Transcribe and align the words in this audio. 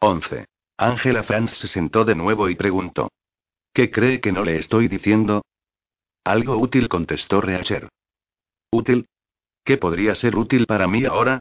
11. 0.00 0.46
Ángela 0.76 1.22
Franz 1.22 1.52
se 1.56 1.68
sentó 1.68 2.04
de 2.04 2.14
nuevo 2.14 2.48
y 2.48 2.54
preguntó. 2.54 3.10
¿Qué 3.72 3.90
cree 3.90 4.20
que 4.20 4.32
no 4.32 4.44
le 4.44 4.56
estoy 4.56 4.88
diciendo? 4.88 5.42
Algo 6.24 6.56
útil, 6.56 6.88
contestó 6.88 7.40
Reacher. 7.40 7.88
¿Útil? 8.70 9.06
¿Qué 9.64 9.78
podría 9.78 10.14
ser 10.14 10.36
útil 10.36 10.66
para 10.66 10.86
mí 10.86 11.04
ahora? 11.04 11.40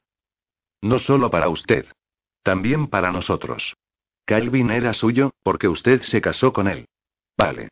No 0.82 1.00
solo 1.00 1.30
para 1.30 1.50
usted. 1.50 1.86
También 2.44 2.88
para 2.88 3.12
nosotros. 3.12 3.76
Calvin 4.26 4.70
era 4.72 4.94
suyo, 4.94 5.32
porque 5.44 5.68
usted 5.68 6.02
se 6.04 6.22
casó 6.22 6.54
con 6.54 6.68
él. 6.68 6.88
Vale. 7.38 7.70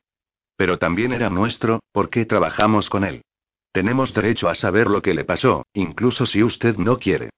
Pero 0.56 0.78
también 0.78 1.14
era 1.14 1.30
nuestro, 1.30 1.80
porque 1.92 2.26
trabajamos 2.26 2.90
con 2.90 3.04
él. 3.04 3.24
Tenemos 3.72 4.14
derecho 4.14 4.50
a 4.50 4.56
saber 4.56 4.88
lo 4.88 5.02
que 5.02 5.14
le 5.14 5.26
pasó, 5.26 5.66
incluso 5.74 6.26
si 6.26 6.44
usted 6.44 6.78
no 6.78 7.00
quiere. 7.00 7.32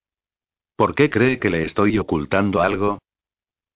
¿Por 0.75 0.96
qué 0.96 1.09
cree 1.09 1.39
que 1.39 1.50
le 1.50 1.64
estoy 1.64 1.98
ocultando 1.98 2.62
algo? 2.62 3.00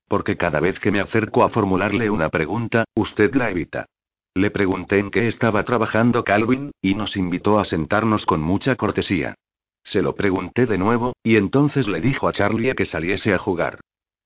Porque 0.09 0.35
cada 0.35 0.59
vez 0.59 0.79
que 0.79 0.91
me 0.91 0.99
acerco 0.99 1.43
a 1.43 1.49
formularle 1.49 2.09
una 2.09 2.27
pregunta, 2.27 2.83
usted 2.95 3.33
la 3.35 3.49
evita. 3.51 3.85
Le 4.33 4.51
pregunté 4.51 4.99
en 4.99 5.11
qué 5.11 5.27
estaba 5.27 5.63
trabajando 5.63 6.23
Calvin, 6.23 6.71
y 6.81 6.95
nos 6.95 7.15
invitó 7.15 7.59
a 7.59 7.63
sentarnos 7.63 8.25
con 8.25 8.41
mucha 8.41 8.75
cortesía. 8.75 9.35
Se 9.83 10.01
lo 10.01 10.15
pregunté 10.15 10.65
de 10.65 10.77
nuevo, 10.77 11.13
y 11.23 11.37
entonces 11.37 11.87
le 11.87 12.01
dijo 12.01 12.27
a 12.27 12.33
Charlie 12.33 12.75
que 12.75 12.85
saliese 12.85 13.33
a 13.33 13.37
jugar. 13.37 13.79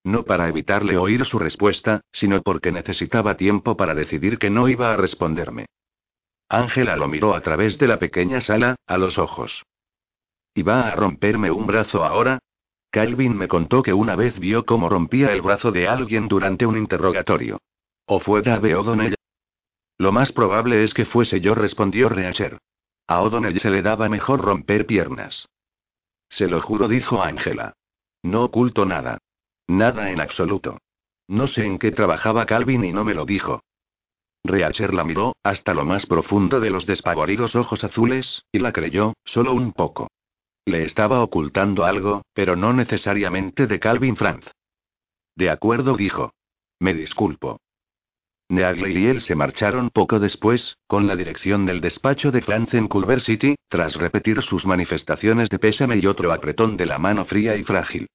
No 0.05 0.23
para 0.23 0.47
evitarle 0.47 0.97
oír 0.97 1.25
su 1.25 1.37
respuesta, 1.37 2.01
sino 2.11 2.41
porque 2.41 2.71
necesitaba 2.71 3.37
tiempo 3.37 3.77
para 3.77 3.93
decidir 3.93 4.37
que 4.37 4.49
no 4.49 4.67
iba 4.67 4.93
a 4.93 4.97
responderme. 4.97 5.65
Ángela 6.49 6.95
lo 6.95 7.07
miró 7.07 7.35
a 7.35 7.41
través 7.41 7.77
de 7.77 7.87
la 7.87 7.99
pequeña 7.99 8.39
sala, 8.41 8.75
a 8.87 8.97
los 8.97 9.17
ojos. 9.17 9.63
¿Y 10.53 10.61
va 10.61 10.87
a 10.87 10.95
romperme 10.95 11.51
un 11.51 11.65
brazo 11.65 12.03
ahora? 12.03 12.39
Calvin 12.93 13.35
me 13.35 13.47
contó 13.47 13.81
que 13.81 13.91
una 13.91 14.15
vez 14.15 14.37
vio 14.37 14.67
cómo 14.67 14.87
rompía 14.87 15.31
el 15.31 15.41
brazo 15.41 15.71
de 15.71 15.87
alguien 15.87 16.27
durante 16.27 16.67
un 16.67 16.77
interrogatorio. 16.77 17.59
¿O 18.05 18.19
fue 18.19 18.43
Dave 18.43 18.75
O'Donnell? 18.75 19.15
Lo 19.97 20.11
más 20.11 20.31
probable 20.31 20.83
es 20.83 20.93
que 20.93 21.05
fuese 21.05 21.41
yo, 21.41 21.55
respondió 21.55 22.07
Reacher. 22.07 22.59
A 23.07 23.21
O'Donnell 23.21 23.59
se 23.59 23.71
le 23.71 23.81
daba 23.81 24.09
mejor 24.09 24.41
romper 24.41 24.85
piernas. 24.85 25.49
Se 26.29 26.47
lo 26.47 26.61
juro, 26.61 26.87
dijo 26.87 27.23
Ángela. 27.23 27.73
No 28.21 28.43
oculto 28.43 28.85
nada. 28.85 29.17
Nada 29.65 30.11
en 30.11 30.21
absoluto. 30.21 30.77
No 31.27 31.47
sé 31.47 31.65
en 31.65 31.79
qué 31.79 31.91
trabajaba 31.91 32.45
Calvin 32.45 32.83
y 32.83 32.93
no 32.93 33.03
me 33.03 33.15
lo 33.15 33.25
dijo. 33.25 33.63
Reacher 34.43 34.93
la 34.93 35.03
miró, 35.03 35.35
hasta 35.41 35.73
lo 35.73 35.83
más 35.83 36.05
profundo 36.05 36.59
de 36.59 36.69
los 36.69 36.85
despavoridos 36.85 37.55
ojos 37.55 37.83
azules, 37.83 38.43
y 38.51 38.59
la 38.59 38.71
creyó, 38.71 39.13
solo 39.25 39.53
un 39.53 39.73
poco. 39.73 40.09
Le 40.65 40.83
estaba 40.83 41.21
ocultando 41.21 41.83
algo, 41.83 42.23
pero 42.33 42.55
no 42.55 42.73
necesariamente 42.73 43.67
de 43.67 43.79
Calvin 43.79 44.15
Franz. 44.15 44.49
De 45.35 45.49
acuerdo, 45.49 45.97
dijo. 45.97 46.33
Me 46.79 46.93
disculpo. 46.93 47.59
Neagle 48.49 48.91
y 48.91 49.07
él 49.07 49.21
se 49.21 49.35
marcharon 49.35 49.89
poco 49.89 50.19
después, 50.19 50.77
con 50.87 51.07
la 51.07 51.15
dirección 51.15 51.65
del 51.65 51.81
despacho 51.81 52.31
de 52.31 52.41
Franz 52.41 52.73
en 52.73 52.87
Culver 52.87 53.21
City, 53.21 53.55
tras 53.67 53.95
repetir 53.95 54.41
sus 54.41 54.65
manifestaciones 54.65 55.49
de 55.49 55.59
pésame 55.59 55.97
y 55.97 56.05
otro 56.05 56.31
apretón 56.31 56.77
de 56.77 56.85
la 56.85 56.99
mano 56.99 57.25
fría 57.25 57.55
y 57.55 57.63
frágil. 57.63 58.07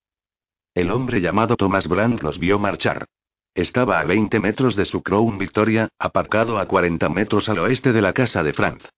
El 0.74 0.90
hombre 0.90 1.20
llamado 1.20 1.56
Thomas 1.56 1.88
Brand 1.88 2.22
los 2.22 2.38
vio 2.38 2.58
marchar. 2.58 3.06
Estaba 3.54 3.98
a 3.98 4.04
20 4.04 4.38
metros 4.38 4.76
de 4.76 4.84
su 4.84 5.02
Crown 5.02 5.38
Victoria, 5.38 5.88
aparcado 5.98 6.58
a 6.58 6.66
40 6.68 7.08
metros 7.08 7.48
al 7.48 7.58
oeste 7.58 7.92
de 7.92 8.02
la 8.02 8.12
casa 8.12 8.42
de 8.42 8.52
Franz. 8.52 8.88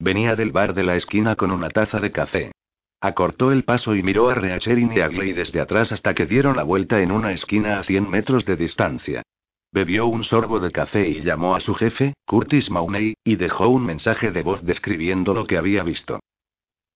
Venía 0.00 0.34
del 0.34 0.50
bar 0.50 0.74
de 0.74 0.82
la 0.82 0.96
esquina 0.96 1.36
con 1.36 1.52
una 1.52 1.68
taza 1.68 2.00
de 2.00 2.10
café. 2.10 2.52
Acortó 3.00 3.52
el 3.52 3.62
paso 3.62 3.94
y 3.94 4.02
miró 4.02 4.28
a 4.28 4.34
Reacher 4.34 4.76
y 4.76 4.84
Neagley 4.84 5.32
desde 5.32 5.60
atrás 5.60 5.92
hasta 5.92 6.14
que 6.14 6.26
dieron 6.26 6.56
la 6.56 6.64
vuelta 6.64 7.00
en 7.00 7.12
una 7.12 7.30
esquina 7.30 7.78
a 7.78 7.84
100 7.84 8.10
metros 8.10 8.44
de 8.44 8.56
distancia. 8.56 9.22
Bebió 9.70 10.06
un 10.06 10.24
sorbo 10.24 10.58
de 10.58 10.72
café 10.72 11.08
y 11.08 11.20
llamó 11.20 11.54
a 11.54 11.60
su 11.60 11.74
jefe, 11.74 12.14
Curtis 12.26 12.70
Mauney, 12.70 13.14
y 13.22 13.36
dejó 13.36 13.68
un 13.68 13.86
mensaje 13.86 14.32
de 14.32 14.42
voz 14.42 14.64
describiendo 14.64 15.32
lo 15.32 15.46
que 15.46 15.58
había 15.58 15.84
visto. 15.84 16.18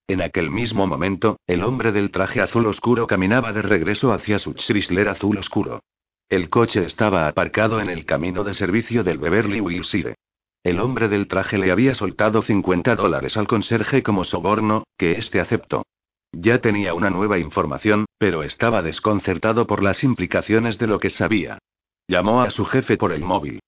En 0.07 0.21
aquel 0.21 0.49
mismo 0.49 0.87
momento, 0.87 1.37
el 1.47 1.63
hombre 1.63 1.93
del 1.93 2.11
traje 2.11 2.41
azul 2.41 2.65
oscuro 2.65 3.07
caminaba 3.07 3.53
de 3.53 3.61
regreso 3.61 4.11
hacia 4.11 4.39
su 4.39 4.53
Chrysler 4.55 5.07
azul 5.07 5.37
oscuro. 5.37 5.81
El 6.27 6.49
coche 6.49 6.83
estaba 6.85 7.27
aparcado 7.29 7.79
en 7.79 7.89
el 7.89 8.05
camino 8.05 8.43
de 8.43 8.53
servicio 8.53 9.05
del 9.05 9.19
Beverly 9.19 9.61
Wilshire. 9.61 10.15
El 10.63 10.81
hombre 10.81 11.07
del 11.07 11.27
traje 11.27 11.57
le 11.57 11.71
había 11.71 11.93
soltado 11.93 12.41
50 12.41 12.95
dólares 12.95 13.37
al 13.37 13.47
conserje 13.47 14.03
como 14.03 14.25
soborno, 14.25 14.83
que 14.97 15.13
éste 15.13 15.39
aceptó. 15.39 15.85
Ya 16.33 16.59
tenía 16.59 16.95
una 16.95 17.11
nueva 17.11 17.37
información, 17.37 18.05
pero 18.17 18.41
estaba 18.41 18.81
desconcertado 18.81 19.67
por 19.67 19.83
las 19.83 20.03
implicaciones 20.03 20.79
de 20.79 20.87
lo 20.87 20.99
que 20.99 21.11
sabía. 21.11 21.59
Llamó 22.07 22.41
a 22.41 22.49
su 22.49 22.65
jefe 22.65 22.97
por 22.97 23.11
el 23.11 23.21
móvil. 23.21 23.59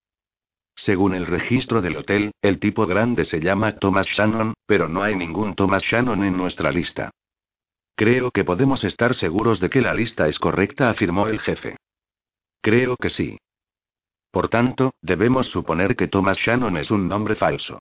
Según 0.74 1.14
el 1.14 1.26
registro 1.26 1.80
del 1.80 1.96
hotel, 1.96 2.32
el 2.42 2.58
tipo 2.58 2.86
grande 2.86 3.24
se 3.24 3.40
llama 3.40 3.76
Thomas 3.76 4.08
Shannon, 4.08 4.54
pero 4.66 4.88
no 4.88 5.04
hay 5.04 5.14
ningún 5.14 5.54
Thomas 5.54 5.84
Shannon 5.84 6.24
en 6.24 6.36
nuestra 6.36 6.72
lista. 6.72 7.12
Creo 7.94 8.32
que 8.32 8.44
podemos 8.44 8.82
estar 8.82 9.14
seguros 9.14 9.60
de 9.60 9.70
que 9.70 9.80
la 9.80 9.94
lista 9.94 10.28
es 10.28 10.38
correcta, 10.38 10.90
afirmó 10.90 11.28
el 11.28 11.38
jefe. 11.38 11.76
Creo 12.60 12.96
que 12.96 13.10
sí. 13.10 13.38
Por 14.32 14.48
tanto, 14.48 14.92
debemos 15.00 15.46
suponer 15.46 15.94
que 15.94 16.08
Thomas 16.08 16.36
Shannon 16.36 16.76
es 16.76 16.90
un 16.90 17.06
nombre 17.06 17.36
falso. 17.36 17.78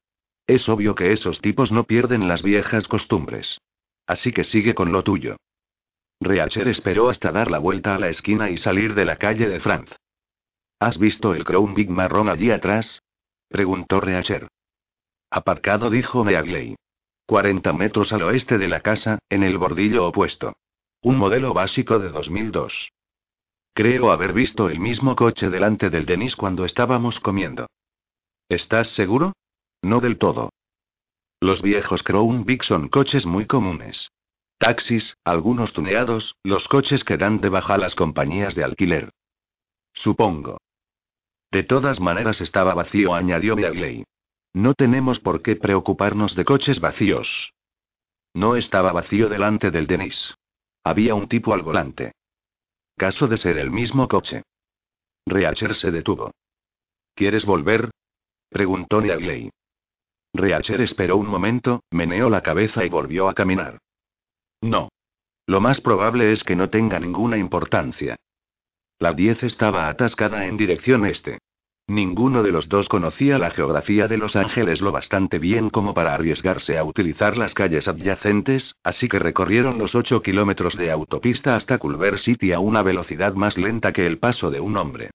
Es 0.48 0.70
obvio 0.70 0.94
que 0.94 1.12
esos 1.12 1.42
tipos 1.42 1.72
no 1.72 1.86
pierden 1.86 2.28
las 2.28 2.44
viejas 2.44 2.88
costumbres. 2.88 3.60
Así 4.08 4.32
que 4.32 4.44
sigue 4.44 4.76
con 4.76 4.92
lo 4.92 5.04
tuyo. 5.04 5.38
Reacher 6.20 6.68
esperó 6.68 7.10
hasta 7.10 7.32
dar 7.32 7.52
la 7.52 7.60
vuelta 7.60 7.96
a 7.96 8.00
la 8.00 8.10
esquina 8.10 8.50
y 8.50 8.58
salir 8.58 8.94
de 8.94 9.06
la 9.06 9.18
calle 9.18 9.50
de 9.50 9.60
Franz. 9.60 9.96
¿Has 10.80 10.98
visto 10.98 11.34
el 11.34 11.44
Crown 11.44 11.74
Big 11.74 11.90
marrón 11.90 12.30
allí 12.30 12.52
atrás? 12.52 13.02
preguntó 13.50 14.00
Reacher. 14.00 14.48
Aparcado, 15.30 15.90
dijo 15.90 16.24
Meagley. 16.24 16.76
40 17.28 17.74
metros 17.74 18.14
al 18.14 18.24
oeste 18.24 18.58
de 18.58 18.68
la 18.68 18.82
casa, 18.82 19.20
en 19.30 19.44
el 19.44 19.58
bordillo 19.58 20.08
opuesto. 20.08 20.56
Un 21.02 21.18
modelo 21.18 21.54
básico 21.54 22.00
de 22.00 22.10
2002. 22.10 22.92
Creo 23.74 24.12
haber 24.12 24.34
visto 24.34 24.70
el 24.70 24.80
mismo 24.80 25.16
coche 25.16 25.50
delante 25.50 25.90
del 25.90 26.06
Denis 26.06 26.36
cuando 26.36 26.66
estábamos 26.66 27.20
comiendo. 27.20 27.68
¿Estás 28.48 28.90
seguro? 28.90 29.34
No 29.82 30.00
del 30.00 30.18
todo. 30.18 30.52
Los 31.46 31.62
viejos 31.62 32.02
Crown 32.02 32.44
Big 32.44 32.64
son 32.64 32.90
coches 32.90 33.28
muy 33.28 33.46
comunes. 33.46 34.12
Taxis, 34.58 35.16
algunos 35.24 35.74
tuneados, 35.74 36.36
los 36.42 36.68
coches 36.68 37.04
que 37.04 37.18
dan 37.18 37.40
de 37.40 37.50
baja 37.50 37.76
a 37.76 37.78
las 37.78 37.94
compañías 37.94 38.56
de 38.56 38.64
alquiler. 38.64 39.12
Supongo. 39.94 40.58
De 41.52 41.62
todas 41.62 42.00
maneras 42.00 42.42
estaba 42.42 42.74
vacío, 42.74 43.14
añadió 43.14 43.56
Beagley. 43.56 44.06
No 44.54 44.74
tenemos 44.74 45.20
por 45.20 45.44
qué 45.44 45.56
preocuparnos 45.56 46.34
de 46.34 46.46
coches 46.46 46.80
vacíos. 46.80 47.54
No 48.34 48.56
estaba 48.56 48.92
vacío 48.92 49.30
delante 49.30 49.70
del 49.70 49.86
Denis. 49.86 50.34
Había 50.84 51.14
un 51.14 51.28
tipo 51.28 51.54
al 51.54 51.62
volante. 51.62 52.14
Caso 52.98 53.28
de 53.28 53.38
ser 53.38 53.60
el 53.60 53.70
mismo 53.70 54.08
coche. 54.08 54.42
Reacher 55.28 55.76
se 55.76 55.92
detuvo. 55.92 56.32
¿Quieres 57.14 57.46
volver? 57.46 57.92
preguntó 58.50 59.00
Neagley. 59.00 59.52
Reacher 60.38 60.82
esperó 60.82 61.18
un 61.18 61.28
momento, 61.28 61.84
meneó 61.92 62.30
la 62.30 62.42
cabeza 62.42 62.86
y 62.86 62.90
volvió 62.90 63.30
a 63.30 63.34
caminar. 63.34 63.80
No. 64.62 64.90
Lo 65.48 65.62
más 65.62 65.82
probable 65.82 66.32
es 66.32 66.44
que 66.44 66.56
no 66.56 66.70
tenga 66.70 67.00
ninguna 67.00 67.38
importancia. 67.38 68.16
La 69.00 69.14
10 69.14 69.44
estaba 69.44 69.90
atascada 69.90 70.46
en 70.46 70.58
dirección 70.58 71.06
este. 71.06 71.40
Ninguno 71.88 72.42
de 72.42 72.52
los 72.52 72.68
dos 72.68 72.90
conocía 72.90 73.38
la 73.38 73.52
geografía 73.52 74.08
de 74.08 74.18
Los 74.18 74.36
Ángeles 74.36 74.82
lo 74.82 74.92
bastante 74.92 75.38
bien 75.38 75.70
como 75.70 75.94
para 75.94 76.16
arriesgarse 76.16 76.80
a 76.80 76.84
utilizar 76.84 77.38
las 77.38 77.54
calles 77.54 77.88
adyacentes, 77.88 78.76
así 78.84 79.08
que 79.08 79.20
recorrieron 79.20 79.78
los 79.78 79.94
8 79.94 80.24
kilómetros 80.24 80.76
de 80.78 80.90
autopista 80.90 81.56
hasta 81.56 81.78
Culver 81.78 82.18
City 82.18 82.54
a 82.54 82.60
una 82.60 82.82
velocidad 82.82 83.36
más 83.36 83.60
lenta 83.60 83.94
que 83.94 84.08
el 84.08 84.18
paso 84.18 84.50
de 84.50 84.62
un 84.62 84.78
hombre. 84.78 85.12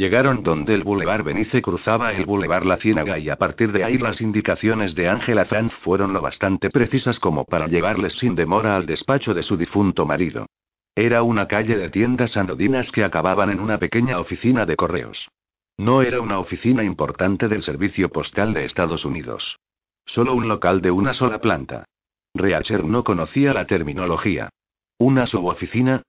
Llegaron 0.00 0.42
donde 0.42 0.72
el 0.72 0.82
Boulevard 0.82 1.24
Benice 1.24 1.60
cruzaba 1.60 2.14
el 2.14 2.24
Boulevard 2.24 2.64
La 2.64 2.78
Ciénaga 2.78 3.18
y 3.18 3.28
a 3.28 3.36
partir 3.36 3.70
de 3.70 3.84
ahí 3.84 3.98
las 3.98 4.22
indicaciones 4.22 4.94
de 4.94 5.10
Ángela 5.10 5.44
Franz 5.44 5.74
fueron 5.74 6.14
lo 6.14 6.22
bastante 6.22 6.70
precisas 6.70 7.20
como 7.20 7.44
para 7.44 7.66
llevarles 7.66 8.14
sin 8.14 8.34
demora 8.34 8.76
al 8.76 8.86
despacho 8.86 9.34
de 9.34 9.42
su 9.42 9.58
difunto 9.58 10.06
marido. 10.06 10.46
Era 10.94 11.22
una 11.22 11.48
calle 11.48 11.76
de 11.76 11.90
tiendas 11.90 12.38
anodinas 12.38 12.90
que 12.90 13.04
acababan 13.04 13.50
en 13.50 13.60
una 13.60 13.76
pequeña 13.76 14.18
oficina 14.18 14.64
de 14.64 14.74
correos. 14.74 15.28
No 15.76 16.00
era 16.00 16.22
una 16.22 16.38
oficina 16.38 16.82
importante 16.82 17.46
del 17.48 17.62
Servicio 17.62 18.08
Postal 18.08 18.54
de 18.54 18.64
Estados 18.64 19.04
Unidos. 19.04 19.58
Solo 20.06 20.32
un 20.32 20.48
local 20.48 20.80
de 20.80 20.92
una 20.92 21.12
sola 21.12 21.42
planta. 21.42 21.84
Reacher 22.32 22.84
no 22.84 23.04
conocía 23.04 23.52
la 23.52 23.66
terminología. 23.66 24.48
¿Una 24.96 25.26
suboficina? 25.26 26.00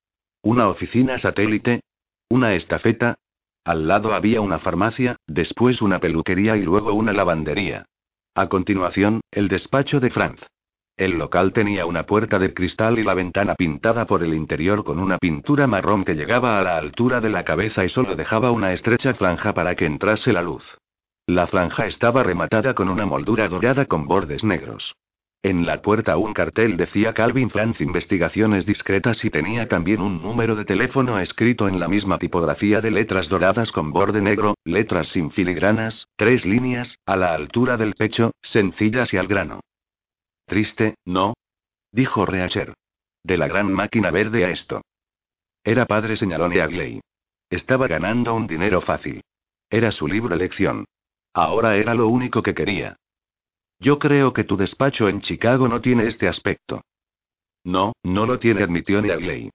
¿Una 0.43 0.69
oficina 0.69 1.17
satélite? 1.17 1.81
¿Una 2.29 2.53
estafeta? 2.53 3.17
Al 3.71 3.87
lado 3.87 4.13
había 4.13 4.41
una 4.41 4.59
farmacia, 4.59 5.15
después 5.27 5.81
una 5.81 6.01
peluquería 6.01 6.57
y 6.57 6.61
luego 6.61 6.91
una 6.91 7.13
lavandería. 7.13 7.85
A 8.35 8.49
continuación, 8.49 9.21
el 9.31 9.47
despacho 9.47 10.01
de 10.01 10.09
Franz. 10.09 10.45
El 10.97 11.11
local 11.17 11.53
tenía 11.53 11.85
una 11.85 12.05
puerta 12.05 12.37
de 12.37 12.53
cristal 12.53 12.99
y 12.99 13.03
la 13.03 13.13
ventana 13.13 13.55
pintada 13.55 14.05
por 14.05 14.23
el 14.23 14.33
interior 14.33 14.83
con 14.83 14.99
una 14.99 15.17
pintura 15.17 15.67
marrón 15.67 16.03
que 16.03 16.15
llegaba 16.15 16.59
a 16.59 16.63
la 16.63 16.75
altura 16.75 17.21
de 17.21 17.29
la 17.29 17.45
cabeza 17.45 17.85
y 17.85 17.87
solo 17.87 18.17
dejaba 18.17 18.51
una 18.51 18.73
estrecha 18.73 19.13
franja 19.13 19.53
para 19.53 19.73
que 19.73 19.85
entrase 19.85 20.33
la 20.33 20.41
luz. 20.41 20.77
La 21.25 21.47
franja 21.47 21.85
estaba 21.85 22.23
rematada 22.23 22.73
con 22.73 22.89
una 22.89 23.05
moldura 23.05 23.47
dorada 23.47 23.85
con 23.85 24.05
bordes 24.05 24.43
negros. 24.43 24.97
En 25.43 25.65
la 25.65 25.81
puerta 25.81 26.17
un 26.17 26.33
cartel 26.33 26.77
decía 26.77 27.15
Calvin 27.15 27.49
Franz 27.49 27.81
Investigaciones 27.81 28.67
Discretas 28.67 29.25
y 29.25 29.31
tenía 29.31 29.67
también 29.67 29.99
un 29.99 30.21
número 30.21 30.55
de 30.55 30.65
teléfono 30.65 31.19
escrito 31.19 31.67
en 31.67 31.79
la 31.79 31.87
misma 31.87 32.19
tipografía 32.19 32.79
de 32.79 32.91
letras 32.91 33.27
doradas 33.27 33.71
con 33.71 33.91
borde 33.91 34.21
negro, 34.21 34.53
letras 34.65 35.07
sin 35.07 35.31
filigranas, 35.31 36.09
tres 36.15 36.45
líneas, 36.45 36.99
a 37.07 37.15
la 37.17 37.33
altura 37.33 37.75
del 37.77 37.95
pecho, 37.95 38.33
sencillas 38.43 39.13
y 39.13 39.17
al 39.17 39.27
grano. 39.27 39.61
Triste, 40.45 40.95
¿no? 41.05 41.33
Dijo 41.91 42.27
Reacher. 42.27 42.75
De 43.23 43.37
la 43.37 43.47
gran 43.47 43.71
máquina 43.71 44.11
verde 44.11 44.45
a 44.45 44.51
esto. 44.51 44.83
Era 45.63 45.87
padre, 45.87 46.17
señaló 46.17 46.49
Neagley. 46.49 47.01
Estaba 47.49 47.87
ganando 47.87 48.35
un 48.35 48.45
dinero 48.45 48.79
fácil. 48.79 49.23
Era 49.71 49.91
su 49.91 50.07
libre 50.07 50.35
elección. 50.35 50.85
Ahora 51.33 51.77
era 51.77 51.95
lo 51.95 52.09
único 52.09 52.43
que 52.43 52.53
quería. 52.53 52.97
Yo 53.81 53.99
creo 53.99 54.31
que 54.31 54.45
tu 54.45 54.55
despacho 54.55 55.09
en 55.09 55.19
Chicago 55.19 55.67
no 55.67 55.81
tiene 55.81 56.07
este 56.07 56.29
aspecto. 56.29 56.81
No, 57.65 57.91
no 58.03 58.25
lo 58.25 58.39
tiene, 58.39 58.63
admitió 58.63 59.01
Neagley. 59.01 59.49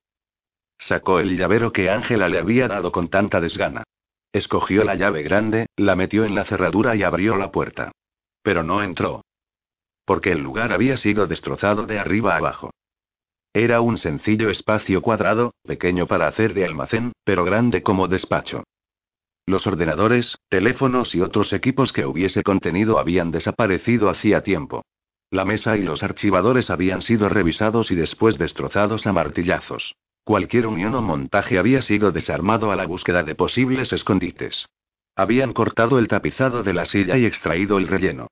Sacó 0.78 1.20
el 1.20 1.38
llavero 1.38 1.73
que 1.73 1.88
Ángela 1.88 2.28
le 2.28 2.38
había 2.38 2.69
dado 2.69 2.93
con 2.93 3.08
tanta 3.08 3.40
desgana. 3.40 3.84
Escogió 4.32 4.84
la 4.84 4.96
llave 4.96 5.23
grande, 5.23 5.67
la 5.76 5.96
metió 5.96 6.26
en 6.26 6.34
la 6.34 6.44
cerradura 6.44 6.94
y 6.94 7.02
abrió 7.02 7.37
la 7.37 7.50
puerta. 7.50 7.93
Pero 8.43 8.62
no 8.62 8.82
entró 8.82 9.23
porque 10.06 10.31
el 10.31 10.38
lugar 10.38 10.72
había 10.72 10.96
sido 10.96 11.26
destrozado 11.26 11.84
de 11.84 11.99
arriba 11.99 12.34
a 12.34 12.38
abajo. 12.38 12.70
Era 13.52 13.81
un 13.81 13.99
sencillo 13.99 14.50
espacio 14.50 15.02
cuadrado, 15.02 15.52
pequeño 15.64 16.06
para 16.06 16.29
hacer 16.29 16.55
de 16.55 16.64
almacén, 16.64 17.12
pero 17.25 17.44
grande 17.44 17.82
como 17.82 18.06
despacho. 18.06 18.62
Los 19.46 19.64
ordenadores, 19.69 20.37
teléfonos 20.48 21.14
y 21.14 21.20
otros 21.20 21.52
equipos 21.52 21.93
que 21.93 22.04
hubiese 22.04 22.43
contenido 22.43 22.98
habían 22.98 23.31
desaparecido 23.31 24.10
hacía 24.10 24.43
tiempo. 24.43 24.84
La 25.31 25.44
mesa 25.44 25.76
y 25.76 25.82
los 25.82 26.02
archivadores 26.02 26.69
habían 26.69 27.00
sido 27.00 27.28
revisados 27.28 27.93
y 27.93 27.94
después 27.94 28.38
destrozados 28.38 29.06
a 29.06 29.12
martillazos. 29.12 29.94
Cualquier 30.25 30.66
unión 30.66 30.96
o 30.96 31.02
montaje 31.02 31.58
había 31.58 31.81
sido 31.81 32.10
desarmado 32.10 32.72
a 32.72 32.76
la 32.76 32.87
búsqueda 32.87 33.22
de 33.22 33.37
posibles 33.37 33.93
escondites. 33.93 34.66
Habían 35.14 35.52
cortado 35.52 36.00
el 36.00 36.08
tapizado 36.08 36.64
de 36.64 36.75
la 36.75 36.84
silla 36.84 37.16
y 37.16 37.25
extraído 37.25 37.78
el 37.78 37.87
relleno. 37.87 38.26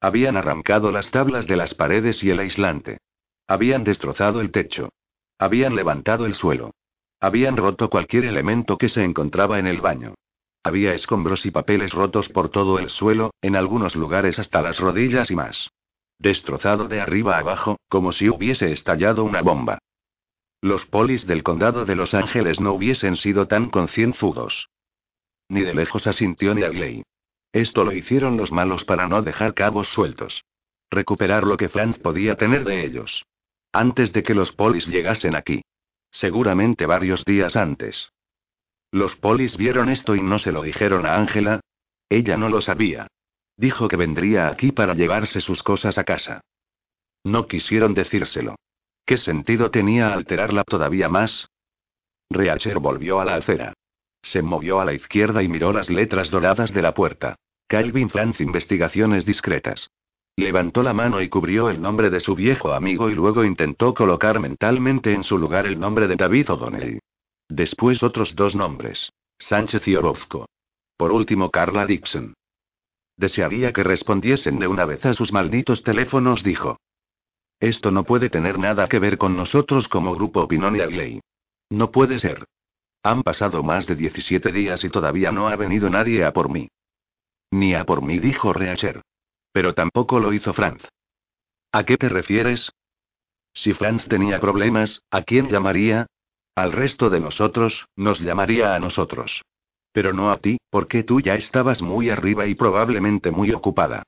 Habían 0.00 0.36
arrancado 0.36 0.92
las 0.92 1.10
tablas 1.10 1.48
de 1.48 1.56
las 1.56 1.74
paredes 1.74 2.22
y 2.22 2.30
el 2.30 2.38
aislante. 2.38 2.98
Habían 3.48 3.82
destrozado 3.82 4.40
el 4.40 4.52
techo. 4.52 4.90
Habían 5.36 5.74
levantado 5.74 6.26
el 6.26 6.36
suelo. 6.36 6.70
Habían 7.18 7.56
roto 7.56 7.90
cualquier 7.90 8.24
elemento 8.24 8.78
que 8.78 8.88
se 8.88 9.02
encontraba 9.02 9.58
en 9.58 9.66
el 9.66 9.80
baño. 9.80 10.14
Había 10.62 10.92
escombros 10.92 11.46
y 11.46 11.50
papeles 11.50 11.92
rotos 11.92 12.28
por 12.28 12.50
todo 12.50 12.78
el 12.78 12.90
suelo, 12.90 13.32
en 13.40 13.56
algunos 13.56 13.96
lugares 13.96 14.38
hasta 14.38 14.60
las 14.60 14.78
rodillas 14.78 15.30
y 15.30 15.36
más. 15.36 15.70
Destrozado 16.18 16.86
de 16.86 17.00
arriba 17.00 17.38
abajo, 17.38 17.78
como 17.88 18.12
si 18.12 18.28
hubiese 18.28 18.70
estallado 18.72 19.24
una 19.24 19.40
bomba. 19.40 19.78
Los 20.60 20.84
polis 20.84 21.26
del 21.26 21.42
condado 21.42 21.86
de 21.86 21.96
Los 21.96 22.12
Ángeles 22.12 22.60
no 22.60 22.72
hubiesen 22.72 23.16
sido 23.16 23.48
tan 23.48 23.70
concienzudos. 23.70 24.68
Ni 25.48 25.62
de 25.62 25.74
lejos 25.74 26.06
asintió 26.06 26.54
Neagley. 26.54 27.02
Esto 27.52 27.84
lo 27.84 27.92
hicieron 27.92 28.36
los 28.36 28.52
malos 28.52 28.84
para 28.84 29.08
no 29.08 29.22
dejar 29.22 29.54
cabos 29.54 29.88
sueltos. 29.88 30.44
Recuperar 30.90 31.44
lo 31.44 31.56
que 31.56 31.70
Franz 31.70 31.98
podía 31.98 32.36
tener 32.36 32.64
de 32.64 32.84
ellos. 32.84 33.24
Antes 33.72 34.12
de 34.12 34.22
que 34.22 34.34
los 34.34 34.52
polis 34.52 34.86
llegasen 34.86 35.34
aquí. 35.34 35.62
Seguramente 36.10 36.84
varios 36.84 37.24
días 37.24 37.56
antes. 37.56 38.12
Los 38.92 39.16
polis 39.16 39.56
vieron 39.56 39.88
esto 39.88 40.16
y 40.16 40.22
no 40.22 40.38
se 40.38 40.52
lo 40.52 40.62
dijeron 40.62 41.06
a 41.06 41.16
Ángela. 41.16 41.60
Ella 42.08 42.36
no 42.36 42.48
lo 42.48 42.60
sabía. 42.60 43.06
Dijo 43.56 43.88
que 43.88 43.96
vendría 43.96 44.48
aquí 44.48 44.72
para 44.72 44.94
llevarse 44.94 45.40
sus 45.40 45.62
cosas 45.62 45.98
a 45.98 46.04
casa. 46.04 46.40
No 47.24 47.46
quisieron 47.46 47.94
decírselo. 47.94 48.56
¿Qué 49.06 49.16
sentido 49.16 49.70
tenía 49.70 50.12
alterarla 50.12 50.64
todavía 50.64 51.08
más? 51.08 51.48
Reacher 52.30 52.78
volvió 52.78 53.20
a 53.20 53.24
la 53.24 53.36
acera. 53.36 53.74
Se 54.22 54.42
movió 54.42 54.80
a 54.80 54.84
la 54.84 54.92
izquierda 54.92 55.42
y 55.42 55.48
miró 55.48 55.72
las 55.72 55.90
letras 55.90 56.30
doradas 56.30 56.72
de 56.72 56.82
la 56.82 56.94
puerta. 56.94 57.36
Calvin 57.68 58.10
Franz 58.10 58.40
Investigaciones 58.40 59.24
Discretas. 59.24 59.90
Levantó 60.36 60.82
la 60.82 60.94
mano 60.94 61.20
y 61.20 61.28
cubrió 61.28 61.70
el 61.70 61.80
nombre 61.80 62.10
de 62.10 62.20
su 62.20 62.34
viejo 62.34 62.72
amigo 62.72 63.10
y 63.10 63.14
luego 63.14 63.44
intentó 63.44 63.94
colocar 63.94 64.40
mentalmente 64.40 65.12
en 65.12 65.22
su 65.22 65.38
lugar 65.38 65.66
el 65.66 65.78
nombre 65.78 66.08
de 66.08 66.16
David 66.16 66.50
O'Donnell. 66.50 67.00
Después 67.50 68.04
otros 68.04 68.36
dos 68.36 68.54
nombres. 68.54 69.12
Sánchez 69.36 69.88
y 69.88 69.96
Orozco. 69.96 70.48
Por 70.96 71.10
último 71.10 71.50
Carla 71.50 71.84
Dixon. 71.84 72.34
Desearía 73.16 73.72
que 73.72 73.82
respondiesen 73.82 74.60
de 74.60 74.68
una 74.68 74.84
vez 74.84 75.04
a 75.04 75.14
sus 75.14 75.32
malditos 75.32 75.82
teléfonos, 75.82 76.44
dijo. 76.44 76.78
Esto 77.58 77.90
no 77.90 78.04
puede 78.04 78.30
tener 78.30 78.56
nada 78.58 78.88
que 78.88 79.00
ver 79.00 79.18
con 79.18 79.36
nosotros 79.36 79.88
como 79.88 80.14
grupo 80.14 80.42
Opinion 80.42 80.76
y 80.76 81.20
No 81.70 81.90
puede 81.90 82.20
ser. 82.20 82.44
Han 83.02 83.24
pasado 83.24 83.64
más 83.64 83.86
de 83.88 83.96
17 83.96 84.52
días 84.52 84.84
y 84.84 84.88
todavía 84.88 85.32
no 85.32 85.48
ha 85.48 85.56
venido 85.56 85.90
nadie 85.90 86.24
a 86.24 86.32
por 86.32 86.50
mí. 86.50 86.68
Ni 87.50 87.74
a 87.74 87.84
por 87.84 88.00
mí, 88.00 88.20
dijo 88.20 88.52
Reacher. 88.52 89.02
Pero 89.52 89.74
tampoco 89.74 90.20
lo 90.20 90.32
hizo 90.32 90.52
Franz. 90.52 90.86
¿A 91.72 91.84
qué 91.84 91.96
te 91.96 92.08
refieres? 92.08 92.70
Si 93.52 93.72
Franz 93.72 94.06
tenía 94.06 94.38
problemas, 94.38 95.02
¿a 95.10 95.22
quién 95.22 95.48
llamaría? 95.48 96.06
Al 96.54 96.72
resto 96.72 97.10
de 97.10 97.20
nosotros, 97.20 97.86
nos 97.96 98.20
llamaría 98.20 98.74
a 98.74 98.80
nosotros. 98.80 99.42
Pero 99.92 100.12
no 100.12 100.30
a 100.30 100.38
ti, 100.38 100.58
porque 100.70 101.02
tú 101.02 101.20
ya 101.20 101.34
estabas 101.34 101.82
muy 101.82 102.10
arriba 102.10 102.46
y 102.46 102.54
probablemente 102.54 103.30
muy 103.30 103.52
ocupada. 103.52 104.02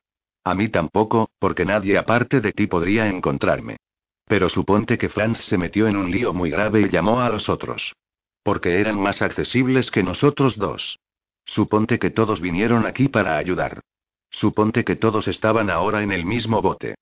A 0.44 0.54
mí 0.54 0.68
tampoco, 0.68 1.30
porque 1.38 1.64
nadie 1.64 1.98
aparte 1.98 2.40
de 2.40 2.52
ti 2.52 2.66
podría 2.66 3.08
encontrarme. 3.08 3.76
Pero 4.26 4.48
suponte 4.48 4.98
que 4.98 5.08
Franz 5.08 5.44
se 5.44 5.58
metió 5.58 5.86
en 5.86 5.96
un 5.96 6.10
lío 6.10 6.32
muy 6.32 6.50
grave 6.50 6.82
y 6.82 6.88
llamó 6.88 7.20
a 7.20 7.28
los 7.28 7.48
otros. 7.48 7.94
Porque 8.42 8.80
eran 8.80 8.98
más 9.00 9.22
accesibles 9.22 9.90
que 9.90 10.02
nosotros 10.02 10.56
dos. 10.56 10.98
Suponte 11.44 11.98
que 11.98 12.10
todos 12.10 12.40
vinieron 12.40 12.86
aquí 12.86 13.08
para 13.08 13.36
ayudar. 13.36 13.80
Suponte 14.30 14.84
que 14.84 14.96
todos 14.96 15.28
estaban 15.28 15.70
ahora 15.70 16.02
en 16.02 16.12
el 16.12 16.24
mismo 16.24 16.62
bote. 16.62 16.94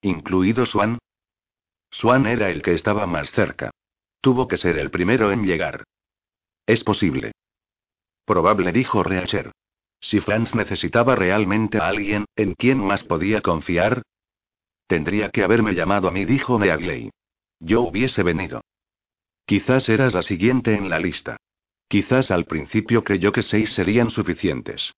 ¿Incluido 0.00 0.66
Swan? 0.66 0.98
Swan 1.90 2.26
era 2.26 2.50
el 2.50 2.62
que 2.62 2.74
estaba 2.74 3.06
más 3.06 3.30
cerca. 3.30 3.70
Tuvo 4.26 4.48
que 4.48 4.56
ser 4.56 4.76
el 4.76 4.90
primero 4.90 5.30
en 5.30 5.44
llegar. 5.44 5.84
Es 6.66 6.82
posible. 6.82 7.30
Probable, 8.24 8.72
dijo 8.72 9.04
Reacher. 9.04 9.52
Si 10.00 10.18
Franz 10.18 10.52
necesitaba 10.52 11.14
realmente 11.14 11.78
a 11.78 11.86
alguien, 11.86 12.24
¿en 12.34 12.54
quién 12.54 12.84
más 12.84 13.04
podía 13.04 13.40
confiar? 13.40 14.02
Tendría 14.88 15.30
que 15.30 15.44
haberme 15.44 15.76
llamado 15.76 16.08
a 16.08 16.10
mí, 16.10 16.24
dijo 16.24 16.58
Meagley. 16.58 17.10
Yo 17.60 17.82
hubiese 17.82 18.24
venido. 18.24 18.62
Quizás 19.44 19.88
eras 19.88 20.12
la 20.12 20.22
siguiente 20.22 20.74
en 20.74 20.90
la 20.90 20.98
lista. 20.98 21.36
Quizás 21.86 22.32
al 22.32 22.46
principio 22.46 23.04
creyó 23.04 23.30
que 23.30 23.44
seis 23.44 23.74
serían 23.74 24.10
suficientes. 24.10 24.92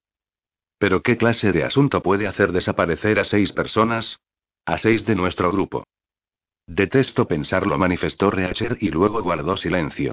Pero 0.78 1.02
¿qué 1.02 1.18
clase 1.18 1.52
de 1.52 1.64
asunto 1.64 2.02
puede 2.02 2.26
hacer 2.26 2.50
desaparecer 2.52 3.18
a 3.18 3.24
seis 3.24 3.52
personas? 3.52 4.20
A 4.64 4.78
seis 4.78 5.04
de 5.04 5.14
nuestro 5.16 5.52
grupo. 5.52 5.84
Detesto 6.68 7.26
pensarlo, 7.26 7.78
manifestó 7.78 8.30
Reacher 8.30 8.76
y 8.78 8.90
luego 8.90 9.22
guardó 9.22 9.56
silencio. 9.56 10.12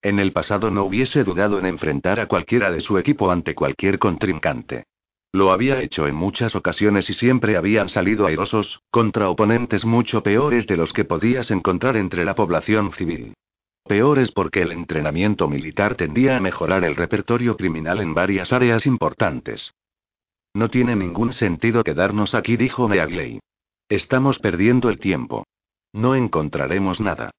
En 0.00 0.20
el 0.20 0.32
pasado 0.32 0.70
no 0.70 0.84
hubiese 0.84 1.24
dudado 1.24 1.58
en 1.58 1.66
enfrentar 1.66 2.20
a 2.20 2.28
cualquiera 2.28 2.70
de 2.70 2.80
su 2.80 2.96
equipo 2.96 3.32
ante 3.32 3.56
cualquier 3.56 3.98
contrincante. 3.98 4.84
Lo 5.32 5.50
había 5.50 5.82
hecho 5.82 6.06
en 6.06 6.14
muchas 6.14 6.54
ocasiones 6.54 7.10
y 7.10 7.12
siempre 7.12 7.56
habían 7.56 7.88
salido 7.88 8.24
airosos, 8.24 8.80
contra 8.92 9.28
oponentes 9.28 9.84
mucho 9.84 10.22
peores 10.22 10.68
de 10.68 10.76
los 10.76 10.92
que 10.92 11.04
podías 11.04 11.50
encontrar 11.50 11.96
entre 11.96 12.24
la 12.24 12.36
población 12.36 12.92
civil. 12.92 13.34
Peores 13.82 14.30
porque 14.30 14.62
el 14.62 14.70
entrenamiento 14.70 15.48
militar 15.48 15.96
tendía 15.96 16.36
a 16.36 16.40
mejorar 16.40 16.84
el 16.84 16.94
repertorio 16.94 17.56
criminal 17.56 18.00
en 18.00 18.14
varias 18.14 18.52
áreas 18.52 18.86
importantes. 18.86 19.74
No 20.54 20.70
tiene 20.70 20.94
ningún 20.94 21.32
sentido 21.32 21.82
quedarnos 21.82 22.36
aquí, 22.36 22.56
dijo 22.56 22.86
Meagley. 22.86 23.40
Estamos 23.88 24.38
perdiendo 24.38 24.88
el 24.88 25.00
tiempo. 25.00 25.45
No 25.96 26.14
encontraremos 26.14 27.00
nada. 27.00 27.30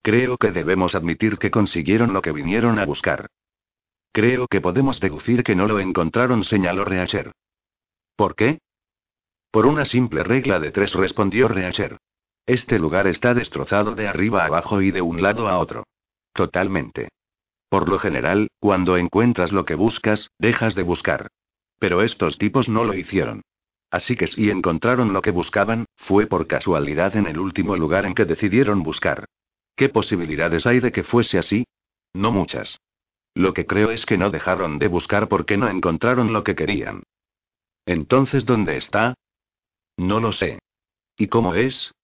Creo 0.00 0.38
que 0.38 0.50
debemos 0.50 0.94
admitir 0.94 1.36
que 1.36 1.50
consiguieron 1.50 2.14
lo 2.14 2.22
que 2.22 2.32
vinieron 2.32 2.78
a 2.78 2.86
buscar. 2.86 3.26
Creo 4.10 4.46
que 4.48 4.62
podemos 4.62 5.00
deducir 5.00 5.44
que 5.44 5.54
no 5.54 5.66
lo 5.66 5.80
encontraron, 5.80 6.42
señaló 6.42 6.86
Reacher. 6.86 7.32
¿Por 8.16 8.34
qué? 8.34 8.60
Por 9.50 9.66
una 9.66 9.84
simple 9.84 10.22
regla 10.22 10.58
de 10.60 10.70
tres, 10.72 10.94
respondió 10.94 11.46
Reacher. 11.46 11.98
Este 12.46 12.78
lugar 12.78 13.06
está 13.06 13.34
destrozado 13.34 13.94
de 13.94 14.08
arriba 14.08 14.44
a 14.44 14.46
abajo 14.46 14.80
y 14.80 14.92
de 14.92 15.02
un 15.02 15.20
lado 15.20 15.46
a 15.46 15.58
otro. 15.58 15.84
Totalmente. 16.32 17.10
Por 17.68 17.86
lo 17.86 17.98
general, 17.98 18.48
cuando 18.60 18.96
encuentras 18.96 19.52
lo 19.52 19.66
que 19.66 19.74
buscas, 19.74 20.30
dejas 20.38 20.74
de 20.74 20.84
buscar. 20.84 21.28
Pero 21.78 22.00
estos 22.00 22.38
tipos 22.38 22.70
no 22.70 22.84
lo 22.84 22.94
hicieron. 22.94 23.42
Así 23.96 24.14
que 24.14 24.26
si 24.26 24.50
encontraron 24.50 25.14
lo 25.14 25.22
que 25.22 25.30
buscaban, 25.30 25.86
fue 25.96 26.26
por 26.26 26.46
casualidad 26.46 27.16
en 27.16 27.26
el 27.26 27.38
último 27.38 27.76
lugar 27.76 28.04
en 28.04 28.14
que 28.14 28.26
decidieron 28.26 28.82
buscar. 28.82 29.24
¿Qué 29.74 29.88
posibilidades 29.88 30.66
hay 30.66 30.80
de 30.80 30.92
que 30.92 31.02
fuese 31.02 31.38
así? 31.38 31.64
No 32.12 32.30
muchas. 32.30 32.78
Lo 33.32 33.54
que 33.54 33.64
creo 33.64 33.90
es 33.90 34.04
que 34.04 34.18
no 34.18 34.28
dejaron 34.28 34.78
de 34.78 34.88
buscar 34.88 35.28
porque 35.28 35.56
no 35.56 35.66
encontraron 35.66 36.34
lo 36.34 36.44
que 36.44 36.54
querían. 36.54 37.04
Entonces, 37.86 38.44
¿dónde 38.44 38.76
está? 38.76 39.14
No 39.96 40.20
lo 40.20 40.32
sé. 40.32 40.58
¿Y 41.16 41.28
cómo 41.28 41.54
es? 41.54 41.94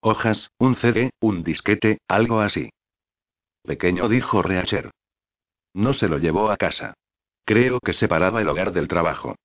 Hojas, 0.00 0.50
un 0.58 0.74
CD, 0.74 1.10
un 1.20 1.44
disquete, 1.44 1.98
algo 2.08 2.40
así. 2.40 2.70
Pequeño 3.62 4.08
dijo 4.08 4.42
Reacher. 4.42 4.90
No 5.74 5.92
se 5.92 6.08
lo 6.08 6.18
llevó 6.18 6.50
a 6.50 6.56
casa. 6.56 6.94
Creo 7.44 7.78
que 7.78 7.92
separaba 7.92 8.40
el 8.40 8.48
hogar 8.48 8.72
del 8.72 8.88
trabajo. 8.88 9.36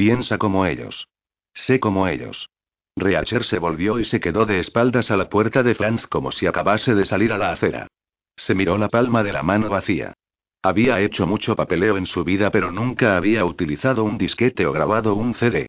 Piensa 0.00 0.38
como 0.38 0.64
ellos. 0.64 1.08
Sé 1.52 1.78
como 1.78 2.08
ellos. 2.08 2.48
Reacher 2.96 3.44
se 3.44 3.58
volvió 3.58 3.98
y 4.00 4.06
se 4.06 4.18
quedó 4.18 4.46
de 4.46 4.58
espaldas 4.58 5.10
a 5.10 5.16
la 5.18 5.28
puerta 5.28 5.62
de 5.62 5.74
Franz 5.74 6.06
como 6.06 6.32
si 6.32 6.46
acabase 6.46 6.94
de 6.94 7.04
salir 7.04 7.34
a 7.34 7.36
la 7.36 7.52
acera. 7.52 7.86
Se 8.34 8.54
miró 8.54 8.78
la 8.78 8.88
palma 8.88 9.22
de 9.22 9.34
la 9.34 9.42
mano 9.42 9.68
vacía. 9.68 10.14
Había 10.62 11.02
hecho 11.02 11.26
mucho 11.26 11.54
papeleo 11.54 11.98
en 11.98 12.06
su 12.06 12.24
vida, 12.24 12.50
pero 12.50 12.72
nunca 12.72 13.14
había 13.14 13.44
utilizado 13.44 14.02
un 14.02 14.16
disquete 14.16 14.64
o 14.64 14.72
grabado 14.72 15.14
un 15.16 15.34
CD. 15.34 15.66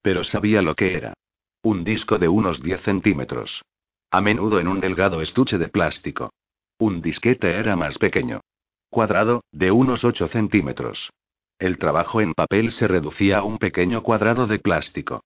Pero 0.00 0.24
sabía 0.24 0.62
lo 0.62 0.74
que 0.74 0.94
era. 0.94 1.12
Un 1.60 1.84
disco 1.84 2.16
de 2.16 2.28
unos 2.28 2.62
10 2.62 2.80
centímetros. 2.80 3.60
A 4.10 4.22
menudo 4.22 4.60
en 4.60 4.68
un 4.68 4.80
delgado 4.80 5.20
estuche 5.20 5.58
de 5.58 5.68
plástico. 5.68 6.32
Un 6.78 7.02
disquete 7.02 7.50
era 7.50 7.76
más 7.76 7.98
pequeño. 7.98 8.40
Cuadrado, 8.88 9.44
de 9.52 9.72
unos 9.72 10.04
8 10.04 10.28
centímetros. 10.28 11.10
El 11.64 11.78
trabajo 11.78 12.20
en 12.20 12.34
papel 12.34 12.72
se 12.72 12.86
reducía 12.86 13.38
a 13.38 13.42
un 13.42 13.56
pequeño 13.56 14.02
cuadrado 14.02 14.46
de 14.46 14.58
plástico. 14.58 15.24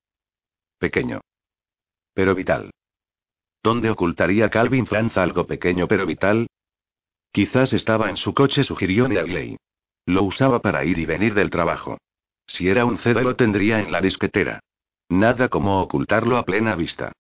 Pequeño. 0.79 1.21
Pero 2.15 2.37
vital. 2.37 2.71
¿Dónde 3.61 3.91
ocultaría 3.91 4.49
Calvin 4.49 4.87
Franz 4.87 5.17
algo 5.17 5.49
pequeño 5.49 5.89
pero 5.89 6.07
vital? 6.07 6.47
Quizás 7.33 7.73
estaba 7.73 8.09
en 8.09 8.17
su 8.17 8.35
coche, 8.35 8.63
sugirió 8.63 9.09
Neagley. 9.09 9.57
Lo 10.07 10.23
usaba 10.23 10.61
para 10.61 10.85
ir 10.85 11.01
y 11.01 11.07
venir 11.07 11.35
del 11.35 11.51
trabajo. 11.51 11.99
Si 12.47 12.69
era 12.69 12.85
un 12.85 12.99
CD 12.99 13.21
lo 13.21 13.35
tendría 13.35 13.81
en 13.81 13.91
la 13.91 14.01
disquetera. 14.01 14.61
Nada 15.09 15.49
como 15.49 15.83
ocultarlo 15.83 16.37
a 16.37 16.45
plena 16.45 16.77
vista. 16.77 17.11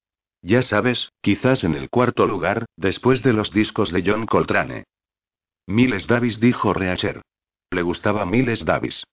Ya 0.42 0.62
sabes, 0.62 1.10
quizás 1.22 1.64
en 1.64 1.75
el 1.75 1.90
cuarto 1.90 2.25
lugar, 2.28 2.66
después 2.76 3.25
de 3.25 3.32
los 3.32 3.50
discos 3.50 3.90
de 3.90 4.04
John 4.06 4.26
Coltrane. 4.26 4.84
Miles 5.66 6.06
Davis 6.06 6.38
dijo 6.38 6.72
Reacher. 6.72 7.22
Le 7.70 7.82
gustaba 7.82 8.25
Miles 8.25 8.64
Davis. 8.64 9.04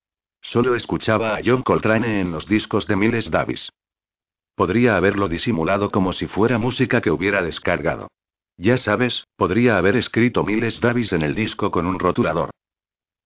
Solo 0.41 0.75
escuchaba 0.75 1.35
a 1.35 1.41
John 1.43 1.61
Coltrane 1.61 2.21
en 2.21 2.31
los 2.31 2.47
discos 2.47 2.87
de 2.87 2.95
Miles 2.95 3.29
Davis. 3.29 3.69
Podría 4.55 4.95
haberlo 4.95 5.27
disimulado 5.27 5.91
como 5.91 6.13
si 6.13 6.27
fuera 6.27 6.57
música 6.57 7.01
que 7.01 7.11
hubiera 7.11 7.41
descargado. 7.41 8.07
Ya 8.55 8.77
sabes, 8.77 9.25
podría 9.35 9.77
haber 9.77 9.97
escrito 9.97 10.45
Miles 10.45 10.79
Davis 10.79 11.11
en 11.11 11.21
el 11.21 11.35
disco 11.35 11.69
con 11.69 11.85
un 11.85 11.99
rotulador. 11.99 12.51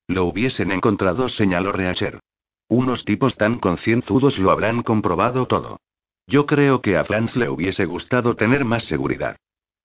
Lo 0.08 0.26
hubiesen 0.26 0.72
encontrado, 0.72 1.30
señaló 1.30 1.72
Reacher. 1.72 2.20
Unos 2.68 3.06
tipos 3.06 3.38
tan 3.38 3.60
concienzudos 3.60 4.40
lo 4.40 4.50
habrán 4.50 4.82
comprobado 4.82 5.46
todo. 5.46 5.80
Yo 6.26 6.48
creo 6.48 6.82
que 6.82 6.98
a 6.98 7.04
Franz 7.04 7.36
le 7.36 7.50
hubiese 7.50 7.86
gustado 7.86 8.36
tener 8.36 8.66
más 8.66 8.84
seguridad. 8.86 9.36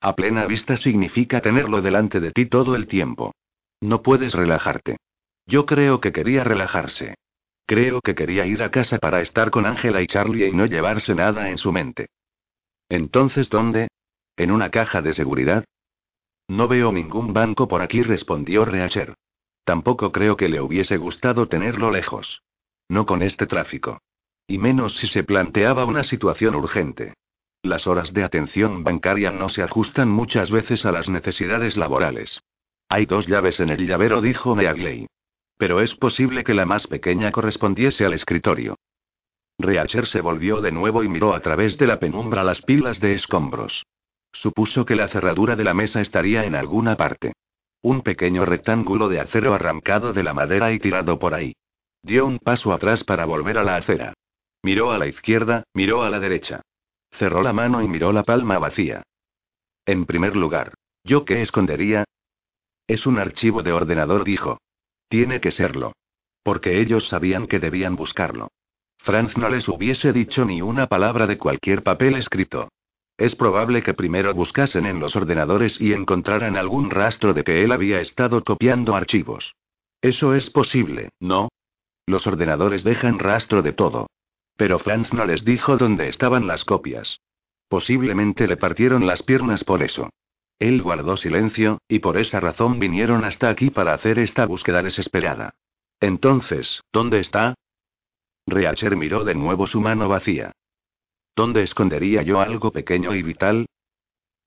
A 0.01 0.15
plena 0.15 0.47
vista 0.47 0.79
significa 0.79 1.43
tenerlo 1.43 1.83
delante 1.83 2.21
de 2.21 2.33
ti 2.33 2.47
todo 2.47 2.75
el 2.75 2.87
tiempo. 2.87 3.35
No 3.83 4.03
puedes 4.03 4.33
relajarte. 4.33 4.97
Yo 5.47 5.67
creo 5.67 6.01
que 6.01 6.13
quería 6.13 6.45
relajarse. 6.45 7.15
Creo 7.67 8.01
que 8.01 8.15
quería 8.15 8.47
ir 8.47 8.63
a 8.63 8.71
casa 8.71 8.99
para 8.99 9.21
estar 9.21 9.51
con 9.51 9.67
Ángela 9.67 10.03
y 10.03 10.07
Charlie 10.07 10.49
y 10.49 10.53
no 10.53 10.67
llevarse 10.67 11.15
nada 11.15 11.51
en 11.51 11.59
su 11.59 11.73
mente. 11.73 12.09
Entonces, 12.89 13.49
¿dónde? 13.49 13.89
¿En 14.37 14.51
una 14.51 14.71
caja 14.71 15.01
de 15.01 15.15
seguridad? 15.15 15.65
No 16.49 16.69
veo 16.69 16.93
ningún 16.93 17.33
banco 17.33 17.69
por 17.69 17.81
aquí, 17.81 18.03
respondió 18.03 18.65
Reacher. 18.65 19.15
Tampoco 19.65 20.13
creo 20.13 20.37
que 20.37 20.49
le 20.49 20.61
hubiese 20.61 20.99
gustado 20.99 21.49
tenerlo 21.49 21.91
lejos. 21.91 22.43
No 22.89 23.07
con 23.07 23.23
este 23.23 23.47
tráfico. 23.47 23.99
Y 24.47 24.59
menos 24.59 24.97
si 24.97 25.07
se 25.07 25.25
planteaba 25.25 25.87
una 25.87 26.03
situación 26.03 26.55
urgente. 26.55 27.15
Las 27.63 27.87
horas 27.87 28.13
de 28.13 28.25
atención 28.25 28.85
bancaria 28.85 29.31
no 29.31 29.49
se 29.49 29.63
ajustan 29.63 30.11
muchas 30.11 30.51
veces 30.51 30.85
a 30.85 30.93
las 30.93 31.09
necesidades 31.09 31.79
laborales. 31.79 32.43
Hay 32.91 33.07
dos 33.07 33.27
llaves 33.27 33.59
en 33.61 33.71
el 33.71 33.87
llavero, 33.87 34.21
dijo 34.21 34.55
Meagley. 34.55 35.07
Pero 35.57 35.81
es 35.81 35.95
posible 35.95 36.45
que 36.45 36.55
la 36.55 36.67
más 36.67 36.87
pequeña 36.87 37.31
correspondiese 37.31 38.05
al 38.05 38.13
escritorio. 38.13 38.77
Reacher 39.59 40.07
se 40.07 40.21
volvió 40.21 40.61
de 40.61 40.73
nuevo 40.73 41.05
y 41.05 41.09
miró 41.09 41.35
a 41.35 41.41
través 41.41 41.79
de 41.79 41.87
la 41.87 41.99
penumbra 41.99 42.43
las 42.43 42.61
pilas 42.63 43.01
de 43.01 43.13
escombros. 43.13 43.85
Supuso 44.33 44.85
que 44.85 44.97
la 44.97 45.09
cerradura 45.09 45.55
de 45.55 45.65
la 45.65 45.75
mesa 45.75 46.01
estaría 46.01 46.45
en 46.45 46.57
alguna 46.57 46.97
parte. 46.97 47.35
Un 47.83 48.03
pequeño 48.03 48.45
rectángulo 48.45 49.09
de 49.09 49.21
acero 49.21 49.55
arrancado 49.55 50.13
de 50.13 50.23
la 50.25 50.35
madera 50.35 50.73
y 50.73 50.81
tirado 50.81 51.19
por 51.19 51.35
ahí. 51.35 51.55
Dio 52.03 52.27
un 52.27 52.39
paso 52.39 52.73
atrás 52.73 53.05
para 53.05 53.25
volver 53.25 53.59
a 53.59 53.65
la 53.65 53.77
acera. 53.77 54.15
Miró 54.63 54.91
a 54.91 54.99
la 54.99 55.07
izquierda, 55.07 55.65
miró 55.73 56.03
a 56.03 56.11
la 56.11 56.19
derecha. 56.19 56.63
Cerró 57.13 57.43
la 57.43 57.53
mano 57.53 57.81
y 57.83 57.89
miró 57.89 58.13
la 58.13 58.25
palma 58.25 58.59
vacía. 58.59 59.05
En 59.87 60.05
primer 60.05 60.35
lugar, 60.35 60.75
¿yo 61.05 61.25
qué 61.25 61.43
escondería? 61.43 62.05
Es 62.87 63.07
un 63.07 63.19
archivo 63.19 63.63
de 63.63 63.73
ordenador, 63.73 64.25
dijo. 64.25 64.59
Tiene 65.15 65.41
que 65.41 65.53
serlo. 65.53 65.93
Porque 66.43 66.81
ellos 66.81 67.07
sabían 67.07 67.47
que 67.47 67.61
debían 67.61 67.95
buscarlo. 67.95 68.49
Franz 68.99 69.37
no 69.37 69.49
les 69.49 69.69
hubiese 69.69 70.13
dicho 70.13 70.45
ni 70.45 70.61
una 70.61 70.89
palabra 70.89 71.29
de 71.29 71.39
cualquier 71.39 71.85
papel 71.85 72.17
escrito. 72.17 72.69
Es 73.17 73.37
probable 73.37 73.85
que 73.85 73.95
primero 73.95 74.35
buscasen 74.35 74.87
en 74.87 74.99
los 74.99 75.15
ordenadores 75.15 75.81
y 75.81 75.93
encontraran 75.93 76.57
algún 76.57 76.91
rastro 76.91 77.33
de 77.33 77.45
que 77.45 77.63
él 77.63 77.71
había 77.71 78.01
estado 78.01 78.43
copiando 78.43 78.97
archivos. 78.97 79.55
Eso 80.03 80.35
es 80.35 80.51
posible, 80.51 81.11
¿no? 81.21 81.49
Los 82.07 82.27
ordenadores 82.27 82.83
dejan 82.83 83.21
rastro 83.21 83.63
de 83.63 83.73
todo. 83.73 84.09
Pero 84.57 84.81
Franz 84.81 85.13
no 85.13 85.27
les 85.27 85.45
dijo 85.45 85.77
dónde 85.77 86.09
estaban 86.09 86.49
las 86.49 86.65
copias. 86.65 87.21
Posiblemente 87.69 88.49
le 88.49 88.57
partieron 88.57 89.07
las 89.07 89.23
piernas 89.23 89.63
por 89.63 89.85
eso. 89.85 90.11
Él 90.59 90.83
guardó 90.83 91.17
silencio, 91.17 91.79
y 91.89 91.99
por 91.99 92.17
esa 92.17 92.41
razón 92.41 92.79
vinieron 92.79 93.25
hasta 93.25 93.49
aquí 93.49 93.71
para 93.71 93.95
hacer 93.95 94.19
esta 94.19 94.47
búsqueda 94.47 94.83
desesperada. 94.83 95.55
Entonces, 96.01 96.83
¿dónde 96.93 97.21
está? 97.21 97.55
Reacher 98.47 98.97
miró 98.97 99.25
de 99.25 99.35
nuevo 99.35 99.67
su 99.67 99.81
mano 99.81 100.09
vacía. 100.09 100.53
¿Dónde 101.35 101.63
escondería 101.63 102.23
yo 102.23 102.41
algo 102.41 102.71
pequeño 102.71 103.15
y 103.15 103.23
vital? 103.23 103.67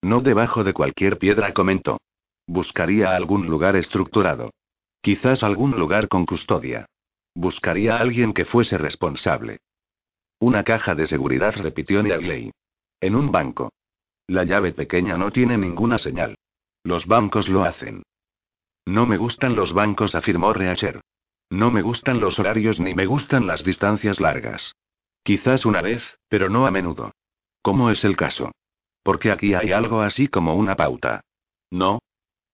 No 0.01 0.21
debajo 0.21 0.63
de 0.63 0.73
cualquier 0.73 1.17
piedra, 1.17 1.53
comentó. 1.53 1.99
Buscaría 2.45 3.15
algún 3.15 3.47
lugar 3.47 3.75
estructurado. 3.75 4.51
Quizás 5.01 5.43
algún 5.43 5.71
lugar 5.71 6.07
con 6.07 6.25
custodia. 6.25 6.85
Buscaría 7.33 7.97
a 7.97 7.99
alguien 7.99 8.33
que 8.33 8.45
fuese 8.45 8.77
responsable. 8.77 9.59
Una 10.39 10.63
caja 10.63 10.95
de 10.95 11.07
seguridad, 11.07 11.55
repitió 11.55 12.01
Neagley. 12.01 12.51
En 13.01 13.15
un 13.15 13.31
banco. 13.31 13.71
La 14.27 14.43
llave 14.43 14.73
pequeña 14.73 15.17
no 15.17 15.31
tiene 15.31 15.57
ninguna 15.57 15.97
señal. 15.97 16.35
Los 16.83 17.07
bancos 17.07 17.47
lo 17.47 17.63
hacen. 17.63 18.03
No 18.85 19.05
me 19.05 19.17
gustan 19.17 19.55
los 19.55 19.73
bancos, 19.73 20.15
afirmó 20.15 20.53
Reacher. 20.53 21.01
No 21.49 21.71
me 21.71 21.81
gustan 21.81 22.19
los 22.19 22.37
horarios 22.39 22.79
ni 22.79 22.93
me 22.93 23.05
gustan 23.05 23.47
las 23.47 23.63
distancias 23.63 24.19
largas. 24.19 24.73
Quizás 25.23 25.65
una 25.65 25.81
vez, 25.81 26.19
pero 26.27 26.49
no 26.49 26.65
a 26.65 26.71
menudo. 26.71 27.11
¿Cómo 27.61 27.89
es 27.89 28.03
el 28.03 28.17
caso? 28.17 28.51
Porque 29.03 29.31
aquí 29.31 29.53
hay 29.53 29.71
algo 29.71 30.01
así 30.01 30.27
como 30.27 30.55
una 30.55 30.75
pauta. 30.75 31.21
¿No? 31.71 31.99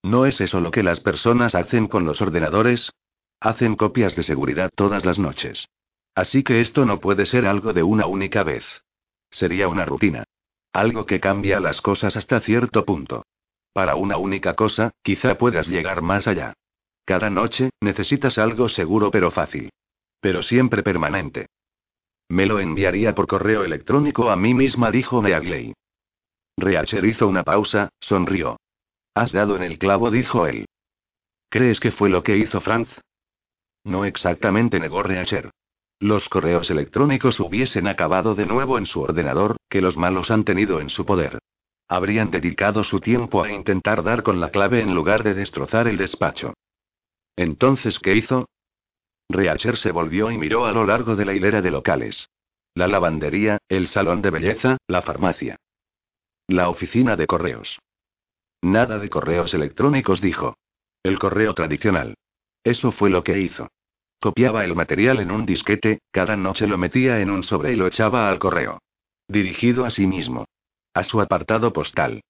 ¿No 0.03 0.25
es 0.25 0.42
eso 0.42 0.60
lo 0.60 0.72
que 0.72 0.84
las 0.84 1.00
personas 1.00 1.56
hacen 1.56 1.88
con 1.88 2.06
los 2.06 2.22
ordenadores? 2.22 2.92
Hacen 3.39 3.75
copias 3.75 4.15
de 4.15 4.24
seguridad 4.24 4.70
todas 4.75 5.06
las 5.06 5.18
noches. 5.18 5.68
Así 6.15 6.44
que 6.44 6.62
esto 6.62 6.86
no 6.86 7.00
puede 7.00 7.25
ser 7.25 7.48
algo 7.48 7.74
de 7.74 7.84
una 7.84 8.06
única 8.06 8.44
vez. 8.44 8.65
Sería 9.32 9.68
una 9.68 9.86
rutina. 9.86 10.24
Algo 10.74 11.06
que 11.06 11.20
cambia 11.20 11.60
las 11.60 11.82
cosas 11.82 12.18
hasta 12.18 12.39
cierto 12.39 12.84
punto. 12.84 13.24
Para 13.74 13.96
una 13.96 14.18
única 14.18 14.56
cosa, 14.56 14.92
quizá 15.03 15.38
puedas 15.38 15.68
llegar 15.68 16.01
más 16.01 16.27
allá. 16.27 16.53
Cada 17.06 17.30
noche, 17.30 17.70
necesitas 17.80 18.39
algo 18.39 18.70
seguro 18.70 19.12
pero 19.12 19.30
fácil. 19.30 19.70
Pero 20.20 20.42
siempre 20.42 20.82
permanente. 20.82 21.48
Me 22.30 22.48
lo 22.48 22.60
enviaría 22.60 23.13
por 23.13 23.27
correo 23.27 23.63
electrónico 23.63 24.32
a 24.32 24.36
mí 24.36 24.56
misma, 24.56 24.89
dijo 24.89 25.22
Meagley. 25.22 25.74
Reacher 26.58 27.06
hizo 27.06 27.27
una 27.27 27.44
pausa, 27.44 27.89
sonrió. 28.00 28.58
Has 29.13 29.32
dado 29.32 29.56
en 29.56 29.63
el 29.63 29.77
clavo, 29.77 30.10
dijo 30.10 30.48
él. 30.48 30.65
¿Crees 31.50 31.80
que 31.80 31.92
fue 31.92 32.10
lo 32.10 32.24
que 32.24 32.38
hizo 32.38 32.62
Franz? 32.62 32.89
No 33.84 34.06
exactamente, 34.06 34.80
negó 34.80 35.03
Reacher. 35.03 35.51
Los 36.00 36.30
correos 36.30 36.70
electrónicos 36.70 37.39
hubiesen 37.39 37.88
acabado 37.88 38.34
de 38.34 38.46
nuevo 38.46 38.77
en 38.77 38.86
su 38.86 39.01
ordenador, 39.01 39.58
que 39.74 39.82
los 39.82 39.98
malos 39.98 40.30
han 40.30 40.44
tenido 40.44 40.80
en 40.80 40.92
su 40.92 41.03
poder. 41.03 41.39
Habrían 41.88 42.30
dedicado 42.30 42.84
su 42.84 43.00
tiempo 43.00 43.44
a 43.44 43.51
intentar 43.51 44.03
dar 44.03 44.22
con 44.22 44.39
la 44.39 44.51
clave 44.51 44.82
en 44.82 44.94
lugar 44.94 45.24
de 45.24 45.34
destrozar 45.34 45.88
el 45.88 45.98
despacho. 45.98 46.53
Entonces, 47.36 47.98
¿qué 47.98 48.15
hizo? 48.15 48.48
Reacher 49.27 49.77
se 49.77 49.92
volvió 49.92 50.30
y 50.30 50.38
miró 50.38 50.68
a 50.68 50.74
lo 50.74 50.86
largo 50.86 51.15
de 51.15 51.25
la 51.25 51.34
hilera 51.34 51.63
de 51.63 51.72
locales. 51.72 52.30
La 52.75 52.88
lavandería, 52.88 53.58
el 53.68 53.88
salón 53.88 54.22
de 54.22 54.30
belleza, 54.30 54.77
la 54.86 55.01
farmacia. 55.01 55.56
La 56.48 56.70
oficina 56.70 57.15
de 57.15 57.25
correos. 57.25 57.80
Nada 58.62 59.00
de 59.00 59.10
correos 59.10 59.56
electrónicos, 59.56 60.22
dijo. 60.22 60.56
El 61.01 61.18
correo 61.18 61.56
tradicional. 61.56 62.13
Eso 62.63 62.92
fue 62.92 63.10
lo 63.10 63.24
que 63.24 63.39
hizo. 63.39 63.70
Copiaba 64.22 64.65
el 64.65 64.75
material 64.75 65.20
en 65.20 65.32
un 65.32 65.48
disquete, 65.48 65.98
cada 66.12 66.38
noche 66.38 66.68
lo 66.68 66.77
metía 66.77 67.22
en 67.22 67.32
un 67.32 67.42
sobre 67.42 67.74
y 67.74 67.75
lo 67.75 67.88
echaba 67.88 68.30
al 68.30 68.38
correo. 68.38 68.80
Dirigido 69.27 69.86
a 69.86 69.89
sí 69.89 70.08
mismo. 70.08 70.46
A 70.94 71.03
su 71.03 71.22
apartado 71.22 71.74
postal. 71.74 72.22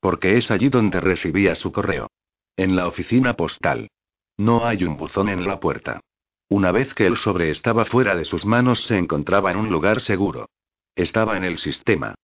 Porque 0.00 0.36
es 0.36 0.50
allí 0.50 0.68
donde 0.68 1.00
recibía 1.00 1.54
su 1.54 1.72
correo. 1.72 2.08
En 2.56 2.76
la 2.76 2.86
oficina 2.86 3.34
postal. 3.34 3.88
No 4.36 4.66
hay 4.66 4.84
un 4.84 4.96
buzón 4.96 5.28
en 5.28 5.46
la 5.46 5.60
puerta. 5.60 6.00
Una 6.48 6.70
vez 6.70 6.94
que 6.94 7.06
el 7.06 7.16
sobre 7.16 7.50
estaba 7.50 7.84
fuera 7.84 8.14
de 8.14 8.24
sus 8.24 8.44
manos 8.44 8.84
se 8.84 8.98
encontraba 8.98 9.50
en 9.50 9.56
un 9.56 9.70
lugar 9.70 10.00
seguro. 10.00 10.48
Estaba 10.94 11.36
en 11.36 11.44
el 11.44 11.58
sistema. 11.58 12.14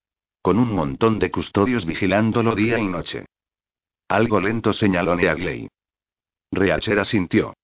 Con 0.42 0.58
un 0.58 0.72
montón 0.72 1.18
de 1.18 1.30
custodios 1.30 1.86
vigilándolo 1.86 2.54
día 2.54 2.78
y 2.78 2.86
noche. 2.86 3.26
Algo 4.08 4.40
lento 4.40 4.72
señaló 4.72 5.16
Neagley. 5.16 5.68
Reacher 6.50 6.98
asintió. 6.98 7.54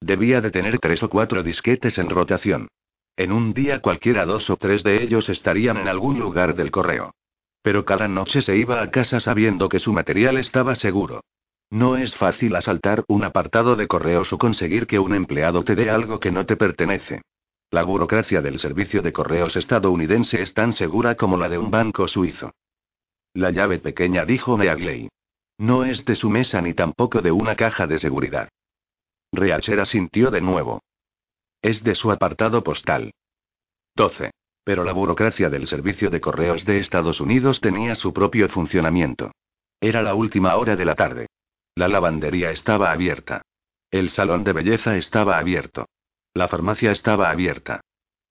Debía 0.00 0.40
de 0.40 0.50
tener 0.50 0.78
tres 0.78 1.02
o 1.02 1.08
cuatro 1.08 1.42
disquetes 1.42 1.98
en 1.98 2.10
rotación. 2.10 2.68
En 3.16 3.30
un 3.30 3.52
día 3.52 3.80
cualquiera 3.80 4.24
dos 4.24 4.48
o 4.50 4.56
tres 4.56 4.82
de 4.82 5.02
ellos 5.02 5.28
estarían 5.28 5.76
en 5.76 5.88
algún 5.88 6.18
lugar 6.18 6.54
del 6.54 6.70
correo. 6.70 7.14
Pero 7.62 7.84
cada 7.84 8.08
noche 8.08 8.42
se 8.42 8.56
iba 8.56 8.82
a 8.82 8.90
casa 8.90 9.20
sabiendo 9.20 9.68
que 9.68 9.78
su 9.78 9.92
material 9.92 10.38
estaba 10.38 10.74
seguro. 10.74 11.22
No 11.70 11.96
es 11.96 12.14
fácil 12.14 12.56
asaltar 12.56 13.04
un 13.08 13.24
apartado 13.24 13.76
de 13.76 13.86
correos 13.86 14.32
o 14.32 14.38
conseguir 14.38 14.86
que 14.86 14.98
un 14.98 15.14
empleado 15.14 15.62
te 15.62 15.74
dé 15.74 15.90
algo 15.90 16.20
que 16.20 16.30
no 16.30 16.44
te 16.44 16.56
pertenece. 16.56 17.22
La 17.70 17.82
burocracia 17.82 18.42
del 18.42 18.58
servicio 18.58 19.00
de 19.00 19.12
correos 19.12 19.56
estadounidense 19.56 20.42
es 20.42 20.52
tan 20.52 20.72
segura 20.72 21.14
como 21.14 21.38
la 21.38 21.48
de 21.48 21.56
un 21.58 21.70
banco 21.70 22.08
suizo. 22.08 22.52
La 23.32 23.50
llave 23.50 23.78
pequeña 23.78 24.26
dijo 24.26 24.58
Meagley. 24.58 25.08
No 25.56 25.84
es 25.84 26.04
de 26.04 26.14
su 26.14 26.28
mesa 26.28 26.60
ni 26.60 26.74
tampoco 26.74 27.22
de 27.22 27.30
una 27.30 27.56
caja 27.56 27.86
de 27.86 27.98
seguridad. 27.98 28.48
Reacher 29.32 29.80
asintió 29.80 30.30
de 30.30 30.42
nuevo. 30.42 30.82
Es 31.62 31.84
de 31.84 31.94
su 31.94 32.10
apartado 32.10 32.64
postal. 32.64 33.14
12. 33.94 34.32
Pero 34.64 34.82
la 34.82 34.92
burocracia 34.92 35.48
del 35.48 35.68
Servicio 35.68 36.10
de 36.10 36.20
Correos 36.20 36.64
de 36.64 36.78
Estados 36.78 37.20
Unidos 37.20 37.60
tenía 37.60 37.94
su 37.94 38.12
propio 38.12 38.48
funcionamiento. 38.48 39.30
Era 39.80 40.02
la 40.02 40.14
última 40.14 40.56
hora 40.56 40.74
de 40.74 40.84
la 40.84 40.96
tarde. 40.96 41.26
La 41.76 41.86
lavandería 41.86 42.50
estaba 42.50 42.90
abierta. 42.90 43.42
El 43.92 44.10
salón 44.10 44.42
de 44.42 44.52
belleza 44.52 44.96
estaba 44.96 45.38
abierto. 45.38 45.86
La 46.34 46.48
farmacia 46.48 46.90
estaba 46.90 47.30
abierta. 47.30 47.80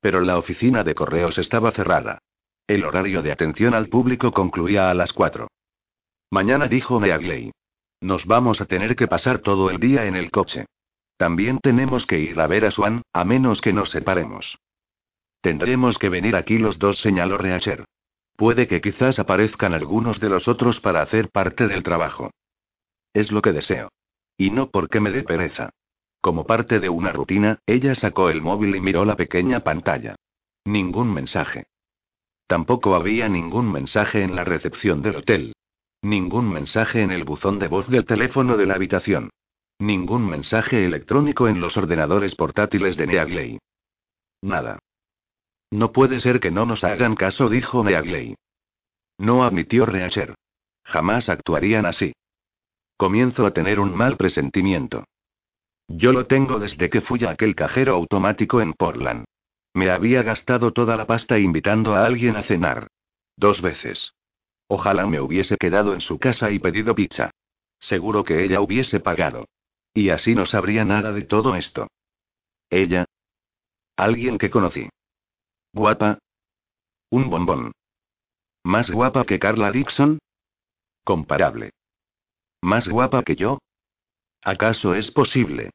Pero 0.02 0.20
la 0.22 0.38
oficina 0.38 0.84
de 0.84 0.94
correos 0.94 1.38
estaba 1.38 1.72
cerrada. 1.72 2.20
El 2.68 2.84
horario 2.84 3.22
de 3.22 3.32
atención 3.32 3.74
al 3.74 3.88
público 3.88 4.32
concluía 4.32 4.90
a 4.90 4.94
las 4.94 5.14
4. 5.14 5.48
Mañana 6.32 6.68
dijo 6.68 7.00
Meagley. 7.00 7.52
Nos 8.02 8.26
vamos 8.26 8.60
a 8.60 8.66
tener 8.66 8.96
que 8.96 9.08
pasar 9.08 9.40
todo 9.40 9.70
el 9.70 9.80
día 9.80 10.06
en 10.06 10.16
el 10.16 10.32
coche. 10.32 10.66
También 11.22 11.60
tenemos 11.60 12.08
que 12.08 12.18
ir 12.18 12.40
a 12.40 12.48
ver 12.48 12.66
a 12.66 12.72
Swan, 12.72 13.04
a 13.14 13.24
menos 13.26 13.62
que 13.62 13.74
nos 13.74 13.92
separemos. 13.92 14.58
Tendremos 15.40 16.00
que 16.00 16.10
venir 16.10 16.36
aquí 16.36 16.58
los 16.58 16.80
dos, 16.80 17.00
señaló 17.00 17.38
Reacher. 17.38 17.86
Puede 18.36 18.66
que 18.66 18.82
quizás 18.82 19.20
aparezcan 19.20 19.76
algunos 19.76 20.20
de 20.20 20.30
los 20.30 20.48
otros 20.48 20.80
para 20.80 21.04
hacer 21.04 21.30
parte 21.30 21.68
del 21.68 21.84
trabajo. 21.84 22.32
Es 23.14 23.32
lo 23.32 23.44
que 23.44 23.52
deseo. 23.52 23.90
Y 24.36 24.50
no 24.50 24.72
porque 24.72 25.00
me 25.00 25.12
dé 25.12 25.22
pereza. 25.22 25.70
Como 26.22 26.48
parte 26.48 26.80
de 26.80 26.90
una 26.90 27.12
rutina, 27.12 27.60
ella 27.68 27.94
sacó 27.94 28.32
el 28.32 28.42
móvil 28.42 28.76
y 28.76 28.82
miró 28.82 29.06
la 29.06 29.16
pequeña 29.16 29.60
pantalla. 29.60 30.16
Ningún 30.66 31.14
mensaje. 31.14 31.66
Tampoco 32.48 32.96
había 32.96 33.30
ningún 33.30 33.72
mensaje 33.72 34.24
en 34.24 34.36
la 34.36 34.44
recepción 34.44 35.04
del 35.04 35.18
hotel. 35.18 35.54
Ningún 36.02 36.52
mensaje 36.52 37.04
en 37.04 37.12
el 37.12 37.26
buzón 37.26 37.60
de 37.60 37.68
voz 37.68 37.88
del 37.90 38.06
teléfono 38.06 38.58
de 38.58 38.66
la 38.66 38.74
habitación. 38.74 39.30
Ningún 39.82 40.30
mensaje 40.30 40.86
electrónico 40.86 41.48
en 41.48 41.60
los 41.60 41.76
ordenadores 41.76 42.36
portátiles 42.36 42.98
de 42.98 43.08
Neagley. 43.08 43.60
Nada. 44.44 44.78
No 45.72 45.92
puede 45.92 46.20
ser 46.20 46.40
que 46.40 46.52
no 46.52 46.68
nos 46.68 46.84
hagan 46.84 47.16
caso, 47.16 47.50
dijo 47.50 47.84
Neagley. 47.84 48.36
No 49.18 49.44
admitió 49.44 49.88
Reacher. 49.88 50.36
Jamás 50.84 51.30
actuarían 51.30 51.88
así. 51.88 52.14
Comienzo 52.96 53.48
a 53.48 53.54
tener 53.56 53.80
un 53.80 53.96
mal 53.96 54.18
presentimiento. 54.18 55.06
Yo 55.88 56.14
lo 56.14 56.28
tengo 56.28 56.60
desde 56.60 56.92
que 56.92 57.02
fui 57.02 57.24
a 57.24 57.32
aquel 57.32 57.56
cajero 57.56 57.96
automático 57.96 58.62
en 58.62 58.74
Portland. 58.74 59.26
Me 59.74 59.90
había 59.90 60.22
gastado 60.22 60.74
toda 60.74 60.96
la 60.96 61.08
pasta 61.08 61.40
invitando 61.40 61.96
a 61.96 62.06
alguien 62.06 62.36
a 62.36 62.44
cenar. 62.44 62.86
Dos 63.36 63.64
veces. 63.64 64.14
Ojalá 64.68 65.08
me 65.08 65.20
hubiese 65.20 65.58
quedado 65.58 65.96
en 65.96 66.02
su 66.02 66.20
casa 66.20 66.52
y 66.52 66.60
pedido 66.60 66.94
pizza. 66.94 67.32
Seguro 67.80 68.24
que 68.24 68.44
ella 68.44 68.62
hubiese 68.62 69.00
pagado. 69.00 69.48
Y 69.94 70.10
así 70.10 70.36
no 70.36 70.46
sabría 70.46 70.86
nada 70.86 71.12
de 71.12 71.24
todo 71.24 71.56
esto. 71.56 71.88
Ella. 72.70 73.06
Alguien 73.98 74.38
que 74.38 74.50
conocí. 74.50 74.90
Guapa. 75.74 76.20
Un 77.10 77.30
bombón. 77.30 77.72
¿Más 78.64 78.90
guapa 78.90 79.26
que 79.26 79.40
Carla 79.40 79.72
Dixon? 79.72 80.20
Comparable. 81.04 81.72
¿Más 82.62 82.88
guapa 82.88 83.24
que 83.24 83.36
yo? 83.36 83.60
¿Acaso 84.44 84.96
es 84.96 85.12
posible? 85.12 85.72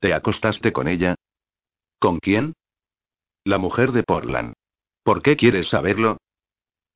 ¿Te 0.00 0.14
acostaste 0.14 0.72
con 0.72 0.88
ella? 0.88 1.16
¿Con 1.98 2.18
quién? 2.18 2.54
La 3.44 3.58
mujer 3.58 3.92
de 3.92 4.02
Portland. 4.02 4.54
¿Por 5.02 5.22
qué 5.22 5.36
quieres 5.36 5.68
saberlo? 5.68 6.18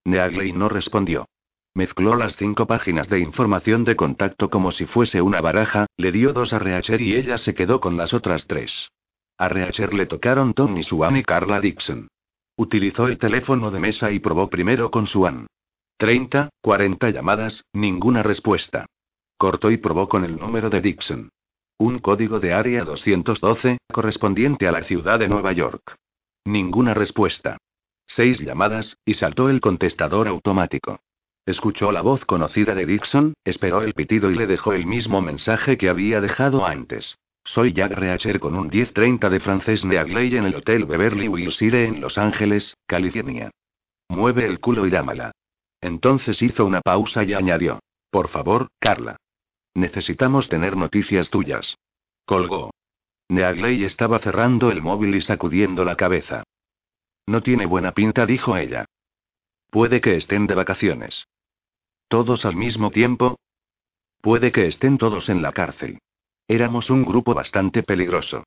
Neagley 0.04 0.52
no 0.52 0.68
respondió. 0.68 1.26
Mezcló 1.74 2.16
las 2.16 2.36
cinco 2.36 2.66
páginas 2.66 3.08
de 3.08 3.20
información 3.20 3.84
de 3.84 3.94
contacto 3.94 4.50
como 4.50 4.72
si 4.72 4.86
fuese 4.86 5.22
una 5.22 5.40
baraja, 5.40 5.86
le 5.96 6.10
dio 6.10 6.32
dos 6.32 6.52
a 6.52 6.58
Reacher 6.58 7.00
y 7.00 7.14
ella 7.14 7.38
se 7.38 7.54
quedó 7.54 7.80
con 7.80 7.96
las 7.96 8.12
otras 8.12 8.46
tres. 8.46 8.90
A 9.38 9.48
Reacher 9.48 9.94
le 9.94 10.06
tocaron 10.06 10.52
Tony 10.52 10.82
Swan 10.82 11.16
y 11.16 11.22
Carla 11.22 11.60
Dixon. 11.60 12.08
Utilizó 12.56 13.06
el 13.06 13.18
teléfono 13.18 13.70
de 13.70 13.80
mesa 13.80 14.10
y 14.10 14.18
probó 14.18 14.50
primero 14.50 14.90
con 14.90 15.06
Swan. 15.06 15.46
30, 15.96 16.50
40 16.60 17.10
llamadas, 17.10 17.64
ninguna 17.72 18.22
respuesta. 18.22 18.86
Cortó 19.38 19.70
y 19.70 19.76
probó 19.76 20.08
con 20.08 20.24
el 20.24 20.36
número 20.36 20.70
de 20.70 20.80
Dixon. 20.80 21.30
Un 21.78 22.00
código 22.00 22.40
de 22.40 22.52
área 22.52 22.84
212, 22.84 23.78
correspondiente 23.90 24.66
a 24.66 24.72
la 24.72 24.82
ciudad 24.82 25.18
de 25.18 25.28
Nueva 25.28 25.52
York. 25.52 25.96
Ninguna 26.44 26.94
respuesta. 26.94 27.58
Seis 28.06 28.40
llamadas, 28.40 28.98
y 29.06 29.14
saltó 29.14 29.48
el 29.48 29.60
contestador 29.60 30.26
automático. 30.26 31.00
Escuchó 31.50 31.90
la 31.90 32.00
voz 32.00 32.24
conocida 32.26 32.76
de 32.76 32.86
Dixon, 32.86 33.34
esperó 33.44 33.82
el 33.82 33.92
pitido 33.92 34.30
y 34.30 34.36
le 34.36 34.46
dejó 34.46 34.72
el 34.72 34.86
mismo 34.86 35.20
mensaje 35.20 35.76
que 35.76 35.88
había 35.88 36.20
dejado 36.20 36.64
antes. 36.64 37.18
Soy 37.42 37.72
Jack 37.72 37.90
Reacher 37.90 38.38
con 38.38 38.56
un 38.56 38.68
1030 38.68 39.28
de 39.28 39.40
francés 39.40 39.82
de 39.82 39.98
Agley 39.98 40.36
en 40.36 40.44
el 40.44 40.54
Hotel 40.54 40.84
Beverly 40.84 41.26
Wilshire 41.26 41.86
en 41.86 42.00
Los 42.00 42.18
Ángeles, 42.18 42.76
California. 42.86 43.50
Mueve 44.08 44.46
el 44.46 44.60
culo 44.60 44.86
y 44.86 44.90
llámala. 44.90 45.32
Entonces 45.80 46.40
hizo 46.40 46.64
una 46.64 46.82
pausa 46.82 47.24
y 47.24 47.34
añadió. 47.34 47.80
Por 48.12 48.28
favor, 48.28 48.68
Carla. 48.78 49.16
Necesitamos 49.74 50.48
tener 50.48 50.76
noticias 50.76 51.30
tuyas. 51.30 51.74
Colgó. 52.26 52.70
Neagley 53.28 53.82
estaba 53.82 54.20
cerrando 54.20 54.70
el 54.70 54.82
móvil 54.82 55.16
y 55.16 55.20
sacudiendo 55.20 55.84
la 55.84 55.96
cabeza. 55.96 56.44
No 57.26 57.42
tiene 57.42 57.66
buena 57.66 57.90
pinta, 57.90 58.24
dijo 58.24 58.56
ella. 58.56 58.84
Puede 59.68 60.00
que 60.00 60.14
estén 60.14 60.46
de 60.46 60.54
vacaciones. 60.54 61.26
¿Todos 62.10 62.44
al 62.44 62.56
mismo 62.56 62.90
tiempo? 62.90 63.38
Puede 64.20 64.50
que 64.50 64.66
estén 64.66 64.98
todos 64.98 65.28
en 65.28 65.42
la 65.42 65.52
cárcel. 65.52 66.00
Éramos 66.48 66.90
un 66.90 67.04
grupo 67.04 67.34
bastante 67.34 67.84
peligroso. 67.84 68.42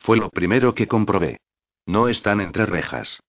Fue 0.00 0.16
lo 0.16 0.30
primero 0.30 0.74
que 0.74 0.88
comprobé. 0.88 1.38
No 1.86 2.08
están 2.08 2.40
entre 2.40 2.66
rejas. 2.66 3.20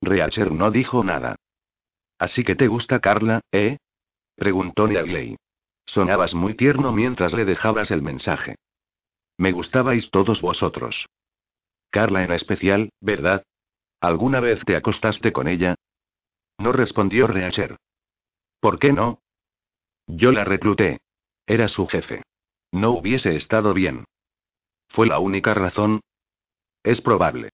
Reacher 0.00 0.50
no 0.50 0.70
dijo 0.70 1.04
nada. 1.04 1.36
Así 2.18 2.42
que 2.42 2.56
te 2.56 2.68
gusta 2.68 3.00
Carla, 3.00 3.42
¿eh? 3.52 3.76
preguntó 4.34 4.88
Neagley. 4.88 5.36
Sonabas 5.84 6.32
muy 6.32 6.54
tierno 6.54 6.90
mientras 6.90 7.34
le 7.34 7.44
dejabas 7.44 7.90
el 7.90 8.00
mensaje. 8.00 8.56
Me 9.36 9.52
gustabais 9.52 10.10
todos 10.10 10.40
vosotros. 10.40 11.06
Carla 11.90 12.24
en 12.24 12.32
especial, 12.32 12.88
¿verdad? 13.02 13.44
¿Alguna 14.00 14.40
vez 14.40 14.64
te 14.64 14.74
acostaste 14.74 15.32
con 15.32 15.48
ella? 15.48 15.74
No 16.56 16.72
respondió 16.72 17.26
Reacher. 17.26 17.76
¿Por 18.60 18.78
qué 18.78 18.92
no? 18.92 19.22
Yo 20.06 20.32
la 20.32 20.44
recluté. 20.44 21.00
Era 21.46 21.68
su 21.68 21.86
jefe. 21.86 22.22
No 22.72 22.90
hubiese 22.90 23.34
estado 23.34 23.74
bien. 23.74 24.04
¿Fue 24.88 25.06
la 25.06 25.18
única 25.18 25.54
razón? 25.54 26.00
Es 26.82 27.00
probable. 27.00 27.50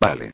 Vale. 0.00 0.32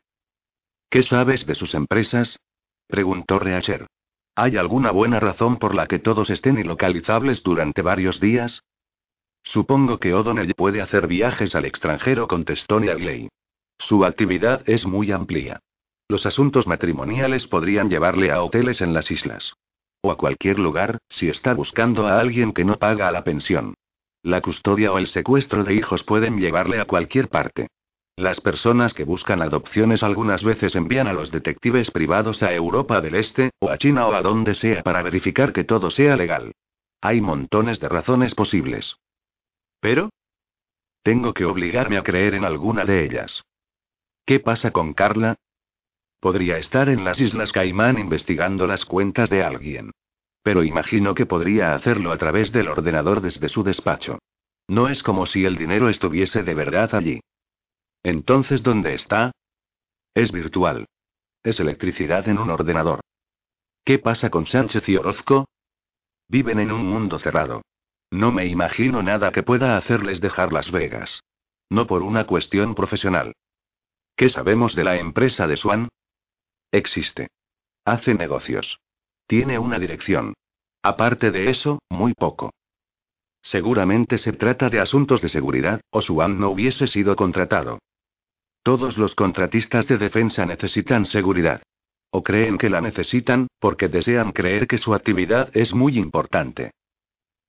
¿Qué 0.88 1.02
sabes 1.02 1.46
de 1.46 1.54
sus 1.54 1.74
empresas? 1.74 2.38
preguntó 2.86 3.38
Reacher. 3.38 3.86
¿Hay 4.34 4.56
alguna 4.56 4.90
buena 4.90 5.20
razón 5.20 5.58
por 5.58 5.74
la 5.74 5.86
que 5.86 5.98
todos 5.98 6.30
estén 6.30 6.58
ilocalizables 6.58 7.42
durante 7.42 7.82
varios 7.82 8.20
días? 8.20 8.62
Supongo 9.42 9.98
que 9.98 10.14
O'Donnell 10.14 10.54
puede 10.54 10.80
hacer 10.80 11.06
viajes 11.06 11.54
al 11.54 11.64
extranjero, 11.64 12.28
contestó 12.28 12.80
Neagley. 12.80 13.28
Su 13.78 14.04
actividad 14.04 14.62
es 14.68 14.86
muy 14.86 15.10
amplia. 15.10 15.60
Los 16.08 16.26
asuntos 16.26 16.66
matrimoniales 16.66 17.46
podrían 17.46 17.90
llevarle 17.90 18.30
a 18.30 18.42
hoteles 18.42 18.80
en 18.80 18.94
las 18.94 19.10
islas. 19.10 19.54
O 20.02 20.10
a 20.10 20.16
cualquier 20.16 20.58
lugar, 20.58 20.98
si 21.08 21.28
está 21.28 21.54
buscando 21.54 22.06
a 22.06 22.18
alguien 22.18 22.52
que 22.52 22.64
no 22.64 22.76
paga 22.76 23.10
la 23.12 23.22
pensión. 23.22 23.74
La 24.22 24.40
custodia 24.40 24.92
o 24.92 24.98
el 24.98 25.06
secuestro 25.06 25.64
de 25.64 25.74
hijos 25.74 26.02
pueden 26.02 26.38
llevarle 26.38 26.80
a 26.80 26.84
cualquier 26.84 27.28
parte. 27.28 27.68
Las 28.16 28.40
personas 28.40 28.94
que 28.94 29.04
buscan 29.04 29.40
adopciones 29.40 30.02
algunas 30.02 30.44
veces 30.44 30.74
envían 30.74 31.06
a 31.06 31.12
los 31.12 31.30
detectives 31.30 31.90
privados 31.90 32.42
a 32.42 32.52
Europa 32.52 33.00
del 33.00 33.14
Este, 33.14 33.50
o 33.60 33.70
a 33.70 33.78
China 33.78 34.06
o 34.06 34.12
a 34.12 34.22
donde 34.22 34.54
sea 34.54 34.82
para 34.82 35.02
verificar 35.02 35.52
que 35.52 35.64
todo 35.64 35.90
sea 35.90 36.16
legal. 36.16 36.52
Hay 37.00 37.20
montones 37.20 37.80
de 37.80 37.88
razones 37.88 38.34
posibles. 38.34 38.96
Pero, 39.80 40.10
tengo 41.02 41.32
que 41.32 41.44
obligarme 41.44 41.96
a 41.96 42.02
creer 42.02 42.34
en 42.34 42.44
alguna 42.44 42.84
de 42.84 43.04
ellas. 43.04 43.42
¿Qué 44.24 44.40
pasa 44.40 44.70
con 44.70 44.94
Carla? 44.94 45.36
Podría 46.22 46.56
estar 46.56 46.88
en 46.88 47.02
las 47.02 47.18
Islas 47.18 47.50
Caimán 47.50 47.98
investigando 47.98 48.68
las 48.68 48.84
cuentas 48.84 49.28
de 49.28 49.42
alguien. 49.42 49.90
Pero 50.44 50.62
imagino 50.62 51.16
que 51.16 51.26
podría 51.26 51.74
hacerlo 51.74 52.12
a 52.12 52.16
través 52.16 52.52
del 52.52 52.68
ordenador 52.68 53.20
desde 53.20 53.48
su 53.48 53.64
despacho. 53.64 54.20
No 54.68 54.88
es 54.88 55.02
como 55.02 55.26
si 55.26 55.44
el 55.44 55.56
dinero 55.56 55.88
estuviese 55.88 56.44
de 56.44 56.54
verdad 56.54 56.94
allí. 56.94 57.22
Entonces, 58.04 58.62
¿dónde 58.62 58.94
está? 58.94 59.32
Es 60.14 60.30
virtual. 60.30 60.86
Es 61.42 61.58
electricidad 61.58 62.28
en 62.28 62.38
un 62.38 62.50
ordenador. 62.50 63.00
¿Qué 63.84 63.98
pasa 63.98 64.30
con 64.30 64.46
Sánchez 64.46 64.88
y 64.90 64.96
Orozco? 64.96 65.48
Viven 66.28 66.60
en 66.60 66.70
un 66.70 66.86
mundo 66.86 67.18
cerrado. 67.18 67.62
No 68.12 68.30
me 68.30 68.46
imagino 68.46 69.02
nada 69.02 69.32
que 69.32 69.42
pueda 69.42 69.76
hacerles 69.76 70.20
dejar 70.20 70.52
Las 70.52 70.70
Vegas. 70.70 71.24
No 71.68 71.88
por 71.88 72.02
una 72.02 72.28
cuestión 72.28 72.76
profesional. 72.76 73.32
¿Qué 74.14 74.28
sabemos 74.28 74.76
de 74.76 74.84
la 74.84 74.98
empresa 74.98 75.48
de 75.48 75.56
Swan? 75.56 75.88
Existe. 76.72 77.28
Hace 77.84 78.14
negocios. 78.14 78.80
Tiene 79.26 79.58
una 79.58 79.78
dirección. 79.78 80.32
Aparte 80.82 81.30
de 81.30 81.50
eso, 81.50 81.80
muy 81.90 82.14
poco. 82.14 82.50
Seguramente 83.42 84.16
se 84.16 84.32
trata 84.32 84.70
de 84.70 84.80
asuntos 84.80 85.20
de 85.20 85.28
seguridad, 85.28 85.82
o 85.90 86.00
Swan 86.00 86.38
no 86.40 86.48
hubiese 86.48 86.86
sido 86.86 87.14
contratado. 87.14 87.78
Todos 88.62 88.96
los 88.96 89.14
contratistas 89.14 89.86
de 89.86 89.98
defensa 89.98 90.46
necesitan 90.46 91.04
seguridad. 91.04 91.62
O 92.10 92.22
creen 92.22 92.56
que 92.56 92.70
la 92.70 92.80
necesitan, 92.80 93.48
porque 93.58 93.88
desean 93.88 94.32
creer 94.32 94.66
que 94.66 94.78
su 94.78 94.94
actividad 94.94 95.54
es 95.54 95.74
muy 95.74 95.98
importante. 95.98 96.70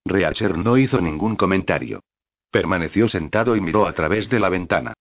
Reacher 0.03 0.57
no 0.57 0.77
hizo 0.77 0.99
ningún 0.99 1.37
comentario. 1.37 2.01
Permaneció 2.51 3.07
sentado 3.07 3.55
y 3.55 3.61
miró 3.61 3.87
a 3.87 3.93
través 3.93 4.29
de 4.29 4.39
la 4.39 4.49
ventana. 4.49 4.93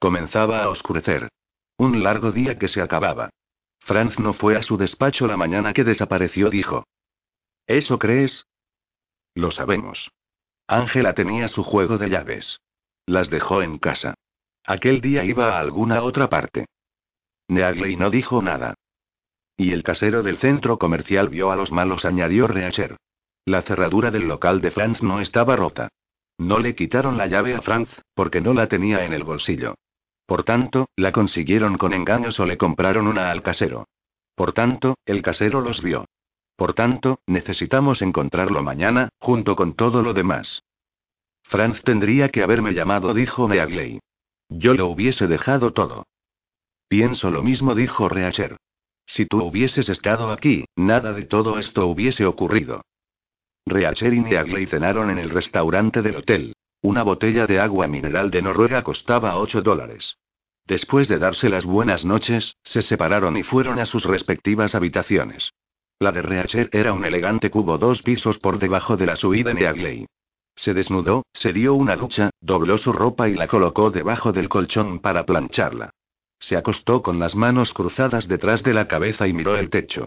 Comenzaba 0.00 0.64
a 0.64 0.68
oscurecer. 0.68 1.28
Un 1.76 2.02
largo 2.02 2.32
día 2.32 2.58
que 2.58 2.68
se 2.68 2.80
acababa. 2.80 3.30
Franz 3.88 4.18
no 4.18 4.34
fue 4.34 4.54
a 4.54 4.62
su 4.62 4.76
despacho 4.76 5.26
la 5.26 5.38
mañana 5.38 5.72
que 5.72 5.82
desapareció, 5.82 6.50
dijo. 6.50 6.84
¿Eso 7.66 7.98
crees? 7.98 8.46
Lo 9.34 9.50
sabemos. 9.50 10.10
Ángela 10.66 11.14
tenía 11.14 11.48
su 11.48 11.64
juego 11.64 11.96
de 11.96 12.10
llaves. 12.10 12.60
Las 13.06 13.30
dejó 13.30 13.62
en 13.62 13.78
casa. 13.78 14.12
Aquel 14.62 15.00
día 15.00 15.24
iba 15.24 15.56
a 15.56 15.60
alguna 15.60 16.02
otra 16.02 16.28
parte. 16.28 16.66
Neagley 17.48 17.96
no 17.96 18.10
dijo 18.10 18.42
nada. 18.42 18.74
Y 19.56 19.72
el 19.72 19.82
casero 19.82 20.22
del 20.22 20.36
centro 20.36 20.78
comercial 20.78 21.30
vio 21.30 21.50
a 21.50 21.56
los 21.56 21.72
malos, 21.72 22.04
añadió 22.04 22.46
Reacher. 22.46 22.98
La 23.46 23.62
cerradura 23.62 24.10
del 24.10 24.28
local 24.28 24.60
de 24.60 24.70
Franz 24.70 25.02
no 25.02 25.20
estaba 25.22 25.56
rota. 25.56 25.88
No 26.36 26.58
le 26.58 26.74
quitaron 26.74 27.16
la 27.16 27.26
llave 27.26 27.54
a 27.54 27.62
Franz, 27.62 27.88
porque 28.12 28.42
no 28.42 28.52
la 28.52 28.66
tenía 28.66 29.06
en 29.06 29.14
el 29.14 29.24
bolsillo. 29.24 29.76
Por 30.28 30.44
tanto, 30.44 30.90
la 30.94 31.10
consiguieron 31.10 31.78
con 31.78 31.94
engaños 31.94 32.38
o 32.38 32.44
le 32.44 32.58
compraron 32.58 33.06
una 33.06 33.30
al 33.30 33.42
casero. 33.42 33.88
Por 34.34 34.52
tanto, 34.52 34.98
el 35.06 35.22
casero 35.22 35.62
los 35.62 35.82
vio. 35.82 36.04
Por 36.54 36.74
tanto, 36.74 37.20
necesitamos 37.26 38.02
encontrarlo 38.02 38.62
mañana, 38.62 39.08
junto 39.18 39.56
con 39.56 39.72
todo 39.72 40.02
lo 40.02 40.12
demás. 40.12 40.62
Franz 41.44 41.82
tendría 41.82 42.28
que 42.28 42.42
haberme 42.42 42.74
llamado, 42.74 43.14
dijo 43.14 43.48
Meagley. 43.48 44.00
Yo 44.50 44.74
lo 44.74 44.88
hubiese 44.88 45.28
dejado 45.28 45.72
todo. 45.72 46.04
Pienso 46.88 47.30
lo 47.30 47.42
mismo, 47.42 47.74
dijo 47.74 48.10
Reacher. 48.10 48.58
Si 49.06 49.24
tú 49.24 49.42
hubieses 49.42 49.88
estado 49.88 50.30
aquí, 50.30 50.66
nada 50.76 51.14
de 51.14 51.22
todo 51.22 51.58
esto 51.58 51.86
hubiese 51.86 52.26
ocurrido. 52.26 52.82
Reacher 53.64 54.12
y 54.12 54.20
Neagley 54.20 54.66
cenaron 54.66 55.08
en 55.08 55.18
el 55.18 55.30
restaurante 55.30 56.02
del 56.02 56.16
hotel. 56.16 56.54
Una 56.80 57.02
botella 57.02 57.46
de 57.46 57.58
agua 57.58 57.88
mineral 57.88 58.30
de 58.30 58.40
Noruega 58.40 58.82
costaba 58.84 59.36
8 59.36 59.62
dólares. 59.62 60.16
Después 60.64 61.08
de 61.08 61.18
darse 61.18 61.48
las 61.48 61.64
buenas 61.64 62.04
noches, 62.04 62.56
se 62.62 62.82
separaron 62.82 63.36
y 63.36 63.42
fueron 63.42 63.80
a 63.80 63.86
sus 63.86 64.04
respectivas 64.04 64.76
habitaciones. 64.76 65.52
La 65.98 66.12
de 66.12 66.22
Reacher 66.22 66.68
era 66.72 66.92
un 66.92 67.04
elegante 67.04 67.50
cubo 67.50 67.78
dos 67.78 68.02
pisos 68.02 68.38
por 68.38 68.60
debajo 68.60 68.96
de 68.96 69.06
la 69.06 69.16
suite 69.16 69.48
de 69.48 69.54
Neagley. 69.54 70.06
Se 70.54 70.72
desnudó, 70.72 71.24
se 71.32 71.52
dio 71.52 71.74
una 71.74 71.96
ducha, 71.96 72.30
dobló 72.40 72.78
su 72.78 72.92
ropa 72.92 73.28
y 73.28 73.34
la 73.34 73.48
colocó 73.48 73.90
debajo 73.90 74.30
del 74.30 74.48
colchón 74.48 75.00
para 75.00 75.24
plancharla. 75.26 75.90
Se 76.38 76.56
acostó 76.56 77.02
con 77.02 77.18
las 77.18 77.34
manos 77.34 77.74
cruzadas 77.74 78.28
detrás 78.28 78.62
de 78.62 78.74
la 78.74 78.86
cabeza 78.86 79.26
y 79.26 79.32
miró 79.32 79.56
el 79.56 79.70
techo. 79.70 80.06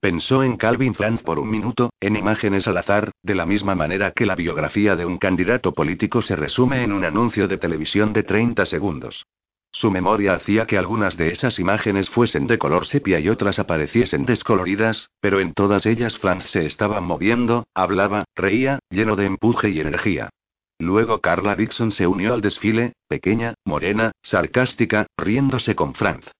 Pensó 0.00 0.42
en 0.42 0.56
Calvin 0.56 0.94
Franz 0.94 1.22
por 1.22 1.38
un 1.38 1.50
minuto, 1.50 1.90
en 2.00 2.16
imágenes 2.16 2.66
al 2.66 2.78
azar, 2.78 3.10
de 3.22 3.34
la 3.34 3.44
misma 3.44 3.74
manera 3.74 4.12
que 4.12 4.24
la 4.24 4.34
biografía 4.34 4.96
de 4.96 5.04
un 5.04 5.18
candidato 5.18 5.74
político 5.74 6.22
se 6.22 6.36
resume 6.36 6.82
en 6.82 6.92
un 6.92 7.04
anuncio 7.04 7.46
de 7.48 7.58
televisión 7.58 8.14
de 8.14 8.22
30 8.22 8.64
segundos. 8.64 9.26
Su 9.72 9.90
memoria 9.90 10.32
hacía 10.32 10.66
que 10.66 10.78
algunas 10.78 11.18
de 11.18 11.32
esas 11.32 11.58
imágenes 11.58 12.08
fuesen 12.08 12.46
de 12.46 12.58
color 12.58 12.86
sepia 12.86 13.20
y 13.20 13.28
otras 13.28 13.58
apareciesen 13.58 14.24
descoloridas, 14.24 15.10
pero 15.20 15.38
en 15.38 15.52
todas 15.52 15.84
ellas 15.84 16.16
Franz 16.16 16.44
se 16.46 16.64
estaba 16.64 17.02
moviendo, 17.02 17.66
hablaba, 17.74 18.24
reía, 18.34 18.78
lleno 18.88 19.16
de 19.16 19.26
empuje 19.26 19.68
y 19.68 19.80
energía. 19.80 20.30
Luego 20.78 21.20
Carla 21.20 21.56
Dixon 21.56 21.92
se 21.92 22.06
unió 22.06 22.32
al 22.32 22.40
desfile, 22.40 22.94
pequeña, 23.06 23.52
morena, 23.66 24.12
sarcástica, 24.22 25.06
riéndose 25.18 25.76
con 25.76 25.94
Franz. 25.94 26.32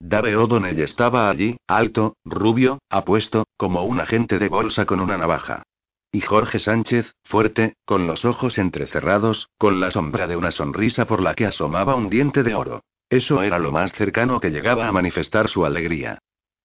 Dave 0.00 0.36
O'Donnell 0.36 0.78
estaba 0.80 1.28
allí, 1.28 1.56
alto, 1.66 2.16
rubio, 2.24 2.78
apuesto, 2.88 3.46
como 3.56 3.82
un 3.82 4.00
agente 4.00 4.38
de 4.38 4.48
bolsa 4.48 4.86
con 4.86 5.00
una 5.00 5.18
navaja. 5.18 5.64
Y 6.12 6.20
Jorge 6.20 6.58
Sánchez, 6.60 7.12
fuerte, 7.24 7.74
con 7.84 8.06
los 8.06 8.24
ojos 8.24 8.58
entrecerrados, 8.58 9.48
con 9.58 9.80
la 9.80 9.90
sombra 9.90 10.26
de 10.26 10.36
una 10.36 10.52
sonrisa 10.52 11.06
por 11.06 11.20
la 11.20 11.34
que 11.34 11.46
asomaba 11.46 11.96
un 11.96 12.08
diente 12.08 12.42
de 12.42 12.54
oro. 12.54 12.82
Eso 13.10 13.42
era 13.42 13.58
lo 13.58 13.72
más 13.72 13.92
cercano 13.92 14.38
que 14.38 14.50
llegaba 14.50 14.86
a 14.86 14.92
manifestar 14.92 15.48
su 15.48 15.64
alegría. 15.64 16.18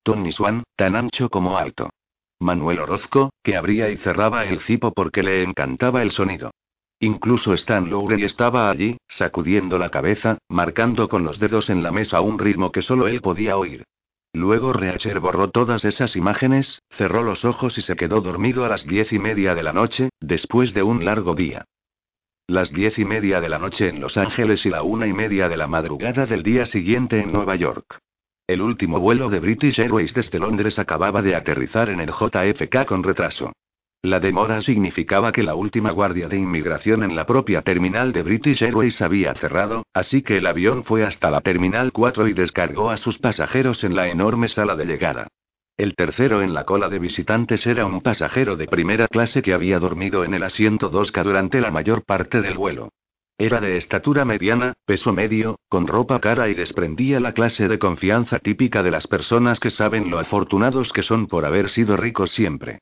Tony 0.03 0.31
Swan, 0.31 0.63
tan 0.75 0.95
ancho 0.95 1.29
como 1.29 1.57
alto. 1.57 1.89
Manuel 2.39 2.79
Orozco, 2.79 3.31
que 3.41 3.55
abría 3.55 3.89
y 3.89 3.97
cerraba 3.97 4.45
el 4.45 4.59
cipo 4.59 4.91
porque 4.91 5.23
le 5.23 5.43
encantaba 5.43 6.03
el 6.03 6.11
sonido. 6.11 6.51
Incluso 7.03 7.53
Stan 7.55 7.89
Lowry 7.89 8.23
estaba 8.23 8.69
allí, 8.69 8.95
sacudiendo 9.09 9.77
la 9.77 9.89
cabeza, 9.89 10.37
marcando 10.47 11.09
con 11.09 11.25
los 11.25 11.37
dedos 11.37 11.69
en 11.69 11.83
la 11.83 11.91
mesa 11.91 12.21
un 12.21 12.39
ritmo 12.39 12.71
que 12.71 12.81
solo 12.81 13.09
él 13.09 13.19
podía 13.19 13.57
oír. 13.57 13.83
Luego 14.31 14.71
Reacher 14.71 15.19
borró 15.19 15.49
todas 15.49 15.83
esas 15.83 16.15
imágenes, 16.15 16.81
cerró 16.89 17.21
los 17.21 17.43
ojos 17.43 17.77
y 17.77 17.81
se 17.81 17.97
quedó 17.97 18.21
dormido 18.21 18.63
a 18.63 18.69
las 18.69 18.87
diez 18.87 19.11
y 19.11 19.19
media 19.19 19.53
de 19.53 19.63
la 19.63 19.73
noche, 19.73 20.11
después 20.21 20.73
de 20.73 20.83
un 20.83 21.03
largo 21.03 21.35
día. 21.35 21.65
Las 22.47 22.71
diez 22.71 22.97
y 22.97 23.03
media 23.03 23.41
de 23.41 23.49
la 23.49 23.59
noche 23.59 23.89
en 23.89 23.99
Los 23.99 24.15
Ángeles 24.15 24.65
y 24.65 24.69
la 24.69 24.83
una 24.83 25.05
y 25.05 25.11
media 25.11 25.49
de 25.49 25.57
la 25.57 25.67
madrugada 25.67 26.25
del 26.25 26.41
día 26.41 26.65
siguiente 26.65 27.19
en 27.19 27.33
Nueva 27.33 27.57
York. 27.57 27.99
El 28.47 28.61
último 28.61 29.01
vuelo 29.01 29.29
de 29.29 29.41
British 29.41 29.77
Airways 29.81 30.13
desde 30.13 30.39
Londres 30.39 30.79
acababa 30.79 31.21
de 31.21 31.35
aterrizar 31.35 31.89
en 31.89 31.99
el 31.99 32.11
JFK 32.11 32.85
con 32.85 33.03
retraso. 33.03 33.51
La 34.05 34.19
demora 34.19 34.61
significaba 34.61 35.31
que 35.31 35.43
la 35.43 35.55
última 35.55 35.91
guardia 35.91 36.27
de 36.27 36.35
inmigración 36.35 37.03
en 37.03 37.15
la 37.15 37.25
propia 37.25 37.61
terminal 37.61 38.11
de 38.11 38.21
British 38.21 38.61
Airways 38.61 39.01
había 39.01 39.33
cerrado, 39.33 39.85
así 39.93 40.21
que 40.23 40.39
el 40.39 40.45
avión 40.45 40.83
fue 40.83 41.05
hasta 41.05 41.31
la 41.31 41.39
terminal 41.39 41.93
4 41.93 42.27
y 42.27 42.33
descargó 42.33 42.89
a 42.89 42.97
sus 42.97 43.17
pasajeros 43.17 43.85
en 43.85 43.95
la 43.95 44.09
enorme 44.09 44.49
sala 44.49 44.75
de 44.75 44.83
llegada. 44.83 45.27
El 45.77 45.95
tercero 45.95 46.41
en 46.41 46.53
la 46.53 46.65
cola 46.65 46.89
de 46.89 46.99
visitantes 46.99 47.65
era 47.65 47.85
un 47.85 48.01
pasajero 48.01 48.57
de 48.57 48.67
primera 48.67 49.07
clase 49.07 49.41
que 49.41 49.53
había 49.53 49.79
dormido 49.79 50.25
en 50.25 50.33
el 50.33 50.43
asiento 50.43 50.91
2K 50.91 51.23
durante 51.23 51.61
la 51.61 51.71
mayor 51.71 52.03
parte 52.03 52.41
del 52.41 52.57
vuelo. 52.57 52.89
Era 53.37 53.61
de 53.61 53.77
estatura 53.77 54.25
mediana, 54.25 54.73
peso 54.85 55.13
medio, 55.13 55.59
con 55.69 55.87
ropa 55.87 56.19
cara 56.19 56.49
y 56.49 56.55
desprendía 56.55 57.21
la 57.21 57.31
clase 57.31 57.69
de 57.69 57.79
confianza 57.79 58.39
típica 58.39 58.83
de 58.83 58.91
las 58.91 59.07
personas 59.07 59.61
que 59.61 59.71
saben 59.71 60.11
lo 60.11 60.19
afortunados 60.19 60.91
que 60.91 61.03
son 61.03 61.27
por 61.27 61.45
haber 61.45 61.69
sido 61.69 61.95
ricos 61.95 62.31
siempre. 62.31 62.79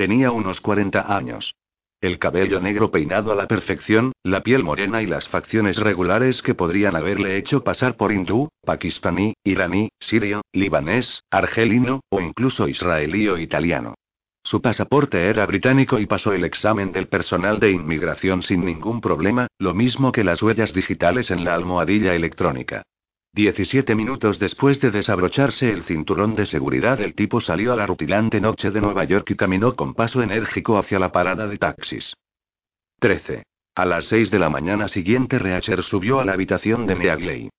Tenía 0.00 0.30
unos 0.30 0.62
40 0.62 1.14
años. 1.14 1.56
El 2.00 2.18
cabello 2.18 2.58
negro 2.58 2.90
peinado 2.90 3.32
a 3.32 3.34
la 3.34 3.46
perfección, 3.46 4.12
la 4.22 4.42
piel 4.42 4.64
morena 4.64 5.02
y 5.02 5.06
las 5.06 5.28
facciones 5.28 5.76
regulares 5.76 6.40
que 6.40 6.54
podrían 6.54 6.96
haberle 6.96 7.36
hecho 7.36 7.62
pasar 7.62 7.98
por 7.98 8.10
hindú, 8.10 8.48
pakistaní, 8.64 9.34
iraní, 9.44 9.90
sirio, 10.00 10.40
libanés, 10.54 11.24
argelino, 11.30 12.00
o 12.08 12.22
incluso 12.22 12.66
israelí 12.66 13.28
o 13.28 13.36
italiano. 13.36 13.92
Su 14.42 14.62
pasaporte 14.62 15.28
era 15.28 15.44
británico 15.44 15.98
y 15.98 16.06
pasó 16.06 16.32
el 16.32 16.44
examen 16.44 16.92
del 16.92 17.08
personal 17.08 17.60
de 17.60 17.72
inmigración 17.72 18.42
sin 18.42 18.64
ningún 18.64 19.02
problema, 19.02 19.48
lo 19.58 19.74
mismo 19.74 20.12
que 20.12 20.24
las 20.24 20.42
huellas 20.42 20.72
digitales 20.72 21.30
en 21.30 21.44
la 21.44 21.54
almohadilla 21.54 22.14
electrónica. 22.14 22.84
Diecisiete 23.32 23.94
minutos 23.94 24.40
después 24.40 24.80
de 24.80 24.90
desabrocharse 24.90 25.70
el 25.70 25.84
cinturón 25.84 26.34
de 26.34 26.46
seguridad, 26.46 27.00
el 27.00 27.14
tipo 27.14 27.40
salió 27.40 27.72
a 27.72 27.76
la 27.76 27.86
rutilante 27.86 28.40
noche 28.40 28.72
de 28.72 28.80
Nueva 28.80 29.04
York 29.04 29.30
y 29.30 29.36
caminó 29.36 29.76
con 29.76 29.94
paso 29.94 30.20
enérgico 30.20 30.78
hacia 30.78 30.98
la 30.98 31.12
parada 31.12 31.46
de 31.46 31.56
taxis. 31.56 32.14
13. 32.98 33.44
A 33.76 33.86
las 33.86 34.06
seis 34.06 34.32
de 34.32 34.40
la 34.40 34.50
mañana 34.50 34.88
siguiente, 34.88 35.38
Reacher 35.38 35.84
subió 35.84 36.18
a 36.18 36.24
la 36.24 36.32
habitación 36.32 36.86
de 36.86 36.96
Meagley. 36.96 37.50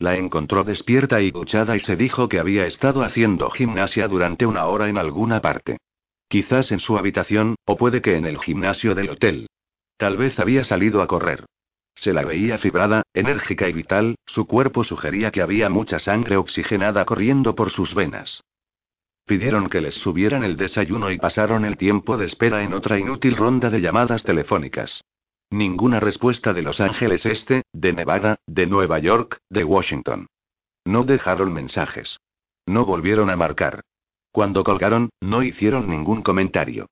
La 0.00 0.16
encontró 0.16 0.64
despierta 0.64 1.20
y 1.20 1.30
duchada 1.30 1.76
y 1.76 1.80
se 1.80 1.94
dijo 1.94 2.28
que 2.28 2.40
había 2.40 2.66
estado 2.66 3.02
haciendo 3.02 3.50
gimnasia 3.50 4.08
durante 4.08 4.46
una 4.46 4.66
hora 4.66 4.88
en 4.88 4.98
alguna 4.98 5.40
parte. 5.40 5.76
Quizás 6.28 6.72
en 6.72 6.80
su 6.80 6.98
habitación, 6.98 7.54
o 7.66 7.76
puede 7.76 8.02
que 8.02 8.16
en 8.16 8.26
el 8.26 8.38
gimnasio 8.38 8.96
del 8.96 9.10
hotel. 9.10 9.46
Tal 9.96 10.16
vez 10.16 10.40
había 10.40 10.64
salido 10.64 11.02
a 11.02 11.06
correr. 11.06 11.44
Se 11.94 12.12
la 12.12 12.24
veía 12.24 12.58
fibrada, 12.58 13.02
enérgica 13.12 13.68
y 13.68 13.72
vital, 13.72 14.16
su 14.26 14.46
cuerpo 14.46 14.84
sugería 14.84 15.30
que 15.30 15.42
había 15.42 15.68
mucha 15.68 15.98
sangre 15.98 16.36
oxigenada 16.36 17.04
corriendo 17.04 17.54
por 17.54 17.70
sus 17.70 17.94
venas. 17.94 18.42
Pidieron 19.26 19.68
que 19.68 19.80
les 19.80 19.94
subieran 19.94 20.42
el 20.42 20.56
desayuno 20.56 21.10
y 21.10 21.18
pasaron 21.18 21.64
el 21.64 21.76
tiempo 21.76 22.16
de 22.16 22.26
espera 22.26 22.62
en 22.62 22.72
otra 22.72 22.98
inútil 22.98 23.36
ronda 23.36 23.70
de 23.70 23.80
llamadas 23.80 24.24
telefónicas. 24.24 25.04
Ninguna 25.50 26.00
respuesta 26.00 26.52
de 26.52 26.62
Los 26.62 26.80
Ángeles 26.80 27.26
Este, 27.26 27.62
de 27.72 27.92
Nevada, 27.92 28.38
de 28.46 28.66
Nueva 28.66 28.98
York, 28.98 29.38
de 29.48 29.64
Washington. 29.64 30.26
No 30.84 31.04
dejaron 31.04 31.52
mensajes. 31.52 32.18
No 32.66 32.84
volvieron 32.86 33.30
a 33.30 33.36
marcar. 33.36 33.82
Cuando 34.32 34.64
colgaron, 34.64 35.10
no 35.20 35.42
hicieron 35.42 35.88
ningún 35.88 36.22
comentario. 36.22 36.86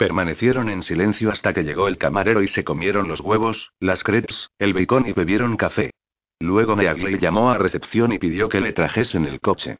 Permanecieron 0.00 0.70
en 0.70 0.82
silencio 0.82 1.30
hasta 1.30 1.52
que 1.52 1.62
llegó 1.62 1.86
el 1.86 1.98
camarero 1.98 2.42
y 2.42 2.48
se 2.48 2.64
comieron 2.64 3.06
los 3.06 3.20
huevos, 3.20 3.74
las 3.80 4.02
crepes, 4.02 4.48
el 4.58 4.72
bacon 4.72 5.06
y 5.06 5.12
bebieron 5.12 5.58
café. 5.58 5.90
Luego 6.38 6.74
Meagley 6.74 7.18
llamó 7.18 7.50
a 7.50 7.58
recepción 7.58 8.10
y 8.10 8.18
pidió 8.18 8.48
que 8.48 8.62
le 8.62 8.72
trajesen 8.72 9.26
el 9.26 9.40
coche. 9.40 9.76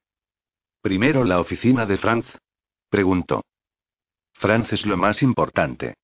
¿Primero 0.83 1.25
la 1.25 1.41
oficina 1.41 1.87
de 1.87 1.97
Franz? 1.97 2.27
Preguntó. 2.91 3.47
Franz 4.35 4.71
es 4.75 4.85
lo 4.85 4.99
más 4.99 5.23
importante. 5.23 5.95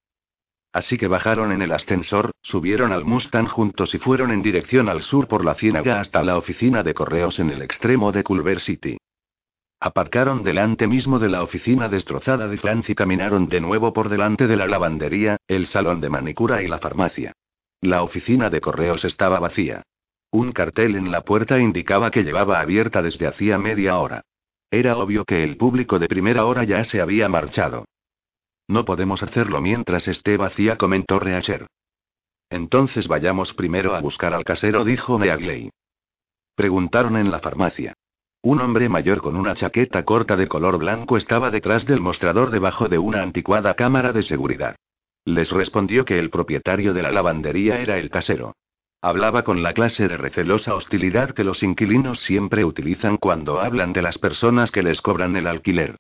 Así 0.73 0.97
que 0.97 1.09
bajaron 1.09 1.53
en 1.53 1.61
el 1.61 1.73
ascensor, 1.73 2.31
subieron 2.41 2.93
al 2.93 3.05
Mustang 3.05 3.49
juntos 3.49 3.95
y 3.95 3.99
fueron 3.99 4.31
en 4.31 4.41
dirección 4.41 4.89
al 4.89 5.03
sur 5.03 5.29
por 5.29 5.45
la 5.45 5.57
ciénaga 5.57 6.01
hasta 6.01 6.23
la 6.23 6.39
oficina 6.39 6.83
de 6.83 6.95
correos 6.95 7.39
en 7.39 7.51
el 7.51 7.61
extremo 7.61 8.13
de 8.13 8.25
Culver 8.25 8.61
City. 8.61 8.97
Aparcaron 9.79 10.43
delante 10.43 10.87
mismo 10.87 11.19
de 11.19 11.29
la 11.29 11.43
oficina 11.43 11.89
destrozada 11.89 12.49
de 12.49 12.57
Franz 12.57 12.89
y 12.89 12.95
caminaron 12.95 13.47
de 13.47 13.61
nuevo 13.61 13.93
por 13.93 14.09
delante 14.09 14.47
de 14.47 14.57
la 14.57 14.67
lavandería, 14.67 15.37
el 15.47 15.67
salón 15.67 16.01
de 16.01 16.09
manicura 16.09 16.63
y 16.63 16.69
la 16.69 16.79
farmacia. 16.79 17.33
La 17.83 18.03
oficina 18.03 18.49
de 18.49 18.61
correos 18.61 19.05
estaba 19.05 19.39
vacía. 19.39 19.83
Un 20.31 20.53
cartel 20.53 20.97
en 20.97 21.11
la 21.11 21.21
puerta 21.23 21.59
indicaba 21.59 22.11
que 22.11 22.25
llevaba 22.25 22.61
abierta 22.61 23.03
desde 23.03 23.27
hacía 23.27 23.59
media 23.59 23.99
hora. 23.99 24.23
Era 24.71 24.97
obvio 24.97 25.25
que 25.25 25.45
el 25.45 25.57
público 25.57 25.99
de 25.99 26.09
primera 26.09 26.47
hora 26.47 26.65
ya 26.65 26.83
se 26.83 27.01
había 27.01 27.29
marchado. 27.29 27.85
No 28.69 28.85
podemos 28.85 29.23
hacerlo 29.23 29.61
mientras 29.61 30.09
esté 30.09 30.37
vacía, 30.37 30.77
comentó 30.77 31.21
Reacher. 31.21 31.67
Entonces 32.51 33.09
vayamos 33.09 33.55
primero 33.55 33.95
a 33.95 34.01
buscar 34.01 34.35
al 34.35 34.45
casero, 34.45 34.85
dijo 34.85 35.19
Meagley. 35.19 35.71
Preguntaron 36.55 37.17
en 37.17 37.31
la 37.31 37.41
farmacia. 37.41 37.95
Un 38.43 38.61
hombre 38.61 38.89
mayor 38.89 39.23
con 39.23 39.37
una 39.37 39.55
chaqueta 39.55 40.05
corta 40.05 40.37
de 40.37 40.47
color 40.47 40.79
blanco 40.79 41.17
estaba 41.17 41.51
detrás 41.51 41.85
del 41.85 42.01
mostrador 42.01 42.51
debajo 42.51 42.89
de 42.89 42.99
una 42.99 43.23
anticuada 43.23 43.75
cámara 43.75 44.13
de 44.13 44.23
seguridad. 44.23 44.77
Les 45.25 45.51
respondió 45.51 46.05
que 46.05 46.19
el 46.19 46.31
propietario 46.31 46.95
de 46.95 47.03
la 47.03 47.11
lavandería 47.11 47.81
era 47.81 47.99
el 47.99 48.09
casero. 48.09 48.55
Hablaba 49.03 49.43
con 49.43 49.63
la 49.63 49.73
clase 49.73 50.07
de 50.07 50.17
recelosa 50.17 50.75
hostilidad 50.75 51.33
que 51.33 51.45
los 51.45 51.63
inquilinos 51.63 52.21
siempre 52.21 52.65
utilizan 52.65 53.17
cuando 53.17 53.61
hablan 53.61 53.93
de 53.93 54.03
las 54.03 54.19
personas 54.19 54.71
que 54.71 54.85
les 54.85 55.01
cobran 55.01 55.35
el 55.37 55.49
alquiler. 55.49 55.97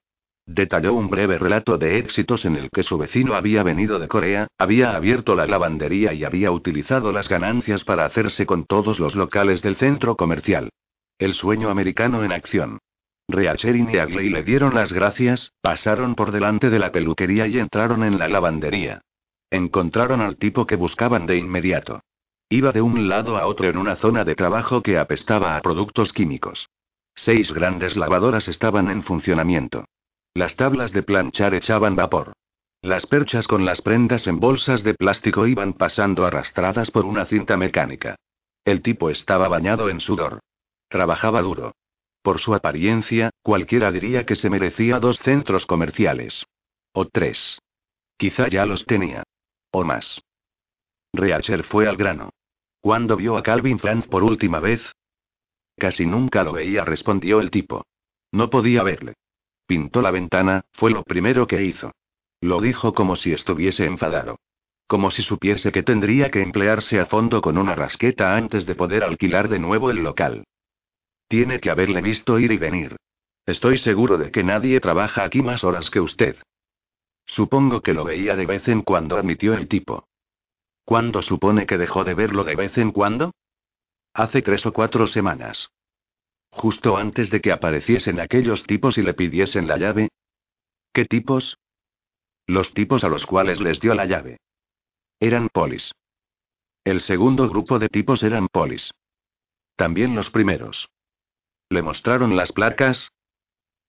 Detalló 0.46 0.94
un 0.94 1.10
breve 1.10 1.38
relato 1.38 1.76
de 1.76 1.98
éxitos 1.98 2.44
en 2.44 2.54
el 2.54 2.70
que 2.70 2.84
su 2.84 2.96
vecino 2.96 3.34
había 3.34 3.64
venido 3.64 3.98
de 3.98 4.06
Corea, 4.06 4.46
había 4.56 4.94
abierto 4.94 5.34
la 5.34 5.46
lavandería 5.46 6.14
y 6.14 6.22
había 6.22 6.52
utilizado 6.52 7.10
las 7.10 7.28
ganancias 7.28 7.82
para 7.82 8.04
hacerse 8.04 8.46
con 8.46 8.64
todos 8.64 9.00
los 9.00 9.16
locales 9.16 9.60
del 9.62 9.74
centro 9.74 10.14
comercial. 10.14 10.70
El 11.18 11.32
sueño 11.32 11.70
americano 11.70 12.24
en 12.24 12.32
acción. 12.32 12.78
Reacher 13.26 13.74
y 13.74 13.82
Neagley 13.82 14.28
le 14.28 14.42
dieron 14.42 14.74
las 14.74 14.92
gracias, 14.92 15.54
pasaron 15.62 16.14
por 16.14 16.30
delante 16.30 16.68
de 16.68 16.78
la 16.78 16.92
peluquería 16.92 17.46
y 17.46 17.58
entraron 17.58 18.04
en 18.04 18.18
la 18.18 18.28
lavandería. 18.28 19.00
Encontraron 19.50 20.20
al 20.20 20.36
tipo 20.36 20.66
que 20.66 20.76
buscaban 20.76 21.24
de 21.24 21.38
inmediato. 21.38 22.02
Iba 22.50 22.70
de 22.72 22.82
un 22.82 23.08
lado 23.08 23.38
a 23.38 23.46
otro 23.46 23.66
en 23.66 23.78
una 23.78 23.96
zona 23.96 24.24
de 24.24 24.34
trabajo 24.34 24.82
que 24.82 24.98
apestaba 24.98 25.56
a 25.56 25.62
productos 25.62 26.12
químicos. 26.12 26.68
Seis 27.14 27.50
grandes 27.50 27.96
lavadoras 27.96 28.46
estaban 28.46 28.90
en 28.90 29.02
funcionamiento. 29.02 29.86
Las 30.34 30.54
tablas 30.56 30.92
de 30.92 31.02
planchar 31.02 31.54
echaban 31.54 31.96
vapor. 31.96 32.34
Las 32.82 33.06
perchas 33.06 33.48
con 33.48 33.64
las 33.64 33.80
prendas 33.80 34.26
en 34.26 34.38
bolsas 34.38 34.84
de 34.84 34.92
plástico 34.92 35.46
iban 35.46 35.72
pasando 35.72 36.26
arrastradas 36.26 36.90
por 36.90 37.06
una 37.06 37.24
cinta 37.24 37.56
mecánica. 37.56 38.16
El 38.66 38.82
tipo 38.82 39.08
estaba 39.08 39.48
bañado 39.48 39.88
en 39.88 40.00
sudor. 40.00 40.40
Trabajaba 40.88 41.42
duro. 41.42 41.74
Por 42.22 42.40
su 42.40 42.54
apariencia, 42.54 43.30
cualquiera 43.42 43.92
diría 43.92 44.26
que 44.26 44.36
se 44.36 44.50
merecía 44.50 44.98
dos 44.98 45.18
centros 45.18 45.66
comerciales. 45.66 46.46
O 46.92 47.06
tres. 47.06 47.60
Quizá 48.16 48.48
ya 48.48 48.66
los 48.66 48.86
tenía. 48.86 49.22
O 49.70 49.84
más. 49.84 50.22
Reacher 51.12 51.62
fue 51.64 51.88
al 51.88 51.96
grano. 51.96 52.30
¿Cuándo 52.80 53.16
vio 53.16 53.36
a 53.36 53.42
Calvin 53.42 53.78
Franz 53.78 54.06
por 54.06 54.22
última 54.22 54.60
vez? 54.60 54.80
Casi 55.76 56.06
nunca 56.06 56.42
lo 56.44 56.52
veía, 56.52 56.84
respondió 56.84 57.40
el 57.40 57.50
tipo. 57.50 57.84
No 58.32 58.48
podía 58.48 58.82
verle. 58.82 59.14
Pintó 59.66 60.02
la 60.02 60.10
ventana, 60.10 60.64
fue 60.72 60.90
lo 60.90 61.02
primero 61.02 61.46
que 61.46 61.62
hizo. 61.62 61.92
Lo 62.40 62.60
dijo 62.60 62.94
como 62.94 63.16
si 63.16 63.32
estuviese 63.32 63.84
enfadado. 63.84 64.38
Como 64.86 65.10
si 65.10 65.22
supiese 65.22 65.72
que 65.72 65.82
tendría 65.82 66.30
que 66.30 66.42
emplearse 66.42 67.00
a 67.00 67.06
fondo 67.06 67.40
con 67.40 67.58
una 67.58 67.74
rasqueta 67.74 68.36
antes 68.36 68.66
de 68.66 68.74
poder 68.74 69.02
alquilar 69.02 69.48
de 69.48 69.58
nuevo 69.58 69.90
el 69.90 69.98
local. 69.98 70.44
Tiene 71.28 71.60
que 71.60 71.70
haberle 71.70 72.02
visto 72.02 72.38
ir 72.38 72.52
y 72.52 72.56
venir. 72.56 72.96
Estoy 73.46 73.78
seguro 73.78 74.18
de 74.18 74.30
que 74.30 74.42
nadie 74.42 74.80
trabaja 74.80 75.24
aquí 75.24 75.42
más 75.42 75.64
horas 75.64 75.90
que 75.90 76.00
usted. 76.00 76.36
Supongo 77.26 77.80
que 77.80 77.94
lo 77.94 78.04
veía 78.04 78.36
de 78.36 78.46
vez 78.46 78.68
en 78.68 78.82
cuando, 78.82 79.16
admitió 79.16 79.54
el 79.54 79.68
tipo. 79.68 80.08
¿Cuándo 80.84 81.22
supone 81.22 81.66
que 81.66 81.78
dejó 81.78 82.04
de 82.04 82.14
verlo 82.14 82.44
de 82.44 82.54
vez 82.54 82.78
en 82.78 82.92
cuando? 82.92 83.32
Hace 84.14 84.42
tres 84.42 84.64
o 84.66 84.72
cuatro 84.72 85.06
semanas. 85.06 85.70
Justo 86.50 86.96
antes 86.96 87.30
de 87.30 87.40
que 87.40 87.52
apareciesen 87.52 88.20
aquellos 88.20 88.64
tipos 88.64 88.96
y 88.96 89.02
le 89.02 89.14
pidiesen 89.14 89.66
la 89.66 89.76
llave. 89.76 90.08
¿Qué 90.92 91.04
tipos? 91.04 91.58
Los 92.46 92.72
tipos 92.72 93.02
a 93.02 93.08
los 93.08 93.26
cuales 93.26 93.60
les 93.60 93.80
dio 93.80 93.94
la 93.94 94.06
llave. 94.06 94.38
Eran 95.18 95.48
polis. 95.48 95.92
El 96.84 97.00
segundo 97.00 97.48
grupo 97.48 97.80
de 97.80 97.88
tipos 97.88 98.22
eran 98.22 98.46
polis. 98.46 98.92
También 99.74 100.14
los 100.14 100.30
primeros. 100.30 100.88
¿Le 101.68 101.82
mostraron 101.82 102.36
las 102.36 102.52
placas? 102.52 103.10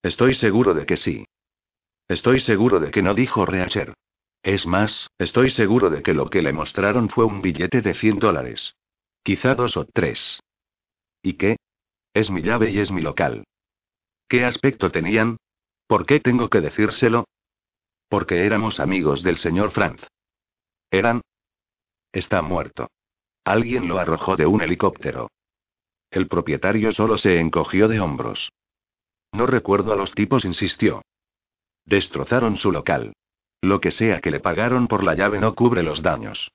Estoy 0.01 0.33
seguro 0.33 0.73
de 0.73 0.85
que 0.85 0.97
sí. 0.97 1.25
Estoy 2.07 2.39
seguro 2.39 2.79
de 2.79 2.91
que 2.91 3.01
no 3.01 3.13
dijo 3.13 3.45
Reacher. 3.45 3.93
Es 4.41 4.65
más, 4.65 5.09
estoy 5.17 5.49
seguro 5.51 5.89
de 5.89 6.01
que 6.01 6.13
lo 6.13 6.29
que 6.29 6.41
le 6.41 6.53
mostraron 6.53 7.09
fue 7.09 7.25
un 7.25 7.41
billete 7.41 7.81
de 7.81 7.93
100 7.93 8.19
dólares. 8.19 8.75
Quizá 9.23 9.55
dos 9.55 9.77
o 9.77 9.85
tres. 9.85 10.41
¿Y 11.21 11.33
qué? 11.33 11.57
Es 12.13 12.31
mi 12.31 12.41
llave 12.41 12.71
y 12.71 12.79
es 12.79 12.91
mi 12.91 13.01
local. 13.01 13.43
¿Qué 14.27 14.45
aspecto 14.45 14.89
tenían? 14.89 15.37
¿Por 15.85 16.05
qué 16.05 16.19
tengo 16.19 16.49
que 16.49 16.61
decírselo? 16.61 17.25
Porque 18.09 18.45
éramos 18.45 18.79
amigos 18.79 19.21
del 19.21 19.37
señor 19.37 19.71
Franz. 19.71 20.01
¿Eran? 20.91 21.21
Está 22.11 22.41
muerto. 22.41 22.87
Alguien 23.43 23.87
lo 23.87 23.99
arrojó 23.99 24.35
de 24.35 24.45
un 24.45 24.61
helicóptero. 24.61 25.29
El 26.09 26.27
propietario 26.27 26.91
solo 26.91 27.17
se 27.17 27.39
encogió 27.39 27.87
de 27.87 27.99
hombros. 27.99 28.51
No 29.33 29.45
recuerdo 29.45 29.93
a 29.93 29.95
los 29.95 30.13
tipos, 30.13 30.45
insistió. 30.45 31.01
Destrozaron 31.85 32.57
su 32.57 32.71
local. 32.71 33.13
Lo 33.61 33.81
que 33.81 33.91
sea 33.91 34.21
que 34.21 34.31
le 34.31 34.39
pagaron 34.39 34.87
por 34.87 35.03
la 35.03 35.15
llave 35.15 35.39
no 35.39 35.55
cubre 35.55 35.83
los 35.83 36.01
daños. 36.01 36.51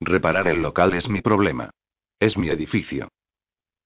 Reparar 0.00 0.48
el 0.48 0.62
local 0.62 0.94
es 0.94 1.08
mi 1.08 1.20
problema. 1.20 1.70
Es 2.18 2.36
mi 2.36 2.48
edificio. 2.48 3.08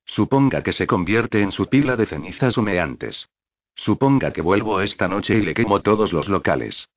Suponga 0.04 0.62
que 0.62 0.72
se 0.72 0.86
convierte 0.86 1.42
en 1.42 1.52
su 1.52 1.66
pila 1.66 1.96
de 1.96 2.06
cenizas 2.06 2.56
humeantes. 2.56 3.28
Suponga 3.74 4.32
que 4.32 4.40
vuelvo 4.40 4.80
esta 4.80 5.06
noche 5.06 5.36
y 5.36 5.42
le 5.42 5.54
quemo 5.54 5.82
todos 5.82 6.12
los 6.12 6.28
locales. 6.28 6.88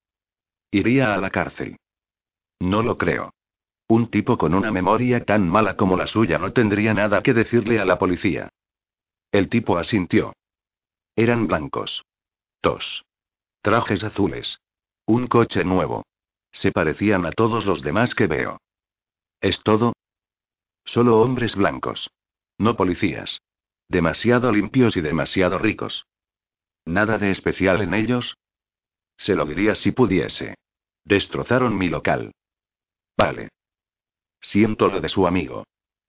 Iría 0.71 1.13
a 1.13 1.17
la 1.17 1.29
cárcel. 1.29 1.77
No 2.59 2.81
lo 2.81 2.97
creo. 2.97 3.33
Un 3.91 4.07
tipo 4.07 4.37
con 4.37 4.53
una 4.53 4.71
memoria 4.71 5.25
tan 5.25 5.49
mala 5.49 5.75
como 5.75 5.97
la 5.97 6.07
suya 6.07 6.37
no 6.37 6.53
tendría 6.53 6.93
nada 6.93 7.21
que 7.21 7.33
decirle 7.33 7.77
a 7.77 7.83
la 7.83 7.99
policía. 7.99 8.47
El 9.33 9.49
tipo 9.49 9.77
asintió. 9.77 10.31
Eran 11.13 11.45
blancos. 11.45 12.05
Dos. 12.61 13.03
Trajes 13.61 14.05
azules. 14.05 14.61
Un 15.05 15.27
coche 15.27 15.65
nuevo. 15.65 16.05
Se 16.53 16.71
parecían 16.71 17.25
a 17.25 17.33
todos 17.33 17.65
los 17.65 17.81
demás 17.81 18.15
que 18.15 18.27
veo. 18.27 18.61
¿Es 19.41 19.61
todo? 19.61 19.91
Solo 20.85 21.19
hombres 21.19 21.57
blancos. 21.57 22.09
No 22.57 22.77
policías. 22.77 23.41
Demasiado 23.89 24.53
limpios 24.53 24.95
y 24.95 25.01
demasiado 25.01 25.59
ricos. 25.59 26.05
¿Nada 26.85 27.17
de 27.17 27.31
especial 27.31 27.81
en 27.81 27.93
ellos? 27.93 28.37
Se 29.17 29.35
lo 29.35 29.45
diría 29.45 29.75
si 29.75 29.91
pudiese. 29.91 30.55
Destrozaron 31.03 31.77
mi 31.77 31.89
local. 31.89 32.31
Vale. 33.17 33.49
Siento 34.41 34.89
lo 34.89 34.99
de 34.99 35.09
su 35.09 35.27
amigo. 35.27 35.63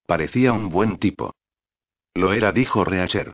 Parecía 0.06 0.52
un 0.52 0.68
buen 0.68 0.98
tipo. 0.98 1.34
Lo 2.14 2.32
era, 2.32 2.50
dijo 2.50 2.84
Reacher. 2.84 3.32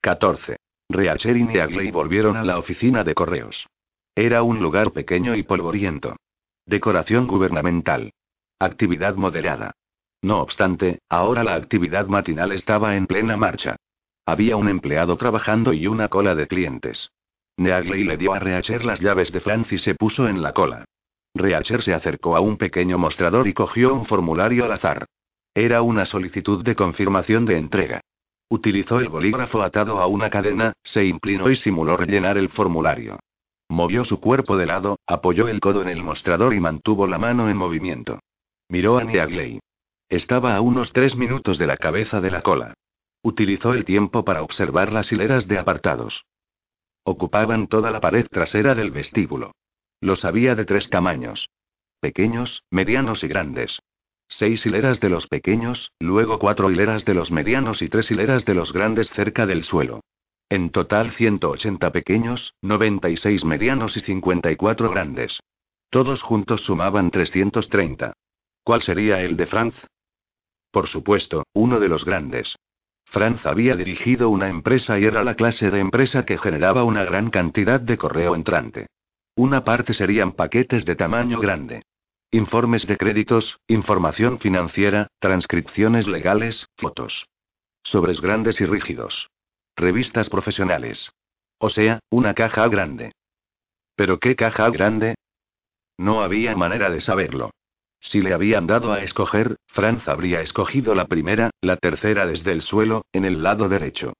14. 0.00 0.56
Reacher 0.88 1.36
y 1.36 1.44
Neagley 1.44 1.90
volvieron 1.90 2.36
a 2.36 2.44
la 2.44 2.58
oficina 2.58 3.04
de 3.04 3.14
correos. 3.14 3.66
Era 4.14 4.42
un 4.42 4.60
lugar 4.60 4.92
pequeño 4.92 5.34
y 5.34 5.42
polvoriento. 5.42 6.16
Decoración 6.64 7.26
gubernamental. 7.26 8.12
Actividad 8.58 9.14
moderada. 9.16 9.72
No 10.22 10.40
obstante, 10.40 11.00
ahora 11.08 11.44
la 11.44 11.54
actividad 11.54 12.06
matinal 12.06 12.52
estaba 12.52 12.96
en 12.96 13.06
plena 13.06 13.36
marcha. 13.36 13.76
Había 14.24 14.56
un 14.56 14.68
empleado 14.68 15.16
trabajando 15.16 15.72
y 15.72 15.86
una 15.86 16.08
cola 16.08 16.34
de 16.34 16.46
clientes. 16.46 17.10
Neagley 17.58 18.04
le 18.04 18.16
dio 18.16 18.34
a 18.34 18.38
Reacher 18.38 18.84
las 18.84 19.00
llaves 19.00 19.30
de 19.32 19.40
Franz 19.40 19.72
y 19.72 19.78
se 19.78 19.94
puso 19.94 20.28
en 20.28 20.42
la 20.42 20.52
cola. 20.52 20.84
Reacher 21.38 21.82
se 21.82 21.94
acercó 21.94 22.36
a 22.36 22.40
un 22.40 22.56
pequeño 22.56 22.98
mostrador 22.98 23.48
y 23.48 23.54
cogió 23.54 23.94
un 23.94 24.06
formulario 24.06 24.64
al 24.64 24.72
azar. 24.72 25.06
Era 25.54 25.82
una 25.82 26.04
solicitud 26.04 26.62
de 26.62 26.74
confirmación 26.74 27.46
de 27.46 27.56
entrega. 27.56 28.00
Utilizó 28.48 29.00
el 29.00 29.08
bolígrafo 29.08 29.62
atado 29.62 30.00
a 30.00 30.06
una 30.06 30.30
cadena, 30.30 30.72
se 30.82 31.04
inclinó 31.04 31.50
y 31.50 31.56
simuló 31.56 31.96
rellenar 31.96 32.38
el 32.38 32.48
formulario. 32.48 33.18
Movió 33.68 34.04
su 34.04 34.20
cuerpo 34.20 34.56
de 34.56 34.66
lado, 34.66 34.98
apoyó 35.06 35.48
el 35.48 35.60
codo 35.60 35.82
en 35.82 35.88
el 35.88 36.02
mostrador 36.02 36.54
y 36.54 36.60
mantuvo 36.60 37.06
la 37.06 37.18
mano 37.18 37.50
en 37.50 37.56
movimiento. 37.56 38.20
Miró 38.68 38.98
a 38.98 39.04
Neagley. 39.04 39.60
Estaba 40.08 40.54
a 40.54 40.60
unos 40.60 40.92
tres 40.92 41.16
minutos 41.16 41.58
de 41.58 41.66
la 41.66 41.76
cabeza 41.76 42.20
de 42.20 42.30
la 42.30 42.42
cola. 42.42 42.74
Utilizó 43.22 43.74
el 43.74 43.84
tiempo 43.84 44.24
para 44.24 44.42
observar 44.42 44.92
las 44.92 45.10
hileras 45.10 45.48
de 45.48 45.58
apartados. 45.58 46.24
Ocupaban 47.02 47.66
toda 47.66 47.90
la 47.90 48.00
pared 48.00 48.26
trasera 48.30 48.74
del 48.76 48.92
vestíbulo. 48.92 49.52
Los 50.00 50.24
había 50.24 50.54
de 50.54 50.64
tres 50.64 50.90
tamaños. 50.90 51.48
Pequeños, 52.00 52.62
medianos 52.70 53.24
y 53.24 53.28
grandes. 53.28 53.80
Seis 54.28 54.66
hileras 54.66 55.00
de 55.00 55.08
los 55.08 55.28
pequeños, 55.28 55.92
luego 56.00 56.38
cuatro 56.38 56.70
hileras 56.70 57.04
de 57.04 57.14
los 57.14 57.30
medianos 57.30 57.80
y 57.80 57.88
tres 57.88 58.10
hileras 58.10 58.44
de 58.44 58.54
los 58.54 58.72
grandes 58.72 59.10
cerca 59.10 59.46
del 59.46 59.64
suelo. 59.64 60.00
En 60.48 60.70
total 60.70 61.12
180 61.12 61.90
pequeños, 61.90 62.54
96 62.62 63.44
medianos 63.44 63.96
y 63.96 64.00
54 64.00 64.90
grandes. 64.90 65.40
Todos 65.90 66.22
juntos 66.22 66.62
sumaban 66.62 67.10
330. 67.10 68.12
¿Cuál 68.62 68.82
sería 68.82 69.20
el 69.22 69.36
de 69.36 69.46
Franz? 69.46 69.86
Por 70.70 70.88
supuesto, 70.88 71.44
uno 71.52 71.80
de 71.80 71.88
los 71.88 72.04
grandes. 72.04 72.56
Franz 73.06 73.46
había 73.46 73.76
dirigido 73.76 74.28
una 74.28 74.48
empresa 74.48 74.98
y 74.98 75.04
era 75.04 75.24
la 75.24 75.34
clase 75.36 75.70
de 75.70 75.80
empresa 75.80 76.26
que 76.26 76.38
generaba 76.38 76.84
una 76.84 77.04
gran 77.04 77.30
cantidad 77.30 77.80
de 77.80 77.96
correo 77.96 78.34
entrante. 78.34 78.86
Una 79.38 79.64
parte 79.64 79.92
serían 79.92 80.32
paquetes 80.32 80.86
de 80.86 80.96
tamaño 80.96 81.38
grande. 81.38 81.82
Informes 82.30 82.86
de 82.86 82.96
créditos, 82.96 83.60
información 83.68 84.38
financiera, 84.38 85.08
transcripciones 85.18 86.08
legales, 86.08 86.66
fotos. 86.78 87.28
Sobres 87.82 88.22
grandes 88.22 88.62
y 88.62 88.64
rígidos. 88.64 89.28
Revistas 89.76 90.30
profesionales. 90.30 91.12
O 91.58 91.68
sea, 91.68 92.00
una 92.08 92.32
caja 92.32 92.66
grande. 92.68 93.12
¿Pero 93.94 94.18
qué 94.20 94.36
caja 94.36 94.70
grande? 94.70 95.16
No 95.98 96.22
había 96.22 96.56
manera 96.56 96.88
de 96.88 97.00
saberlo. 97.00 97.50
Si 98.00 98.22
le 98.22 98.32
habían 98.32 98.66
dado 98.66 98.94
a 98.94 99.02
escoger, 99.02 99.56
Franz 99.66 100.08
habría 100.08 100.40
escogido 100.40 100.94
la 100.94 101.08
primera, 101.08 101.50
la 101.60 101.76
tercera 101.76 102.26
desde 102.26 102.52
el 102.52 102.62
suelo, 102.62 103.04
en 103.12 103.26
el 103.26 103.42
lado 103.42 103.68
derecho. 103.68 104.14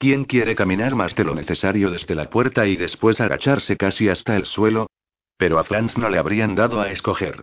¿Quién 0.00 0.24
quiere 0.24 0.54
caminar 0.54 0.94
más 0.94 1.14
de 1.14 1.24
lo 1.24 1.34
necesario 1.34 1.90
desde 1.90 2.14
la 2.14 2.30
puerta 2.30 2.66
y 2.66 2.74
después 2.74 3.20
agacharse 3.20 3.76
casi 3.76 4.08
hasta 4.08 4.34
el 4.34 4.46
suelo? 4.46 4.86
Pero 5.36 5.58
a 5.58 5.64
Franz 5.64 5.98
no 5.98 6.08
le 6.08 6.16
habrían 6.16 6.54
dado 6.54 6.80
a 6.80 6.90
escoger. 6.90 7.42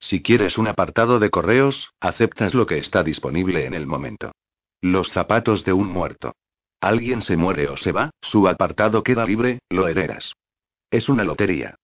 Si 0.00 0.22
quieres 0.22 0.56
un 0.56 0.68
apartado 0.68 1.18
de 1.18 1.28
correos, 1.28 1.90
aceptas 2.00 2.54
lo 2.54 2.64
que 2.64 2.78
está 2.78 3.02
disponible 3.02 3.66
en 3.66 3.74
el 3.74 3.86
momento. 3.86 4.32
Los 4.80 5.10
zapatos 5.10 5.66
de 5.66 5.74
un 5.74 5.88
muerto. 5.88 6.32
Alguien 6.80 7.20
se 7.20 7.36
muere 7.36 7.68
o 7.68 7.76
se 7.76 7.92
va, 7.92 8.08
su 8.22 8.48
apartado 8.48 9.02
queda 9.02 9.26
libre, 9.26 9.58
lo 9.68 9.86
heredas. 9.86 10.32
Es 10.90 11.10
una 11.10 11.24
lotería. 11.24 11.74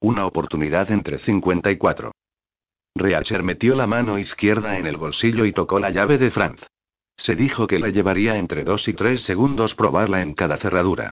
Una 0.00 0.24
oportunidad 0.24 0.90
entre 0.92 1.18
54. 1.18 2.10
Reacher 2.94 3.42
metió 3.42 3.74
la 3.74 3.86
mano 3.86 4.18
izquierda 4.18 4.78
en 4.78 4.86
el 4.86 4.96
bolsillo 4.96 5.44
y 5.44 5.52
tocó 5.52 5.78
la 5.78 5.90
llave 5.90 6.16
de 6.16 6.30
Franz. 6.30 6.62
Se 7.16 7.34
dijo 7.36 7.66
que 7.66 7.78
le 7.78 7.92
llevaría 7.92 8.36
entre 8.36 8.64
dos 8.64 8.88
y 8.88 8.92
tres 8.92 9.22
segundos 9.22 9.74
probarla 9.74 10.22
en 10.22 10.34
cada 10.34 10.56
cerradura. 10.56 11.10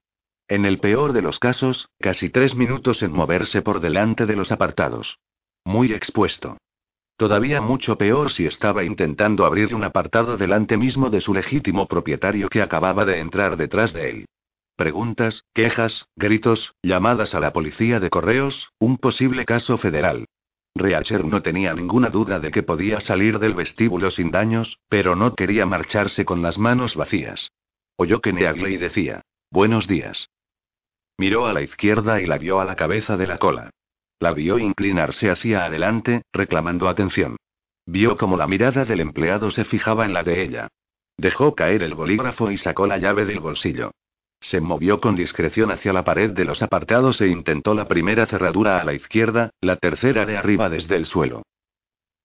En 0.48 0.64
el 0.64 0.78
peor 0.78 1.12
de 1.12 1.22
los 1.22 1.38
casos, 1.38 1.88
casi 1.98 2.28
tres 2.28 2.54
minutos 2.54 3.02
en 3.02 3.12
moverse 3.12 3.62
por 3.62 3.80
delante 3.80 4.26
de 4.26 4.36
los 4.36 4.52
apartados. 4.52 5.18
Muy 5.64 5.92
expuesto. 5.92 6.58
Todavía 7.16 7.60
mucho 7.60 7.96
peor 7.96 8.32
si 8.32 8.46
estaba 8.46 8.84
intentando 8.84 9.46
abrir 9.46 9.74
un 9.74 9.84
apartado 9.84 10.36
delante 10.36 10.76
mismo 10.76 11.08
de 11.08 11.20
su 11.20 11.32
legítimo 11.32 11.86
propietario 11.86 12.48
que 12.48 12.62
acababa 12.62 13.04
de 13.04 13.20
entrar 13.20 13.56
detrás 13.56 13.92
de 13.92 14.10
él. 14.10 14.24
Preguntas, 14.76 15.44
quejas, 15.54 16.06
gritos, 16.16 16.74
llamadas 16.82 17.34
a 17.34 17.40
la 17.40 17.52
policía 17.52 18.00
de 18.00 18.10
correos, 18.10 18.72
un 18.78 18.98
posible 18.98 19.44
caso 19.44 19.78
federal. 19.78 20.26
Reacher 20.74 21.24
no 21.24 21.42
tenía 21.42 21.74
ninguna 21.74 22.08
duda 22.08 22.40
de 22.40 22.50
que 22.50 22.62
podía 22.62 23.00
salir 23.00 23.38
del 23.38 23.54
vestíbulo 23.54 24.10
sin 24.10 24.30
daños, 24.30 24.78
pero 24.88 25.14
no 25.14 25.34
quería 25.34 25.66
marcharse 25.66 26.24
con 26.24 26.42
las 26.42 26.58
manos 26.58 26.96
vacías. 26.96 27.50
Oyó 27.96 28.20
que 28.20 28.32
Neagley 28.32 28.78
decía: 28.78 29.22
Buenos 29.50 29.86
días. 29.86 30.28
Miró 31.18 31.46
a 31.46 31.52
la 31.52 31.62
izquierda 31.62 32.20
y 32.20 32.26
la 32.26 32.38
vio 32.38 32.60
a 32.60 32.64
la 32.64 32.74
cabeza 32.74 33.16
de 33.16 33.26
la 33.26 33.38
cola. 33.38 33.70
La 34.18 34.32
vio 34.32 34.58
inclinarse 34.58 35.30
hacia 35.30 35.64
adelante, 35.64 36.22
reclamando 36.32 36.88
atención. 36.88 37.36
Vio 37.86 38.16
como 38.16 38.36
la 38.36 38.46
mirada 38.46 38.84
del 38.84 39.00
empleado 39.00 39.50
se 39.50 39.64
fijaba 39.64 40.04
en 40.04 40.14
la 40.14 40.22
de 40.22 40.42
ella. 40.42 40.68
Dejó 41.16 41.54
caer 41.54 41.82
el 41.82 41.94
bolígrafo 41.94 42.50
y 42.50 42.56
sacó 42.56 42.86
la 42.86 42.98
llave 42.98 43.26
del 43.26 43.40
bolsillo. 43.40 43.90
Se 44.42 44.60
movió 44.60 45.00
con 45.00 45.14
discreción 45.14 45.70
hacia 45.70 45.92
la 45.92 46.02
pared 46.02 46.32
de 46.32 46.44
los 46.44 46.62
apartados 46.62 47.20
e 47.20 47.28
intentó 47.28 47.74
la 47.74 47.86
primera 47.86 48.26
cerradura 48.26 48.80
a 48.80 48.84
la 48.84 48.92
izquierda, 48.92 49.50
la 49.60 49.76
tercera 49.76 50.26
de 50.26 50.36
arriba 50.36 50.68
desde 50.68 50.96
el 50.96 51.06
suelo. 51.06 51.44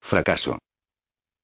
Fracaso. 0.02 0.58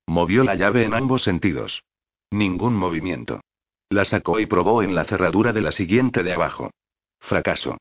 Movió 0.08 0.44
la 0.44 0.56
llave 0.56 0.84
en 0.84 0.96
ambos 0.96 1.22
sentidos. 1.22 1.84
Ningún 2.32 2.76
movimiento. 2.76 3.42
La 3.90 4.04
sacó 4.04 4.40
y 4.40 4.48
probó 4.48 4.82
en 4.82 4.96
la 4.96 5.06
cerradura 5.06 5.54
de 5.54 5.62
la 5.62 5.72
siguiente 5.72 6.24
de 6.24 6.34
abajo. 6.34 6.72
Fracaso. 7.20 7.78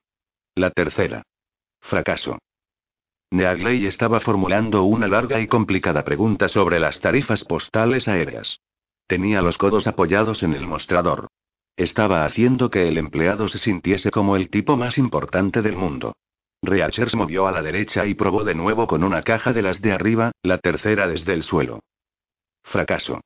La 0.54 0.70
tercera. 0.70 1.22
Fracaso. 1.80 2.38
Neagley 3.30 3.86
estaba 3.86 4.20
formulando 4.20 4.82
una 4.82 5.08
larga 5.08 5.40
y 5.40 5.46
complicada 5.46 6.04
pregunta 6.04 6.50
sobre 6.50 6.78
las 6.78 7.00
tarifas 7.00 7.44
postales 7.44 8.06
aéreas. 8.06 8.60
Tenía 9.06 9.40
los 9.40 9.56
codos 9.56 9.86
apoyados 9.86 10.42
en 10.42 10.52
el 10.52 10.66
mostrador. 10.66 11.28
Estaba 11.76 12.24
haciendo 12.24 12.70
que 12.70 12.86
el 12.88 12.98
empleado 12.98 13.48
se 13.48 13.58
sintiese 13.58 14.10
como 14.10 14.36
el 14.36 14.50
tipo 14.50 14.76
más 14.76 14.98
importante 14.98 15.62
del 15.62 15.76
mundo. 15.76 16.14
Reacher 16.62 17.10
se 17.10 17.16
movió 17.16 17.46
a 17.46 17.52
la 17.52 17.62
derecha 17.62 18.06
y 18.06 18.14
probó 18.14 18.44
de 18.44 18.54
nuevo 18.54 18.86
con 18.86 19.02
una 19.02 19.22
caja 19.22 19.52
de 19.52 19.62
las 19.62 19.80
de 19.80 19.92
arriba, 19.92 20.32
la 20.42 20.58
tercera 20.58 21.08
desde 21.08 21.32
el 21.32 21.42
suelo. 21.42 21.80
Fracaso. 22.62 23.20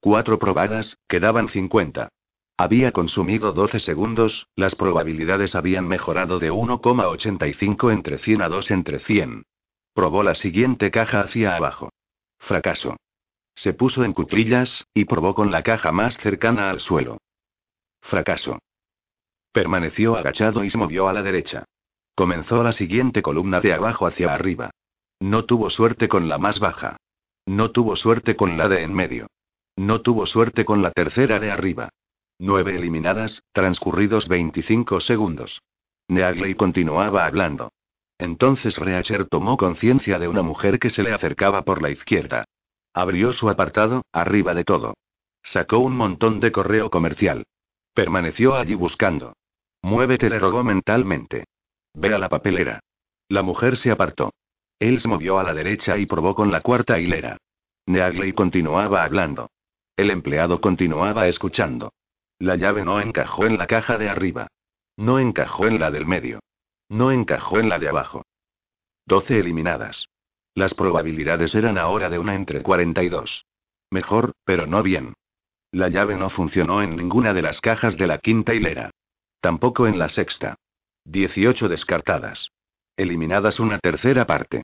Cuatro 0.00 0.38
probadas, 0.38 0.96
quedaban 1.08 1.48
50. 1.48 2.08
Había 2.56 2.92
consumido 2.92 3.52
12 3.52 3.80
segundos, 3.80 4.46
las 4.56 4.74
probabilidades 4.74 5.54
habían 5.54 5.86
mejorado 5.86 6.38
de 6.38 6.50
1,85 6.50 7.92
entre 7.92 8.18
100 8.18 8.42
a 8.42 8.48
2 8.48 8.70
entre 8.70 8.98
100. 8.98 9.44
Probó 9.92 10.22
la 10.22 10.34
siguiente 10.34 10.90
caja 10.90 11.20
hacia 11.20 11.56
abajo. 11.56 11.90
Fracaso. 12.38 12.96
Se 13.54 13.74
puso 13.74 14.04
en 14.04 14.12
cuclillas, 14.12 14.86
y 14.94 15.04
probó 15.04 15.34
con 15.34 15.50
la 15.50 15.62
caja 15.62 15.92
más 15.92 16.16
cercana 16.16 16.70
al 16.70 16.80
suelo. 16.80 17.18
Fracaso. 18.08 18.58
Permaneció 19.52 20.16
agachado 20.16 20.64
y 20.64 20.70
se 20.70 20.78
movió 20.78 21.08
a 21.08 21.12
la 21.12 21.22
derecha. 21.22 21.66
Comenzó 22.14 22.62
la 22.62 22.72
siguiente 22.72 23.20
columna 23.20 23.60
de 23.60 23.74
abajo 23.74 24.06
hacia 24.06 24.32
arriba. 24.32 24.70
No 25.20 25.44
tuvo 25.44 25.68
suerte 25.68 26.08
con 26.08 26.26
la 26.26 26.38
más 26.38 26.58
baja. 26.58 26.96
No 27.44 27.70
tuvo 27.70 27.96
suerte 27.96 28.34
con 28.34 28.56
la 28.56 28.66
de 28.66 28.82
en 28.82 28.94
medio. 28.94 29.26
No 29.76 30.00
tuvo 30.00 30.24
suerte 30.24 30.64
con 30.64 30.80
la 30.80 30.90
tercera 30.90 31.38
de 31.38 31.50
arriba. 31.50 31.90
Nueve 32.38 32.76
eliminadas, 32.76 33.42
transcurridos 33.52 34.26
25 34.26 35.00
segundos. 35.00 35.60
Neagley 36.08 36.54
continuaba 36.54 37.26
hablando. 37.26 37.72
Entonces 38.16 38.78
Reacher 38.78 39.26
tomó 39.26 39.58
conciencia 39.58 40.18
de 40.18 40.28
una 40.28 40.40
mujer 40.40 40.78
que 40.78 40.88
se 40.88 41.02
le 41.02 41.12
acercaba 41.12 41.60
por 41.62 41.82
la 41.82 41.90
izquierda. 41.90 42.46
Abrió 42.94 43.34
su 43.34 43.50
apartado, 43.50 44.00
arriba 44.12 44.54
de 44.54 44.64
todo. 44.64 44.94
Sacó 45.42 45.80
un 45.80 45.94
montón 45.94 46.40
de 46.40 46.52
correo 46.52 46.88
comercial. 46.88 47.44
Permaneció 47.98 48.54
allí 48.54 48.76
buscando. 48.76 49.32
Muévete, 49.82 50.30
le 50.30 50.38
rogó 50.38 50.62
mentalmente. 50.62 51.46
Ve 51.94 52.14
a 52.14 52.18
la 52.18 52.28
papelera. 52.28 52.78
La 53.28 53.42
mujer 53.42 53.76
se 53.76 53.90
apartó. 53.90 54.34
Él 54.78 55.00
se 55.00 55.08
movió 55.08 55.40
a 55.40 55.42
la 55.42 55.52
derecha 55.52 55.98
y 55.98 56.06
probó 56.06 56.36
con 56.36 56.52
la 56.52 56.60
cuarta 56.60 57.00
hilera. 57.00 57.38
Neagley 57.86 58.34
continuaba 58.34 59.02
hablando. 59.02 59.50
El 59.96 60.10
empleado 60.10 60.60
continuaba 60.60 61.26
escuchando. 61.26 61.92
La 62.38 62.54
llave 62.54 62.84
no 62.84 63.00
encajó 63.00 63.46
en 63.46 63.58
la 63.58 63.66
caja 63.66 63.98
de 63.98 64.08
arriba. 64.08 64.46
No 64.96 65.18
encajó 65.18 65.66
en 65.66 65.80
la 65.80 65.90
del 65.90 66.06
medio. 66.06 66.38
No 66.88 67.10
encajó 67.10 67.58
en 67.58 67.68
la 67.68 67.80
de 67.80 67.88
abajo. 67.88 68.22
12 69.06 69.40
eliminadas. 69.40 70.06
Las 70.54 70.72
probabilidades 70.72 71.52
eran 71.52 71.76
ahora 71.76 72.10
de 72.10 72.20
una 72.20 72.36
entre 72.36 72.62
42. 72.62 73.44
Mejor, 73.90 74.34
pero 74.44 74.68
no 74.68 74.84
bien. 74.84 75.14
La 75.72 75.88
llave 75.88 76.16
no 76.16 76.30
funcionó 76.30 76.82
en 76.82 76.96
ninguna 76.96 77.34
de 77.34 77.42
las 77.42 77.60
cajas 77.60 77.96
de 77.96 78.06
la 78.06 78.18
quinta 78.18 78.54
hilera. 78.54 78.90
Tampoco 79.40 79.86
en 79.86 79.98
la 79.98 80.08
sexta. 80.08 80.56
18 81.04 81.68
descartadas. 81.68 82.50
Eliminadas 82.96 83.60
una 83.60 83.78
tercera 83.78 84.26
parte. 84.26 84.62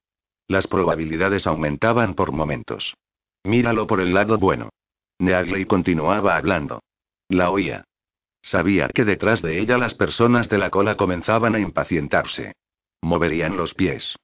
Las 0.48 0.66
probabilidades 0.66 1.46
aumentaban 1.46 2.14
por 2.14 2.32
momentos. 2.32 2.94
Míralo 3.44 3.86
por 3.86 4.00
el 4.00 4.14
lado 4.14 4.38
bueno. 4.38 4.70
Neagley 5.18 5.64
continuaba 5.66 6.36
hablando. 6.36 6.82
La 7.28 7.50
oía. 7.50 7.84
Sabía 8.42 8.88
que 8.88 9.04
detrás 9.04 9.40
de 9.42 9.60
ella 9.60 9.78
las 9.78 9.94
personas 9.94 10.48
de 10.48 10.58
la 10.58 10.70
cola 10.70 10.96
comenzaban 10.96 11.54
a 11.54 11.60
impacientarse. 11.60 12.54
Moverían 13.00 13.56
los 13.56 13.74
pies. 13.74 14.16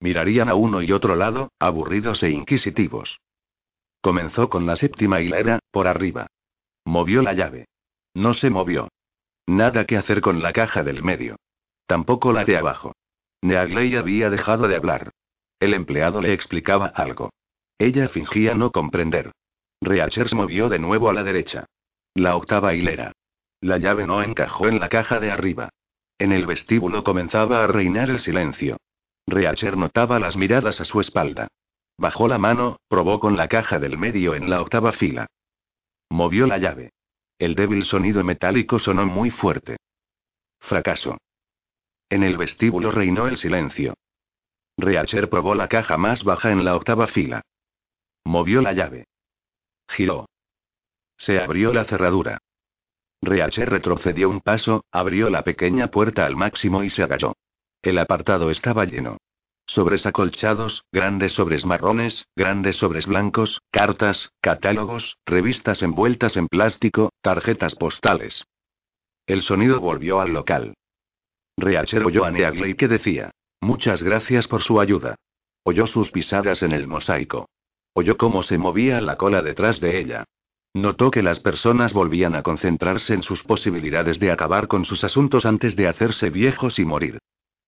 Mirarían 0.00 0.48
a 0.48 0.54
uno 0.54 0.82
y 0.82 0.92
otro 0.92 1.16
lado, 1.16 1.50
aburridos 1.58 2.22
e 2.22 2.30
inquisitivos. 2.30 3.20
Comenzó 4.00 4.48
con 4.48 4.66
la 4.66 4.76
séptima 4.76 5.20
hilera, 5.20 5.58
por 5.70 5.86
arriba. 5.86 6.28
Movió 6.84 7.22
la 7.22 7.32
llave. 7.32 7.66
No 8.14 8.34
se 8.34 8.50
movió. 8.50 8.88
Nada 9.46 9.84
que 9.84 9.96
hacer 9.96 10.20
con 10.20 10.42
la 10.42 10.52
caja 10.52 10.82
del 10.82 11.02
medio. 11.02 11.36
Tampoco 11.86 12.32
la 12.32 12.44
de 12.44 12.56
abajo. 12.56 12.92
Neagley 13.42 13.96
había 13.96 14.30
dejado 14.30 14.68
de 14.68 14.76
hablar. 14.76 15.10
El 15.60 15.74
empleado 15.74 16.20
le 16.20 16.32
explicaba 16.32 16.86
algo. 16.86 17.30
Ella 17.78 18.08
fingía 18.08 18.54
no 18.54 18.72
comprender. 18.72 19.32
Reachers 19.80 20.34
movió 20.34 20.68
de 20.68 20.78
nuevo 20.78 21.08
a 21.08 21.12
la 21.12 21.22
derecha. 21.22 21.66
La 22.14 22.36
octava 22.36 22.74
hilera. 22.74 23.12
La 23.60 23.78
llave 23.78 24.06
no 24.06 24.22
encajó 24.22 24.68
en 24.68 24.80
la 24.80 24.88
caja 24.88 25.20
de 25.20 25.30
arriba. 25.30 25.70
En 26.18 26.32
el 26.32 26.46
vestíbulo 26.46 27.04
comenzaba 27.04 27.62
a 27.62 27.66
reinar 27.66 28.10
el 28.10 28.20
silencio. 28.20 28.76
Reacher 29.26 29.76
notaba 29.76 30.18
las 30.18 30.36
miradas 30.36 30.80
a 30.80 30.84
su 30.84 31.00
espalda. 31.00 31.48
Bajó 31.98 32.28
la 32.28 32.38
mano, 32.38 32.78
probó 32.88 33.18
con 33.18 33.36
la 33.36 33.48
caja 33.48 33.80
del 33.80 33.98
medio 33.98 34.36
en 34.36 34.48
la 34.48 34.62
octava 34.62 34.92
fila. 34.92 35.26
Movió 36.08 36.46
la 36.46 36.58
llave. 36.58 36.92
El 37.38 37.56
débil 37.56 37.84
sonido 37.84 38.22
metálico 38.22 38.78
sonó 38.78 39.04
muy 39.04 39.30
fuerte. 39.30 39.78
Fracaso. 40.60 41.18
En 42.08 42.22
el 42.22 42.36
vestíbulo 42.36 42.92
reinó 42.92 43.26
el 43.26 43.36
silencio. 43.36 43.94
Reacher 44.76 45.28
probó 45.28 45.56
la 45.56 45.68
caja 45.68 45.96
más 45.96 46.22
baja 46.22 46.52
en 46.52 46.64
la 46.64 46.76
octava 46.76 47.08
fila. 47.08 47.42
Movió 48.24 48.62
la 48.62 48.72
llave. 48.72 49.06
Giró. 49.88 50.28
Se 51.16 51.40
abrió 51.40 51.72
la 51.72 51.84
cerradura. 51.84 52.38
Reacher 53.20 53.68
retrocedió 53.68 54.30
un 54.30 54.40
paso, 54.40 54.84
abrió 54.92 55.30
la 55.30 55.42
pequeña 55.42 55.88
puerta 55.88 56.24
al 56.26 56.36
máximo 56.36 56.84
y 56.84 56.90
se 56.90 57.02
agachó. 57.02 57.34
El 57.82 57.98
apartado 57.98 58.50
estaba 58.50 58.84
lleno. 58.84 59.18
Sobres 59.68 60.06
acolchados, 60.06 60.84
grandes 60.92 61.32
sobres 61.32 61.66
marrones, 61.66 62.26
grandes 62.34 62.76
sobres 62.76 63.06
blancos, 63.06 63.60
cartas, 63.70 64.32
catálogos, 64.40 65.18
revistas 65.26 65.82
envueltas 65.82 66.38
en 66.38 66.48
plástico, 66.48 67.12
tarjetas 67.20 67.74
postales. 67.74 68.46
El 69.26 69.42
sonido 69.42 69.78
volvió 69.78 70.20
al 70.20 70.32
local. 70.32 70.74
Reacher 71.58 72.02
oyó 72.02 72.24
a 72.24 72.30
Neagley 72.30 72.74
que 72.74 72.88
decía: 72.88 73.30
Muchas 73.60 74.02
gracias 74.02 74.48
por 74.48 74.62
su 74.62 74.80
ayuda. 74.80 75.16
Oyó 75.64 75.86
sus 75.86 76.10
pisadas 76.10 76.62
en 76.62 76.72
el 76.72 76.86
mosaico. 76.86 77.50
Oyó 77.92 78.16
cómo 78.16 78.42
se 78.42 78.56
movía 78.56 79.02
la 79.02 79.16
cola 79.16 79.42
detrás 79.42 79.80
de 79.80 80.00
ella. 80.00 80.24
Notó 80.72 81.10
que 81.10 81.22
las 81.22 81.40
personas 81.40 81.92
volvían 81.92 82.34
a 82.34 82.42
concentrarse 82.42 83.12
en 83.12 83.22
sus 83.22 83.42
posibilidades 83.42 84.18
de 84.18 84.30
acabar 84.30 84.66
con 84.66 84.86
sus 84.86 85.04
asuntos 85.04 85.44
antes 85.44 85.76
de 85.76 85.88
hacerse 85.88 86.30
viejos 86.30 86.78
y 86.78 86.86
morir. 86.86 87.18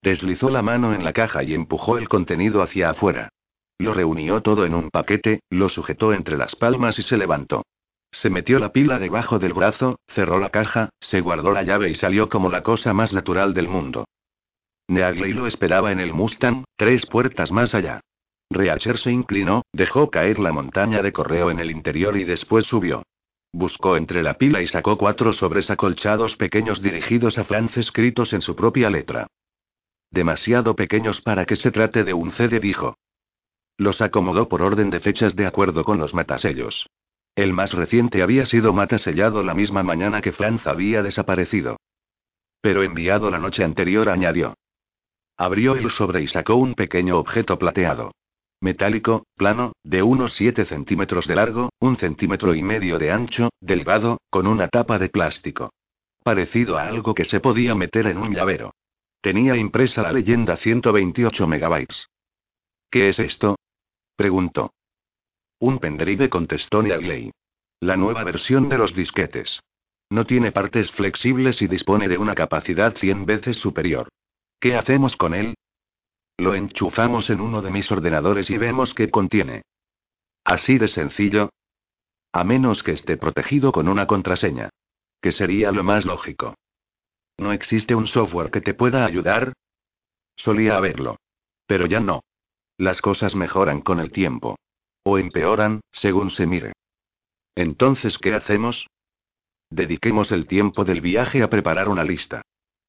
Deslizó 0.03 0.48
la 0.48 0.62
mano 0.62 0.94
en 0.94 1.05
la 1.05 1.12
caja 1.12 1.42
y 1.42 1.55
empujó 1.55 1.98
el 1.98 2.09
contenido 2.09 2.62
hacia 2.62 2.90
afuera. 2.90 3.28
Lo 3.78 3.94
reunió 3.94 4.40
todo 4.40 4.64
en 4.64 4.74
un 4.74 4.90
paquete, 4.90 5.40
lo 5.51 5.68
sujetó 5.68 6.12
entre 6.12 6.36
las 6.36 6.57
palmas 6.57 6.98
y 6.98 7.03
se 7.03 7.16
levantó. 7.16 7.64
Se 8.12 8.30
metió 8.30 8.59
la 8.59 8.72
pila 8.72 8.98
debajo 8.98 9.38
del 9.38 9.53
brazo, 9.53 10.01
cerró 10.09 10.40
la 10.40 10.51
caja, 10.51 10.90
se 11.01 11.20
guardó 11.20 11.53
la 11.53 11.62
llave 11.62 11.90
y 11.90 11.94
salió 11.94 12.28
como 12.28 12.51
la 12.51 12.62
cosa 12.62 12.92
más 12.92 13.12
natural 13.12 13.55
del 13.55 13.68
mundo. 13.68 14.07
Neagley 14.88 15.32
lo 15.32 15.46
esperaba 15.46 15.92
en 15.92 16.01
el 16.01 16.12
Mustang, 16.12 16.64
tres 16.76 17.07
puertas 17.07 17.53
más 17.53 17.74
allá. 17.74 18.01
Reacher 18.51 18.98
se 18.98 19.12
inclinó, 19.12 19.62
dejó 19.72 20.11
caer 20.11 20.40
la 20.40 20.51
montaña 20.51 21.03
de 21.03 21.12
correo 21.12 21.51
en 21.51 21.61
el 21.61 21.70
interior 21.70 22.16
y 22.16 22.24
después 22.24 22.66
subió. 22.66 23.05
Buscó 23.53 23.96
entre 23.96 24.22
la 24.22 24.34
pila 24.34 24.62
y 24.62 24.66
sacó 24.66 24.98
cuatro 24.98 25.32
sobres 25.32 25.70
acolchados 25.70 26.36
pequeños 26.36 26.82
dirigidos 26.82 27.38
a 27.38 27.44
Franz 27.44 27.76
escritos 27.76 28.32
en 28.32 28.42
su 28.42 28.57
propia 28.57 28.90
letra. 28.90 29.28
Demasiado 30.11 30.74
pequeños 30.74 31.20
para 31.20 31.46
que 31.46 31.56
se 31.56 31.70
trate 31.70 32.04
de 32.04 32.14
un 32.14 32.32
CD, 32.32 32.58
dijo. 32.58 32.96
Los 33.76 34.00
acomodó 34.00 34.48
por 34.48 34.62
orden 34.62 34.90
de 34.90 35.00
fechas 35.00 35.36
de 35.36 35.46
acuerdo 35.46 35.84
con 35.84 35.98
los 35.98 36.14
matasellos. 36.14 36.88
El 37.34 37.52
más 37.52 37.72
reciente 37.72 38.22
había 38.22 38.44
sido 38.44 38.72
matasellado 38.72 39.42
la 39.42 39.54
misma 39.54 39.82
mañana 39.82 40.20
que 40.20 40.32
Franz 40.32 40.66
había 40.66 41.02
desaparecido. 41.02 41.76
Pero 42.61 42.82
enviado 42.82 43.30
la 43.30 43.38
noche 43.38 43.64
anterior, 43.64 44.08
añadió. 44.08 44.54
Abrió 45.36 45.74
el 45.74 45.90
sobre 45.90 46.22
y 46.22 46.28
sacó 46.28 46.56
un 46.56 46.74
pequeño 46.74 47.16
objeto 47.16 47.58
plateado. 47.58 48.12
Metálico, 48.61 49.24
plano, 49.36 49.72
de 49.82 50.02
unos 50.02 50.34
7 50.34 50.66
centímetros 50.66 51.26
de 51.26 51.36
largo, 51.36 51.70
un 51.78 51.96
centímetro 51.96 52.54
y 52.54 52.62
medio 52.62 52.98
de 52.98 53.11
ancho, 53.11 53.48
delgado, 53.61 54.18
con 54.28 54.46
una 54.46 54.68
tapa 54.68 54.98
de 54.98 55.08
plástico. 55.08 55.72
Parecido 56.22 56.76
a 56.76 56.82
algo 56.82 57.14
que 57.14 57.24
se 57.24 57.40
podía 57.40 57.74
meter 57.74 58.06
en 58.08 58.18
un 58.18 58.34
llavero. 58.34 58.74
Tenía 59.20 59.56
impresa 59.56 60.02
la 60.02 60.12
leyenda 60.12 60.56
128 60.56 61.46
megabytes. 61.46 62.08
¿Qué 62.90 63.10
es 63.10 63.18
esto? 63.18 63.56
preguntó. 64.16 64.72
Un 65.58 65.78
pendrive 65.78 66.30
contestó 66.30 66.82
Neagley. 66.82 67.30
La 67.80 67.96
nueva 67.96 68.24
versión 68.24 68.68
de 68.68 68.78
los 68.78 68.94
disquetes. 68.94 69.60
No 70.08 70.24
tiene 70.24 70.52
partes 70.52 70.90
flexibles 70.90 71.60
y 71.62 71.68
dispone 71.68 72.08
de 72.08 72.18
una 72.18 72.34
capacidad 72.34 72.96
100 72.96 73.26
veces 73.26 73.58
superior. 73.58 74.08
¿Qué 74.58 74.74
hacemos 74.74 75.16
con 75.16 75.34
él? 75.34 75.54
Lo 76.38 76.54
enchufamos 76.54 77.28
en 77.28 77.40
uno 77.40 77.60
de 77.60 77.70
mis 77.70 77.90
ordenadores 77.92 78.48
y 78.50 78.56
vemos 78.56 78.94
qué 78.94 79.10
contiene. 79.10 79.62
Así 80.44 80.78
de 80.78 80.88
sencillo. 80.88 81.50
A 82.32 82.44
menos 82.44 82.82
que 82.82 82.92
esté 82.92 83.18
protegido 83.18 83.72
con 83.72 83.88
una 83.88 84.06
contraseña. 84.06 84.70
Que 85.20 85.32
sería 85.32 85.70
lo 85.72 85.84
más 85.84 86.06
lógico. 86.06 86.54
¿No 87.41 87.55
existe 87.55 87.95
un 87.95 88.07
software 88.07 88.51
que 88.51 88.61
te 88.61 88.74
pueda 88.74 89.07
ayudar? 89.07 89.55
Solía 90.36 90.76
haberlo. 90.76 91.16
Pero 91.66 91.86
ya 91.86 91.99
no. 91.99 92.22
Las 92.76 93.01
cosas 93.01 93.34
mejoran 93.34 93.80
con 93.80 93.99
el 93.99 94.12
tiempo. 94.12 94.59
O 95.05 95.16
empeoran, 95.16 95.80
según 95.91 96.28
se 96.28 96.47
mire. 96.47 96.74
Entonces, 97.55 98.18
¿qué 98.18 98.34
hacemos? 98.34 98.86
Dediquemos 99.70 100.32
el 100.32 100.47
tiempo 100.49 100.84
del 100.84 101.01
viaje 101.01 101.43
a 101.43 101.49
preparar 101.49 101.88
una 101.88 102.05
lista. 102.05 102.43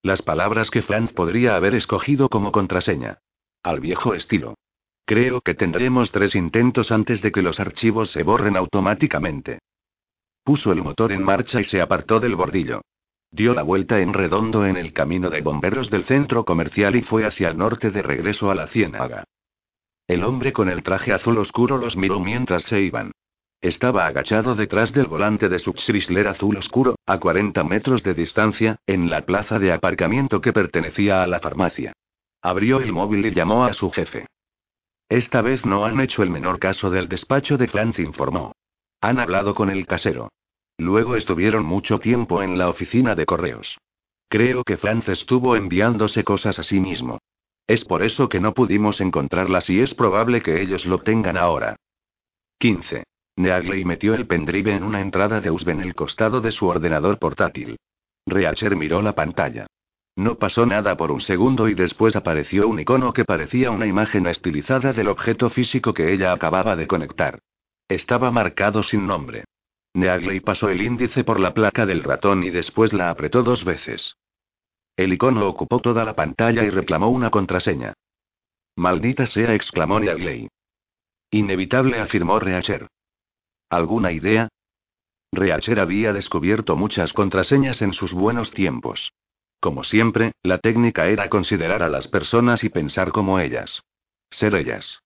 Las 0.04 0.22
palabras 0.22 0.70
que 0.70 0.82
Franz 0.82 1.14
podría 1.14 1.56
haber 1.56 1.74
escogido 1.74 2.28
como 2.28 2.52
contraseña. 2.52 3.20
Al 3.64 3.80
viejo 3.80 4.16
estilo. 4.16 4.56
Creo 5.06 5.39
que 5.39 5.54
tendremos 5.54 6.12
tres 6.12 6.36
intentos 6.36 6.91
antes 6.91 7.22
de 7.22 7.32
que 7.32 7.41
los 7.41 7.62
archivos 7.62 8.12
se 8.12 8.24
borren 8.24 8.58
automáticamente. 8.58 9.60
Puso 10.43 10.74
el 10.74 10.84
motor 10.84 11.14
en 11.14 11.24
marcha 11.24 11.62
y 11.62 11.64
se 11.64 11.80
apartó 11.80 12.20
del 12.20 12.36
bordillo. 12.36 12.82
Dio 13.32 13.53
la 13.53 13.63
vuelta 13.63 14.01
en 14.01 14.13
redondo 14.13 14.65
en 14.65 14.75
el 14.75 14.91
camino 14.91 15.29
de 15.29 15.39
bomberos 15.41 15.89
del 15.89 16.03
centro 16.03 16.43
comercial 16.43 16.97
y 16.97 17.01
fue 17.01 17.25
hacia 17.25 17.47
el 17.49 17.57
norte 17.57 17.89
de 17.89 18.01
regreso 18.01 18.51
a 18.51 18.55
la 18.55 18.67
ciénaga. 18.67 19.23
El 20.05 20.25
hombre 20.25 20.51
con 20.51 20.67
el 20.67 20.84
traje 20.84 21.13
azul 21.13 21.38
oscuro 21.38 21.77
los 21.77 21.95
miró 21.95 22.19
mientras 22.19 22.63
se 22.63 22.82
iban. 22.82 23.13
Estaba 23.61 24.05
agachado 24.07 24.55
detrás 24.55 24.91
del 24.91 25.05
volante 25.05 25.47
de 25.47 25.59
su 25.59 25.73
Chrysler 25.73 26.27
azul 26.27 26.57
oscuro, 26.57 26.95
a 27.05 27.19
40 27.19 27.63
metros 27.63 28.03
de 28.03 28.13
distancia, 28.13 28.77
en 28.86 29.09
la 29.09 29.21
plaza 29.21 29.59
de 29.59 29.71
aparcamiento 29.71 30.41
que 30.41 30.51
pertenecía 30.51 31.23
a 31.23 31.27
la 31.27 31.39
farmacia. 31.39 31.93
Abrió 32.41 32.82
el 32.82 32.91
móvil 32.91 33.25
y 33.25 33.34
llamó 33.34 33.63
a 33.63 33.71
su 33.71 33.91
jefe. 33.91 34.25
Esta 35.07 35.41
vez 35.41 35.65
no 35.65 35.86
han 35.86 36.01
hecho 36.01 36.23
el 36.23 36.32
menor 36.32 36.59
caso 36.59 36.89
del 36.89 37.07
despacho 37.07 37.57
de 37.57 37.67
Franz, 37.67 37.99
informó. 37.99 38.53
Han 38.99 39.19
hablado 39.19 39.55
con 39.55 39.69
el 39.69 39.86
casero. 39.88 40.29
Luego 40.82 41.15
estuvieron 41.15 41.63
mucho 41.63 41.99
tiempo 41.99 42.41
en 42.41 42.57
la 42.57 42.67
oficina 42.67 43.13
de 43.13 43.27
correos. 43.27 43.77
Creo 44.27 44.63
que 44.63 44.77
Franz 44.77 45.09
estuvo 45.09 45.55
enviándose 45.55 46.23
cosas 46.23 46.57
a 46.57 46.63
sí 46.63 46.79
mismo. 46.79 47.19
Es 47.67 47.86
por 47.86 48.01
eso 48.01 48.27
que 48.29 48.39
no 48.39 48.55
pudimos 48.55 48.99
encontrarlas 48.99 49.69
y 49.69 49.79
es 49.79 49.93
probable 49.93 50.41
que 50.41 50.59
ellos 50.59 50.88
lo 50.88 50.97
tengan 50.97 51.38
ahora. 51.38 51.75
15. 52.57 53.03
Neagley 53.36 53.86
metió 53.86 54.15
el 54.15 54.25
pendrive 54.25 54.73
en 54.73 54.82
una 54.82 55.01
entrada 55.01 55.39
de 55.39 55.51
USB 55.51 55.69
en 55.69 55.82
el 55.82 55.93
costado 55.93 56.41
de 56.41 56.51
su 56.51 56.65
ordenador 56.65 57.19
portátil. 57.19 57.77
Reacher 58.25 58.75
miró 58.75 59.03
la 59.03 59.13
pantalla. 59.13 59.67
No 60.15 60.39
pasó 60.39 60.65
nada 60.65 60.97
por 60.97 61.11
un 61.11 61.21
segundo 61.21 61.69
y 61.69 61.75
después 61.75 62.15
apareció 62.15 62.67
un 62.67 62.79
icono 62.79 63.13
que 63.13 63.23
parecía 63.23 63.69
una 63.69 63.86
imagen 63.86 64.25
estilizada 64.25 64.93
del 64.93 65.09
objeto 65.09 65.51
físico 65.51 65.93
que 65.93 66.11
ella 66.11 66.34
acababa 66.34 66.75
de 66.75 66.88
conectar. 66.88 67.38
Estaba 67.88 68.32
marcado 68.32 68.82
sin 68.82 69.05
nombre. 69.05 69.43
Neagley 69.94 70.39
pasó 70.39 70.70
el 70.70 70.82
índice 70.82 71.24
por 71.24 71.39
la 71.39 71.54
placa 71.54 71.86
del 71.86 72.04
ratón 72.04 72.44
y 72.44 72.50
después 72.50 72.94
la 72.94 73.10
apretó 73.10 73.44
dos 73.44 73.66
veces. 73.66 74.16
El 74.96 75.14
icono 75.14 75.48
ocupó 75.48 75.80
toda 75.80 76.06
la 76.06 76.16
pantalla 76.16 76.64
y 76.64 76.70
reclamó 76.70 77.10
una 77.10 77.30
contraseña. 77.30 77.94
Maldita 78.76 79.26
sea, 79.26 79.54
exclamó 79.54 80.00
Neagley. 80.00 80.48
Inevitable, 81.32 82.00
afirmó 82.00 82.39
Reacher. 82.39 82.88
¿Alguna 83.70 84.12
idea? 84.12 84.50
Reacher 85.32 85.80
había 85.80 86.12
descubierto 86.14 86.76
muchas 86.76 87.14
contraseñas 87.14 87.82
en 87.82 87.94
sus 87.94 88.14
buenos 88.14 88.52
tiempos. 88.52 89.14
Como 89.62 89.84
siempre, 89.84 90.34
la 90.44 90.58
técnica 90.58 91.08
era 91.08 91.30
considerar 91.30 91.84
a 91.84 91.89
las 91.89 92.08
personas 92.08 92.64
y 92.64 92.70
pensar 92.70 93.12
como 93.12 93.39
ellas. 93.39 93.82
Ser 94.30 94.56
ellas. 94.56 95.02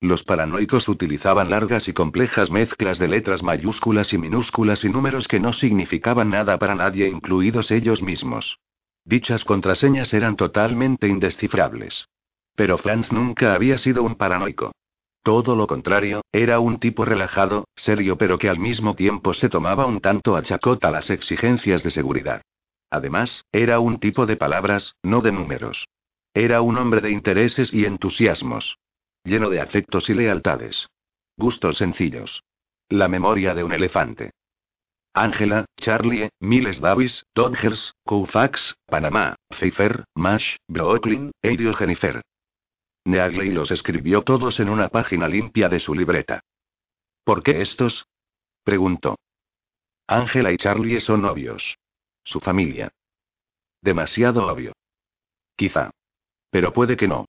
Los 0.00 0.22
paranoicos 0.22 0.88
utilizaban 0.88 1.50
largas 1.50 1.88
y 1.88 1.92
complejas 1.92 2.50
mezclas 2.50 2.98
de 2.98 3.08
letras 3.08 3.42
mayúsculas 3.42 4.12
y 4.12 4.18
minúsculas 4.18 4.84
y 4.84 4.88
números 4.88 5.28
que 5.28 5.40
no 5.40 5.52
significaban 5.52 6.30
nada 6.30 6.58
para 6.58 6.74
nadie, 6.74 7.08
incluidos 7.08 7.70
ellos 7.70 8.02
mismos. 8.02 8.58
Dichas 9.04 9.44
contraseñas 9.44 10.12
eran 10.14 10.36
totalmente 10.36 11.08
indescifrables. 11.08 12.08
Pero 12.54 12.78
Franz 12.78 13.12
nunca 13.12 13.54
había 13.54 13.78
sido 13.78 14.02
un 14.02 14.14
paranoico. 14.14 14.72
Todo 15.22 15.56
lo 15.56 15.66
contrario, 15.66 16.22
era 16.32 16.60
un 16.60 16.78
tipo 16.78 17.06
relajado, 17.06 17.66
serio 17.74 18.18
pero 18.18 18.38
que 18.38 18.50
al 18.50 18.58
mismo 18.58 18.94
tiempo 18.94 19.32
se 19.32 19.48
tomaba 19.48 19.86
un 19.86 20.00
tanto 20.00 20.36
a 20.36 20.42
chacota 20.42 20.90
las 20.90 21.08
exigencias 21.08 21.82
de 21.82 21.90
seguridad. 21.90 22.42
Además, 22.90 23.44
era 23.50 23.80
un 23.80 23.98
tipo 23.98 24.26
de 24.26 24.36
palabras, 24.36 24.96
no 25.02 25.22
de 25.22 25.32
números. 25.32 25.86
Era 26.34 26.60
un 26.60 26.76
hombre 26.76 27.00
de 27.00 27.10
intereses 27.10 27.72
y 27.72 27.86
entusiasmos. 27.86 28.78
Lleno 29.24 29.48
de 29.48 29.60
afectos 29.60 30.10
y 30.10 30.14
lealtades. 30.14 30.88
Gustos 31.36 31.78
sencillos. 31.78 32.44
La 32.90 33.08
memoria 33.08 33.54
de 33.54 33.64
un 33.64 33.72
elefante. 33.72 34.32
Ángela, 35.14 35.64
Charlie, 35.76 36.28
Miles 36.40 36.80
Davis, 36.80 37.24
Dodgers, 37.34 37.94
Koufax, 38.04 38.74
Panamá, 38.86 39.36
Pfeiffer, 39.48 40.04
Mash, 40.14 40.56
Brooklyn, 40.68 41.30
Eidio 41.40 41.72
Jennifer. 41.72 42.20
Neagley 43.04 43.50
los 43.50 43.70
escribió 43.70 44.22
todos 44.22 44.60
en 44.60 44.68
una 44.68 44.88
página 44.88 45.28
limpia 45.28 45.68
de 45.68 45.78
su 45.78 45.94
libreta. 45.94 46.40
¿Por 47.24 47.42
qué 47.42 47.60
estos? 47.62 48.06
preguntó. 48.62 49.16
Ángela 50.06 50.52
y 50.52 50.56
Charlie 50.58 51.00
son 51.00 51.22
novios. 51.22 51.78
Su 52.24 52.40
familia. 52.40 52.92
Demasiado 53.80 54.46
obvio. 54.46 54.72
Quizá. 55.56 55.90
Pero 56.50 56.72
puede 56.72 56.96
que 56.96 57.08
no. 57.08 57.26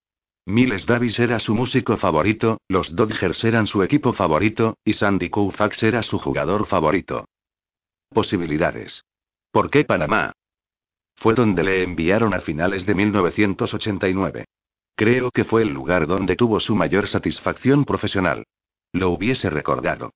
Miles 0.47 0.85
Davis 0.85 1.17
era 1.19 1.39
su 1.39 1.55
músico 1.55 1.97
favorito, 1.97 2.59
los 2.67 2.95
Dodgers 2.95 3.43
eran 3.43 3.65
su 3.65 3.81
equipo 3.81 4.13
favorito, 4.13 4.77
y 4.85 4.93
Sandy 4.93 5.29
Koufax 5.29 5.81
era 5.81 6.03
su 6.03 6.19
jugador 6.19 6.67
favorito. 6.67 7.27
Posibilidades. 8.09 9.03
¿Por 9.51 9.71
qué 9.71 9.85
Panamá? 9.85 10.33
Fue 11.15 11.33
donde 11.33 11.63
le 11.63 11.81
enviaron 11.81 12.35
a 12.35 12.41
finales 12.41 12.85
de 12.85 12.93
1989. 12.93 14.45
Creo 14.95 15.31
que 15.31 15.45
fue 15.45 15.63
el 15.63 15.69
lugar 15.69 16.05
donde 16.05 16.35
tuvo 16.35 16.59
su 16.59 16.75
mayor 16.75 17.07
satisfacción 17.07 17.83
profesional. 17.83 18.45
Lo 18.93 19.09
hubiese 19.09 19.49
recordado. 19.49 20.13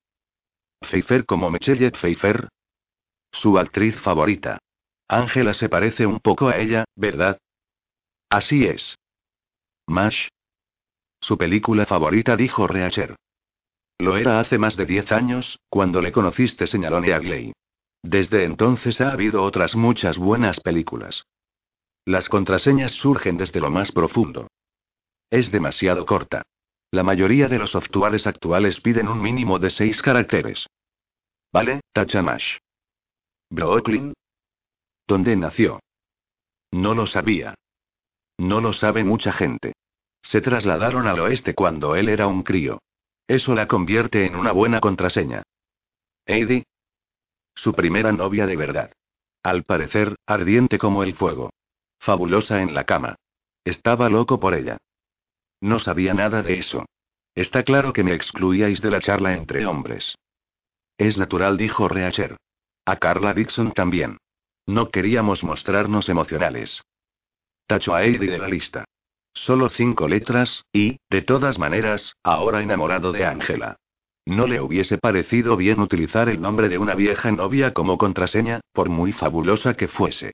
Pfeiffer 0.80 1.26
como 1.26 1.50
Michelle 1.50 1.90
Pfeiffer. 1.90 2.48
Su 3.32 3.58
actriz 3.58 4.00
favorita. 4.00 4.58
Ángela 5.08 5.54
se 5.54 5.68
parece 5.68 6.06
un 6.06 6.20
poco 6.20 6.48
a 6.48 6.56
ella, 6.56 6.84
¿verdad? 6.94 7.38
Así 8.28 8.64
es. 8.64 8.96
Mash. 9.90 10.28
Su 11.20 11.36
película 11.36 11.84
favorita, 11.84 12.36
dijo 12.36 12.66
Reacher. 12.66 13.16
Lo 13.98 14.16
era 14.16 14.40
hace 14.40 14.56
más 14.56 14.76
de 14.76 14.86
diez 14.86 15.10
años, 15.12 15.58
cuando 15.68 16.00
le 16.00 16.12
conociste, 16.12 16.66
señaló 16.66 17.00
Neagley. 17.00 17.52
Desde 18.02 18.44
entonces 18.44 19.00
ha 19.00 19.12
habido 19.12 19.42
otras 19.42 19.74
muchas 19.74 20.16
buenas 20.16 20.60
películas. 20.60 21.24
Las 22.06 22.28
contraseñas 22.28 22.92
surgen 22.92 23.36
desde 23.36 23.60
lo 23.60 23.70
más 23.70 23.92
profundo. 23.92 24.46
Es 25.28 25.50
demasiado 25.50 26.06
corta. 26.06 26.42
La 26.92 27.02
mayoría 27.02 27.48
de 27.48 27.58
los 27.58 27.72
softwares 27.72 28.26
actuales 28.26 28.80
piden 28.80 29.08
un 29.08 29.20
mínimo 29.20 29.58
de 29.58 29.70
seis 29.70 30.00
caracteres. 30.02 30.66
Vale, 31.52 31.80
Tachamash. 31.92 32.58
Brooklyn. 33.50 34.14
¿Dónde 35.06 35.36
nació? 35.36 35.80
No 36.70 36.94
lo 36.94 37.06
sabía. 37.06 37.54
No 38.40 38.62
lo 38.62 38.72
sabe 38.72 39.04
mucha 39.04 39.32
gente. 39.32 39.74
Se 40.22 40.40
trasladaron 40.40 41.06
al 41.06 41.20
oeste 41.20 41.54
cuando 41.54 41.94
él 41.94 42.08
era 42.08 42.26
un 42.26 42.42
crío. 42.42 42.80
Eso 43.28 43.54
la 43.54 43.68
convierte 43.68 44.24
en 44.24 44.34
una 44.34 44.50
buena 44.52 44.80
contraseña. 44.80 45.42
Heidi. 46.24 46.64
Su 47.54 47.74
primera 47.74 48.12
novia 48.12 48.46
de 48.46 48.56
verdad. 48.56 48.92
Al 49.42 49.64
parecer, 49.64 50.16
ardiente 50.24 50.78
como 50.78 51.02
el 51.02 51.14
fuego. 51.16 51.50
Fabulosa 51.98 52.62
en 52.62 52.72
la 52.72 52.84
cama. 52.84 53.16
Estaba 53.62 54.08
loco 54.08 54.40
por 54.40 54.54
ella. 54.54 54.78
No 55.60 55.78
sabía 55.78 56.14
nada 56.14 56.42
de 56.42 56.60
eso. 56.60 56.86
Está 57.34 57.62
claro 57.62 57.92
que 57.92 58.04
me 58.04 58.14
excluíais 58.14 58.80
de 58.80 58.90
la 58.90 59.00
charla 59.00 59.34
entre 59.34 59.66
hombres. 59.66 60.16
Es 60.96 61.18
natural, 61.18 61.58
dijo 61.58 61.88
Reacher. 61.88 62.38
A 62.86 62.96
Carla 62.96 63.34
Dixon 63.34 63.72
también. 63.72 64.16
No 64.64 64.90
queríamos 64.90 65.44
mostrarnos 65.44 66.08
emocionales. 66.08 66.80
Tacho 67.70 67.94
a 67.94 68.02
Heidi 68.02 68.26
de 68.26 68.36
la 68.36 68.48
lista. 68.48 68.84
Solo 69.32 69.68
cinco 69.68 70.08
letras, 70.08 70.64
y, 70.72 70.98
de 71.08 71.22
todas 71.22 71.56
maneras, 71.60 72.16
ahora 72.24 72.62
enamorado 72.62 73.12
de 73.12 73.24
Ángela. 73.24 73.76
No 74.26 74.48
le 74.48 74.60
hubiese 74.60 74.98
parecido 74.98 75.56
bien 75.56 75.78
utilizar 75.78 76.28
el 76.28 76.40
nombre 76.40 76.68
de 76.68 76.78
una 76.78 76.96
vieja 76.96 77.30
novia 77.30 77.72
como 77.72 77.96
contraseña, 77.96 78.60
por 78.72 78.88
muy 78.88 79.12
fabulosa 79.12 79.74
que 79.74 79.86
fuese. 79.86 80.32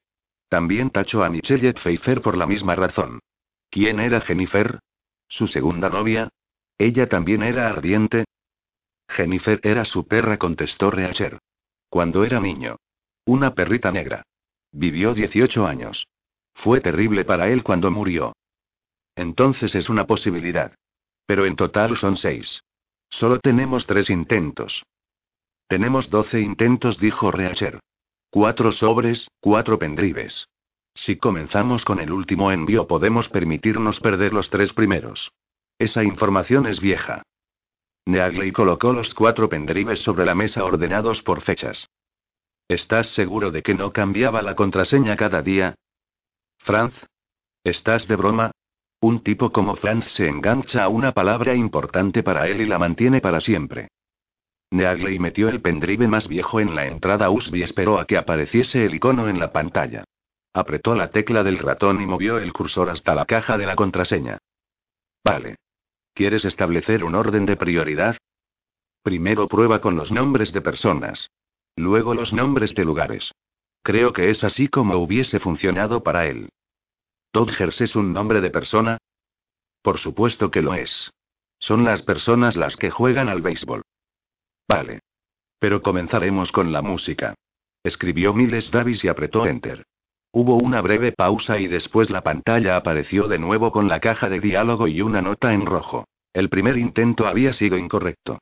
También 0.49 0.89
tacho 0.89 1.22
a 1.24 1.28
Michelle 1.28 1.74
Pfeiffer 1.74 2.22
por 2.22 2.39
la 2.39 2.47
misma 2.47 2.74
razón. 2.74 3.20
¿Quién 3.68 4.01
era 4.01 4.22
Jennifer? 4.22 4.78
¿Su 5.28 5.47
segunda 5.47 5.91
novia? 5.91 6.30
¿Ella 6.78 7.07
también 7.07 7.43
era 7.43 7.68
ardiente? 7.68 8.24
Jennifer 9.11 9.61
era 9.62 9.84
su 9.84 10.07
perra, 10.07 10.39
contestó 10.39 10.91
Reacher. 10.91 11.39
Cuando 11.91 12.24
era 12.24 12.41
niño. 12.41 12.76
Una 13.26 13.53
perrita 13.53 13.93
negra. 13.93 14.22
Vivió 14.72 15.12
18 15.12 15.66
años. 15.66 16.07
Fue 16.57 16.81
terrible 16.81 17.25
para 17.25 17.49
él 17.51 17.63
cuando 17.63 17.91
murió. 17.91 18.35
Entonces 19.15 19.75
es 19.75 19.89
una 19.89 20.07
posibilidad. 20.07 20.75
Pero 21.27 21.45
en 21.45 21.55
total 21.55 21.97
son 21.97 22.17
seis. 22.17 22.63
Solo 23.11 23.39
tenemos 23.41 23.87
tres 23.87 24.11
intentos. 24.11 24.83
Tenemos 25.69 26.09
doce 26.09 26.41
intentos, 26.41 26.99
dijo 26.99 27.31
Reacher. 27.31 27.81
Cuatro 28.31 28.73
sobres, 28.73 29.29
cuatro 29.41 29.79
pendrives. 29.79 30.49
Si 30.95 31.17
comenzamos 31.17 31.85
con 31.85 32.01
el 32.01 32.11
último 32.11 32.51
envío 32.51 32.87
podemos 32.87 33.29
permitirnos 33.29 34.01
perder 34.01 34.33
los 34.33 34.49
tres 34.49 34.73
primeros. 34.73 35.31
Esa 35.79 36.05
información 36.05 36.67
es 36.67 36.81
vieja. 36.81 37.23
Neagley 38.07 38.51
colocó 38.53 38.93
los 38.93 39.13
cuatro 39.13 39.49
pendrives 39.49 39.99
sobre 39.99 40.25
la 40.25 40.35
mesa 40.35 40.65
ordenados 40.65 41.23
por 41.23 41.43
fechas. 41.43 41.89
¿Estás 42.67 43.09
seguro 43.09 43.51
de 43.51 43.63
que 43.63 43.75
no 43.75 43.93
cambiaba 43.93 44.41
la 44.43 44.55
contraseña 44.55 45.17
cada 45.17 45.43
día? 45.43 45.75
Franz. 46.67 47.01
¿Estás 47.62 48.09
de 48.09 48.17
broma? 48.17 48.51
Un 49.01 49.21
tipo 49.21 49.53
como 49.53 49.77
Franz 49.77 50.07
se 50.11 50.27
engancha 50.27 50.83
a 50.83 50.89
una 50.89 51.12
palabra 51.12 51.55
importante 51.55 52.25
para 52.25 52.49
él 52.49 52.61
y 52.61 52.67
la 52.67 52.77
mantiene 52.77 53.21
para 53.21 53.41
siempre. 53.41 53.87
Neagley 54.73 55.21
metió 55.21 55.49
el 55.49 55.62
pendrive 55.62 56.09
más 56.09 56.27
viejo 56.27 56.59
en 56.59 56.75
la 56.75 56.89
entrada 56.89 57.31
USB 57.31 57.59
y 57.59 57.62
esperó 57.62 58.01
a 58.01 58.07
que 58.07 58.17
apareciese 58.17 58.85
el 58.85 58.97
icono 58.97 59.29
en 59.29 59.39
la 59.39 59.53
pantalla. 59.53 60.03
Apretó 60.53 60.97
la 60.97 61.09
tecla 61.09 61.45
del 61.45 61.59
ratón 61.59 62.03
y 62.03 62.07
movió 62.07 62.39
el 62.39 62.53
cursor 62.53 62.91
hasta 62.91 63.14
la 63.14 63.27
caja 63.27 63.57
de 63.57 63.67
la 63.67 63.77
contraseña. 63.77 64.39
Vale. 65.25 65.55
¿Quieres 66.14 66.45
establecer 66.45 67.05
un 67.05 67.14
orden 67.14 67.47
de 67.47 67.57
prioridad? 67.57 68.17
Primero 69.05 69.47
prueba 69.47 69.81
con 69.81 69.95
los 69.95 70.11
nombres 70.11 70.53
de 70.53 70.62
personas. 70.62 71.31
Luego 71.77 72.12
los 72.12 72.33
nombres 72.33 72.75
de 72.75 72.85
lugares. 72.85 73.31
Creo 73.85 74.12
que 74.12 74.31
es 74.31 74.43
así 74.43 74.67
como 74.67 74.97
hubiese 74.97 75.39
funcionado 75.39 76.03
para 76.03 76.27
él. 76.27 76.49
¿Dodgers 77.37 77.82
es 77.82 77.95
un 77.97 78.14
nombre 78.14 78.41
de 78.41 78.49
persona? 78.49 78.97
Por 79.82 79.99
supuesto 79.99 80.51
que 80.51 80.62
lo 80.62 80.72
es. 80.72 81.11
Son 81.59 81.84
las 81.84 82.01
personas 82.01 82.57
las 82.57 82.78
que 82.78 82.89
juegan 82.89 83.28
al 83.28 83.43
béisbol. 83.43 83.82
Vale. 84.66 85.01
Pero 85.59 85.82
comenzaremos 85.82 86.51
con 86.51 86.72
la 86.72 86.80
música. 86.80 87.34
Escribió 87.84 88.32
Miles 88.32 88.70
Davis 88.70 89.05
y 89.05 89.09
apretó 89.09 89.45
Enter. 89.45 89.84
Hubo 90.32 90.57
una 90.57 90.80
breve 90.80 91.12
pausa 91.12 91.59
y 91.59 91.66
después 91.66 92.09
la 92.09 92.22
pantalla 92.22 92.74
apareció 92.74 93.28
de 93.28 93.39
nuevo 93.39 93.70
con 93.70 93.87
la 93.87 94.01
caja 94.01 94.30
de 94.30 94.41
diálogo 94.41 94.89
y 94.89 95.03
una 95.03 95.20
nota 95.20 95.53
en 95.53 95.66
rojo. 95.66 96.07
El 96.32 96.49
primer 96.49 96.78
intento 96.78 97.26
había 97.26 97.53
sido 97.53 97.76
incorrecto. 97.76 98.39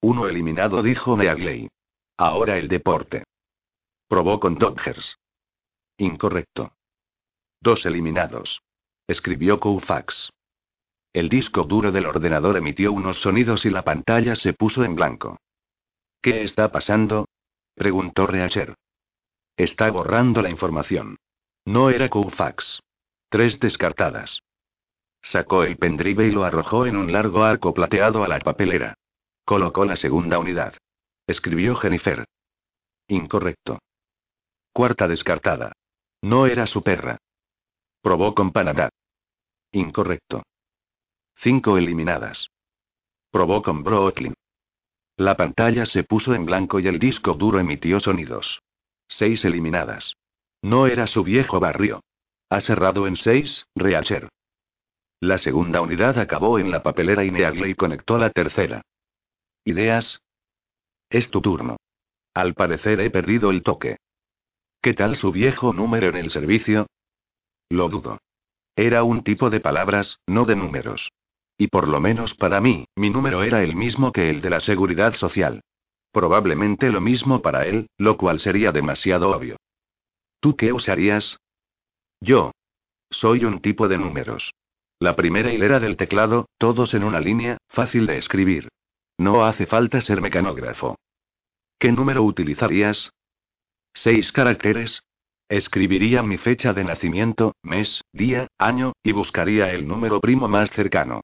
Uno 0.00 0.26
eliminado, 0.26 0.82
dijo 0.82 1.18
Meagley. 1.18 1.68
Ahora 2.16 2.56
el 2.56 2.68
deporte. 2.68 3.24
Probó 4.08 4.40
con 4.40 4.56
Dodgers. 4.56 5.18
Incorrecto. 5.98 6.72
Dos 7.66 7.84
eliminados. 7.84 8.62
Escribió 9.08 9.58
Koufax. 9.58 10.30
El 11.12 11.28
disco 11.28 11.64
duro 11.64 11.90
del 11.90 12.06
ordenador 12.06 12.56
emitió 12.56 12.92
unos 12.92 13.20
sonidos 13.20 13.64
y 13.64 13.70
la 13.70 13.82
pantalla 13.82 14.36
se 14.36 14.52
puso 14.52 14.84
en 14.84 14.94
blanco. 14.94 15.40
¿Qué 16.22 16.44
está 16.44 16.70
pasando? 16.70 17.26
preguntó 17.74 18.28
Reacher. 18.28 18.76
Está 19.56 19.90
borrando 19.90 20.42
la 20.42 20.50
información. 20.50 21.16
No 21.64 21.90
era 21.90 22.08
Koufax. 22.08 22.82
Tres 23.30 23.58
descartadas. 23.58 24.38
Sacó 25.20 25.64
el 25.64 25.76
pendrive 25.76 26.28
y 26.28 26.30
lo 26.30 26.44
arrojó 26.44 26.86
en 26.86 26.96
un 26.96 27.10
largo 27.10 27.42
arco 27.42 27.74
plateado 27.74 28.22
a 28.22 28.28
la 28.28 28.38
papelera. 28.38 28.94
Colocó 29.44 29.84
la 29.84 29.96
segunda 29.96 30.38
unidad. 30.38 30.76
Escribió 31.26 31.74
Jennifer. 31.74 32.26
Incorrecto. 33.08 33.80
Cuarta 34.72 35.08
descartada. 35.08 35.72
No 36.22 36.46
era 36.46 36.68
su 36.68 36.84
perra. 36.84 37.18
Probó 38.06 38.36
con 38.36 38.52
Panadá. 38.52 38.88
Incorrecto. 39.72 40.44
Cinco 41.34 41.76
eliminadas. 41.76 42.46
Probó 43.32 43.62
con 43.62 43.82
Brooklyn. 43.82 44.32
La 45.16 45.36
pantalla 45.36 45.86
se 45.86 46.04
puso 46.04 46.32
en 46.32 46.46
blanco 46.46 46.78
y 46.78 46.86
el 46.86 47.00
disco 47.00 47.34
duro 47.34 47.58
emitió 47.58 47.98
sonidos. 47.98 48.62
Seis 49.08 49.44
eliminadas. 49.44 50.14
No 50.62 50.86
era 50.86 51.08
su 51.08 51.24
viejo 51.24 51.58
barrio. 51.58 52.04
Ha 52.48 52.60
cerrado 52.60 53.08
en 53.08 53.16
seis, 53.16 53.66
Reacher. 53.74 54.28
La 55.18 55.36
segunda 55.36 55.80
unidad 55.80 56.16
acabó 56.20 56.60
en 56.60 56.70
la 56.70 56.84
papelera 56.84 57.24
y 57.24 57.32
Neagley 57.32 57.74
conectó 57.74 58.18
la 58.18 58.30
tercera. 58.30 58.82
¿Ideas? 59.64 60.20
Es 61.10 61.28
tu 61.28 61.40
turno. 61.40 61.76
Al 62.34 62.54
parecer 62.54 63.00
he 63.00 63.10
perdido 63.10 63.50
el 63.50 63.64
toque. 63.64 63.96
¿Qué 64.80 64.94
tal 64.94 65.16
su 65.16 65.32
viejo 65.32 65.72
número 65.72 66.10
en 66.10 66.18
el 66.18 66.30
servicio? 66.30 66.86
Lo 67.68 67.88
dudo. 67.88 68.18
Era 68.76 69.02
un 69.02 69.22
tipo 69.22 69.50
de 69.50 69.60
palabras, 69.60 70.20
no 70.26 70.44
de 70.44 70.56
números. 70.56 71.10
Y 71.58 71.68
por 71.68 71.88
lo 71.88 72.00
menos 72.00 72.34
para 72.34 72.60
mí, 72.60 72.86
mi 72.94 73.10
número 73.10 73.42
era 73.42 73.62
el 73.62 73.74
mismo 73.74 74.12
que 74.12 74.30
el 74.30 74.40
de 74.40 74.50
la 74.50 74.60
seguridad 74.60 75.14
social. 75.14 75.62
Probablemente 76.12 76.90
lo 76.90 77.00
mismo 77.00 77.42
para 77.42 77.66
él, 77.66 77.88
lo 77.98 78.16
cual 78.16 78.40
sería 78.40 78.72
demasiado 78.72 79.30
obvio. 79.30 79.56
¿Tú 80.40 80.56
qué 80.56 80.72
usarías? 80.72 81.38
Yo. 82.20 82.52
Soy 83.10 83.44
un 83.44 83.60
tipo 83.60 83.88
de 83.88 83.98
números. 83.98 84.52
La 84.98 85.14
primera 85.14 85.52
hilera 85.52 85.78
del 85.78 85.96
teclado, 85.96 86.46
todos 86.58 86.94
en 86.94 87.04
una 87.04 87.20
línea, 87.20 87.58
fácil 87.68 88.06
de 88.06 88.18
escribir. 88.18 88.68
No 89.18 89.44
hace 89.44 89.66
falta 89.66 90.00
ser 90.00 90.20
mecanógrafo. 90.20 90.96
¿Qué 91.78 91.92
número 91.92 92.22
utilizarías? 92.22 93.10
Seis 93.94 94.32
caracteres. 94.32 95.02
Escribiría 95.48 96.24
mi 96.24 96.38
fecha 96.38 96.72
de 96.72 96.82
nacimiento, 96.82 97.54
mes, 97.62 98.02
día, 98.12 98.48
año, 98.58 98.94
y 99.04 99.12
buscaría 99.12 99.72
el 99.72 99.86
número 99.86 100.20
primo 100.20 100.48
más 100.48 100.70
cercano. 100.70 101.20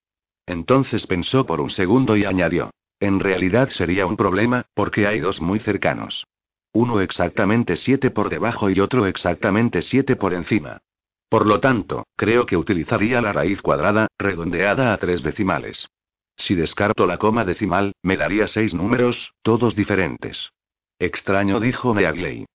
Entonces 0.47 1.09
pensó 1.09 1.45
por 1.45 1.61
un 1.61 1.71
segundo 1.71 2.17
y 2.17 2.25
añadió. 2.25 2.71
En 3.01 3.19
realidad 3.19 3.71
sería 3.71 4.07
un 4.07 4.17
problema, 4.17 4.67
porque 4.75 5.09
hay 5.09 5.19
dos 5.19 5.41
muy 5.41 5.59
cercanos. 5.59 6.25
Uno 6.73 7.01
exactamente 7.01 7.75
siete 7.75 8.13
por 8.13 8.31
debajo 8.31 8.71
y 8.71 8.79
otro 8.79 9.07
exactamente 9.07 9.83
siete 9.83 10.15
por 10.15 10.35
encima. 10.35 10.79
Por 11.29 11.45
lo 11.47 11.59
tanto, 11.59 12.07
creo 12.15 12.47
que 12.47 12.57
utilizaría 12.57 13.21
la 13.21 13.33
raíz 13.33 13.61
cuadrada, 13.61 14.07
redondeada 14.19 14.93
a 14.93 14.99
tres 14.99 15.23
decimales. 15.25 15.89
Si 16.37 16.55
descarto 16.55 17.07
la 17.07 17.19
coma 17.19 17.45
decimal, 17.45 17.93
me 18.03 18.17
daría 18.17 18.47
seis 18.47 18.73
números, 18.73 19.33
todos 19.43 19.75
diferentes. 19.75 20.53
Extraño, 20.99 21.59
dijo 21.59 21.93
Meagley. 21.93 22.47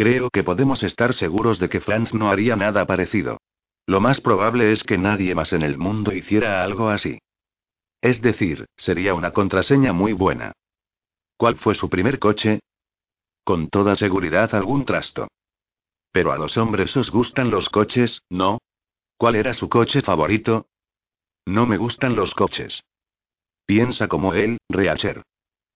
Creo 0.00 0.30
que 0.30 0.42
podemos 0.42 0.82
estar 0.82 1.12
seguros 1.12 1.58
de 1.58 1.68
que 1.68 1.78
Franz 1.78 2.14
no 2.14 2.30
haría 2.30 2.56
nada 2.56 2.86
parecido. 2.86 3.36
Lo 3.84 4.00
más 4.00 4.22
probable 4.22 4.72
es 4.72 4.82
que 4.82 4.96
nadie 4.96 5.34
más 5.34 5.52
en 5.52 5.60
el 5.60 5.76
mundo 5.76 6.14
hiciera 6.14 6.64
algo 6.64 6.88
así. 6.88 7.18
Es 8.00 8.22
decir, 8.22 8.64
sería 8.78 9.12
una 9.12 9.34
contraseña 9.34 9.92
muy 9.92 10.14
buena. 10.14 10.52
¿Cuál 11.36 11.56
fue 11.56 11.74
su 11.74 11.90
primer 11.90 12.18
coche? 12.18 12.60
Con 13.44 13.68
toda 13.68 13.94
seguridad 13.94 14.54
algún 14.54 14.86
trasto. 14.86 15.28
Pero 16.12 16.32
a 16.32 16.38
los 16.38 16.56
hombres 16.56 16.96
os 16.96 17.10
gustan 17.10 17.50
los 17.50 17.68
coches, 17.68 18.22
¿no? 18.30 18.56
¿Cuál 19.18 19.34
era 19.34 19.52
su 19.52 19.68
coche 19.68 20.00
favorito? 20.00 20.64
No 21.44 21.66
me 21.66 21.76
gustan 21.76 22.16
los 22.16 22.34
coches. 22.34 22.84
Piensa 23.66 24.08
como 24.08 24.32
él, 24.32 24.56
Reacher. 24.70 25.24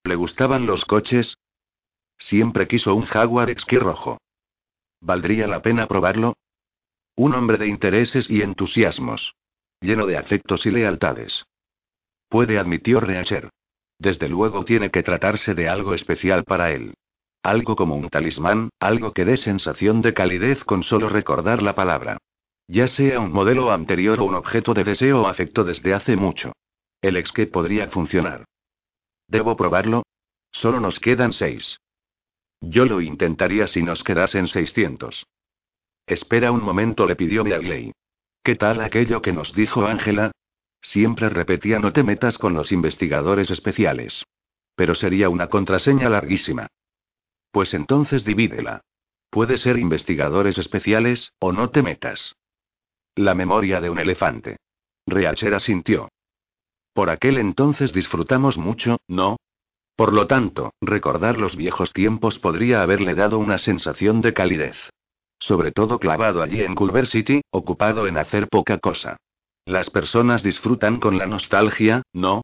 ¿Le 0.02 0.14
gustaban 0.14 0.64
los 0.64 0.86
coches? 0.86 1.36
Siempre 2.18 2.66
quiso 2.66 2.94
un 2.94 3.04
Jaguar 3.04 3.50
Exki 3.50 3.78
rojo. 3.78 4.18
¿Valdría 5.00 5.46
la 5.46 5.62
pena 5.62 5.86
probarlo? 5.86 6.34
Un 7.16 7.34
hombre 7.34 7.58
de 7.58 7.68
intereses 7.68 8.28
y 8.30 8.42
entusiasmos. 8.42 9.34
Lleno 9.80 10.06
de 10.06 10.16
afectos 10.16 10.66
y 10.66 10.70
lealtades. 10.70 11.44
Puede, 12.28 12.58
admitió 12.58 13.00
Reacher. 13.00 13.50
Desde 13.98 14.28
luego 14.28 14.64
tiene 14.64 14.90
que 14.90 15.02
tratarse 15.02 15.54
de 15.54 15.68
algo 15.68 15.94
especial 15.94 16.44
para 16.44 16.72
él. 16.72 16.94
Algo 17.42 17.76
como 17.76 17.94
un 17.94 18.08
talismán, 18.08 18.70
algo 18.80 19.12
que 19.12 19.24
dé 19.24 19.36
sensación 19.36 20.00
de 20.00 20.14
calidez 20.14 20.64
con 20.64 20.82
solo 20.82 21.08
recordar 21.08 21.62
la 21.62 21.74
palabra. 21.74 22.18
Ya 22.66 22.88
sea 22.88 23.20
un 23.20 23.32
modelo 23.32 23.70
anterior 23.70 24.20
o 24.20 24.24
un 24.24 24.34
objeto 24.34 24.72
de 24.72 24.84
deseo 24.84 25.22
o 25.22 25.26
afecto 25.26 25.62
desde 25.64 25.92
hace 25.92 26.16
mucho. 26.16 26.52
El 27.02 27.22
que 27.22 27.46
podría 27.46 27.88
funcionar. 27.90 28.46
¿Debo 29.28 29.56
probarlo? 29.56 30.04
Solo 30.50 30.80
nos 30.80 30.98
quedan 30.98 31.32
seis. 31.32 31.78
Yo 32.68 32.86
lo 32.86 33.00
intentaría 33.00 33.66
si 33.66 33.82
nos 33.82 34.02
quedasen 34.02 34.46
600. 34.46 35.26
Espera 36.06 36.52
un 36.52 36.62
momento, 36.62 37.06
le 37.06 37.16
pidió 37.16 37.44
Beagley. 37.44 37.92
¿Qué 38.42 38.56
tal 38.56 38.80
aquello 38.80 39.22
que 39.22 39.32
nos 39.32 39.54
dijo 39.54 39.86
Ángela? 39.86 40.32
Siempre 40.80 41.28
repetía 41.28 41.78
no 41.78 41.92
te 41.92 42.02
metas 42.02 42.36
con 42.36 42.54
los 42.54 42.72
investigadores 42.72 43.50
especiales. 43.50 44.24
Pero 44.76 44.94
sería 44.94 45.28
una 45.28 45.48
contraseña 45.48 46.08
larguísima. 46.10 46.66
Pues 47.50 47.72
entonces 47.74 48.24
divídela. 48.24 48.82
Puede 49.30 49.58
ser 49.58 49.78
investigadores 49.78 50.58
especiales, 50.58 51.32
o 51.38 51.52
no 51.52 51.70
te 51.70 51.82
metas. 51.82 52.34
La 53.14 53.34
memoria 53.34 53.80
de 53.80 53.90
un 53.90 53.98
elefante. 53.98 54.58
Reachera 55.06 55.60
sintió. 55.60 56.08
Por 56.92 57.10
aquel 57.10 57.38
entonces 57.38 57.92
disfrutamos 57.92 58.58
mucho, 58.58 58.98
¿no? 59.08 59.36
Por 59.97 60.12
lo 60.12 60.26
tanto, 60.26 60.72
recordar 60.80 61.38
los 61.38 61.57
viejos 61.57 61.92
tiempos 61.92 62.38
podría 62.38 62.82
haberle 62.82 63.14
dado 63.14 63.38
una 63.38 63.59
sensación 63.59 64.20
de 64.20 64.34
calidez. 64.34 64.76
Sobre 65.38 65.72
todo 65.72 65.99
clavado 65.99 66.42
allí 66.42 66.62
en 66.62 66.74
Culver 66.74 67.07
City, 67.07 67.42
ocupado 67.51 68.07
en 68.07 68.16
hacer 68.16 68.49
poca 68.49 68.78
cosa. 68.78 69.18
Las 69.66 69.90
personas 69.90 70.42
disfrutan 70.42 70.99
con 70.99 71.16
la 71.16 71.26
nostalgia, 71.26 72.03
¿no? 72.12 72.42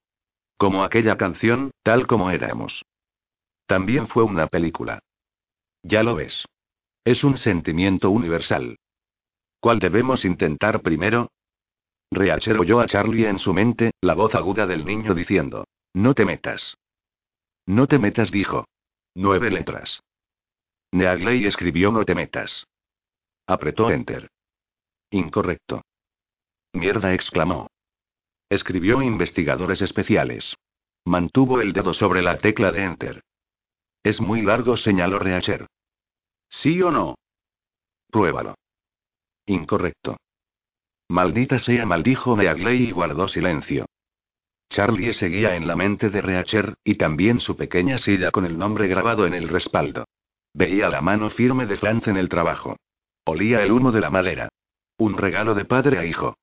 Como 0.57 0.85
aquella 0.85 1.17
canción, 1.17 1.71
tal 1.83 2.07
como 2.07 2.31
éramos. 2.31 2.83
También 3.67 4.07
fue 4.09 4.23
una 4.23 4.47
película. 4.47 5.01
Ya 5.83 6.03
lo 6.03 6.15
ves. 6.15 6.45
Es 7.05 7.25
un 7.25 7.37
sentimiento 7.37 8.11
universal. 8.11 8.77
¿Cuál 9.61 9.79
debemos 9.79 10.25
intentar 10.25 10.83
primero? 10.83 11.31
Reacher 12.11 12.59
oyó 12.59 12.81
a 12.81 12.87
Charlie 12.87 13.27
en 13.27 13.39
su 13.39 13.53
mente, 13.55 13.93
la 14.01 14.15
voz 14.15 14.35
aguda 14.35 14.67
del 14.67 14.85
niño 14.85 15.15
diciendo: 15.15 15.65
No 15.95 16.15
te 16.15 16.25
metas. 16.25 16.77
No 17.71 17.87
te 17.87 18.01
metas, 18.01 18.33
dijo. 18.33 18.67
Nueve 19.15 19.49
letras. 19.49 20.03
Neagley 20.91 21.47
escribió 21.47 21.93
No 21.93 22.05
te 22.05 22.17
metas. 22.17 22.67
Apretó 23.47 23.93
Enter. 23.93 24.29
Incorrecto. 25.11 25.83
Mierda, 26.73 27.15
exclamó. 27.15 27.69
Escribió 28.49 29.03
investigadores 29.03 29.83
especiales. 29.83 30.57
Mantuvo 31.05 31.61
el 31.61 31.73
dedo 31.73 31.95
sobre 31.95 32.23
la 32.23 32.39
tecla 32.39 32.73
de 32.73 32.83
Enter. 32.83 33.23
Es 34.03 34.21
muy 34.21 34.43
largo, 34.43 34.77
señaló 34.77 35.21
Reacher. 35.21 35.69
¿Sí 36.49 36.83
o 36.83 36.91
no? 36.91 37.15
Pruébalo. 38.09 38.57
Incorrecto. 39.47 40.17
Maldita 41.09 41.61
sea, 41.61 41.87
maldijo 41.87 42.35
Meagley 42.35 42.89
y 42.89 42.91
guardó 42.91 43.29
silencio. 43.29 43.87
Charlie 44.71 45.13
seguía 45.13 45.57
en 45.57 45.67
la 45.67 45.75
mente 45.75 46.11
de 46.11 46.23
Reacher, 46.23 46.75
y 46.85 46.95
también 46.95 47.41
su 47.41 47.57
pequeña 47.57 47.99
silla 47.99 48.31
con 48.31 48.47
el 48.47 48.57
nombre 48.57 48.87
grabado 48.87 49.27
en 49.27 49.35
el 49.35 49.49
respaldo. 49.49 50.05
Veía 50.55 50.89
la 50.89 51.01
mano 51.01 51.29
firme 51.29 51.67
de 51.67 51.77
Franz 51.77 52.07
en 52.07 52.17
el 52.17 52.29
trabajo. 52.29 52.77
Olía 53.25 53.65
el 53.65 53.73
humo 53.73 53.91
de 53.91 54.01
la 54.01 54.11
madera. 54.11 54.49
Un 54.97 55.17
regalo 55.17 55.55
de 55.55 55.65
padre 55.65 55.99
a 55.99 56.05
hijo. 56.05 56.37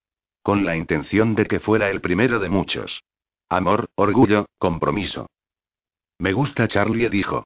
Con 0.44 0.66
la 0.66 0.76
intención 0.76 1.36
de 1.36 1.46
que 1.46 1.62
fuera 1.62 1.90
el 1.90 2.02
primero 2.02 2.40
de 2.40 2.50
muchos. 2.50 3.02
Amor, 3.48 3.88
orgullo, 3.96 4.48
compromiso. 4.58 5.28
Me 6.20 6.34
gusta 6.34 6.68
Charlie, 6.68 7.10
dijo. 7.10 7.46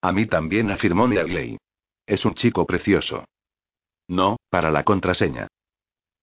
A 0.00 0.10
mí 0.10 0.26
también, 0.26 0.72
afirmó 0.72 1.06
Neagley. 1.06 1.58
Es 2.06 2.24
un 2.24 2.34
chico 2.34 2.66
precioso. 2.66 3.24
No, 4.08 4.36
para 4.50 4.72
la 4.72 4.82
contraseña. 4.82 5.46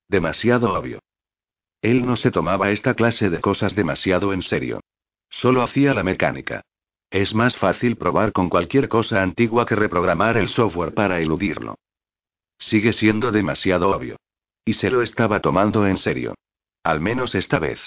Demasiado 0.10 0.74
obvio. 0.78 1.00
Él 1.82 2.06
no 2.06 2.16
se 2.16 2.32
tomaba 2.32 2.72
esta 2.72 2.94
clase 2.94 3.30
de 3.30 3.40
cosas 3.40 3.76
demasiado 3.76 4.34
en 4.34 4.42
serio. 4.42 4.82
Solo 5.30 5.62
hacía 5.62 5.94
la 5.94 6.04
mecánica. 6.04 6.62
Es 7.10 7.34
más 7.34 7.56
fácil 7.56 7.96
probar 7.96 8.32
con 8.34 8.50
cualquier 8.50 8.90
cosa 8.90 9.22
antigua 9.22 9.66
que 9.66 9.76
reprogramar 9.76 10.38
el 10.38 10.50
software 10.50 10.94
para 10.94 11.20
eludirlo. 11.22 11.76
Sigue 12.58 12.94
siendo 12.94 13.32
demasiado 13.32 13.90
obvio. 13.90 14.18
Y 14.66 14.74
se 14.74 14.92
lo 14.92 15.02
estaba 15.02 15.40
tomando 15.40 15.88
en 15.88 15.98
serio. 15.98 16.36
Al 16.84 17.00
menos 17.00 17.34
esta 17.34 17.58
vez. 17.58 17.80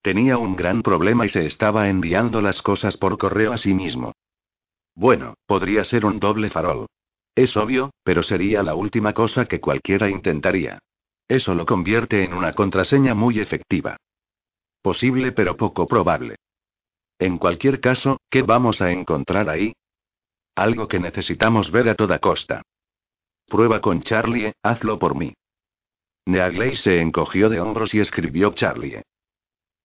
Tenía 0.00 0.38
un 0.38 0.54
gran 0.54 0.82
problema 0.82 1.26
y 1.26 1.28
se 1.28 1.46
estaba 1.46 1.88
enviando 1.88 2.40
las 2.40 2.62
cosas 2.62 2.96
por 2.96 3.18
correo 3.18 3.52
a 3.52 3.58
sí 3.58 3.74
mismo. 3.74 4.12
Bueno, 4.94 5.34
podría 5.46 5.82
ser 5.84 6.06
un 6.06 6.20
doble 6.20 6.50
farol. 6.50 6.86
Es 7.34 7.56
obvio, 7.56 7.90
pero 8.04 8.22
sería 8.22 8.62
la 8.62 8.74
última 8.74 9.12
cosa 9.12 9.46
que 9.46 9.60
cualquiera 9.60 10.08
intentaría. 10.08 10.78
Eso 11.28 11.54
lo 11.54 11.64
convierte 11.64 12.22
en 12.22 12.34
una 12.34 12.52
contraseña 12.52 13.14
muy 13.14 13.40
efectiva. 13.40 13.96
Posible 14.82 15.32
pero 15.32 15.56
poco 15.56 15.86
probable. 15.86 16.36
En 17.18 17.38
cualquier 17.38 17.80
caso, 17.80 18.18
¿qué 18.28 18.42
vamos 18.42 18.82
a 18.82 18.90
encontrar 18.90 19.48
ahí? 19.48 19.72
Algo 20.54 20.86
que 20.88 21.00
necesitamos 21.00 21.70
ver 21.70 21.88
a 21.88 21.94
toda 21.94 22.18
costa. 22.18 22.62
Prueba 23.46 23.80
con 23.80 24.02
Charlie, 24.02 24.52
hazlo 24.62 24.98
por 24.98 25.16
mí. 25.16 25.34
Neagley 26.26 26.76
se 26.76 27.00
encogió 27.00 27.48
de 27.48 27.60
hombros 27.60 27.94
y 27.94 28.00
escribió 28.00 28.52
Charlie. 28.52 29.02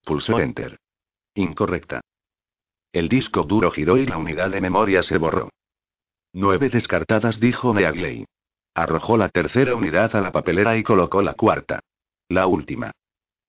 Pulsó 0.04 0.40
Enter. 0.40 0.80
Incorrecta. 1.36 2.02
El 2.92 3.10
disco 3.10 3.44
duro 3.44 3.72
giró 3.72 3.98
y 3.98 4.06
la 4.06 4.18
unidad 4.18 4.50
de 4.50 4.62
memoria 4.62 5.04
se 5.04 5.18
borró. 5.18 5.50
Nueve 6.34 6.70
descartadas, 6.70 7.40
dijo 7.40 7.74
Neagley. 7.74 8.26
Arrojó 8.74 9.18
la 9.18 9.30
tercera 9.30 9.76
unidad 9.76 10.16
a 10.16 10.22
la 10.22 10.32
papelera 10.32 10.78
y 10.78 10.84
colocó 10.84 11.22
la 11.22 11.34
cuarta. 11.34 11.82
La 12.28 12.48
última. 12.48 12.92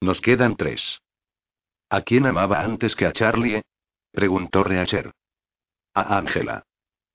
Nos 0.00 0.20
quedan 0.20 0.56
tres. 0.56 1.00
¿A 1.90 2.02
quién 2.02 2.26
amaba 2.26 2.60
antes 2.60 2.96
que 2.96 3.06
a 3.06 3.12
Charlie? 3.12 3.62
preguntó 4.12 4.64
Reacher. 4.64 5.12
A 5.94 6.16
Ángela. 6.18 6.64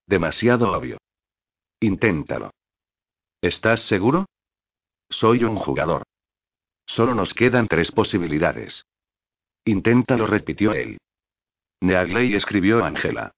Demasiado 0.06 0.72
obvio. 0.72 0.98
Inténtalo. 1.80 2.52
¿Estás 3.42 3.82
seguro? 3.88 4.26
Soy 5.10 5.44
un 5.44 5.56
jugador. 5.56 6.04
Solo 6.86 7.16
nos 7.16 7.34
quedan 7.34 7.68
tres 7.68 7.92
posibilidades. 7.92 8.86
Inténtalo, 9.66 10.28
repitió 10.28 10.74
él. 10.74 10.98
Neagley 11.82 12.36
escribió 12.36 12.84
Ángela. 12.84 13.32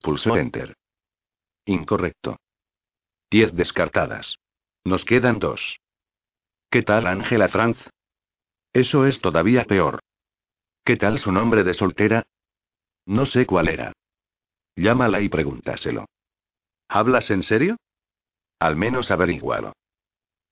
Pulsó 0.00 0.36
Enter. 0.36 0.74
Incorrecto. 1.64 2.36
Diez 3.30 3.52
descartadas. 3.54 4.38
Nos 4.84 5.04
quedan 5.04 5.38
dos. 5.38 5.80
¿Qué 6.70 6.82
tal 6.82 7.06
Ángela 7.06 7.48
Franz? 7.48 7.78
Eso 8.72 9.06
es 9.06 9.20
todavía 9.20 9.64
peor. 9.64 10.00
¿Qué 10.84 10.96
tal 10.96 11.18
su 11.18 11.30
nombre 11.30 11.62
de 11.62 11.74
soltera? 11.74 12.24
No 13.04 13.26
sé 13.26 13.44
cuál 13.44 13.68
era. 13.68 13.92
Llámala 14.76 15.20
y 15.20 15.28
pregúntaselo. 15.28 16.06
¿Hablas 16.88 17.30
en 17.30 17.42
serio? 17.42 17.76
Al 18.58 18.76
menos 18.76 19.10
averigualo. 19.10 19.74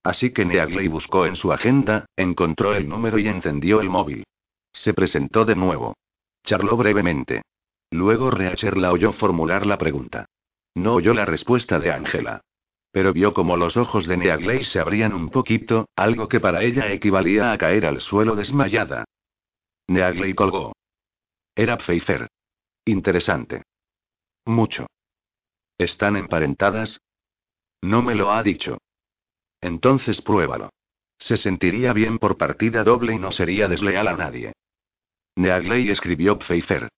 Así 0.04 0.32
que 0.32 0.44
Neagley 0.44 0.88
buscó 0.88 1.26
en 1.26 1.36
su 1.36 1.52
agenda, 1.52 2.06
encontró 2.14 2.74
el 2.74 2.88
número 2.88 3.18
y 3.18 3.26
encendió 3.26 3.80
el 3.80 3.88
móvil. 3.88 4.24
Se 4.72 4.92
presentó 4.92 5.46
de 5.46 5.56
nuevo. 5.56 5.96
Charló 6.44 6.76
brevemente. 6.76 7.42
Luego 7.90 8.30
Reacher 8.30 8.76
la 8.76 8.92
oyó 8.92 9.12
formular 9.12 9.64
la 9.64 9.78
pregunta. 9.78 10.26
No 10.74 10.94
oyó 10.94 11.14
la 11.14 11.24
respuesta 11.24 11.78
de 11.78 11.90
Ángela. 11.90 12.42
Pero 12.96 13.12
vio 13.12 13.34
como 13.34 13.58
los 13.58 13.76
ojos 13.76 14.06
de 14.06 14.16
Neagley 14.16 14.64
se 14.64 14.80
abrían 14.80 15.12
un 15.12 15.28
poquito, 15.28 15.90
algo 15.96 16.30
que 16.30 16.40
para 16.40 16.62
ella 16.62 16.90
equivalía 16.90 17.52
a 17.52 17.58
caer 17.58 17.84
al 17.84 18.00
suelo 18.00 18.34
desmayada. 18.34 19.04
Neagley 19.86 20.32
colgó. 20.32 20.72
Era 21.54 21.76
Pfeiffer. 21.76 22.26
Interesante. 22.86 23.64
Mucho. 24.46 24.86
¿Están 25.76 26.16
emparentadas? 26.16 27.02
No 27.82 28.00
me 28.00 28.14
lo 28.14 28.32
ha 28.32 28.42
dicho. 28.42 28.78
Entonces 29.60 30.22
pruébalo. 30.22 30.70
Se 31.18 31.36
sentiría 31.36 31.92
bien 31.92 32.18
por 32.18 32.38
partida 32.38 32.82
doble 32.82 33.12
y 33.12 33.18
no 33.18 33.30
sería 33.30 33.68
desleal 33.68 34.08
a 34.08 34.16
nadie. 34.16 34.54
Neagley 35.36 35.90
escribió 35.90 36.38
Pfeiffer. 36.38 36.88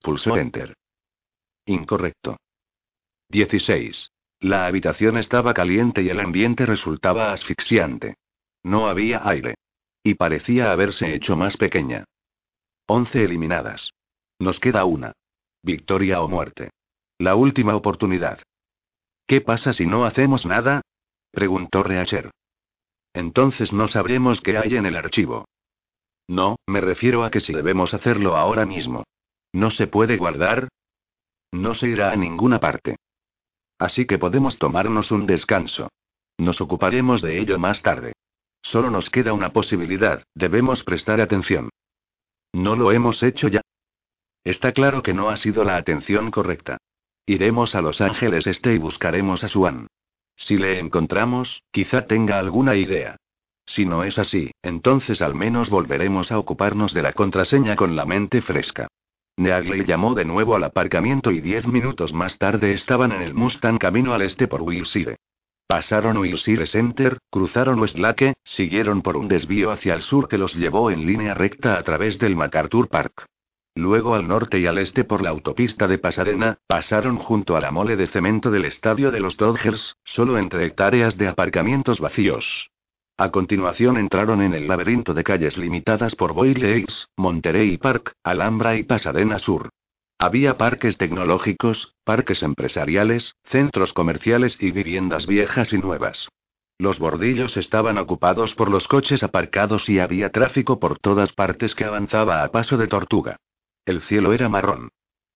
Pulsó 0.00 0.36
Enter. 0.36 0.74
Incorrecto. 1.66 2.38
16. 3.28 4.10
La 4.42 4.66
habitación 4.66 5.18
estaba 5.18 5.54
caliente 5.54 6.02
y 6.02 6.08
el 6.08 6.18
ambiente 6.18 6.66
resultaba 6.66 7.32
asfixiante. 7.32 8.16
No 8.64 8.88
había 8.88 9.22
aire. 9.24 9.54
Y 10.02 10.14
parecía 10.14 10.72
haberse 10.72 11.14
hecho 11.14 11.36
más 11.36 11.56
pequeña. 11.56 12.04
11 12.88 13.22
eliminadas. 13.22 13.92
Nos 14.40 14.58
queda 14.58 14.84
una. 14.84 15.12
Victoria 15.62 16.20
o 16.22 16.28
muerte. 16.28 16.70
La 17.18 17.36
última 17.36 17.76
oportunidad. 17.76 18.42
¿Qué 19.28 19.42
pasa 19.42 19.72
si 19.72 19.86
no 19.86 20.04
hacemos 20.04 20.44
nada? 20.44 20.82
preguntó 21.30 21.84
Reacher. 21.84 22.32
Entonces 23.14 23.72
no 23.72 23.86
sabremos 23.86 24.40
qué 24.40 24.58
hay 24.58 24.74
en 24.74 24.86
el 24.86 24.96
archivo. 24.96 25.44
No, 26.26 26.56
me 26.66 26.80
refiero 26.80 27.22
a 27.22 27.30
que 27.30 27.38
si 27.38 27.52
debemos 27.52 27.94
hacerlo 27.94 28.36
ahora 28.36 28.66
mismo. 28.66 29.04
¿No 29.52 29.70
se 29.70 29.86
puede 29.86 30.16
guardar? 30.16 30.66
No 31.52 31.74
se 31.74 31.88
irá 31.90 32.10
a 32.10 32.16
ninguna 32.16 32.58
parte. 32.58 32.96
Así 33.78 34.06
que 34.06 34.18
podemos 34.18 34.58
tomarnos 34.58 35.10
un 35.10 35.26
descanso. 35.26 35.88
Nos 36.38 36.60
ocuparemos 36.60 37.22
de 37.22 37.38
ello 37.38 37.58
más 37.58 37.82
tarde. 37.82 38.12
Solo 38.62 38.90
nos 38.90 39.10
queda 39.10 39.32
una 39.32 39.52
posibilidad, 39.52 40.22
debemos 40.34 40.84
prestar 40.84 41.20
atención. 41.20 41.68
¿No 42.52 42.76
lo 42.76 42.92
hemos 42.92 43.22
hecho 43.22 43.48
ya? 43.48 43.60
Está 44.44 44.72
claro 44.72 45.02
que 45.02 45.14
no 45.14 45.30
ha 45.30 45.36
sido 45.36 45.64
la 45.64 45.76
atención 45.76 46.30
correcta. 46.30 46.78
Iremos 47.26 47.74
a 47.74 47.80
Los 47.80 48.00
Ángeles 48.00 48.46
Este 48.46 48.74
y 48.74 48.78
buscaremos 48.78 49.44
a 49.44 49.48
Swan. 49.48 49.86
Si 50.36 50.56
le 50.56 50.78
encontramos, 50.78 51.62
quizá 51.70 52.06
tenga 52.06 52.38
alguna 52.38 52.74
idea. 52.74 53.16
Si 53.64 53.84
no 53.86 54.02
es 54.02 54.18
así, 54.18 54.50
entonces 54.62 55.22
al 55.22 55.34
menos 55.34 55.70
volveremos 55.70 56.32
a 56.32 56.38
ocuparnos 56.38 56.92
de 56.92 57.02
la 57.02 57.12
contraseña 57.12 57.76
con 57.76 57.94
la 57.94 58.04
mente 58.04 58.42
fresca. 58.42 58.88
Neagley 59.42 59.84
llamó 59.84 60.14
de 60.14 60.24
nuevo 60.24 60.54
al 60.54 60.64
aparcamiento 60.64 61.30
y 61.30 61.40
diez 61.40 61.66
minutos 61.66 62.12
más 62.12 62.38
tarde 62.38 62.72
estaban 62.72 63.12
en 63.12 63.22
el 63.22 63.34
Mustang 63.34 63.78
camino 63.78 64.14
al 64.14 64.22
este 64.22 64.48
por 64.48 64.62
Wilshire. 64.62 65.16
Pasaron 65.66 66.18
Wilshire 66.18 66.66
Center, 66.66 67.18
cruzaron 67.30 67.80
Westlake, 67.80 68.34
siguieron 68.44 69.02
por 69.02 69.16
un 69.16 69.28
desvío 69.28 69.70
hacia 69.70 69.94
el 69.94 70.02
sur 70.02 70.28
que 70.28 70.38
los 70.38 70.54
llevó 70.54 70.90
en 70.90 71.06
línea 71.06 71.34
recta 71.34 71.78
a 71.78 71.82
través 71.82 72.18
del 72.18 72.36
MacArthur 72.36 72.88
Park. 72.88 73.26
Luego 73.74 74.14
al 74.14 74.28
norte 74.28 74.58
y 74.58 74.66
al 74.66 74.76
este 74.78 75.04
por 75.04 75.22
la 75.22 75.30
autopista 75.30 75.88
de 75.88 75.98
Pasarena, 75.98 76.58
pasaron 76.66 77.16
junto 77.16 77.56
a 77.56 77.60
la 77.60 77.70
mole 77.70 77.96
de 77.96 78.06
cemento 78.06 78.50
del 78.50 78.66
estadio 78.66 79.10
de 79.10 79.20
los 79.20 79.38
Dodgers, 79.38 79.96
solo 80.04 80.36
entre 80.36 80.66
hectáreas 80.66 81.16
de 81.16 81.28
aparcamientos 81.28 81.98
vacíos. 81.98 82.71
A 83.22 83.30
continuación 83.30 83.98
entraron 83.98 84.42
en 84.42 84.52
el 84.52 84.66
laberinto 84.66 85.14
de 85.14 85.22
calles 85.22 85.56
limitadas 85.56 86.16
por 86.16 86.32
Boyle 86.32 86.64
Heights, 86.64 87.06
Monterey 87.16 87.78
Park, 87.78 88.14
Alhambra 88.24 88.74
y 88.74 88.82
Pasadena 88.82 89.38
Sur. 89.38 89.68
Había 90.18 90.58
parques 90.58 90.98
tecnológicos, 90.98 91.94
parques 92.02 92.42
empresariales, 92.42 93.36
centros 93.44 93.92
comerciales 93.92 94.60
y 94.60 94.72
viviendas 94.72 95.28
viejas 95.28 95.72
y 95.72 95.78
nuevas. 95.78 96.30
Los 96.78 96.98
bordillos 96.98 97.56
estaban 97.56 97.96
ocupados 97.96 98.56
por 98.56 98.68
los 98.68 98.88
coches 98.88 99.22
aparcados 99.22 99.88
y 99.88 100.00
había 100.00 100.30
tráfico 100.30 100.80
por 100.80 100.98
todas 100.98 101.32
partes 101.32 101.76
que 101.76 101.84
avanzaba 101.84 102.42
a 102.42 102.50
paso 102.50 102.76
de 102.76 102.88
tortuga. 102.88 103.36
El 103.86 104.00
cielo 104.00 104.32
era 104.32 104.48
marrón. 104.48 104.88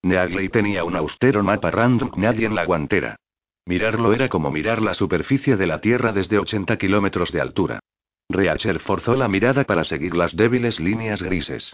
Neagley 0.02 0.48
tenía 0.48 0.82
un 0.82 0.96
austero 0.96 1.44
mapa 1.44 1.70
random 1.70 2.10
nadie 2.16 2.46
en 2.46 2.56
la 2.56 2.64
guantera. 2.64 3.20
Mirarlo 3.66 4.12
era 4.12 4.28
como 4.28 4.52
mirar 4.52 4.80
la 4.80 4.94
superficie 4.94 5.56
de 5.56 5.66
la 5.66 5.80
Tierra 5.80 6.12
desde 6.12 6.38
80 6.38 6.76
kilómetros 6.76 7.32
de 7.32 7.40
altura. 7.40 7.80
Reacher 8.28 8.78
forzó 8.78 9.16
la 9.16 9.26
mirada 9.26 9.64
para 9.64 9.82
seguir 9.82 10.14
las 10.14 10.36
débiles 10.36 10.78
líneas 10.78 11.20
grises. 11.20 11.72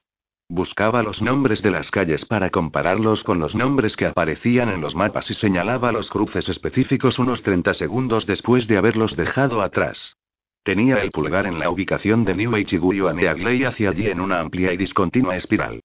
Buscaba 0.49 1.03
los 1.03 1.21
nombres 1.21 1.63
de 1.63 1.71
las 1.71 1.91
calles 1.91 2.25
para 2.25 2.49
compararlos 2.49 3.23
con 3.23 3.39
los 3.39 3.55
nombres 3.55 3.97
que 3.97 4.07
aparecían 4.07 4.71
en 4.71 4.81
los 4.81 4.95
mapas 4.95 5.31
y 5.31 5.35
señalaba 5.35 5.93
los 5.93 6.11
cruces 6.11 6.49
específicos 6.49 7.19
unos 7.19 7.43
30 7.43 7.75
segundos 7.75 8.27
después 8.27 8.67
de 8.69 8.79
haberlos 8.79 9.15
dejado 9.15 9.61
atrás. 9.61 10.17
Tenía 10.63 11.03
el 11.03 11.11
pulgar 11.11 11.47
en 11.47 11.59
la 11.59 11.69
ubicación 11.69 12.25
de 12.25 12.35
New 12.35 12.57
Ichiguyo 12.57 13.09
a 13.09 13.13
Neagley 13.13 13.65
hacia 13.65 13.91
allí 13.91 14.09
en 14.09 14.21
una 14.21 14.41
amplia 14.41 14.73
y 14.73 14.79
discontinua 14.79 15.37
espiral. 15.37 15.83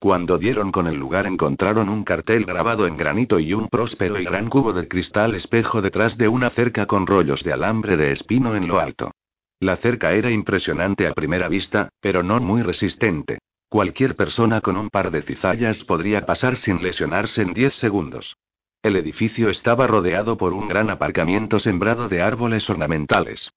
Cuando 0.00 0.38
dieron 0.38 0.70
con 0.70 0.86
el 0.86 0.94
lugar 0.94 1.26
encontraron 1.26 1.88
un 1.88 2.04
cartel 2.04 2.44
grabado 2.44 2.86
en 2.86 2.96
granito 2.96 3.40
y 3.40 3.52
un 3.52 3.68
próspero 3.68 4.20
y 4.20 4.24
gran 4.24 4.48
cubo 4.48 4.72
de 4.72 4.86
cristal 4.86 5.34
espejo 5.34 5.82
detrás 5.82 6.16
de 6.16 6.28
una 6.28 6.50
cerca 6.50 6.86
con 6.86 7.04
rollos 7.04 7.42
de 7.42 7.52
alambre 7.52 7.96
de 7.96 8.12
espino 8.12 8.54
en 8.54 8.68
lo 8.68 8.78
alto. 8.78 9.10
La 9.58 9.76
cerca 9.76 10.12
era 10.12 10.30
impresionante 10.30 11.08
a 11.08 11.14
primera 11.14 11.48
vista, 11.48 11.88
pero 12.00 12.22
no 12.22 12.38
muy 12.38 12.62
resistente. 12.62 13.38
Cualquier 13.68 14.14
persona 14.14 14.60
con 14.60 14.76
un 14.76 14.88
par 14.88 15.10
de 15.10 15.22
cizallas 15.22 15.82
podría 15.82 16.24
pasar 16.24 16.54
sin 16.54 16.80
lesionarse 16.80 17.42
en 17.42 17.52
10 17.52 17.74
segundos. 17.74 18.36
El 18.84 18.94
edificio 18.94 19.50
estaba 19.50 19.88
rodeado 19.88 20.36
por 20.36 20.52
un 20.52 20.68
gran 20.68 20.90
aparcamiento 20.90 21.58
sembrado 21.58 22.08
de 22.08 22.22
árboles 22.22 22.70
ornamentales. 22.70 23.50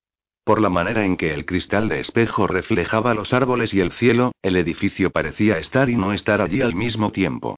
Por 0.44 0.60
la 0.60 0.70
manera 0.70 1.06
en 1.06 1.18
que 1.18 1.34
el 1.34 1.46
cristal 1.46 1.88
de 1.88 2.00
espejo 2.00 2.48
reflejaba 2.48 3.14
los 3.14 3.32
árboles 3.32 3.74
y 3.74 3.80
el 3.80 3.92
cielo, 3.92 4.32
el 4.42 4.56
edificio 4.56 5.12
parecía 5.12 5.60
estar 5.60 5.89
y 5.89 5.96
no 5.96 6.14
estar 6.14 6.42
allí 6.42 6.62
al 6.62 6.74
mismo 6.74 7.12
tiempo. 7.12 7.58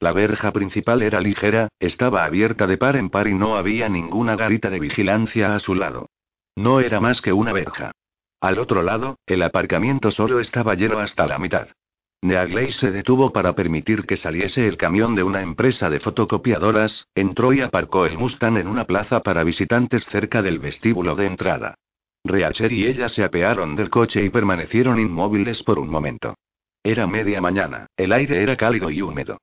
La 0.00 0.12
verja 0.12 0.50
principal 0.50 1.00
era 1.00 1.20
ligera, 1.20 1.68
estaba 1.78 2.24
abierta 2.24 2.66
de 2.66 2.76
par 2.76 2.96
en 2.96 3.08
par 3.08 3.28
y 3.28 3.34
no 3.34 3.56
había 3.56 3.88
ninguna 3.88 4.34
garita 4.34 4.68
de 4.68 4.80
vigilancia 4.80 5.54
a 5.54 5.60
su 5.60 5.76
lado. 5.76 6.08
No 6.56 6.80
era 6.80 6.98
más 6.98 7.20
que 7.20 7.32
una 7.32 7.52
verja. 7.52 7.92
Al 8.40 8.58
otro 8.58 8.82
lado, 8.82 9.18
el 9.26 9.42
aparcamiento 9.42 10.10
solo 10.10 10.40
estaba 10.40 10.74
lleno 10.74 10.98
hasta 10.98 11.28
la 11.28 11.38
mitad. 11.38 11.68
Neagley 12.20 12.72
se 12.72 12.90
detuvo 12.90 13.32
para 13.32 13.54
permitir 13.54 14.04
que 14.04 14.16
saliese 14.16 14.66
el 14.66 14.76
camión 14.76 15.14
de 15.14 15.22
una 15.22 15.42
empresa 15.42 15.88
de 15.88 16.00
fotocopiadoras, 16.00 17.06
entró 17.14 17.52
y 17.52 17.60
aparcó 17.60 18.06
el 18.06 18.18
Mustang 18.18 18.56
en 18.56 18.66
una 18.66 18.84
plaza 18.84 19.20
para 19.20 19.44
visitantes 19.44 20.04
cerca 20.06 20.42
del 20.42 20.58
vestíbulo 20.58 21.14
de 21.14 21.26
entrada. 21.26 21.76
Reacher 22.24 22.72
y 22.72 22.86
ella 22.86 23.08
se 23.08 23.24
apearon 23.24 23.74
del 23.74 23.90
coche 23.90 24.24
y 24.24 24.30
permanecieron 24.30 25.00
inmóviles 25.00 25.62
por 25.64 25.78
un 25.78 25.88
momento. 25.88 26.34
Era 26.84 27.06
media 27.06 27.40
mañana, 27.40 27.86
el 27.96 28.12
aire 28.12 28.42
era 28.42 28.56
cálido 28.56 28.90
y 28.90 29.02
húmedo. 29.02 29.38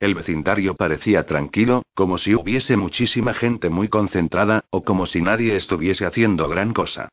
El 0.00 0.14
vecindario 0.14 0.74
parecía 0.74 1.24
tranquilo, 1.24 1.82
como 1.94 2.18
si 2.18 2.34
hubiese 2.34 2.76
muchísima 2.76 3.34
gente 3.34 3.70
muy 3.70 3.88
concentrada, 3.88 4.64
o 4.70 4.82
como 4.82 5.06
si 5.06 5.22
nadie 5.22 5.54
estuviese 5.54 6.06
haciendo 6.06 6.48
gran 6.48 6.74
cosa. 6.74 7.08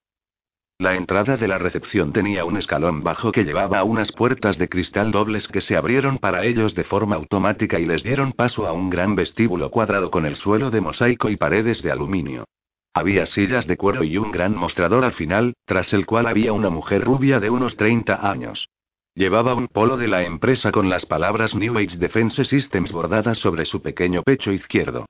La 0.80 0.96
entrada 0.96 1.38
de 1.38 1.48
la 1.48 1.60
recepción 1.60 2.12
tenía 2.12 2.44
un 2.44 2.58
escalón 2.58 3.04
bajo 3.04 3.32
que 3.32 3.44
llevaba 3.44 3.78
a 3.78 3.84
unas 3.84 4.12
puertas 4.12 4.58
de 4.58 4.68
cristal 4.68 5.12
dobles 5.12 5.48
que 5.48 5.62
se 5.62 5.78
abrieron 5.78 6.18
para 6.18 6.44
ellos 6.44 6.74
de 6.74 6.84
forma 6.84 7.16
automática 7.16 7.80
y 7.80 7.86
les 7.86 8.02
dieron 8.02 8.32
paso 8.32 8.66
a 8.66 8.74
un 8.74 8.90
gran 8.90 9.16
vestíbulo 9.16 9.70
cuadrado 9.70 10.10
con 10.10 10.26
el 10.26 10.36
suelo 10.36 10.72
de 10.72 10.82
mosaico 10.82 11.30
y 11.30 11.38
paredes 11.38 11.84
de 11.84 11.92
aluminio. 11.92 12.46
Había 12.94 13.26
sillas 13.26 13.68
de 13.68 13.78
cuero 13.78 14.04
y 14.04 14.18
un 14.18 14.32
gran 14.32 14.56
mostrador 14.56 15.06
al 15.06 15.14
final, 15.14 15.54
tras 15.66 15.94
el 15.94 16.06
cual 16.06 16.28
había 16.28 16.52
una 16.52 16.70
mujer 16.70 17.04
rubia 17.04 17.40
de 17.40 17.50
unos 17.50 17.78
30 17.78 18.30
años. 18.30 18.68
Llevaba 19.14 19.56
un 19.56 19.68
polo 19.68 19.98
de 19.98 20.08
la 20.08 20.24
empresa 20.24 20.72
con 20.72 20.90
las 20.90 21.06
palabras 21.06 21.56
New 21.56 21.78
Age 21.78 21.98
Defense 21.98 22.44
Systems 22.46 22.92
bordadas 22.92 23.38
sobre 23.38 23.66
su 23.66 23.82
pequeño 23.82 24.24
pecho 24.24 24.52
izquierdo. 24.52 25.06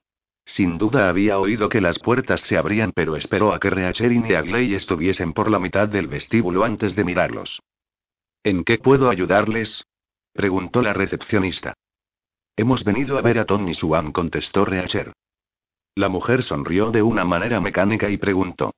Sin 0.45 0.77
duda 0.77 1.07
había 1.07 1.39
oído 1.39 1.69
que 1.69 1.81
las 1.81 1.99
puertas 1.99 2.41
se 2.41 2.57
abrían, 2.57 2.91
pero 2.93 3.15
esperó 3.15 3.53
a 3.53 3.59
que 3.59 3.69
Reacher 3.69 4.11
y 4.11 4.19
Neagley 4.19 4.73
estuviesen 4.73 5.33
por 5.33 5.49
la 5.49 5.59
mitad 5.59 5.87
del 5.87 6.07
vestíbulo 6.07 6.63
antes 6.63 6.95
de 6.95 7.03
mirarlos. 7.03 7.61
¿En 8.43 8.63
qué 8.63 8.77
puedo 8.77 9.09
ayudarles? 9.09 9.85
preguntó 10.33 10.81
la 10.81 10.93
recepcionista. 10.93 11.73
Hemos 12.55 12.83
venido 12.83 13.17
a 13.17 13.21
ver 13.21 13.39
a 13.39 13.45
Tony 13.45 13.73
Swan, 13.73 14.11
contestó 14.11 14.65
Reacher. 14.65 15.13
La 15.95 16.07
mujer 16.07 16.43
sonrió 16.43 16.91
de 16.91 17.01
una 17.01 17.25
manera 17.25 17.59
mecánica 17.59 18.09
y 18.09 18.17
preguntó. 18.17 18.73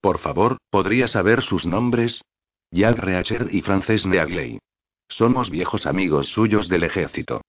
Por 0.00 0.18
favor, 0.18 0.56
¿podría 0.70 1.06
saber 1.06 1.42
sus 1.42 1.66
nombres? 1.66 2.22
Jack 2.70 2.98
Reacher 2.98 3.48
y 3.50 3.60
Frances 3.60 4.06
Neagley. 4.06 4.58
Somos 5.08 5.50
viejos 5.50 5.86
amigos 5.86 6.28
suyos 6.28 6.68
del 6.68 6.84
ejército. 6.84 7.42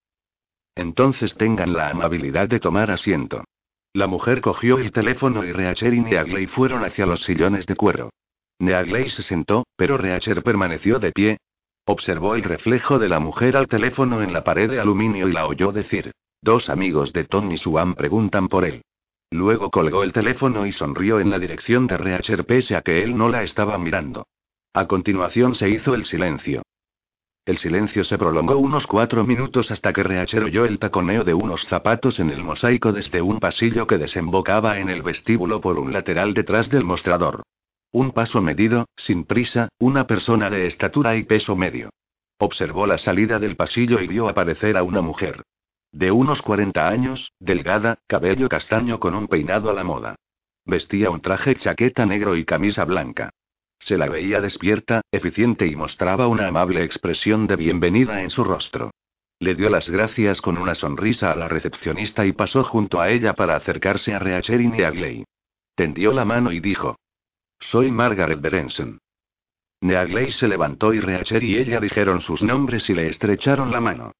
Entonces 0.76 1.36
tengan 1.36 1.74
la 1.74 1.90
amabilidad 1.90 2.50
de 2.50 2.60
tomar 2.60 2.92
asiento. 2.92 3.46
La 3.94 4.08
mujer 4.08 4.42
cogió 4.42 4.78
el 4.78 4.92
teléfono 4.92 5.44
y 5.44 5.52
Reacher 5.54 5.94
y 5.94 6.02
Neagley 6.02 6.46
fueron 6.46 6.84
hacia 6.84 7.06
los 7.06 7.24
sillones 7.24 7.66
de 7.66 7.76
cuero. 7.76 8.10
Neagley 8.60 9.10
se 9.10 9.24
sentó, 9.24 9.66
pero 9.76 9.98
Reacher 9.98 10.44
permaneció 10.44 11.00
de 11.00 11.12
pie. 11.12 11.38
Observó 11.86 12.36
el 12.36 12.44
reflejo 12.44 13.00
de 13.00 13.08
la 13.08 13.20
mujer 13.20 13.56
al 13.56 13.68
teléfono 13.68 14.22
en 14.22 14.34
la 14.34 14.44
pared 14.44 14.70
de 14.70 14.80
aluminio 14.80 15.30
y 15.30 15.32
la 15.32 15.48
oyó 15.48 15.72
decir: 15.72 16.12
Dos 16.42 16.70
amigos 16.70 17.14
de 17.14 17.24
Tony 17.24 17.58
Swan 17.58 17.96
preguntan 17.96 18.50
por 18.50 18.66
él. 18.66 18.84
Luego 19.32 19.70
colgó 19.72 20.04
el 20.04 20.14
teléfono 20.14 20.66
y 20.66 20.72
sonrió 20.72 21.20
en 21.20 21.30
la 21.30 21.40
dirección 21.40 21.88
de 21.88 21.98
Reacher 21.98 22.46
pese 22.46 22.76
a 22.76 22.82
que 22.82 23.04
él 23.04 23.18
no 23.18 23.30
la 23.30 23.44
estaba 23.44 23.78
mirando. 23.78 24.28
A 24.74 24.88
continuación 24.88 25.56
se 25.56 25.70
hizo 25.70 25.96
el 25.96 26.06
silencio. 26.06 26.62
El 27.46 27.58
silencio 27.58 28.04
se 28.04 28.18
prolongó 28.18 28.58
unos 28.58 28.88
cuatro 28.88 29.26
minutos 29.26 29.72
hasta 29.72 29.94
que 29.94 30.04
Reacher 30.04 30.44
oyó 30.44 30.66
el 30.66 30.80
taconeo 30.80 31.24
de 31.24 31.34
unos 31.34 31.66
zapatos 31.66 32.20
en 32.20 32.30
el 32.30 32.44
mosaico 32.44 32.92
desde 32.92 33.22
un 33.22 33.40
pasillo 33.40 33.88
que 33.88 33.98
desembocaba 33.98 34.80
en 34.80 34.90
el 34.90 35.02
vestíbulo 35.02 35.62
por 35.62 35.80
un 35.80 35.94
lateral 35.94 36.34
detrás 36.34 36.70
del 36.70 36.84
mostrador. 36.84 37.44
Un 37.92 38.12
paso 38.12 38.42
medido, 38.42 38.86
sin 38.98 39.24
prisa, 39.24 39.70
una 39.80 40.08
persona 40.08 40.50
de 40.50 40.68
estatura 40.68 41.16
y 41.16 41.24
peso 41.24 41.56
medio. 41.56 41.90
Observó 42.38 42.86
la 42.86 42.98
salida 42.98 43.40
del 43.40 43.56
pasillo 43.56 44.02
y 44.02 44.08
vio 44.08 44.28
aparecer 44.28 44.78
a 44.78 44.84
una 44.84 45.02
mujer. 45.02 45.42
De 45.92 46.12
unos 46.12 46.42
40 46.42 46.88
años, 46.88 47.32
delgada, 47.40 48.00
cabello 48.08 48.50
castaño 48.50 49.00
con 49.00 49.16
un 49.16 49.28
peinado 49.28 49.70
a 49.70 49.74
la 49.74 49.84
moda. 49.84 50.16
Vestía 50.66 51.10
un 51.10 51.22
traje 51.22 51.56
chaqueta 51.56 52.06
negro 52.06 52.36
y 52.36 52.46
camisa 52.46 52.84
blanca. 52.86 53.30
Se 53.80 53.98
la 53.98 54.10
veía 54.10 54.42
despierta, 54.42 55.02
eficiente 55.12 55.66
y 55.68 55.76
mostraba 55.76 56.28
una 56.28 56.48
amable 56.48 56.84
expresión 56.84 57.48
de 57.48 57.56
bienvenida 57.56 58.22
en 58.22 58.30
su 58.30 58.44
rostro. 58.44 58.92
Le 59.40 59.56
dio 59.56 59.70
las 59.70 59.90
gracias 59.90 60.42
con 60.42 60.58
una 60.58 60.76
sonrisa 60.76 61.32
a 61.32 61.36
la 61.36 61.48
recepcionista 61.48 62.26
y 62.26 62.34
pasó 62.34 62.64
junto 62.64 63.00
a 63.00 63.10
ella 63.10 63.34
para 63.34 63.56
acercarse 63.56 64.14
a 64.14 64.20
Reacherin 64.20 64.74
y 64.74 64.78
Neagley. 64.78 65.24
Tendió 65.76 66.12
la 66.12 66.26
mano 66.26 66.52
y 66.52 66.60
dijo: 66.60 66.98
Soy 67.60 67.92
Margaret 67.92 68.42
Berenson. 68.42 69.00
Neagley 69.82 70.32
se 70.32 70.48
levantó 70.48 70.94
y 70.94 71.00
Reacher 71.00 71.44
y 71.44 71.58
ella 71.58 71.80
dijeron 71.80 72.20
sus 72.20 72.42
nombres 72.42 72.90
y 72.90 72.96
le 72.96 73.08
estrecharon 73.08 73.72
la 73.72 73.80
mano. 73.80 74.12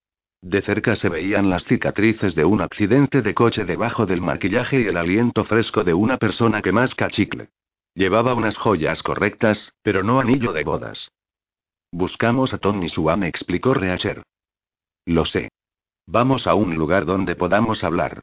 De 0.42 0.62
cerca 0.62 0.96
se 0.96 1.10
veían 1.10 1.50
las 1.50 1.64
cicatrices 1.64 2.36
de 2.36 2.46
un 2.46 2.62
accidente 2.62 3.22
de 3.22 3.34
coche 3.34 3.66
debajo 3.66 4.06
del 4.06 4.22
maquillaje 4.22 4.82
y 4.82 4.86
el 4.86 4.98
aliento 4.98 5.44
fresco 5.44 5.84
de 5.84 5.94
una 5.94 6.18
persona 6.18 6.62
que 6.62 6.72
masca 6.72 7.10
chicle. 7.10 7.50
Llevaba 7.96 8.36
unas 8.36 8.58
joyas 8.58 9.02
correctas, 9.02 9.74
pero 9.82 10.04
no 10.04 10.20
anillo 10.20 10.54
de 10.54 10.64
bodas. 10.64 11.12
Buscamos 11.92 12.54
a 12.54 12.60
Tony 12.60 12.90
Suam, 12.90 13.24
explicó 13.24 13.74
Reacher. 13.74 14.24
Lo 15.06 15.26
sé. 15.26 15.50
Vamos 16.06 16.46
a 16.46 16.54
un 16.54 16.76
lugar 16.76 17.06
donde 17.06 17.36
podamos 17.36 17.84
hablar. 17.84 18.22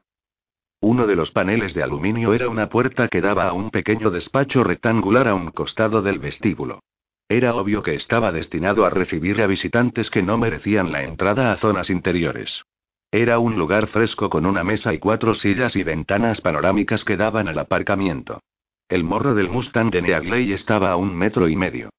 Uno 0.80 1.06
de 1.06 1.16
los 1.16 1.30
paneles 1.30 1.74
de 1.74 1.82
aluminio 1.82 2.34
era 2.34 2.48
una 2.48 2.68
puerta 2.68 3.08
que 3.08 3.20
daba 3.20 3.48
a 3.48 3.52
un 3.52 3.70
pequeño 3.70 4.10
despacho 4.10 4.62
rectangular 4.62 5.26
a 5.28 5.34
un 5.34 5.50
costado 5.50 6.02
del 6.02 6.18
vestíbulo. 6.18 6.80
Era 7.28 7.54
obvio 7.54 7.82
que 7.82 7.94
estaba 7.94 8.32
destinado 8.32 8.84
a 8.84 8.90
recibir 8.90 9.40
a 9.40 9.46
visitantes 9.46 10.10
que 10.10 10.22
no 10.22 10.36
merecían 10.38 10.92
la 10.92 11.04
entrada 11.04 11.52
a 11.52 11.56
zonas 11.56 11.90
interiores. 11.90 12.64
Era 13.10 13.38
un 13.38 13.56
lugar 13.56 13.86
fresco 13.86 14.28
con 14.28 14.44
una 14.44 14.64
mesa 14.64 14.92
y 14.92 14.98
cuatro 14.98 15.34
sillas 15.34 15.76
y 15.76 15.82
ventanas 15.82 16.40
panorámicas 16.40 17.04
que 17.04 17.16
daban 17.16 17.48
al 17.48 17.58
aparcamiento. 17.58 18.40
El 18.88 19.04
morro 19.04 19.34
del 19.34 19.48
Mustang 19.48 19.90
de 19.90 20.02
Neagley 20.02 20.52
estaba 20.52 20.90
a 20.90 20.96
un 20.96 21.14
metro 21.16 21.48
y 21.48 21.56
medio. 21.56 21.90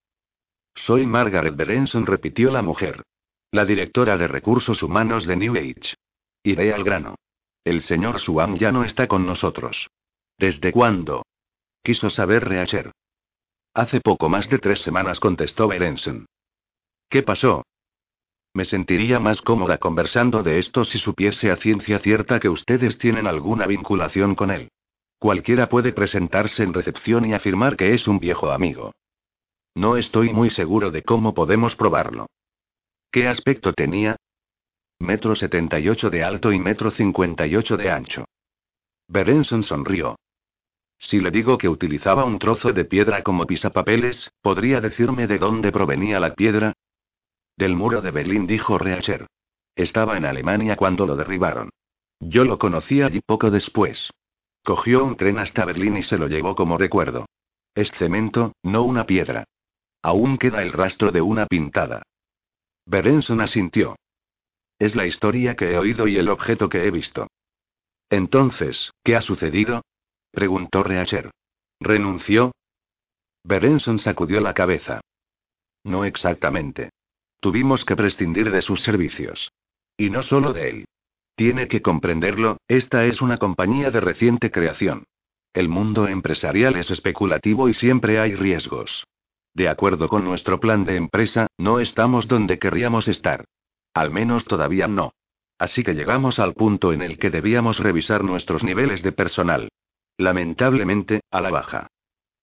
Soy 0.76 1.06
Margaret 1.06 1.56
Berenson, 1.56 2.06
repitió 2.06 2.52
la 2.52 2.62
mujer. 2.62 3.02
La 3.52 3.66
directora 3.66 4.18
de 4.18 4.28
recursos 4.28 4.84
humanos 4.84 5.26
de 5.26 5.38
New 5.38 5.56
Age. 5.56 5.96
Iré 6.44 6.74
al 6.74 6.84
grano. 6.84 7.16
El 7.64 7.82
señor 7.82 8.20
Suam 8.20 8.58
ya 8.58 8.72
no 8.72 8.84
está 8.84 9.08
con 9.08 9.26
nosotros. 9.26 9.90
¿Desde 10.38 10.72
cuándo? 10.72 11.26
Quiso 11.82 12.10
saber 12.10 12.48
Reacher. 12.48 12.92
Hace 13.76 14.00
poco 14.00 14.30
más 14.30 14.50
de 14.50 14.58
tres 14.58 14.80
semanas, 14.80 15.20
contestó 15.20 15.68
Berenson. 15.68 16.26
¿Qué 17.10 17.24
pasó? 17.24 17.66
Me 18.54 18.64
sentiría 18.64 19.20
más 19.20 19.42
cómoda 19.42 19.80
conversando 19.80 20.44
de 20.44 20.60
esto 20.60 20.86
si 20.86 20.98
supiese 20.98 21.52
a 21.52 21.58
ciencia 21.58 22.00
cierta 22.00 22.40
que 22.40 22.48
ustedes 22.48 22.98
tienen 22.98 23.28
alguna 23.28 23.68
vinculación 23.68 24.34
con 24.34 24.50
él. 24.50 24.70
Cualquiera 25.20 25.68
puede 25.68 25.92
presentarse 25.92 26.64
en 26.64 26.74
recepción 26.74 27.26
y 27.26 27.34
afirmar 27.34 27.76
que 27.76 27.94
es 27.94 28.08
un 28.08 28.18
viejo 28.20 28.50
amigo. 28.50 28.94
No 29.76 29.98
estoy 29.98 30.32
muy 30.32 30.50
seguro 30.50 30.90
de 30.90 31.04
cómo 31.04 31.34
podemos 31.34 31.76
probarlo. 31.76 32.28
¿Qué 33.12 33.28
aspecto 33.28 33.74
tenía? 33.74 34.16
Metro 35.00 35.36
78 35.36 36.10
de 36.10 36.24
alto 36.24 36.54
y 36.54 36.60
metro 36.60 36.92
58 36.92 37.76
de 37.76 37.92
ancho. 37.92 38.26
Berenson 39.10 39.64
sonrió. 39.64 40.16
Si 40.98 41.20
le 41.20 41.32
digo 41.32 41.58
que 41.58 41.70
utilizaba 41.70 42.26
un 42.26 42.40
trozo 42.40 42.74
de 42.74 42.86
piedra 42.86 43.22
como 43.24 43.46
pisapapeles, 43.46 44.32
¿podría 44.42 44.82
decirme 44.82 45.28
de 45.28 45.38
dónde 45.38 45.72
provenía 45.72 46.20
la 46.20 46.34
piedra? 46.34 46.74
Del 47.58 47.76
muro 47.76 48.02
de 48.02 48.12
Berlín, 48.12 48.48
dijo 48.48 48.78
Reacher. 48.78 49.28
Estaba 49.76 50.18
en 50.18 50.26
Alemania 50.26 50.76
cuando 50.76 51.06
lo 51.06 51.16
derribaron. 51.16 51.70
Yo 52.20 52.46
lo 52.46 52.58
conocí 52.58 53.02
allí 53.02 53.22
poco 53.22 53.52
después. 53.52 54.10
Cogió 54.64 55.04
un 55.04 55.16
tren 55.16 55.38
hasta 55.38 55.66
Berlín 55.66 55.98
y 55.98 56.04
se 56.04 56.18
lo 56.18 56.28
llevó 56.28 56.56
como 56.56 56.78
recuerdo. 56.78 57.26
Es 57.76 57.92
cemento, 57.92 58.54
no 58.64 58.84
una 58.84 59.06
piedra. 59.06 59.46
Aún 60.02 60.38
queda 60.38 60.62
el 60.62 60.72
rastro 60.72 61.12
de 61.12 61.22
una 61.22 61.46
pintada. 61.46 62.04
Berenson 62.86 63.42
asintió. 63.42 63.96
Es 64.80 64.96
la 64.96 65.06
historia 65.06 65.56
que 65.56 65.72
he 65.72 65.78
oído 65.78 66.08
y 66.08 66.18
el 66.18 66.30
objeto 66.30 66.70
que 66.70 66.86
he 66.86 66.92
visto. 66.92 67.28
Entonces, 68.10 68.92
¿qué 69.04 69.16
ha 69.16 69.22
sucedido? 69.22 69.82
Preguntó 70.36 70.84
Reacher. 70.84 71.32
¿Renunció? 71.80 72.52
Berenson 73.44 73.98
sacudió 73.98 74.40
la 74.42 74.54
cabeza. 74.54 75.02
No 75.84 76.06
exactamente. 76.06 76.92
Tuvimos 77.40 77.86
que 77.86 77.96
prescindir 77.96 78.52
de 78.52 78.62
sus 78.62 78.82
servicios. 78.82 79.52
Y 79.98 80.10
no 80.10 80.22
solo 80.22 80.54
de 80.54 80.70
él. 80.70 80.86
Tiene 81.36 81.68
que 81.68 81.82
comprenderlo, 81.82 82.58
esta 82.68 83.06
es 83.06 83.22
una 83.22 83.38
compañía 83.38 83.92
de 83.92 84.00
reciente 84.00 84.52
creación. 84.52 85.06
El 85.54 85.70
mundo 85.70 86.08
empresarial 86.08 86.76
es 86.76 86.92
especulativo 86.92 87.70
y 87.70 87.74
siempre 87.74 88.20
hay 88.20 88.36
riesgos. 88.36 89.06
De 89.54 89.70
acuerdo 89.70 90.10
con 90.10 90.26
nuestro 90.26 90.60
plan 90.60 90.84
de 90.86 90.98
empresa, 90.98 91.48
no 91.58 91.80
estamos 91.80 92.28
donde 92.28 92.60
querríamos 92.60 93.08
estar. 93.08 93.46
Al 93.94 94.12
menos 94.12 94.46
todavía 94.46 94.88
no. 94.88 95.14
Así 95.58 95.84
que 95.84 95.94
llegamos 95.94 96.40
al 96.40 96.54
punto 96.54 96.92
en 96.92 97.02
el 97.02 97.18
que 97.18 97.30
debíamos 97.30 97.80
revisar 97.80 98.24
nuestros 98.24 98.64
niveles 98.64 99.02
de 99.04 99.14
personal. 99.14 99.70
Lamentablemente, 100.18 101.22
a 101.32 101.42
la 101.42 101.52
baja. 101.52 101.88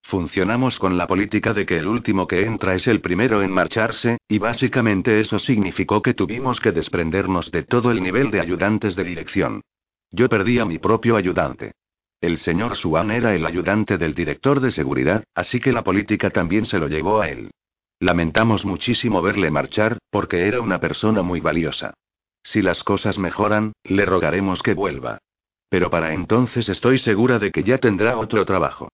Funcionamos 0.02 0.78
con 0.78 0.98
la 0.98 1.06
política 1.06 1.54
de 1.54 1.64
que 1.64 1.78
el 1.78 1.86
último 1.86 2.26
que 2.26 2.44
entra 2.44 2.74
es 2.74 2.86
el 2.86 3.00
primero 3.00 3.42
en 3.42 3.52
marcharse, 3.52 4.18
y 4.28 4.38
básicamente 4.38 5.20
eso 5.20 5.38
significó 5.38 6.02
que 6.02 6.12
tuvimos 6.12 6.60
que 6.60 6.72
desprendernos 6.72 7.50
de 7.50 7.62
todo 7.62 7.90
el 7.90 8.02
nivel 8.02 8.30
de 8.30 8.40
ayudantes 8.40 8.96
de 8.96 9.04
dirección. 9.04 9.62
Yo 10.10 10.28
perdí 10.28 10.58
a 10.58 10.64
mi 10.64 10.78
propio 10.78 11.16
ayudante. 11.16 11.72
El 12.20 12.38
señor 12.38 12.76
Swan 12.76 13.10
era 13.10 13.34
el 13.34 13.46
ayudante 13.46 13.96
del 13.96 14.14
director 14.14 14.60
de 14.60 14.70
seguridad, 14.70 15.24
así 15.34 15.60
que 15.60 15.72
la 15.72 15.82
política 15.82 16.30
también 16.30 16.64
se 16.64 16.78
lo 16.78 16.88
llevó 16.88 17.20
a 17.20 17.28
él. 17.28 17.50
Lamentamos 17.98 18.64
muchísimo 18.64 19.22
verle 19.22 19.50
marchar, 19.50 19.98
porque 20.10 20.46
era 20.46 20.60
una 20.60 20.78
persona 20.80 21.22
muy 21.22 21.40
valiosa. 21.40 21.94
Si 22.42 22.60
las 22.60 22.82
cosas 22.82 23.18
mejoran, 23.18 23.72
le 23.84 24.04
rogaremos 24.04 24.62
que 24.62 24.74
vuelva. 24.74 25.18
Pero 25.72 25.88
para 25.88 26.12
entonces 26.12 26.68
estoy 26.68 26.98
segura 26.98 27.38
de 27.38 27.50
que 27.50 27.62
ya 27.62 27.78
tendrá 27.78 28.18
otro 28.18 28.44
trabajo. 28.44 28.90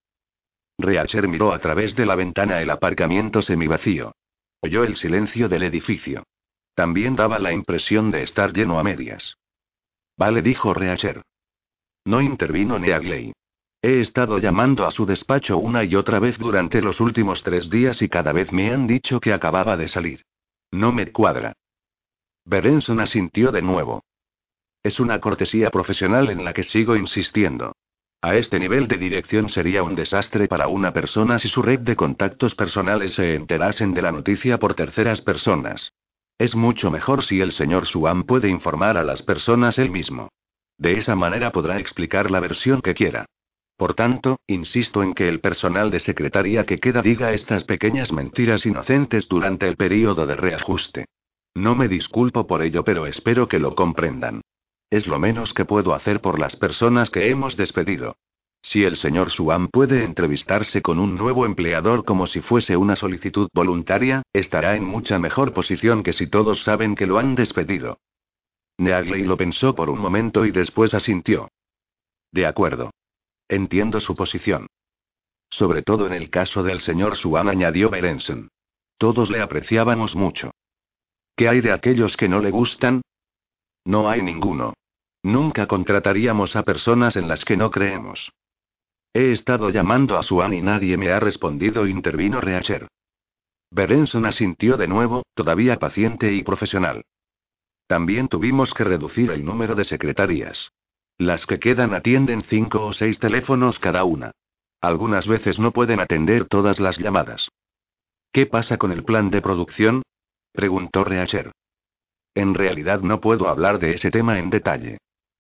Reacher 0.79 1.27
miró 1.27 1.53
a 1.53 1.59
través 1.59 1.97
de 1.97 2.07
la 2.07 2.15
ventana 2.15 2.63
el 2.63 2.71
aparcamiento 2.71 3.43
semivacío. 3.43 4.13
Oyó 4.61 4.85
el 4.85 4.95
silencio 4.95 5.49
del 5.49 5.65
edificio. 5.65 6.23
También 6.77 7.17
daba 7.17 7.41
la 7.41 7.53
impresión 7.53 8.13
de 8.13 8.23
estar 8.23 8.53
lleno 8.53 8.79
a 8.79 8.85
medias. 8.85 9.39
Vale, 10.17 10.41
dijo 10.41 10.73
Reacher. 10.73 11.23
No 12.05 12.21
intervino 12.21 12.79
Neagley. 12.79 13.33
He 13.83 14.01
estado 14.01 14.39
llamando 14.39 14.87
a 14.87 14.93
su 14.93 15.05
despacho 15.05 15.59
una 15.59 15.83
y 15.83 15.97
otra 15.97 16.21
vez 16.21 16.39
durante 16.39 16.81
los 16.81 17.01
últimos 17.01 17.43
tres 17.43 17.69
días 17.71 18.03
y 18.03 18.09
cada 18.09 18.31
vez 18.31 18.53
me 18.53 18.73
han 18.73 18.87
dicho 18.87 19.19
que 19.19 19.33
acababa 19.33 19.77
de 19.77 19.89
salir. 19.89 20.23
No 20.71 20.93
me 20.93 21.11
cuadra. 21.11 21.55
Berenson 22.45 23.01
asintió 23.01 23.51
de 23.51 23.63
nuevo. 23.63 24.05
Es 24.83 25.01
una 25.01 25.21
cortesía 25.21 25.71
profesional 25.71 26.31
en 26.31 26.45
la 26.45 26.53
que 26.53 26.63
sigo 26.63 26.97
insistiendo. 26.97 27.73
A 28.23 28.35
este 28.37 28.59
nivel 28.59 28.89
de 28.89 28.97
dirección 28.97 29.49
sería 29.49 29.83
un 29.83 29.95
desastre 29.95 30.49
para 30.49 30.69
una 30.69 30.93
persona 30.93 31.39
si 31.39 31.49
su 31.49 31.63
red 31.63 31.81
de 31.81 31.97
contactos 31.97 32.55
personales 32.55 33.15
se 33.15 33.35
enterasen 33.35 33.95
de 33.95 34.03
la 34.03 34.13
noticia 34.13 34.59
por 34.59 34.75
terceras 34.75 35.21
personas. 35.21 35.93
Es 36.39 36.55
mucho 36.55 36.91
mejor 36.91 37.25
si 37.25 37.41
el 37.41 37.53
señor 37.53 37.87
Swan 37.87 38.25
puede 38.25 38.49
informar 38.49 38.97
a 38.97 39.05
las 39.05 39.23
personas 39.23 39.79
él 39.79 39.91
mismo. 39.91 40.31
De 40.79 40.93
esa 40.93 41.17
manera 41.17 41.53
podrá 41.53 41.79
explicar 41.79 42.31
la 42.31 42.41
versión 42.41 42.81
que 42.81 42.95
quiera. 42.95 43.27
Por 43.77 43.95
tanto, 43.95 44.41
insisto 44.49 45.05
en 45.05 45.15
que 45.15 45.29
el 45.29 45.41
personal 45.41 45.91
de 45.91 46.01
secretaría 46.01 46.67
que 46.67 46.79
queda 46.79 47.03
diga 47.03 47.33
estas 47.33 47.63
pequeñas 47.65 48.13
mentiras 48.13 48.67
inocentes 48.67 49.29
durante 49.29 49.69
el 49.69 49.77
período 49.77 50.27
de 50.27 50.35
reajuste. 50.35 51.07
No 51.55 51.77
me 51.77 51.87
disculpo 51.87 52.47
por 52.47 52.63
ello, 52.63 52.83
pero 52.83 53.07
espero 53.07 53.47
que 53.47 53.61
lo 53.61 53.75
comprendan. 53.75 54.41
Es 54.91 55.07
lo 55.07 55.19
menos 55.19 55.53
que 55.53 55.65
puedo 55.65 55.95
hacer 55.95 56.21
por 56.21 56.39
las 56.39 56.57
personas 56.57 57.11
que 57.11 57.31
hemos 57.31 57.57
despedido. 57.57 58.17
Si 58.63 58.85
el 58.85 58.97
señor 58.97 59.31
Swan 59.31 59.69
puede 59.69 60.05
entrevistarse 60.05 60.83
con 60.83 60.99
un 60.99 61.17
nuevo 61.17 61.47
empleador 61.47 62.05
como 62.05 62.27
si 62.27 62.41
fuese 62.41 62.77
una 62.77 62.97
solicitud 62.97 63.49
voluntaria, 63.53 64.23
estará 64.33 64.77
en 64.77 64.85
mucha 64.85 65.19
mejor 65.19 65.53
posición 65.53 66.03
que 66.03 66.13
si 66.13 66.27
todos 66.27 66.65
saben 66.65 66.97
que 66.97 67.07
lo 67.07 67.19
han 67.19 67.35
despedido. 67.35 68.01
Neagley 68.79 69.25
lo 69.25 69.37
pensó 69.37 69.75
por 69.75 69.91
un 69.91 69.99
momento 69.99 70.45
y 70.45 70.51
después 70.51 70.95
asintió. 70.95 71.49
De 72.33 72.47
acuerdo. 72.47 72.91
Entiendo 73.49 74.01
su 74.01 74.15
posición. 74.17 74.67
Sobre 75.51 75.83
todo 75.83 76.07
en 76.07 76.13
el 76.13 76.31
caso 76.31 76.63
del 76.63 76.81
señor 76.81 77.17
Swan, 77.17 77.49
añadió 77.49 77.91
Berenson. 77.91 78.51
Todos 78.99 79.31
le 79.31 79.41
apreciábamos 79.41 80.15
mucho. 80.17 80.51
¿Qué 81.37 81.49
hay 81.49 81.61
de 81.61 81.73
aquellos 81.73 82.17
que 82.17 82.29
no 82.29 82.41
le 82.41 82.51
gustan? 82.51 83.03
No 83.85 84.09
hay 84.09 84.23
ninguno. 84.23 84.75
Nunca 85.23 85.67
contrataríamos 85.67 86.57
a 86.57 86.63
personas 86.63 87.17
en 87.17 87.29
las 87.29 87.45
que 87.45 87.57
no 87.57 87.71
creemos. 87.71 88.31
He 89.13 89.33
estado 89.33 89.71
llamando 89.71 90.19
a 90.19 90.23
Swan 90.23 90.55
y 90.55 90.61
nadie 90.61 90.97
me 90.97 91.11
ha 91.11 91.21
respondido, 91.21 91.87
intervino 91.87 92.41
Reacher. 92.41 92.89
Berenson 93.71 94.27
asintió 94.27 94.77
de 94.77 94.89
nuevo, 94.89 95.23
todavía 95.35 95.79
paciente 95.79 96.33
y 96.33 96.43
profesional. 96.43 97.05
También 97.87 98.29
tuvimos 98.29 98.75
que 98.75 98.85
reducir 98.85 99.31
el 99.31 99.45
número 99.45 99.75
de 99.75 99.85
secretarías. 99.85 100.71
Las 101.17 101.47
que 101.47 101.59
quedan 101.59 101.95
atienden 101.95 102.43
cinco 102.43 102.85
o 102.85 102.93
seis 102.93 103.19
teléfonos 103.19 103.79
cada 103.79 104.05
una. 104.05 104.33
Algunas 104.81 105.27
veces 105.27 105.59
no 105.59 105.73
pueden 105.73 105.99
atender 105.99 106.45
todas 106.45 106.79
las 106.79 106.99
llamadas. 106.99 107.51
¿Qué 108.31 108.47
pasa 108.47 108.77
con 108.77 108.93
el 108.93 109.05
plan 109.05 109.31
de 109.31 109.43
producción? 109.43 110.03
preguntó 110.53 111.03
Reacher. 111.03 111.53
En 112.39 112.55
realidad 112.55 113.01
no 113.01 113.21
puedo 113.21 113.49
hablar 113.49 113.81
de 113.81 113.95
ese 113.95 114.13
tema 114.13 114.39
en 114.39 114.49
detalle. 114.49 114.99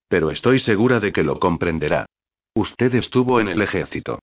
Pero 0.09 0.33
estoy 0.33 0.59
segura 0.59 0.99
de 0.99 1.13
que 1.13 1.23
lo 1.23 1.39
comprenderá. 1.39 2.07
Usted 2.55 2.93
estuvo 2.97 3.39
en 3.39 3.47
el 3.47 3.63
ejército. 3.63 4.19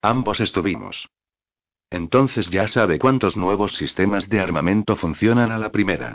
Ambos 0.00 0.38
estuvimos. 0.38 1.08
Entonces 1.90 2.50
ya 2.50 2.68
sabe 2.68 3.00
cuántos 3.00 3.36
nuevos 3.36 3.72
sistemas 3.72 4.28
de 4.28 4.38
armamento 4.38 4.94
funcionan 4.94 5.50
a 5.50 5.58
la 5.58 5.72
primera. 5.72 6.14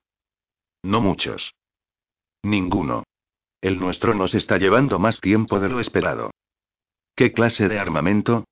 No 0.83 1.01
muchos. 1.01 1.53
Ninguno. 2.43 3.03
El 3.59 3.77
nuestro 3.77 4.13
nos 4.13 4.35
está 4.35 4.57
llevando 4.57 4.99
más 4.99 5.19
tiempo 5.19 5.59
de 5.59 5.67
lo 5.67 5.81
esperado. 5.81 6.31
¿Qué 7.13 7.33
clase 7.33 7.67
de 7.67 7.77
armamento? 7.77 8.45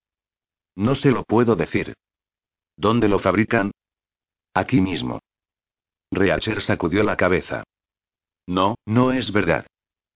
No 0.76 0.96
se 0.96 1.12
lo 1.12 1.24
puedo 1.24 1.56
decir. 1.56 1.94
¿Dónde 2.76 3.08
lo 3.08 3.20
fabrican? 3.20 3.72
Aquí 4.54 4.82
mismo. 4.82 5.22
Reacher 6.12 6.62
sacudió 6.62 7.04
la 7.04 7.16
cabeza. 7.16 7.64
No, 8.46 8.76
no 8.86 9.14
es 9.14 9.32
verdad. 9.32 9.66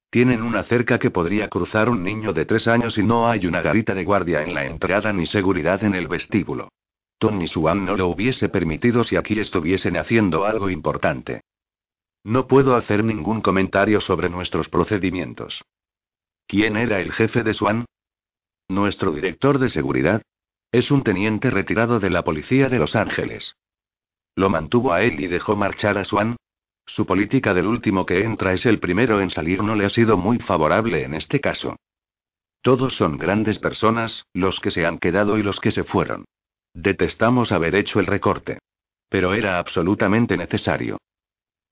Tienen 0.10 0.42
una 0.42 0.64
cerca 0.64 1.00
que 1.00 1.12
podría 1.12 1.50
cruzar 1.50 1.90
un 1.90 2.04
niño 2.04 2.34
de 2.34 2.46
tres 2.46 2.68
años 2.68 2.98
y 2.98 3.04
no 3.04 3.30
hay 3.30 3.48
una 3.48 3.62
garita 3.62 3.94
de 3.94 4.04
guardia 4.04 4.44
en 4.44 4.54
la 4.54 4.66
entrada 4.66 5.12
ni 5.14 5.26
seguridad 5.26 5.84
en 5.84 5.96
el 5.96 6.08
vestíbulo. 6.08 6.70
Tony 7.18 7.48
Swan 7.48 7.86
no 7.86 7.96
lo 7.96 8.08
hubiese 8.08 8.50
permitido 8.50 9.04
si 9.04 9.16
aquí 9.16 9.40
estuviesen 9.40 9.98
haciendo 9.98 10.46
algo 10.46 10.70
importante. 10.70 11.42
No 12.24 12.48
puedo 12.48 12.76
hacer 12.76 13.04
ningún 13.04 13.42
comentario 13.42 14.02
sobre 14.02 14.30
nuestros 14.30 14.68
procedimientos. 14.70 15.64
¿Quién 16.48 16.76
era 16.76 17.00
el 17.00 17.12
jefe 17.12 17.44
de 17.44 17.54
Swan? 17.54 17.86
Nuestro 18.68 19.12
director 19.12 19.60
de 19.60 19.70
seguridad. 19.70 20.22
Es 20.72 20.92
un 20.92 21.04
teniente 21.04 21.52
retirado 21.52 22.00
de 22.00 22.10
la 22.10 22.24
policía 22.24 22.68
de 22.68 22.80
Los 22.80 22.96
Ángeles. 22.96 23.56
¿Lo 24.36 24.50
mantuvo 24.50 24.94
a 24.94 25.02
él 25.02 25.20
y 25.22 25.28
dejó 25.28 25.56
marchar 25.56 25.98
a 25.98 26.04
Swan? 26.04 26.36
Su 26.86 27.06
política 27.06 27.54
del 27.54 27.66
último 27.66 28.06
que 28.06 28.24
entra 28.24 28.54
es 28.54 28.66
el 28.66 28.80
primero 28.80 29.22
en 29.22 29.32
salir 29.32 29.64
no 29.64 29.76
le 29.76 29.86
ha 29.86 29.90
sido 29.90 30.18
muy 30.18 30.40
favorable 30.40 31.04
en 31.04 31.14
este 31.14 31.40
caso. 31.40 31.78
Todos 32.62 32.96
son 32.96 33.18
grandes 33.18 33.60
personas, 33.60 34.26
los 34.34 34.60
que 34.60 34.72
se 34.72 34.86
han 34.86 35.00
quedado 35.00 35.38
y 35.38 35.44
los 35.44 35.60
que 35.60 35.72
se 35.72 35.84
fueron. 35.84 36.26
Detestamos 36.74 37.52
haber 37.52 37.76
hecho 37.76 38.00
el 38.00 38.08
recorte. 38.08 38.60
Pero 39.08 39.34
era 39.34 39.60
absolutamente 39.60 40.36
necesario. 40.36 40.98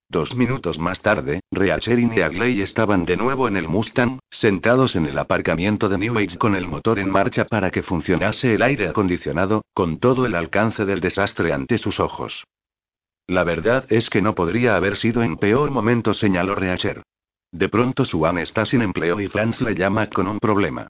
Dos 0.10 0.36
minutos 0.36 0.78
más 0.78 1.02
tarde, 1.02 1.42
Reacher 1.52 1.98
y 1.98 2.06
Neagley 2.06 2.62
estaban 2.62 3.06
de 3.06 3.18
nuevo 3.18 3.48
en 3.48 3.58
el 3.58 3.68
Mustang, 3.68 4.20
sentados 4.30 4.96
en 4.96 5.06
el 5.06 5.18
aparcamiento 5.18 5.90
de 5.90 5.98
New 5.98 6.18
Age 6.18 6.38
con 6.38 6.56
el 6.56 6.68
motor 6.68 7.00
en 7.00 7.10
marcha 7.10 7.46
para 7.46 7.72
que 7.72 7.82
funcionase 7.82 8.54
el 8.54 8.62
aire 8.62 8.88
acondicionado, 8.88 9.64
con 9.74 9.98
todo 10.00 10.26
el 10.26 10.36
alcance 10.36 10.86
del 10.86 11.00
desastre 11.00 11.52
ante 11.52 11.78
sus 11.78 12.00
ojos. 12.00 12.44
La 13.28 13.44
verdad 13.44 13.86
es 13.90 14.10
que 14.10 14.22
no 14.22 14.36
podría 14.36 14.76
haber 14.76 14.98
sido 14.98 15.24
en 15.24 15.38
peor 15.38 15.72
momento, 15.72 16.14
señaló 16.14 16.56
Reacher. 16.56 17.02
De 17.52 17.70
pronto 17.70 18.04
Swan 18.04 18.38
está 18.38 18.66
sin 18.66 18.82
empleo 18.82 19.20
y 19.20 19.28
Franz 19.28 19.62
le 19.62 19.76
llama 19.76 20.08
con 20.10 20.28
un 20.28 20.40
problema. 20.40 20.88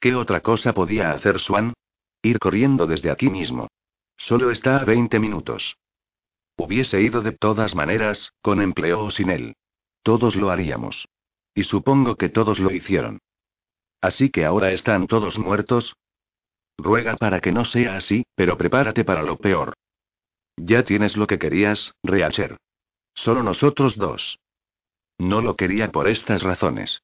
¿Qué 0.00 0.14
otra 0.14 0.40
cosa 0.40 0.72
podía 0.72 1.12
hacer 1.12 1.38
Swan? 1.38 1.74
Ir 2.22 2.38
corriendo 2.38 2.86
desde 2.86 3.10
aquí 3.10 3.28
mismo. 3.30 3.68
Solo 4.16 4.50
está 4.50 4.78
a 4.78 4.84
20 4.84 5.18
minutos. 5.18 5.76
Hubiese 6.56 7.00
ido 7.00 7.20
de 7.22 7.32
todas 7.32 7.74
maneras, 7.74 8.32
con 8.40 8.60
empleo 8.60 9.04
o 9.04 9.10
sin 9.10 9.30
él. 9.30 9.56
Todos 10.02 10.36
lo 10.36 10.50
haríamos. 10.50 11.08
Y 11.54 11.64
supongo 11.64 12.16
que 12.16 12.28
todos 12.28 12.58
lo 12.58 12.70
hicieron. 12.70 13.20
Así 14.00 14.30
que 14.30 14.44
ahora 14.44 14.72
están 14.72 15.06
todos 15.06 15.38
muertos. 15.38 15.94
Ruega 16.76 17.16
para 17.16 17.40
que 17.40 17.52
no 17.52 17.64
sea 17.64 17.96
así, 17.96 18.24
pero 18.34 18.56
prepárate 18.56 19.04
para 19.04 19.22
lo 19.22 19.38
peor. 19.38 19.74
Ya 20.56 20.84
tienes 20.84 21.16
lo 21.16 21.26
que 21.26 21.38
querías, 21.38 21.94
Reacher. 22.02 22.58
Solo 23.14 23.42
nosotros 23.42 23.96
dos. 23.96 24.38
No 25.18 25.40
lo 25.40 25.56
quería 25.56 25.90
por 25.90 26.08
estas 26.08 26.42
razones. 26.42 27.00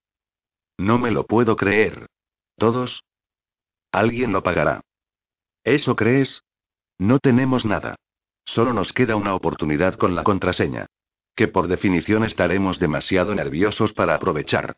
No 0.78 0.98
me 0.98 1.10
lo 1.10 1.26
puedo 1.26 1.56
creer. 1.56 2.06
¿Todos? 2.56 3.02
Alguien 3.92 4.32
lo 4.32 4.42
pagará. 4.42 4.82
¿Eso 5.64 5.96
crees? 5.96 6.44
No 6.98 7.18
tenemos 7.18 7.64
nada. 7.64 7.96
Solo 8.44 8.72
nos 8.72 8.92
queda 8.92 9.16
una 9.16 9.34
oportunidad 9.34 9.94
con 9.94 10.14
la 10.14 10.24
contraseña. 10.24 10.86
Que 11.34 11.48
por 11.48 11.68
definición 11.68 12.24
estaremos 12.24 12.78
demasiado 12.78 13.34
nerviosos 13.34 13.92
para 13.92 14.14
aprovechar. 14.14 14.76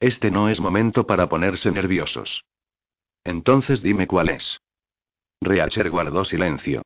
Este 0.00 0.30
no 0.30 0.48
es 0.48 0.60
momento 0.60 1.06
para 1.06 1.28
ponerse 1.28 1.70
nerviosos. 1.70 2.44
Entonces 3.24 3.82
dime 3.82 4.06
cuál 4.06 4.28
es. 4.28 4.60
Reacher 5.40 5.90
guardó 5.90 6.24
silencio. 6.24 6.82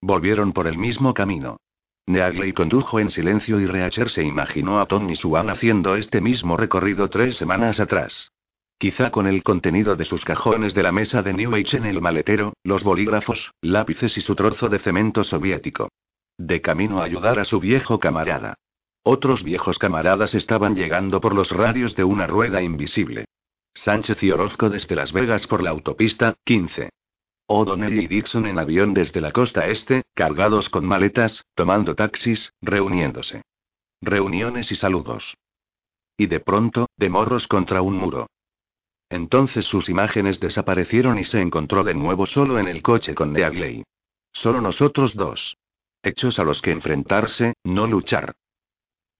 Volvieron 0.00 0.52
por 0.52 0.66
el 0.66 0.78
mismo 0.78 1.14
camino. 1.14 1.58
Neagley 2.06 2.52
condujo 2.52 2.98
en 2.98 3.10
silencio 3.10 3.60
y 3.60 3.66
Reacher 3.66 4.10
se 4.10 4.24
imaginó 4.24 4.80
a 4.80 4.86
Tony 4.86 5.16
Swan 5.16 5.50
haciendo 5.50 5.94
este 5.96 6.20
mismo 6.20 6.56
recorrido 6.56 7.08
tres 7.08 7.36
semanas 7.36 7.78
atrás. 7.78 8.32
Quizá 8.80 9.10
con 9.10 9.26
el 9.26 9.42
contenido 9.42 9.94
de 9.94 10.06
sus 10.06 10.24
cajones 10.24 10.72
de 10.72 10.82
la 10.82 10.90
mesa 10.90 11.20
de 11.20 11.34
New 11.34 11.54
Age 11.54 11.76
en 11.76 11.84
el 11.84 12.00
maletero, 12.00 12.54
los 12.64 12.82
bolígrafos, 12.82 13.52
lápices 13.60 14.16
y 14.16 14.22
su 14.22 14.34
trozo 14.34 14.70
de 14.70 14.78
cemento 14.78 15.22
soviético. 15.22 15.90
De 16.38 16.62
camino 16.62 17.02
a 17.02 17.04
ayudar 17.04 17.38
a 17.38 17.44
su 17.44 17.60
viejo 17.60 18.00
camarada. 18.00 18.54
Otros 19.02 19.42
viejos 19.42 19.78
camaradas 19.78 20.34
estaban 20.34 20.76
llegando 20.76 21.20
por 21.20 21.34
los 21.34 21.50
radios 21.50 21.94
de 21.94 22.04
una 22.04 22.26
rueda 22.26 22.62
invisible. 22.62 23.26
Sánchez 23.74 24.22
y 24.22 24.30
Orozco 24.30 24.70
desde 24.70 24.96
Las 24.96 25.12
Vegas 25.12 25.46
por 25.46 25.62
la 25.62 25.68
autopista 25.68 26.36
15. 26.44 26.88
O'Donnell 27.48 28.00
y 28.00 28.06
Dixon 28.06 28.46
en 28.46 28.58
avión 28.58 28.94
desde 28.94 29.20
la 29.20 29.32
costa 29.32 29.66
este, 29.66 30.04
cargados 30.14 30.70
con 30.70 30.86
maletas, 30.86 31.44
tomando 31.54 31.94
taxis, 31.94 32.54
reuniéndose. 32.62 33.42
Reuniones 34.00 34.72
y 34.72 34.74
saludos. 34.74 35.36
Y 36.16 36.28
de 36.28 36.40
pronto, 36.40 36.86
de 36.96 37.10
morros 37.10 37.46
contra 37.46 37.82
un 37.82 37.98
muro. 37.98 38.26
Entonces 39.10 39.64
sus 39.64 39.88
imágenes 39.88 40.38
desaparecieron 40.38 41.18
y 41.18 41.24
se 41.24 41.40
encontró 41.40 41.82
de 41.82 41.94
nuevo 41.94 42.26
solo 42.26 42.60
en 42.60 42.68
el 42.68 42.80
coche 42.80 43.14
con 43.14 43.32
Neagley. 43.32 43.82
Solo 44.32 44.60
nosotros 44.60 45.16
dos. 45.16 45.56
Hechos 46.02 46.38
a 46.38 46.44
los 46.44 46.62
que 46.62 46.70
enfrentarse, 46.70 47.54
no 47.64 47.88
luchar. 47.88 48.34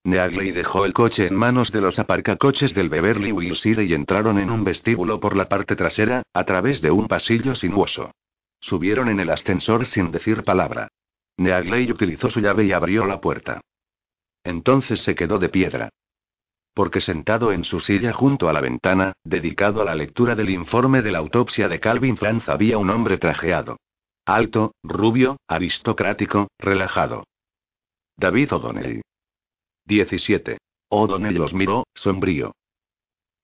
Neagley 0.05 0.53
dejó 0.53 0.87
el 0.87 0.95
coche 0.95 1.27
en 1.27 1.35
manos 1.35 1.73
de 1.73 1.81
los 1.81 1.99
aparcacoches 1.99 2.73
del 2.73 2.89
Beverly 2.89 3.33
Wilshire 3.33 3.85
y 3.85 3.93
entraron 3.93 4.39
en 4.39 4.51
un 4.51 4.65
vestíbulo 4.65 5.21
por 5.21 5.37
la 5.37 5.49
parte 5.49 5.77
trasera, 5.77 6.23
a 6.33 6.45
través 6.45 6.81
de 6.81 6.91
un 6.91 7.07
pasillo 7.07 7.55
sinuoso. 7.55 8.13
Subieron 8.61 9.09
en 9.09 9.21
el 9.21 9.29
ascensor 9.29 9.85
sin 9.85 10.11
decir 10.13 10.45
palabra. 10.45 10.89
Neagley 11.37 11.91
utilizó 11.91 12.31
su 12.31 12.41
llave 12.41 12.65
y 12.65 12.73
abrió 12.73 13.07
la 13.07 13.21
puerta. 13.21 13.61
Entonces 14.45 15.01
se 15.01 15.15
quedó 15.15 15.39
de 15.39 15.49
piedra. 15.49 15.91
Porque 16.81 17.03
sentado 17.03 17.53
en 17.53 17.65
su 17.65 17.79
silla 17.79 18.15
junto 18.15 18.49
a 18.49 18.55
la 18.55 18.63
ventana, 18.63 19.13
dedicado 19.23 19.83
a 19.83 19.85
la 19.85 19.95
lectura 19.95 20.35
del 20.35 20.49
informe 20.49 21.03
de 21.03 21.13
la 21.13 21.19
autopsia 21.19 21.69
de 21.69 21.79
Calvin 21.79 22.17
Franz, 22.17 22.49
había 22.49 22.79
un 22.79 22.89
hombre 22.89 23.19
trajeado. 23.19 23.77
Alto, 24.25 24.73
rubio, 24.83 25.37
aristocrático, 25.47 26.49
relajado. 26.59 27.25
David 28.17 28.55
O'Donnell. 28.55 29.03
17. 29.85 30.57
O'Donnell 30.89 31.35
los 31.35 31.53
miró, 31.53 31.85
sombrío. 31.93 32.53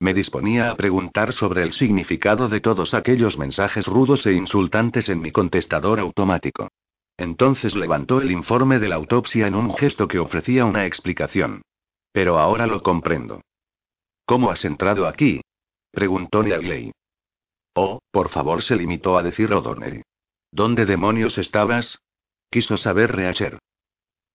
Me 0.00 0.14
disponía 0.14 0.70
a 0.70 0.74
preguntar 0.74 1.34
sobre 1.34 1.62
el 1.62 1.74
significado 1.74 2.48
de 2.48 2.62
todos 2.62 2.94
aquellos 2.94 3.36
mensajes 3.36 3.86
rudos 3.86 4.24
e 4.24 4.32
insultantes 4.32 5.10
en 5.10 5.20
mi 5.20 5.30
contestador 5.30 6.00
automático. 6.00 6.68
Entonces 7.18 7.76
levantó 7.76 8.22
el 8.22 8.30
informe 8.30 8.78
de 8.78 8.88
la 8.88 8.94
autopsia 8.94 9.46
en 9.46 9.56
un 9.56 9.74
gesto 9.74 10.08
que 10.08 10.20
ofrecía 10.20 10.64
una 10.64 10.86
explicación. 10.86 11.60
Pero 12.16 12.38
ahora 12.38 12.66
lo 12.66 12.82
comprendo. 12.82 13.42
¿Cómo 14.24 14.50
has 14.50 14.64
entrado 14.64 15.06
aquí? 15.06 15.42
preguntó 15.90 16.42
Neagley. 16.42 16.90
Oh, 17.74 18.00
por 18.10 18.30
favor, 18.30 18.62
se 18.62 18.74
limitó 18.74 19.18
a 19.18 19.22
decir 19.22 19.52
O'Donnell. 19.52 20.02
¿Dónde 20.50 20.86
demonios 20.86 21.36
estabas? 21.36 21.98
Quiso 22.50 22.78
saber 22.78 23.14
Reacher. 23.14 23.58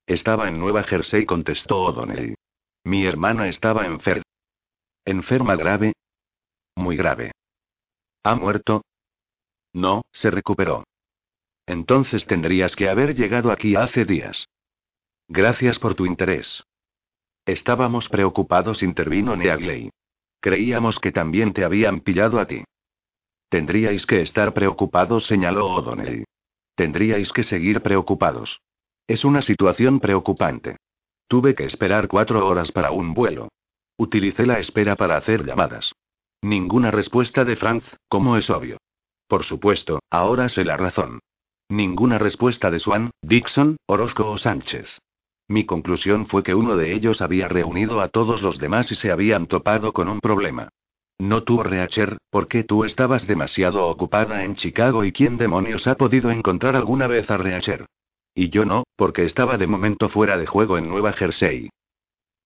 Estaba 0.05 0.47
en 0.47 0.59
Nueva 0.59 0.83
Jersey, 0.83 1.25
contestó 1.25 1.85
O'Donnell. 1.85 2.35
Mi 2.83 3.03
hermana 3.07 3.47
estaba 3.47 3.87
enferma. 3.87 4.25
¿Enferma 5.03 5.55
grave? 5.55 5.93
Muy 6.75 6.95
grave. 6.95 7.31
¿Ha 8.23 8.35
muerto? 8.35 8.83
No, 9.73 10.03
se 10.11 10.29
recuperó. 10.29 10.83
Entonces 11.65 12.27
tendrías 12.27 12.75
que 12.75 12.89
haber 12.89 13.15
llegado 13.15 13.51
aquí 13.51 13.75
hace 13.75 14.05
días. 14.05 14.45
Gracias 15.27 15.79
por 15.79 15.95
tu 15.95 16.05
interés. 16.05 16.63
Estábamos 17.45 18.07
preocupados, 18.09 18.83
intervino 18.83 19.35
Neagley. 19.35 19.89
Creíamos 20.39 20.99
que 20.99 21.11
también 21.11 21.53
te 21.53 21.63
habían 21.63 22.01
pillado 22.01 22.39
a 22.39 22.45
ti. 22.45 22.63
Tendríais 23.49 24.05
que 24.05 24.21
estar 24.21 24.53
preocupados, 24.53 25.27
señaló 25.27 25.67
O'Donnell. 25.67 26.25
Tendríais 26.75 27.31
que 27.31 27.43
seguir 27.43 27.81
preocupados. 27.81 28.61
Es 29.07 29.25
una 29.25 29.41
situación 29.41 29.99
preocupante. 29.99 30.77
Tuve 31.27 31.55
que 31.55 31.65
esperar 31.65 32.07
cuatro 32.07 32.47
horas 32.47 32.71
para 32.71 32.91
un 32.91 33.13
vuelo. 33.13 33.49
Utilicé 33.97 34.45
la 34.45 34.59
espera 34.59 34.95
para 34.95 35.17
hacer 35.17 35.45
llamadas. 35.45 35.93
Ninguna 36.41 36.91
respuesta 36.91 37.43
de 37.45 37.55
Franz, 37.55 37.85
como 38.07 38.37
es 38.37 38.49
obvio. 38.49 38.77
Por 39.27 39.43
supuesto, 39.43 39.99
ahora 40.09 40.49
sé 40.49 40.63
la 40.63 40.77
razón. 40.77 41.19
Ninguna 41.69 42.17
respuesta 42.17 42.71
de 42.71 42.79
Swan, 42.79 43.11
Dixon, 43.21 43.77
Orozco 43.85 44.29
o 44.29 44.37
Sánchez. 44.37 44.99
Mi 45.51 45.65
conclusión 45.65 46.27
fue 46.27 46.43
que 46.43 46.55
uno 46.55 46.77
de 46.77 46.93
ellos 46.93 47.21
había 47.21 47.49
reunido 47.49 47.99
a 47.99 48.07
todos 48.07 48.41
los 48.41 48.57
demás 48.57 48.89
y 48.93 48.95
se 48.95 49.11
habían 49.11 49.47
topado 49.47 49.91
con 49.91 50.07
un 50.07 50.21
problema. 50.21 50.69
No 51.19 51.43
tú, 51.43 51.61
Reacher, 51.61 52.19
porque 52.29 52.63
tú 52.63 52.85
estabas 52.85 53.27
demasiado 53.27 53.85
ocupada 53.89 54.45
en 54.45 54.55
Chicago 54.55 55.03
y 55.03 55.11
quién 55.11 55.37
demonios 55.37 55.87
ha 55.87 55.95
podido 55.95 56.31
encontrar 56.31 56.77
alguna 56.77 57.07
vez 57.07 57.29
a 57.29 57.35
Reacher. 57.35 57.85
Y 58.33 58.47
yo 58.47 58.63
no, 58.63 58.85
porque 58.95 59.25
estaba 59.25 59.57
de 59.57 59.67
momento 59.67 60.07
fuera 60.07 60.37
de 60.37 60.45
juego 60.45 60.77
en 60.77 60.87
Nueva 60.87 61.11
Jersey. 61.11 61.69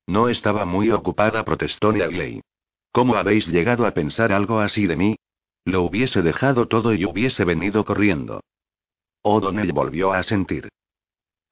No 0.07 0.27
estaba 0.27 0.65
muy 0.65 0.89
ocupada, 0.89 1.45
protestó 1.45 1.91
Neagley. 1.91 2.41
¿Cómo 2.91 3.17
habéis 3.17 3.45
llegado 3.45 3.85
a 3.85 3.91
pensar 3.91 4.31
algo 4.31 4.61
así 4.61 4.87
de 4.87 4.95
mí? 4.95 5.15
Lo 5.63 5.83
hubiese 5.83 6.23
dejado 6.23 6.67
todo 6.67 6.91
y 6.95 7.05
hubiese 7.05 7.45
venido 7.45 7.85
corriendo. 7.85 8.41
O'Donnell 9.21 9.73
volvió 9.73 10.11
a 10.11 10.23
sentir. 10.23 10.69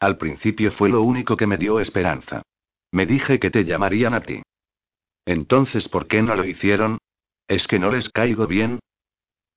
Al 0.04 0.18
principio 0.18 0.70
fue 0.74 0.90
lo 0.90 1.02
único 1.02 1.38
que 1.38 1.48
me 1.48 1.56
dio 1.56 1.80
esperanza. 1.80 2.42
Me 2.92 3.06
dije 3.06 3.40
que 3.40 3.50
te 3.50 3.64
llamarían 3.64 4.14
a 4.14 4.20
ti. 4.20 4.42
Entonces, 5.26 5.88
¿por 5.88 6.08
qué 6.08 6.22
no 6.22 6.36
lo 6.36 6.44
hicieron? 6.44 6.98
¿Es 7.48 7.68
que 7.68 7.80
no 7.80 7.90
les 7.90 8.10
caigo 8.10 8.46
bien? 8.46 8.80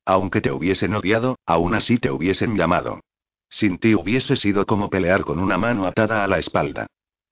Aunque 0.04 0.40
te 0.40 0.52
hubiesen 0.52 0.94
odiado, 0.94 1.34
aún 1.46 1.74
así 1.74 1.98
te 1.98 2.12
hubiesen 2.12 2.54
llamado. 2.56 3.00
Sin 3.48 3.78
ti 3.78 3.96
hubiese 3.96 4.36
sido 4.36 4.66
como 4.66 4.88
pelear 4.88 5.24
con 5.24 5.40
una 5.40 5.58
mano 5.58 5.84
atada 5.84 6.22
a 6.22 6.28
la 6.28 6.38
espalda. 6.38 6.86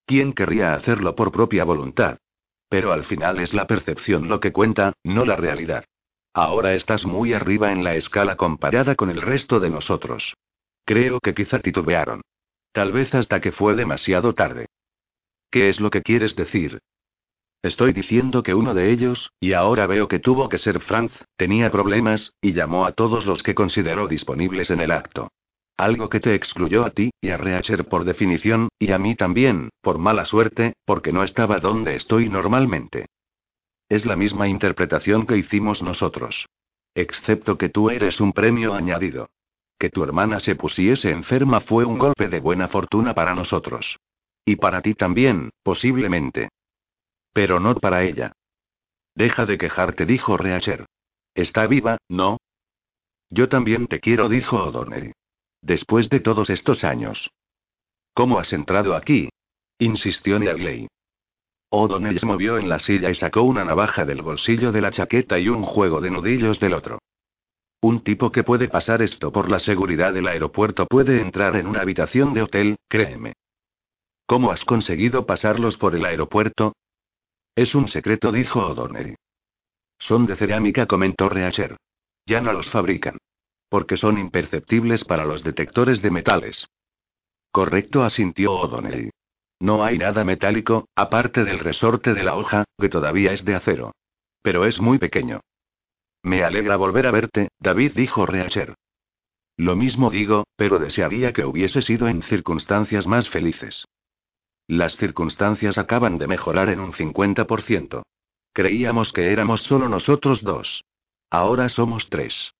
¿Quién 0.06 0.32
querría 0.32 0.74
hacerlo 0.74 1.14
por 1.14 1.30
propia 1.30 1.62
voluntad? 1.62 2.18
Pero 2.68 2.92
al 2.92 3.04
final 3.04 3.38
es 3.38 3.54
la 3.54 3.68
percepción 3.68 4.26
lo 4.26 4.40
que 4.40 4.50
cuenta, 4.50 4.92
no 5.04 5.24
la 5.24 5.36
realidad. 5.36 5.84
Ahora 6.32 6.74
estás 6.74 7.06
muy 7.06 7.32
arriba 7.32 7.70
en 7.70 7.84
la 7.84 7.94
escala 7.94 8.34
comparada 8.34 8.96
con 8.96 9.08
el 9.08 9.22
resto 9.22 9.60
de 9.60 9.70
nosotros. 9.70 10.34
Creo 10.84 11.20
que 11.20 11.32
quizá 11.32 11.60
titubearon. 11.60 12.20
Tal 12.74 12.90
vez 12.90 13.14
hasta 13.14 13.40
que 13.40 13.52
fue 13.52 13.76
demasiado 13.76 14.34
tarde. 14.34 14.66
¿Qué 15.48 15.68
es 15.68 15.78
lo 15.78 15.90
que 15.90 16.02
quieres 16.02 16.34
decir? 16.34 16.80
Estoy 17.62 17.92
diciendo 17.92 18.42
que 18.42 18.52
uno 18.52 18.74
de 18.74 18.90
ellos, 18.90 19.30
y 19.38 19.52
ahora 19.52 19.86
veo 19.86 20.08
que 20.08 20.18
tuvo 20.18 20.48
que 20.48 20.58
ser 20.58 20.80
Franz, 20.80 21.12
tenía 21.36 21.70
problemas, 21.70 22.34
y 22.42 22.52
llamó 22.52 22.84
a 22.84 22.90
todos 22.90 23.26
los 23.26 23.44
que 23.44 23.54
consideró 23.54 24.08
disponibles 24.08 24.72
en 24.72 24.80
el 24.80 24.90
acto. 24.90 25.30
Algo 25.76 26.08
que 26.08 26.18
te 26.18 26.34
excluyó 26.34 26.84
a 26.84 26.90
ti, 26.90 27.12
y 27.20 27.30
a 27.30 27.36
Reacher 27.36 27.86
por 27.86 28.04
definición, 28.04 28.68
y 28.80 28.90
a 28.90 28.98
mí 28.98 29.14
también, 29.14 29.70
por 29.80 29.98
mala 29.98 30.24
suerte, 30.24 30.72
porque 30.84 31.12
no 31.12 31.22
estaba 31.22 31.60
donde 31.60 31.94
estoy 31.94 32.28
normalmente. 32.28 33.06
Es 33.88 34.04
la 34.04 34.16
misma 34.16 34.48
interpretación 34.48 35.28
que 35.28 35.36
hicimos 35.36 35.80
nosotros. 35.80 36.48
Excepto 36.96 37.56
que 37.56 37.68
tú 37.68 37.90
eres 37.90 38.20
un 38.20 38.32
premio 38.32 38.74
añadido. 38.74 39.28
Que 39.78 39.90
tu 39.90 40.02
hermana 40.02 40.40
se 40.40 40.54
pusiese 40.54 41.10
enferma 41.10 41.60
fue 41.60 41.84
un 41.84 41.98
golpe 41.98 42.28
de 42.28 42.40
buena 42.40 42.68
fortuna 42.68 43.14
para 43.14 43.34
nosotros. 43.34 43.98
Y 44.44 44.56
para 44.56 44.82
ti 44.82 44.94
también, 44.94 45.50
posiblemente. 45.62 46.50
Pero 47.32 47.60
no 47.60 47.74
para 47.74 48.04
ella. 48.04 48.32
Deja 49.14 49.46
de 49.46 49.58
quejarte, 49.58 50.06
dijo 50.06 50.36
Reacher. 50.36 50.86
Está 51.34 51.66
viva, 51.66 51.98
¿no? 52.08 52.38
Yo 53.30 53.48
también 53.48 53.86
te 53.86 54.00
quiero, 54.00 54.28
dijo 54.28 54.56
O'Donnell. 54.56 55.12
Después 55.60 56.08
de 56.08 56.20
todos 56.20 56.50
estos 56.50 56.84
años. 56.84 57.30
¿Cómo 58.12 58.38
has 58.38 58.52
entrado 58.52 58.94
aquí? 58.94 59.30
insistió 59.78 60.38
Neagley. 60.38 60.86
O'Donnell 61.70 62.20
se 62.20 62.26
movió 62.26 62.58
en 62.58 62.68
la 62.68 62.78
silla 62.78 63.10
y 63.10 63.14
sacó 63.16 63.42
una 63.42 63.64
navaja 63.64 64.04
del 64.04 64.22
bolsillo 64.22 64.70
de 64.70 64.80
la 64.80 64.92
chaqueta 64.92 65.38
y 65.40 65.48
un 65.48 65.64
juego 65.64 66.00
de 66.00 66.10
nudillos 66.10 66.60
del 66.60 66.74
otro. 66.74 67.00
Un 67.84 68.00
tipo 68.00 68.32
que 68.32 68.44
puede 68.44 68.68
pasar 68.68 69.02
esto 69.02 69.30
por 69.30 69.50
la 69.50 69.58
seguridad 69.58 70.14
del 70.14 70.26
aeropuerto 70.26 70.86
puede 70.86 71.20
entrar 71.20 71.54
en 71.54 71.66
una 71.66 71.82
habitación 71.82 72.32
de 72.32 72.40
hotel, 72.40 72.76
créeme. 72.88 73.34
¿Cómo 74.24 74.50
has 74.50 74.64
conseguido 74.64 75.26
pasarlos 75.26 75.76
por 75.76 75.94
el 75.94 76.06
aeropuerto? 76.06 76.72
Es 77.54 77.74
un 77.74 77.88
secreto, 77.88 78.32
dijo 78.32 78.60
O'Donnell. 78.68 79.16
Son 79.98 80.24
de 80.24 80.34
cerámica, 80.34 80.86
comentó 80.86 81.28
Reacher. 81.28 81.76
Ya 82.24 82.40
no 82.40 82.54
los 82.54 82.70
fabrican. 82.70 83.18
Porque 83.68 83.98
son 83.98 84.16
imperceptibles 84.16 85.04
para 85.04 85.26
los 85.26 85.44
detectores 85.44 86.00
de 86.00 86.10
metales. 86.10 86.66
Correcto, 87.52 88.02
asintió 88.02 88.54
O'Donnell. 88.54 89.10
No 89.60 89.84
hay 89.84 89.98
nada 89.98 90.24
metálico, 90.24 90.88
aparte 90.96 91.44
del 91.44 91.58
resorte 91.58 92.14
de 92.14 92.24
la 92.24 92.34
hoja, 92.34 92.64
que 92.78 92.88
todavía 92.88 93.34
es 93.34 93.44
de 93.44 93.56
acero. 93.56 93.92
Pero 94.40 94.64
es 94.64 94.80
muy 94.80 94.96
pequeño. 94.96 95.40
Me 96.24 96.42
alegra 96.42 96.76
volver 96.76 97.06
a 97.06 97.10
verte, 97.10 97.48
David 97.60 97.92
dijo 97.94 98.24
Reacher. 98.24 98.74
Lo 99.58 99.76
mismo 99.76 100.08
digo, 100.08 100.44
pero 100.56 100.78
desearía 100.78 101.34
que 101.34 101.44
hubiese 101.44 101.82
sido 101.82 102.08
en 102.08 102.22
circunstancias 102.22 103.06
más 103.06 103.28
felices. 103.28 103.84
Las 104.66 104.96
circunstancias 104.96 105.76
acaban 105.76 106.16
de 106.16 106.26
mejorar 106.26 106.70
en 106.70 106.80
un 106.80 106.92
50%. 106.92 108.02
Creíamos 108.54 109.12
que 109.12 109.32
éramos 109.32 109.64
solo 109.64 109.90
nosotros 109.90 110.42
dos. 110.42 110.82
Ahora 111.30 111.68
somos 111.68 112.08
tres. 112.08 112.54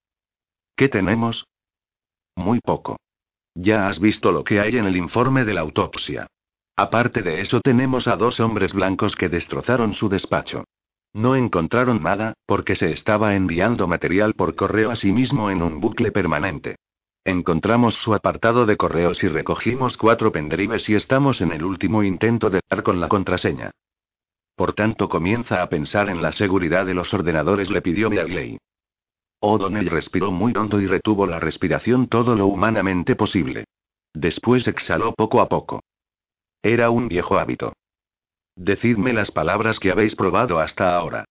¿Qué 0.77 0.91
tenemos? 0.91 1.47
Muy 2.36 2.61
poco. 2.61 2.99
Ya 3.55 3.89
has 3.89 3.99
visto 3.99 4.31
lo 4.31 4.45
que 4.45 4.61
hay 4.61 4.77
en 4.77 4.85
el 4.85 4.97
informe 4.97 5.47
de 5.47 5.55
la 5.55 5.62
autopsia. 5.62 6.27
Aparte 6.77 7.23
de 7.23 7.41
eso 7.41 7.62
tenemos 7.62 8.09
a 8.09 8.16
dos 8.16 8.41
hombres 8.41 8.74
blancos 8.74 9.16
que 9.16 9.31
destrozaron 9.31 9.95
su 9.95 10.11
despacho. 10.11 10.65
No 11.15 11.36
encontraron 11.36 12.03
nada, 12.03 12.35
porque 12.45 12.74
se 12.74 12.91
estaba 12.91 13.36
enviando 13.36 13.86
material 13.86 14.35
por 14.35 14.57
correo 14.57 14.91
a 14.91 14.97
sí 14.97 15.12
mismo 15.12 15.49
en 15.51 15.62
un 15.62 15.81
bucle 15.81 16.11
permanente. 16.11 16.77
Encontramos 17.24 17.95
su 17.95 18.15
apartado 18.15 18.66
de 18.66 18.77
correos 18.77 19.23
y 19.23 19.28
recogimos 19.28 19.97
cuatro 19.97 20.32
pendrives 20.32 20.89
y 20.89 20.97
estamos 20.97 21.41
en 21.41 21.53
el 21.53 21.65
último 21.65 22.03
intento 22.03 22.51
de 22.51 22.61
dar 22.69 22.82
con 22.82 23.01
la 23.01 23.09
contraseña. 23.09 23.70
Por 24.57 24.74
tanto, 24.74 25.09
comienza 25.09 25.62
a 25.62 25.69
pensar 25.69 26.11
en 26.11 26.20
la 26.20 26.32
seguridad 26.32 26.85
de 26.85 26.95
los 26.95 27.15
ordenadores, 27.15 27.70
le 27.70 27.81
pidió 27.81 28.11
Meagley. 28.11 28.59
O'Donnell 29.41 29.91
respiró 29.91 30.32
muy 30.32 30.53
hondo 30.57 30.81
y 30.81 30.86
retuvo 30.86 31.27
la 31.27 31.39
respiración 31.39 32.09
todo 32.09 32.35
lo 32.35 32.47
humanamente 32.47 33.15
posible. 33.15 33.66
Después 34.12 34.66
exhaló 34.66 35.15
poco 35.15 35.41
a 35.41 35.49
poco. 35.49 35.81
Era 36.62 36.91
un 36.91 37.09
viejo 37.09 37.39
hábito. 37.39 37.73
Decidme 38.56 39.12
las 39.12 39.31
palabras 39.31 39.81
que 39.81 39.90
habéis 39.90 40.14
probado 40.14 40.60
hasta 40.60 40.97
ahora. 40.97 41.24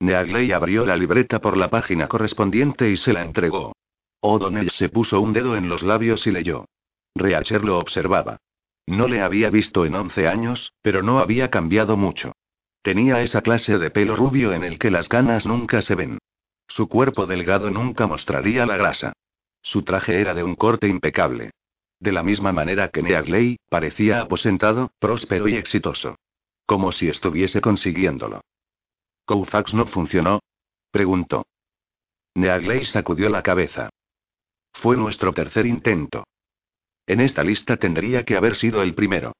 Neagley 0.00 0.52
abrió 0.52 0.86
la 0.86 0.96
libreta 0.96 1.40
por 1.40 1.56
la 1.56 1.70
página 1.70 2.06
correspondiente 2.06 2.90
y 2.90 2.96
se 2.96 3.12
la 3.12 3.24
entregó. 3.24 3.72
O'Donnell 4.20 4.70
se 4.70 4.88
puso 4.88 5.20
un 5.20 5.32
dedo 5.32 5.56
en 5.56 5.68
los 5.68 5.82
labios 5.82 6.26
y 6.26 6.30
leyó. 6.30 6.66
Reacher 7.14 7.64
lo 7.64 7.78
observaba. 7.78 8.38
No 8.86 9.08
le 9.08 9.22
había 9.22 9.50
visto 9.50 9.84
en 9.84 9.94
once 9.94 10.28
años, 10.28 10.72
pero 10.82 11.02
no 11.02 11.18
había 11.18 11.50
cambiado 11.50 11.96
mucho. 11.96 12.32
Tenía 12.82 13.22
esa 13.22 13.42
clase 13.42 13.78
de 13.78 13.90
pelo 13.90 14.14
rubio 14.14 14.52
en 14.52 14.62
el 14.62 14.78
que 14.78 14.90
las 14.90 15.08
canas 15.08 15.46
nunca 15.46 15.82
se 15.82 15.96
ven. 15.96 16.18
Su 16.68 16.88
cuerpo 16.88 17.26
delgado 17.26 17.70
nunca 17.70 18.06
mostraría 18.06 18.66
la 18.66 18.76
grasa. 18.76 19.12
Su 19.62 19.82
traje 19.82 20.20
era 20.20 20.34
de 20.34 20.44
un 20.44 20.54
corte 20.54 20.86
impecable. 20.86 21.50
De 21.98 22.12
la 22.12 22.22
misma 22.22 22.52
manera 22.52 22.88
que 22.88 23.02
Neagley, 23.02 23.56
parecía 23.68 24.20
aposentado, 24.20 24.92
próspero 25.00 25.48
y 25.48 25.56
exitoso. 25.56 26.16
Como 26.66 26.92
si 26.92 27.08
estuviese 27.08 27.60
consiguiéndolo. 27.60 28.42
¿Koufax 29.24 29.74
no 29.74 29.86
funcionó? 29.86 30.40
preguntó. 30.90 31.46
Neagley 32.34 32.84
sacudió 32.84 33.28
la 33.28 33.42
cabeza. 33.42 33.88
Fue 34.72 34.96
nuestro 34.96 35.32
tercer 35.32 35.64
intento. 35.66 36.24
En 37.06 37.20
esta 37.20 37.42
lista 37.42 37.76
tendría 37.76 38.24
que 38.24 38.36
haber 38.36 38.56
sido 38.56 38.82
el 38.82 38.94
primero. 38.94 39.32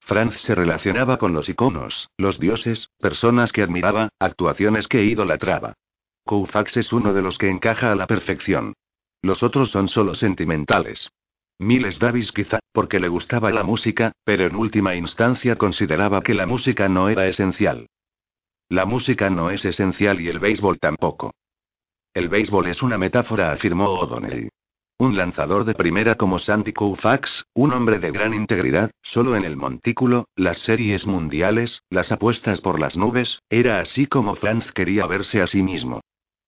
Franz 0.00 0.36
se 0.42 0.54
relacionaba 0.54 1.16
con 1.16 1.32
los 1.32 1.48
iconos, 1.48 2.10
los 2.18 2.38
dioses, 2.38 2.90
personas 2.98 3.52
que 3.52 3.62
admiraba, 3.62 4.10
actuaciones 4.18 4.86
que 4.86 5.02
idolatraba. 5.04 5.74
Koufax 6.24 6.76
es 6.76 6.92
uno 6.92 7.14
de 7.14 7.22
los 7.22 7.38
que 7.38 7.48
encaja 7.48 7.90
a 7.90 7.94
la 7.94 8.06
perfección. 8.06 8.74
Los 9.22 9.42
otros 9.42 9.70
son 9.70 9.88
solo 9.88 10.14
sentimentales. 10.14 11.10
Miles 11.58 11.98
Davis 12.00 12.32
quizá, 12.32 12.58
porque 12.72 12.98
le 12.98 13.08
gustaba 13.08 13.50
la 13.52 13.62
música, 13.62 14.12
pero 14.24 14.44
en 14.46 14.56
última 14.56 14.96
instancia 14.96 15.56
consideraba 15.56 16.20
que 16.22 16.34
la 16.34 16.46
música 16.46 16.88
no 16.88 17.08
era 17.08 17.26
esencial. 17.28 17.86
La 18.68 18.86
música 18.86 19.30
no 19.30 19.50
es 19.50 19.64
esencial 19.64 20.20
y 20.20 20.28
el 20.28 20.40
béisbol 20.40 20.78
tampoco. 20.78 21.32
El 22.12 22.28
béisbol 22.28 22.66
es 22.66 22.82
una 22.82 22.98
metáfora, 22.98 23.52
afirmó 23.52 23.88
O'Donnell. 23.90 24.50
Un 24.98 25.16
lanzador 25.16 25.64
de 25.64 25.74
primera 25.74 26.14
como 26.14 26.38
Sandy 26.38 26.72
Koufax, 26.72 27.44
un 27.54 27.72
hombre 27.72 27.98
de 27.98 28.10
gran 28.10 28.32
integridad, 28.32 28.90
solo 29.02 29.36
en 29.36 29.44
el 29.44 29.56
montículo, 29.56 30.26
las 30.36 30.58
series 30.58 31.06
mundiales, 31.06 31.82
las 31.90 32.12
apuestas 32.12 32.60
por 32.60 32.80
las 32.80 32.96
nubes, 32.96 33.40
era 33.48 33.80
así 33.80 34.06
como 34.06 34.34
Franz 34.36 34.72
quería 34.72 35.06
verse 35.06 35.42
a 35.42 35.46
sí 35.46 35.62
mismo. 35.62 36.00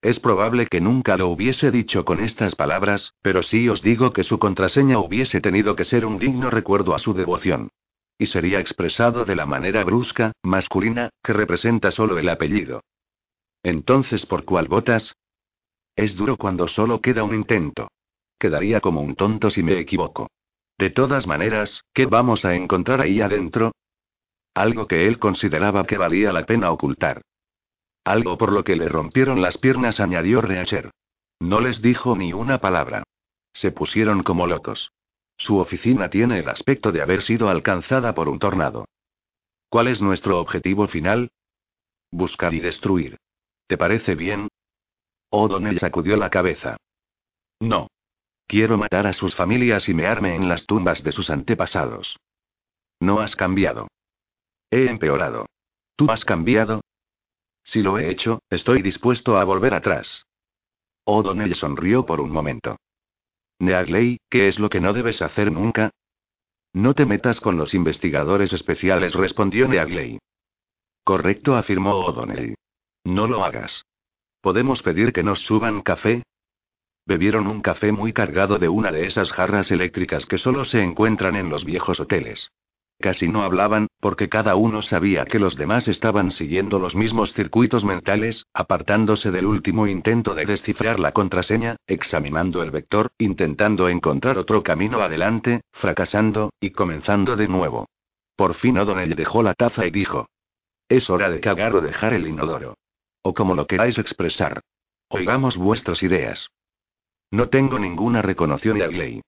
Es 0.07 0.21
probable 0.21 0.69
que 0.69 0.81
nunca 0.81 1.17
lo 1.17 1.27
hubiese 1.27 1.73
dicho 1.73 2.05
con 2.05 2.21
estas 2.21 2.55
palabras, 2.55 3.15
pero 3.23 3.43
sí 3.43 3.69
os 3.69 3.83
digo 3.83 4.13
que 4.13 4.23
su 4.23 4.39
contraseña 4.39 5.01
hubiese 5.01 5.41
tenido 5.41 5.75
que 5.75 5.85
ser 5.85 6.07
un 6.07 6.21
digno 6.21 6.49
recuerdo 6.49 6.95
a 6.95 7.01
su 7.01 7.13
devoción. 7.13 7.71
Y 8.17 8.27
sería 8.27 8.61
expresado 8.61 9.25
de 9.25 9.35
la 9.35 9.47
manera 9.47 9.83
brusca, 9.83 10.31
masculina, 10.45 11.11
que 11.25 11.33
representa 11.33 11.91
solo 11.91 12.21
el 12.21 12.29
apellido. 12.29 12.85
Entonces, 13.65 14.27
¿por 14.27 14.45
cuál 14.45 14.69
votas? 14.69 15.13
Es 15.97 16.15
duro 16.15 16.37
cuando 16.37 16.69
solo 16.69 17.01
queda 17.01 17.25
un 17.25 17.35
intento. 17.35 17.89
Quedaría 18.39 18.81
como 18.81 19.01
un 19.01 19.17
tonto 19.17 19.51
si 19.51 19.65
me 19.65 19.77
equivoco. 19.81 20.29
De 20.79 20.91
todas 20.91 21.27
maneras, 21.27 21.81
¿qué 21.93 22.07
vamos 22.07 22.45
a 22.45 22.55
encontrar 22.55 23.01
ahí 23.01 23.21
adentro? 23.21 23.73
Algo 24.55 24.87
que 24.87 25.09
él 25.09 25.19
consideraba 25.19 25.85
que 25.85 25.99
valía 25.99 26.33
la 26.33 26.47
pena 26.47 26.71
ocultar. 26.71 27.23
Algo 28.07 28.39
por 28.39 28.53
lo 28.53 28.63
que 28.63 28.77
le 28.77 28.89
rompieron 28.89 29.43
las 29.43 29.59
piernas, 29.59 29.99
añadió 29.99 30.41
Reacher. 30.41 30.93
No 31.41 31.61
les 31.61 31.83
dijo 31.83 32.15
ni 32.17 32.33
una 32.33 32.59
palabra. 32.59 33.03
Se 33.53 33.73
pusieron 33.73 34.23
como 34.23 34.47
locos. 34.47 34.93
Su 35.37 35.59
oficina 35.59 36.09
tiene 36.09 36.39
el 36.39 36.49
aspecto 36.49 36.93
de 36.93 37.03
haber 37.03 37.23
sido 37.23 37.49
alcanzada 37.49 38.15
por 38.15 38.29
un 38.29 38.39
tornado. 38.39 38.85
¿Cuál 39.69 39.89
es 39.89 40.01
nuestro 40.01 40.39
objetivo 40.39 40.87
final? 40.87 41.33
Buscar 42.13 42.55
y 42.55 42.61
destruir. 42.61 43.19
¿Te 43.67 43.77
parece 43.77 44.15
bien? 44.15 44.47
O'Donnell 45.31 45.81
sacudió 45.81 46.17
la 46.17 46.31
cabeza. 46.31 46.77
No. 47.59 47.89
Quiero 48.47 48.79
matar 48.79 49.09
a 49.09 49.15
sus 49.15 49.35
familias 49.35 49.89
y 49.89 49.95
mearme 49.95 50.37
en 50.37 50.49
las 50.49 50.65
tumbas 50.65 51.03
de 51.03 51.11
sus 51.11 51.29
antepasados. 51.29 52.17
No 53.01 53.19
has 53.19 53.35
cambiado. 53.35 53.89
He 54.71 54.89
empeorado. 54.89 55.47
¿Tú 55.97 56.09
has 56.09 56.25
cambiado? 56.25 56.83
Si 57.67 57.83
lo 57.83 57.99
he 57.99 58.09
hecho, 58.09 58.43
estoy 58.49 58.81
dispuesto 58.81 59.37
a 59.39 59.45
volver 59.45 59.75
atrás. 59.75 60.25
O'Donnell 61.05 61.57
sonrió 61.57 62.07
por 62.07 62.21
un 62.21 62.31
momento. 62.31 62.79
Neagley, 63.59 64.21
¿qué 64.31 64.47
es 64.47 64.61
lo 64.61 64.69
que 64.69 64.81
no 64.81 64.93
debes 64.93 65.21
hacer 65.21 65.51
nunca? 65.51 65.91
No 66.73 66.95
te 66.95 67.07
metas 67.07 67.41
con 67.41 67.57
los 67.57 67.75
investigadores 67.75 68.53
especiales, 68.53 69.15
respondió 69.15 69.67
Neagley. 69.67 70.21
Correcto, 71.03 71.57
afirmó 71.57 71.97
O'Donnell. 71.97 72.55
No 73.05 73.27
lo 73.27 73.45
hagas. 73.45 73.85
¿Podemos 74.41 74.83
pedir 74.83 75.13
que 75.13 75.25
nos 75.25 75.41
suban 75.41 75.83
café? 75.83 76.23
Bebieron 77.05 77.49
un 77.49 77.63
café 77.63 77.91
muy 77.91 78.13
cargado 78.13 78.59
de 78.59 78.69
una 78.69 78.93
de 78.93 79.07
esas 79.07 79.33
jarras 79.33 79.73
eléctricas 79.73 80.25
que 80.27 80.39
solo 80.39 80.65
se 80.65 80.83
encuentran 80.83 81.35
en 81.35 81.51
los 81.51 81.65
viejos 81.65 81.99
hoteles. 81.99 82.53
Casi 82.99 83.29
no 83.29 83.43
hablaban, 83.43 83.89
porque 84.01 84.29
cada 84.29 84.57
uno 84.57 84.81
sabía 84.81 85.27
que 85.27 85.39
los 85.39 85.57
demás 85.57 85.87
estaban 85.87 86.31
siguiendo 86.31 86.79
los 86.79 86.95
mismos 86.95 87.35
circuitos 87.35 87.85
mentales, 87.85 88.47
apartándose 88.55 89.31
del 89.31 89.45
último 89.45 89.87
intento 89.87 90.35
de 90.35 90.47
descifrar 90.47 90.99
la 90.99 91.13
contraseña, 91.13 91.77
examinando 91.87 92.63
el 92.63 92.71
vector, 92.71 93.11
intentando 93.19 93.89
encontrar 93.89 94.39
otro 94.39 94.63
camino 94.63 95.01
adelante, 95.01 95.61
fracasando, 95.73 96.51
y 96.59 96.71
comenzando 96.71 97.37
de 97.37 97.49
nuevo. 97.49 97.87
Por 98.35 98.55
fin 98.55 98.79
O'Donnell 98.79 99.15
dejó 99.15 99.43
la 99.43 99.55
taza 99.55 99.87
y 99.87 99.91
dijo. 99.91 100.29
Es 100.89 101.11
hora 101.11 101.29
de 101.31 101.41
cagar 101.41 101.75
o 101.75 101.81
dejar 101.81 102.15
el 102.15 102.27
inodoro. 102.27 102.77
O 103.23 103.35
como 103.35 103.55
lo 103.55 103.67
queráis 103.67 103.99
expresar. 103.99 104.61
Oigamos 105.09 105.57
vuestras 105.57 106.03
ideas. 106.03 106.49
No 107.31 107.49
tengo 107.49 107.79
ninguna 107.79 108.23
reconoción 108.23 108.77
y 108.77 108.93
ley. 108.93 109.21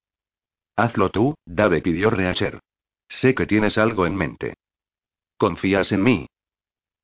Hazlo 0.77 1.11
tú, 1.11 1.35
Dave 1.45 1.83
pidió 1.83 2.11
Reacher. 2.11 2.61
Sé 3.09 3.35
que 3.35 3.47
tienes 3.47 3.79
algo 3.79 4.07
en 4.07 4.15
mente. 4.15 4.55
¿Confías 5.37 5.93
en 5.93 6.03
mí? 6.03 6.27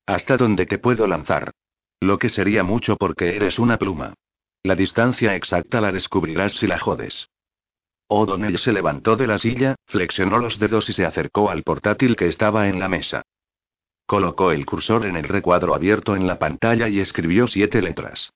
¿Hasta 0.05 0.37
dónde 0.37 0.65
te 0.65 0.77
puedo 0.77 1.07
lanzar? 1.07 1.51
Lo 1.99 2.19
que 2.19 2.29
sería 2.29 2.63
mucho 2.63 2.95
porque 2.97 3.35
eres 3.35 3.57
una 3.57 3.77
pluma. 3.77 4.13
La 4.63 4.75
distancia 4.75 5.35
exacta 5.35 5.81
la 5.81 5.91
descubrirás 5.91 6.53
si 6.53 6.67
la 6.67 6.79
jodes. 6.79 7.27
O'Donnell 8.07 8.59
se 8.59 8.71
levantó 8.71 9.15
de 9.15 9.27
la 9.27 9.37
silla, 9.37 9.75
flexionó 9.87 10.37
los 10.37 10.59
dedos 10.59 10.89
y 10.89 10.93
se 10.93 11.05
acercó 11.05 11.49
al 11.49 11.63
portátil 11.63 12.15
que 12.15 12.27
estaba 12.27 12.67
en 12.67 12.79
la 12.79 12.87
mesa. 12.87 13.23
Colocó 14.05 14.51
el 14.51 14.65
cursor 14.65 15.05
en 15.05 15.15
el 15.15 15.23
recuadro 15.23 15.73
abierto 15.73 16.15
en 16.15 16.27
la 16.27 16.37
pantalla 16.37 16.87
y 16.87 16.99
escribió 16.99 17.47
siete 17.47 17.81
letras. 17.81 18.31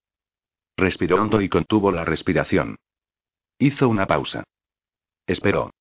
Respiró 0.76 1.22
hondo 1.22 1.42
y 1.42 1.50
contuvo 1.50 1.92
la 1.92 2.06
respiración. 2.06 2.78
Hizo 3.60 3.88
una 3.88 4.08
pausa. 4.08 4.44
Esperó. 5.28 5.72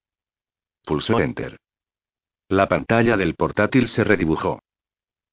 Pulsó 0.85 1.21
Enter. 1.21 1.57
La 2.49 2.67
pantalla 2.67 3.17
del 3.19 3.35
portátil 3.35 3.89
se 3.89 4.05
redibujó. 4.05 4.61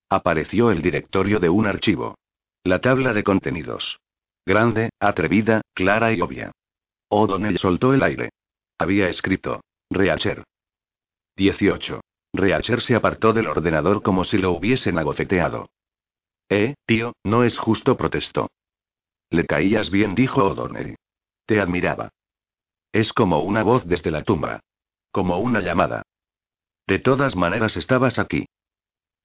Apareció 0.10 0.70
el 0.72 0.82
directorio 0.82 1.40
de 1.40 1.50
un 1.50 1.66
archivo. 1.66 2.16
La 2.64 2.82
tabla 2.82 3.14
de 3.14 3.24
contenidos. 3.24 4.00
Grande, 4.46 4.90
atrevida, 5.00 5.62
clara 5.74 6.12
y 6.12 6.20
obvia. 6.20 6.52
O'Donnell 7.10 7.58
soltó 7.58 7.94
el 7.94 8.04
aire. 8.04 8.32
Había 8.78 9.08
escrito. 9.08 9.62
Reacher. 9.90 10.44
18. 11.38 12.02
Reacher 12.34 12.82
se 12.82 12.96
apartó 12.96 13.32
del 13.32 13.48
ordenador 13.48 14.02
como 14.02 14.26
si 14.26 14.38
lo 14.38 14.52
hubiesen 14.52 14.98
agofeteado. 15.00 15.70
Eh, 16.50 16.76
tío, 16.86 17.14
no 17.24 17.44
es 17.44 17.58
justo, 17.58 17.96
protestó. 17.96 18.50
Le 19.30 19.46
caías 19.46 19.90
bien, 19.90 20.16
dijo 20.16 20.44
O'Donnell. 20.44 20.98
Te 21.46 21.62
admiraba. 21.62 22.10
Es 22.92 23.14
como 23.14 23.40
una 23.40 23.64
voz 23.64 23.88
desde 23.88 24.12
la 24.12 24.24
tumba. 24.24 24.60
Como 25.12 25.40
una 25.40 25.62
llamada. 25.62 26.04
De 26.88 27.00
todas 27.00 27.36
maneras 27.36 27.78
estabas 27.78 28.20
aquí. 28.20 28.46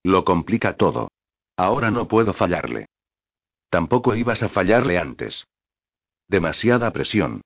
Lo 0.03 0.25
complica 0.25 0.77
todo. 0.77 1.09
Ahora 1.57 1.91
no 1.91 2.09
puedo 2.09 2.33
fallarle. 2.33 2.87
Tampoco 3.69 4.15
ibas 4.15 4.43
a 4.43 4.49
fallarle 4.49 4.99
antes. 4.99 5.45
Demasiada 6.29 6.91
presión. 6.91 7.43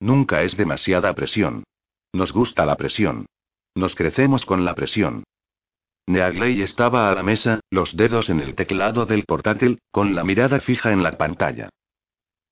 Nunca 0.00 0.42
es 0.42 0.56
demasiada 0.56 1.14
presión. 1.14 1.64
Nos 2.12 2.32
gusta 2.32 2.64
la 2.64 2.76
presión. 2.76 3.26
Nos 3.74 3.94
crecemos 3.94 4.46
con 4.46 4.64
la 4.64 4.74
presión. 4.74 5.24
Neagley 6.06 6.62
estaba 6.62 7.10
a 7.10 7.14
la 7.14 7.22
mesa, 7.22 7.60
los 7.70 7.96
dedos 7.96 8.30
en 8.30 8.40
el 8.40 8.54
teclado 8.54 9.06
del 9.06 9.24
portátil, 9.24 9.80
con 9.90 10.14
la 10.14 10.24
mirada 10.24 10.60
fija 10.60 10.92
en 10.92 11.02
la 11.02 11.18
pantalla. 11.18 11.68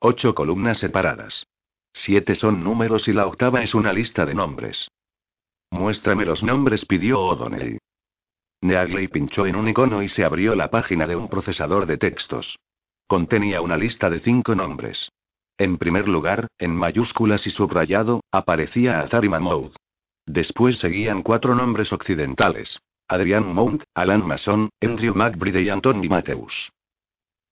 Ocho 0.01 0.35
columnas 0.35 0.79
separadas. 0.79 1.47
Siete 1.93 2.35
son 2.35 2.65
números 2.65 3.07
y 3.09 3.13
la 3.13 3.27
octava 3.27 3.63
es 3.63 3.75
una 3.75 3.93
lista 3.93 4.27
de 4.27 4.35
nombres. 4.35 4.89
Muéstrame 5.75 6.25
los 6.25 6.45
nombres, 6.45 6.85
pidió 6.87 7.19
O'Donnell. 7.19 7.81
Neagley 8.61 9.09
pinchó 9.09 9.45
en 9.45 9.57
un 9.57 9.67
icono 9.67 10.05
y 10.05 10.09
se 10.09 10.25
abrió 10.25 10.55
la 10.55 10.71
página 10.71 11.05
de 11.05 11.17
un 11.17 11.29
procesador 11.29 11.87
de 11.87 11.99
textos. 11.99 12.61
Contenía 13.09 13.61
una 13.61 13.77
lista 13.77 14.09
de 14.09 14.21
cinco 14.21 14.55
nombres. 14.55 15.11
En 15.59 15.77
primer 15.77 16.07
lugar, 16.07 16.47
en 16.59 16.77
mayúsculas 16.77 17.49
y 17.49 17.51
subrayado, 17.51 18.21
aparecía 18.31 19.01
Azari 19.01 19.29
Mahmoud. 19.29 19.73
Después 20.27 20.79
seguían 20.79 21.23
cuatro 21.23 21.57
nombres 21.57 21.93
occidentales. 21.93 22.79
Adrian 23.09 23.53
Mount, 23.53 23.83
Alan 23.95 24.25
Mason, 24.25 24.71
Andrew 24.81 25.13
McBride 25.13 25.63
y 25.63 25.71
Anthony 25.71 26.09
Mateus. 26.09 26.71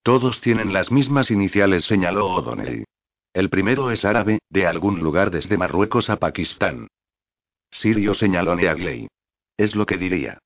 Todos 0.05 0.41
tienen 0.41 0.73
las 0.73 0.93
mismas 0.93 1.33
iniciales, 1.33 1.87
señaló 1.87 2.27
O'Donnell. 2.29 2.85
El 3.35 3.51
primero 3.51 3.91
es 3.91 4.05
árabe, 4.05 4.39
de 4.49 4.69
algún 4.69 5.01
lugar 5.01 5.33
desde 5.33 5.59
Marruecos 5.59 6.09
a 6.09 6.21
Pakistán. 6.21 6.87
Sirio 7.73 8.15
señaló 8.15 8.55
Neagley. 8.55 9.09
Es 9.57 9.75
lo 9.75 9.87
que 9.87 9.97
diría. 9.97 10.39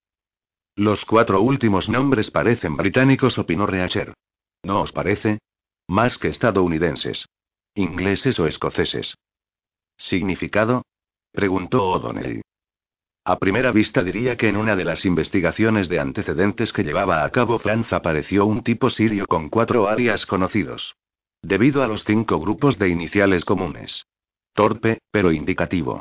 Los 0.74 1.04
cuatro 1.04 1.42
últimos 1.42 1.88
nombres 1.88 2.30
parecen 2.30 2.76
británicos, 2.76 3.38
opinó 3.38 3.66
Reacher. 3.66 4.14
¿No 4.62 4.80
os 4.80 4.92
parece? 4.92 5.40
Más 5.88 6.18
que 6.18 6.28
estadounidenses. 6.28 7.26
Ingleses 7.74 8.38
o 8.38 8.46
escoceses. 8.46 9.14
¿Significado? 9.96 10.82
preguntó 11.32 11.84
O'Donnell. 11.90 12.42
A 13.24 13.38
primera 13.38 13.72
vista 13.72 14.02
diría 14.02 14.36
que 14.36 14.48
en 14.48 14.56
una 14.56 14.76
de 14.76 14.84
las 14.84 15.04
investigaciones 15.04 15.88
de 15.88 15.98
antecedentes 15.98 16.72
que 16.72 16.84
llevaba 16.84 17.24
a 17.24 17.30
cabo 17.30 17.58
Franz 17.58 17.92
apareció 17.92 18.46
un 18.46 18.62
tipo 18.62 18.88
sirio 18.88 19.26
con 19.26 19.48
cuatro 19.48 19.88
áreas 19.88 20.26
conocidos. 20.26 20.94
Debido 21.42 21.82
a 21.82 21.88
los 21.88 22.04
cinco 22.04 22.38
grupos 22.38 22.78
de 22.78 22.88
iniciales 22.88 23.44
comunes. 23.44 24.06
Torpe, 24.52 25.00
pero 25.10 25.32
indicativo. 25.32 26.00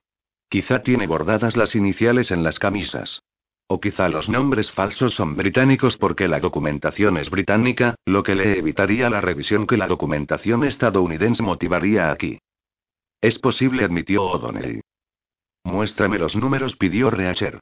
Quizá 0.55 0.83
tiene 0.83 1.05
bordadas 1.05 1.57
las 1.57 1.75
iniciales 1.75 2.31
en 2.31 2.41
las 2.41 2.59
camisas. 2.59 3.21
O 3.67 3.81
quizá 3.81 4.07
los 4.07 4.29
nombres 4.29 4.71
falsos 4.71 5.13
son 5.13 5.35
británicos 5.35 5.97
porque 5.97 6.29
la 6.29 6.39
documentación 6.39 7.17
es 7.17 7.29
británica, 7.29 7.95
lo 8.05 8.23
que 8.23 8.35
le 8.35 8.59
evitaría 8.59 9.09
la 9.09 9.19
revisión 9.19 9.67
que 9.67 9.75
la 9.75 9.85
documentación 9.85 10.63
estadounidense 10.63 11.43
motivaría 11.43 12.09
aquí. 12.09 12.39
Es 13.19 13.37
posible, 13.37 13.83
admitió 13.83 14.23
O'Donnell. 14.23 14.79
Muéstrame 15.65 16.17
los 16.17 16.37
números, 16.37 16.77
pidió 16.77 17.09
Reacher. 17.09 17.59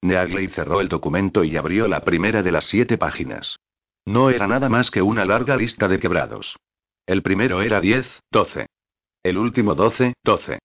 Neagley 0.00 0.46
cerró 0.46 0.80
el 0.80 0.88
documento 0.88 1.42
y 1.42 1.56
abrió 1.56 1.88
la 1.88 2.04
primera 2.04 2.44
de 2.44 2.52
las 2.52 2.66
siete 2.66 2.96
páginas. 2.96 3.56
No 4.04 4.30
era 4.30 4.46
nada 4.46 4.68
más 4.68 4.92
que 4.92 5.02
una 5.02 5.24
larga 5.24 5.56
lista 5.56 5.88
de 5.88 5.98
quebrados. 5.98 6.56
El 7.06 7.22
primero 7.22 7.60
era 7.60 7.80
10, 7.80 8.06
12. 8.30 8.66
El 9.24 9.36
último 9.36 9.74
12, 9.74 10.14
12. 10.22 10.60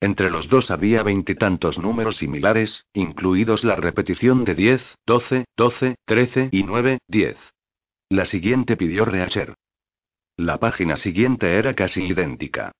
Entre 0.00 0.30
los 0.30 0.48
dos 0.48 0.70
había 0.70 1.02
veintitantos 1.02 1.78
números 1.78 2.18
similares, 2.18 2.86
incluidos 2.92 3.64
la 3.64 3.74
repetición 3.74 4.44
de 4.44 4.54
10, 4.54 4.98
12, 5.06 5.44
12, 5.56 5.96
13 6.04 6.48
y 6.52 6.62
9, 6.62 6.98
10. 7.08 7.36
La 8.10 8.24
siguiente 8.24 8.76
pidió 8.76 9.04
Reacher. 9.04 9.54
La 10.36 10.58
página 10.58 10.96
siguiente 10.96 11.58
era 11.58 11.74
casi 11.74 12.04
idéntica. 12.04 12.70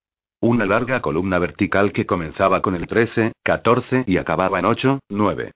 Una 0.40 0.64
larga 0.64 1.02
columna 1.02 1.40
vertical 1.40 1.90
que 1.90 2.06
comenzaba 2.06 2.62
con 2.62 2.76
el 2.76 2.86
13, 2.86 3.32
14 3.42 4.04
y 4.06 4.16
acababa 4.16 4.60
en 4.60 4.66
8, 4.66 5.00
9. 5.08 5.50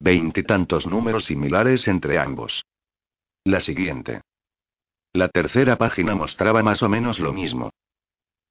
Veintitantos 0.00 0.86
números 0.86 1.24
similares 1.24 1.88
entre 1.88 2.18
ambos. 2.18 2.66
La 3.44 3.60
siguiente. 3.60 4.20
La 5.14 5.28
tercera 5.28 5.76
página 5.78 6.14
mostraba 6.14 6.62
más 6.62 6.82
o 6.82 6.88
menos 6.90 7.18
lo 7.18 7.32
mismo. 7.32 7.70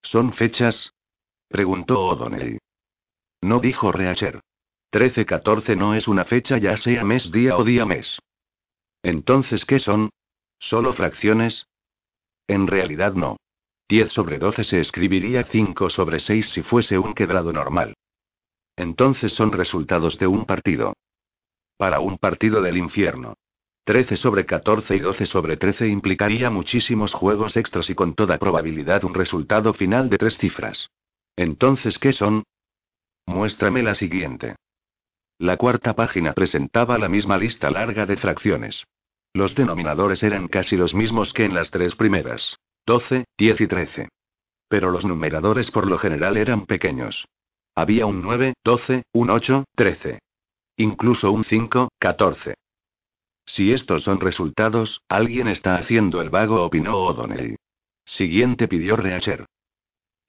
¿Son 0.02 0.34
fechas? 0.34 0.92
Preguntó 1.50 2.02
O'Donnell. 2.02 2.60
No 3.42 3.60
dijo 3.60 3.92
Reacher. 3.92 4.42
13-14 4.92 5.78
no 5.78 5.94
es 5.96 6.08
una 6.08 6.26
fecha 6.26 6.58
ya 6.58 6.76
sea 6.78 7.04
mes 7.04 7.32
día 7.32 7.58
o 7.58 7.64
día 7.64 7.86
mes. 7.86 8.20
Entonces, 9.04 9.66
¿qué 9.66 9.80
son? 9.80 10.10
¿Solo 10.60 10.94
fracciones? 10.94 11.68
En 12.48 12.68
realidad 12.68 13.14
no. 13.14 13.38
10 13.90 14.12
sobre 14.12 14.38
12 14.38 14.64
se 14.64 14.80
escribiría 14.80 15.44
5 15.44 15.90
sobre 15.90 16.20
6 16.20 16.50
si 16.50 16.62
fuese 16.64 16.98
un 16.98 17.14
quebrado 17.14 17.54
normal. 17.54 17.94
Entonces 18.76 19.34
son 19.34 19.52
resultados 19.52 20.18
de 20.18 20.28
un 20.28 20.46
partido. 20.46 20.94
Para 21.78 22.00
un 22.00 22.18
partido 22.18 22.62
del 22.62 22.78
infierno. 22.78 23.36
13 23.86 24.18
sobre 24.18 24.46
14 24.46 24.98
y 24.98 25.00
12 25.00 25.26
sobre 25.26 25.56
13 25.56 25.88
implicaría 25.88 26.50
muchísimos 26.50 27.14
juegos 27.14 27.56
extras 27.56 27.90
y 27.90 27.96
con 27.96 28.16
toda 28.16 28.38
probabilidad 28.38 29.06
un 29.06 29.14
resultado 29.14 29.74
final 29.74 30.10
de 30.10 30.18
tres 30.18 30.38
cifras. 30.38 30.90
Entonces, 31.38 32.00
¿qué 32.00 32.12
son? 32.12 32.44
Muéstrame 33.26 33.84
la 33.84 33.94
siguiente. 33.94 34.56
La 35.40 35.56
cuarta 35.56 35.96
página 35.96 36.34
presentaba 36.34 36.98
la 36.98 37.10
misma 37.10 37.38
lista 37.38 37.70
larga 37.70 38.06
de 38.08 38.18
fracciones. 38.18 38.86
Los 39.34 39.54
denominadores 39.54 40.24
eran 40.24 40.48
casi 40.48 40.76
los 40.76 40.96
mismos 40.96 41.32
que 41.32 41.46
en 41.46 41.54
las 41.54 41.70
tres 41.70 41.96
primeras. 41.96 42.58
12, 42.88 43.26
10 43.38 43.62
y 43.62 43.68
13. 43.68 44.10
Pero 44.68 44.90
los 44.90 45.06
numeradores 45.06 45.70
por 45.70 45.88
lo 45.88 46.00
general 46.00 46.38
eran 46.38 46.66
pequeños. 46.66 47.28
Había 47.76 48.08
un 48.08 48.24
9, 48.24 48.56
12, 48.64 49.04
un 49.14 49.30
8, 49.30 49.66
13. 49.76 50.20
Incluso 50.78 51.32
un 51.32 51.44
5, 51.44 51.90
14. 52.00 52.56
Si 53.46 53.72
estos 53.72 54.04
son 54.04 54.20
resultados, 54.20 55.02
alguien 55.08 55.48
está 55.48 55.76
haciendo 55.76 56.22
el 56.22 56.30
vago, 56.30 56.64
opinó 56.64 56.98
O'Donnell. 56.98 57.58
Siguiente 58.06 58.68
pidió 58.68 58.96
Reacher. 58.96 59.46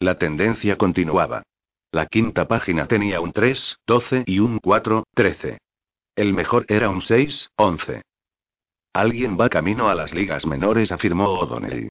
La 0.00 0.16
tendencia 0.16 0.76
continuaba. 0.76 1.42
La 1.90 2.06
quinta 2.06 2.46
página 2.46 2.86
tenía 2.86 3.20
un 3.20 3.32
3, 3.32 3.78
12 3.84 4.24
y 4.26 4.38
un 4.38 4.58
4, 4.58 5.04
13. 5.12 5.58
El 6.14 6.34
mejor 6.34 6.66
era 6.68 6.88
un 6.88 7.02
6, 7.02 7.50
11. 7.56 8.02
Alguien 8.92 9.36
va 9.38 9.48
camino 9.48 9.88
a 9.88 9.96
las 9.96 10.14
ligas 10.14 10.46
menores, 10.46 10.92
afirmó 10.92 11.28
O'Donnell. 11.30 11.88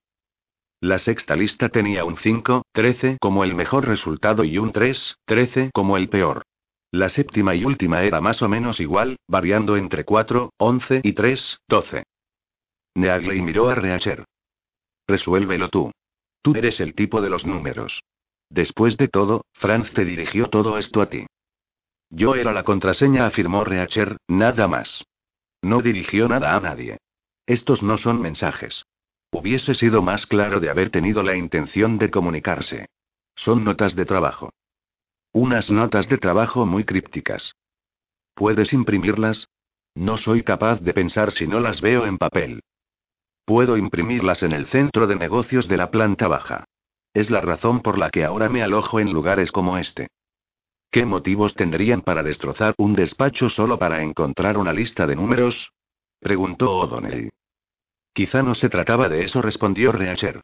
La 0.80 1.00
sexta 1.00 1.36
lista 1.36 1.68
tenía 1.68 2.06
un 2.06 2.16
5, 2.16 2.64
13 2.72 3.18
como 3.20 3.44
el 3.44 3.56
mejor 3.56 3.86
resultado 3.86 4.46
y 4.46 4.58
un 4.58 4.72
3, 4.72 5.16
13 5.26 5.72
como 5.74 5.98
el 5.98 6.08
peor. 6.08 6.44
La 6.92 7.10
séptima 7.10 7.56
y 7.56 7.66
última 7.66 8.04
era 8.04 8.22
más 8.22 8.42
o 8.42 8.48
menos 8.48 8.80
igual, 8.80 9.18
variando 9.28 9.76
entre 9.76 10.06
4, 10.06 10.52
11 10.58 11.02
y 11.04 11.14
3, 11.14 11.60
12. 11.68 12.04
Neagley 12.96 13.42
miró 13.42 13.70
a 13.70 13.76
Reacher. 13.76 14.24
Resuélvelo 15.08 15.70
tú. 15.70 15.92
Tú 16.54 16.58
eres 16.58 16.80
el 16.80 16.94
tipo 16.94 17.22
de 17.22 17.30
los 17.30 17.46
números. 17.46 18.04
Después 18.50 18.96
de 18.96 19.10
todo, 19.10 19.44
Franz 19.54 19.92
te 19.92 20.06
dirigió 20.06 20.50
todo 20.50 20.78
esto 20.78 21.02
a 21.02 21.10
ti. 21.10 21.26
Yo 22.10 22.36
era 22.36 22.54
la 22.54 22.64
contraseña, 22.64 23.26
afirmó 23.26 23.66
Reacher, 23.66 24.16
nada 24.30 24.66
más. 24.70 25.04
No 25.62 25.82
dirigió 25.82 26.30
nada 26.30 26.56
a 26.56 26.62
nadie. 26.62 27.00
Estos 27.46 27.84
no 27.84 27.98
son 27.98 28.22
mensajes. 28.22 28.86
Hubiese 29.30 29.76
sido 29.76 30.02
más 30.02 30.26
claro 30.26 30.62
de 30.62 30.70
haber 30.70 30.90
tenido 30.90 31.22
la 31.22 31.36
intención 31.36 31.98
de 31.98 32.10
comunicarse. 32.10 32.86
Son 33.36 33.66
notas 33.66 33.94
de 33.98 34.06
trabajo. 34.06 34.54
Unas 35.34 35.70
notas 35.70 36.08
de 36.08 36.18
trabajo 36.18 36.66
muy 36.66 36.86
crípticas. 36.86 37.56
¿Puedes 38.34 38.72
imprimirlas? 38.72 39.50
No 39.96 40.16
soy 40.16 40.44
capaz 40.44 40.80
de 40.80 40.94
pensar 40.94 41.34
si 41.34 41.46
no 41.46 41.60
las 41.60 41.82
veo 41.82 42.06
en 42.06 42.18
papel. 42.18 42.62
Puedo 43.48 43.78
imprimirlas 43.78 44.44
en 44.44 44.52
el 44.52 44.66
centro 44.66 45.08
de 45.08 45.16
negocios 45.16 45.70
de 45.70 45.78
la 45.78 45.90
planta 45.90 46.28
baja. 46.28 46.66
Es 47.14 47.32
la 47.32 47.40
razón 47.40 47.80
por 47.80 47.98
la 47.98 48.10
que 48.10 48.26
ahora 48.26 48.50
me 48.50 48.62
alojo 48.62 49.00
en 49.00 49.14
lugares 49.14 49.54
como 49.54 49.78
este. 49.78 50.10
¿Qué 50.92 51.06
motivos 51.06 51.54
tendrían 51.54 52.02
para 52.02 52.24
destrozar 52.24 52.74
un 52.78 52.94
despacho 52.94 53.48
solo 53.48 53.80
para 53.80 54.04
encontrar 54.04 54.58
una 54.58 54.74
lista 54.74 55.08
de 55.08 55.16
números? 55.16 55.72
preguntó 56.20 56.78
O'Donnell. 56.78 57.30
Quizá 58.12 58.44
no 58.44 58.54
se 58.54 58.68
trataba 58.68 59.08
de 59.08 59.24
eso, 59.24 59.42
respondió 59.42 59.94
Reacher. 59.94 60.42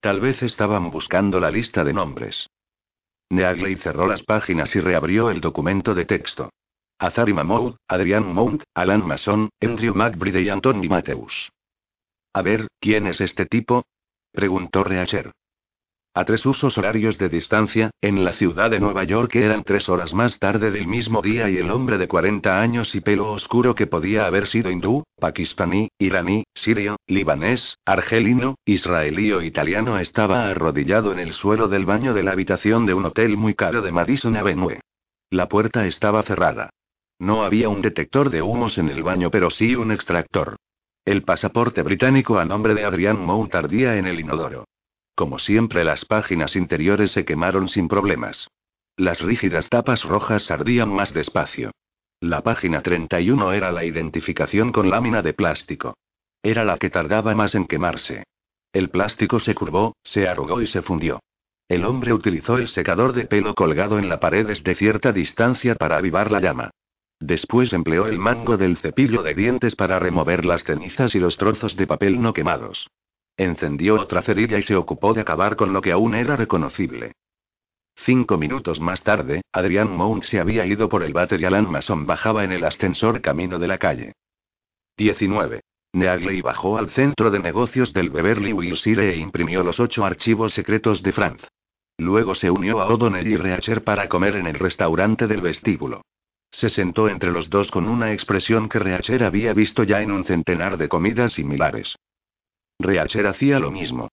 Tal 0.00 0.20
vez 0.20 0.42
estaban 0.42 0.90
buscando 0.90 1.38
la 1.38 1.50
lista 1.50 1.84
de 1.84 1.92
nombres. 1.92 2.48
Neagley 3.28 3.76
cerró 3.76 4.06
las 4.06 4.22
páginas 4.22 4.74
y 4.74 4.80
reabrió 4.80 5.28
el 5.28 5.42
documento 5.42 5.94
de 5.94 6.06
texto. 6.06 6.48
Azari 6.98 7.34
Mahmoud, 7.34 7.74
Adrian 7.86 8.32
Mount, 8.32 8.62
Alan 8.72 9.06
Mason, 9.06 9.50
Andrew 9.60 9.94
McBride 9.94 10.40
y 10.40 10.48
Anthony 10.48 10.88
Mateus. 10.88 11.50
A 12.36 12.42
ver, 12.42 12.68
¿quién 12.80 13.06
es 13.06 13.22
este 13.22 13.46
tipo? 13.46 13.86
preguntó 14.30 14.84
Reacher. 14.84 15.32
a 16.12 16.26
tres 16.26 16.44
usos 16.44 16.76
horarios 16.76 17.16
de 17.16 17.30
distancia, 17.30 17.92
en 18.02 18.26
la 18.26 18.34
ciudad 18.34 18.70
de 18.70 18.78
Nueva 18.78 19.04
York 19.04 19.34
eran 19.36 19.64
tres 19.64 19.88
horas 19.88 20.12
más 20.12 20.38
tarde 20.38 20.70
del 20.70 20.86
mismo 20.86 21.22
día 21.22 21.48
y 21.48 21.56
el 21.56 21.70
hombre 21.70 21.96
de 21.96 22.08
40 22.08 22.60
años 22.60 22.94
y 22.94 23.00
pelo 23.00 23.32
oscuro 23.32 23.74
que 23.74 23.86
podía 23.86 24.26
haber 24.26 24.48
sido 24.48 24.70
hindú, 24.70 25.04
pakistaní, 25.18 25.88
iraní, 25.98 26.44
sirio, 26.54 26.96
libanés, 27.06 27.78
argelino, 27.86 28.56
israelí 28.66 29.32
o 29.32 29.40
italiano 29.40 29.98
estaba 29.98 30.50
arrodillado 30.50 31.12
en 31.12 31.20
el 31.20 31.32
suelo 31.32 31.68
del 31.68 31.86
baño 31.86 32.12
de 32.12 32.22
la 32.22 32.32
habitación 32.32 32.84
de 32.84 32.92
un 32.92 33.06
hotel 33.06 33.38
muy 33.38 33.54
caro 33.54 33.80
de 33.80 33.92
Madison 33.92 34.36
Avenue. 34.36 34.80
La 35.30 35.48
puerta 35.48 35.86
estaba 35.86 36.22
cerrada. 36.22 36.68
No 37.18 37.44
había 37.44 37.70
un 37.70 37.80
detector 37.80 38.28
de 38.28 38.42
humos 38.42 38.76
en 38.76 38.90
el 38.90 39.02
baño, 39.02 39.30
pero 39.30 39.48
sí 39.48 39.74
un 39.74 39.90
extractor. 39.90 40.56
El 41.06 41.22
pasaporte 41.22 41.82
británico 41.82 42.40
a 42.40 42.44
nombre 42.44 42.74
de 42.74 42.84
Adrian 42.84 43.24
Mount 43.24 43.54
ardía 43.54 43.96
en 43.96 44.08
el 44.08 44.18
inodoro. 44.18 44.66
Como 45.14 45.38
siempre, 45.38 45.84
las 45.84 46.04
páginas 46.04 46.56
interiores 46.56 47.12
se 47.12 47.24
quemaron 47.24 47.68
sin 47.68 47.86
problemas. 47.86 48.48
Las 48.96 49.20
rígidas 49.20 49.68
tapas 49.68 50.02
rojas 50.02 50.50
ardían 50.50 50.92
más 50.92 51.14
despacio. 51.14 51.70
La 52.18 52.42
página 52.42 52.82
31 52.82 53.52
era 53.52 53.70
la 53.70 53.84
identificación 53.84 54.72
con 54.72 54.90
lámina 54.90 55.22
de 55.22 55.32
plástico. 55.32 55.94
Era 56.42 56.64
la 56.64 56.76
que 56.76 56.90
tardaba 56.90 57.36
más 57.36 57.54
en 57.54 57.68
quemarse. 57.68 58.24
El 58.72 58.90
plástico 58.90 59.38
se 59.38 59.54
curvó, 59.54 59.94
se 60.02 60.26
arrugó 60.26 60.60
y 60.60 60.66
se 60.66 60.82
fundió. 60.82 61.20
El 61.68 61.84
hombre 61.84 62.14
utilizó 62.14 62.58
el 62.58 62.66
secador 62.66 63.12
de 63.12 63.26
pelo 63.26 63.54
colgado 63.54 64.00
en 64.00 64.08
la 64.08 64.18
pared 64.18 64.44
desde 64.44 64.74
cierta 64.74 65.12
distancia 65.12 65.76
para 65.76 65.98
avivar 65.98 66.32
la 66.32 66.40
llama. 66.40 66.70
Después 67.20 67.72
empleó 67.72 68.06
el 68.06 68.18
mango 68.18 68.56
del 68.56 68.76
cepillo 68.76 69.22
de 69.22 69.34
dientes 69.34 69.74
para 69.74 69.98
remover 69.98 70.44
las 70.44 70.64
cenizas 70.64 71.14
y 71.14 71.18
los 71.18 71.38
trozos 71.38 71.76
de 71.76 71.86
papel 71.86 72.20
no 72.20 72.32
quemados. 72.32 72.88
Encendió 73.38 74.00
otra 74.00 74.22
cerilla 74.22 74.58
y 74.58 74.62
se 74.62 74.76
ocupó 74.76 75.14
de 75.14 75.22
acabar 75.22 75.56
con 75.56 75.72
lo 75.72 75.80
que 75.80 75.92
aún 75.92 76.14
era 76.14 76.36
reconocible. 76.36 77.12
Cinco 77.96 78.36
minutos 78.36 78.80
más 78.80 79.02
tarde, 79.02 79.40
Adrian 79.52 79.96
Mount 79.96 80.24
se 80.24 80.38
había 80.38 80.66
ido 80.66 80.88
por 80.88 81.02
el 81.02 81.14
váter 81.14 81.40
y 81.40 81.46
Alan 81.46 81.70
Mason 81.70 82.06
bajaba 82.06 82.44
en 82.44 82.52
el 82.52 82.64
ascensor 82.64 83.22
camino 83.22 83.58
de 83.58 83.68
la 83.68 83.78
calle. 83.78 84.12
19. 84.98 85.60
Neagley 85.94 86.42
bajó 86.42 86.76
al 86.76 86.90
centro 86.90 87.30
de 87.30 87.38
negocios 87.38 87.94
del 87.94 88.10
Beverly 88.10 88.52
Wilshire 88.52 89.14
e 89.14 89.16
imprimió 89.16 89.62
los 89.64 89.80
ocho 89.80 90.04
archivos 90.04 90.52
secretos 90.52 91.02
de 91.02 91.12
Franz. 91.12 91.48
Luego 91.96 92.34
se 92.34 92.50
unió 92.50 92.82
a 92.82 92.88
O'Donnell 92.88 93.26
y 93.26 93.36
Reacher 93.36 93.82
para 93.82 94.08
comer 94.08 94.36
en 94.36 94.46
el 94.46 94.58
restaurante 94.58 95.26
del 95.26 95.40
vestíbulo. 95.40 96.02
Se 96.50 96.70
sentó 96.70 97.08
entre 97.08 97.30
los 97.30 97.50
dos 97.50 97.70
con 97.70 97.88
una 97.88 98.12
expresión 98.12 98.68
que 98.68 98.78
Reacher 98.78 99.24
había 99.24 99.52
visto 99.52 99.82
ya 99.82 100.00
en 100.02 100.10
un 100.10 100.24
centenar 100.24 100.78
de 100.78 100.88
comidas 100.88 101.34
similares. 101.34 101.96
Reacher 102.78 103.26
hacía 103.26 103.58
lo 103.58 103.70
mismo. 103.70 104.08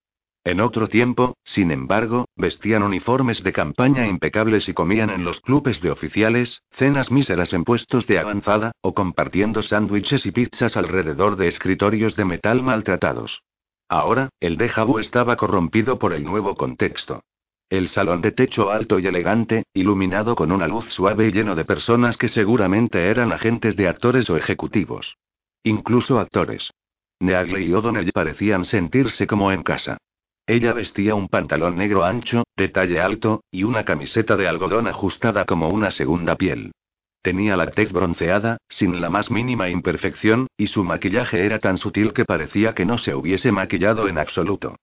En 0.46 0.60
otro 0.60 0.88
tiempo, 0.88 1.38
sin 1.46 1.72
embargo, 1.72 2.26
vestían 2.36 2.84
uniformes 2.84 3.44
de 3.44 3.54
campaña 3.54 4.08
impecables 4.08 4.68
y 4.68 4.74
comían 4.74 5.10
en 5.10 5.24
los 5.24 5.40
clubes 5.40 5.80
de 5.80 5.90
oficiales, 5.90 6.64
cenas 6.72 7.12
míseras 7.12 7.54
en 7.54 7.64
puestos 7.64 8.08
de 8.08 8.20
avanzada, 8.20 8.74
o 8.82 8.94
compartiendo 8.94 9.62
sándwiches 9.62 10.26
y 10.26 10.32
pizzas 10.32 10.76
alrededor 10.76 11.38
de 11.38 11.48
escritorios 11.48 12.18
de 12.18 12.26
metal 12.26 12.62
maltratados. 12.62 13.42
Ahora, 13.88 14.30
el 14.42 14.58
déjà 14.58 14.86
vu 14.86 15.00
estaba 15.00 15.38
corrompido 15.38 15.98
por 15.98 16.12
el 16.12 16.26
nuevo 16.26 16.56
contexto. 16.56 17.22
El 17.70 17.90
salón 17.90 18.22
de 18.22 18.32
techo 18.32 18.72
alto 18.72 19.00
y 19.00 19.08
elegante, 19.08 19.64
iluminado 19.74 20.36
con 20.36 20.52
una 20.52 20.68
luz 20.68 20.86
suave 20.90 21.28
y 21.28 21.32
lleno 21.32 21.56
de 21.56 21.66
personas 21.66 22.18
que 22.18 22.30
seguramente 22.30 23.08
eran 23.10 23.32
agentes 23.32 23.76
de 23.76 23.88
actores 23.88 24.30
o 24.30 24.38
ejecutivos. 24.38 25.18
Incluso 25.64 26.20
actores. 26.20 26.72
Neagle 27.20 27.62
y 27.62 27.74
O'Donnell 27.74 28.12
parecían 28.12 28.66
sentirse 28.66 29.26
como 29.26 29.52
en 29.52 29.64
casa. 29.64 29.98
Ella 30.46 30.74
vestía 30.74 31.16
un 31.16 31.30
pantalón 31.30 31.78
negro 31.78 32.04
ancho, 32.04 32.44
de 32.58 32.68
talle 32.68 33.00
alto, 33.00 33.44
y 33.50 33.64
una 33.64 33.86
camiseta 33.86 34.36
de 34.36 34.48
algodón 34.48 34.88
ajustada 34.88 35.46
como 35.46 35.70
una 35.70 35.90
segunda 35.90 36.36
piel. 36.36 36.74
Tenía 37.22 37.56
la 37.56 37.72
tez 37.72 37.94
bronceada, 37.94 38.58
sin 38.68 39.00
la 39.00 39.10
más 39.10 39.32
mínima 39.32 39.70
imperfección, 39.70 40.48
y 40.58 40.68
su 40.68 40.84
maquillaje 40.84 41.46
era 41.46 41.60
tan 41.60 41.78
sutil 41.78 42.12
que 42.12 42.26
parecía 42.26 42.76
que 42.76 42.86
no 42.86 42.98
se 42.98 43.16
hubiese 43.16 43.54
maquillado 43.54 44.10
en 44.10 44.18
absoluto. 44.18 44.76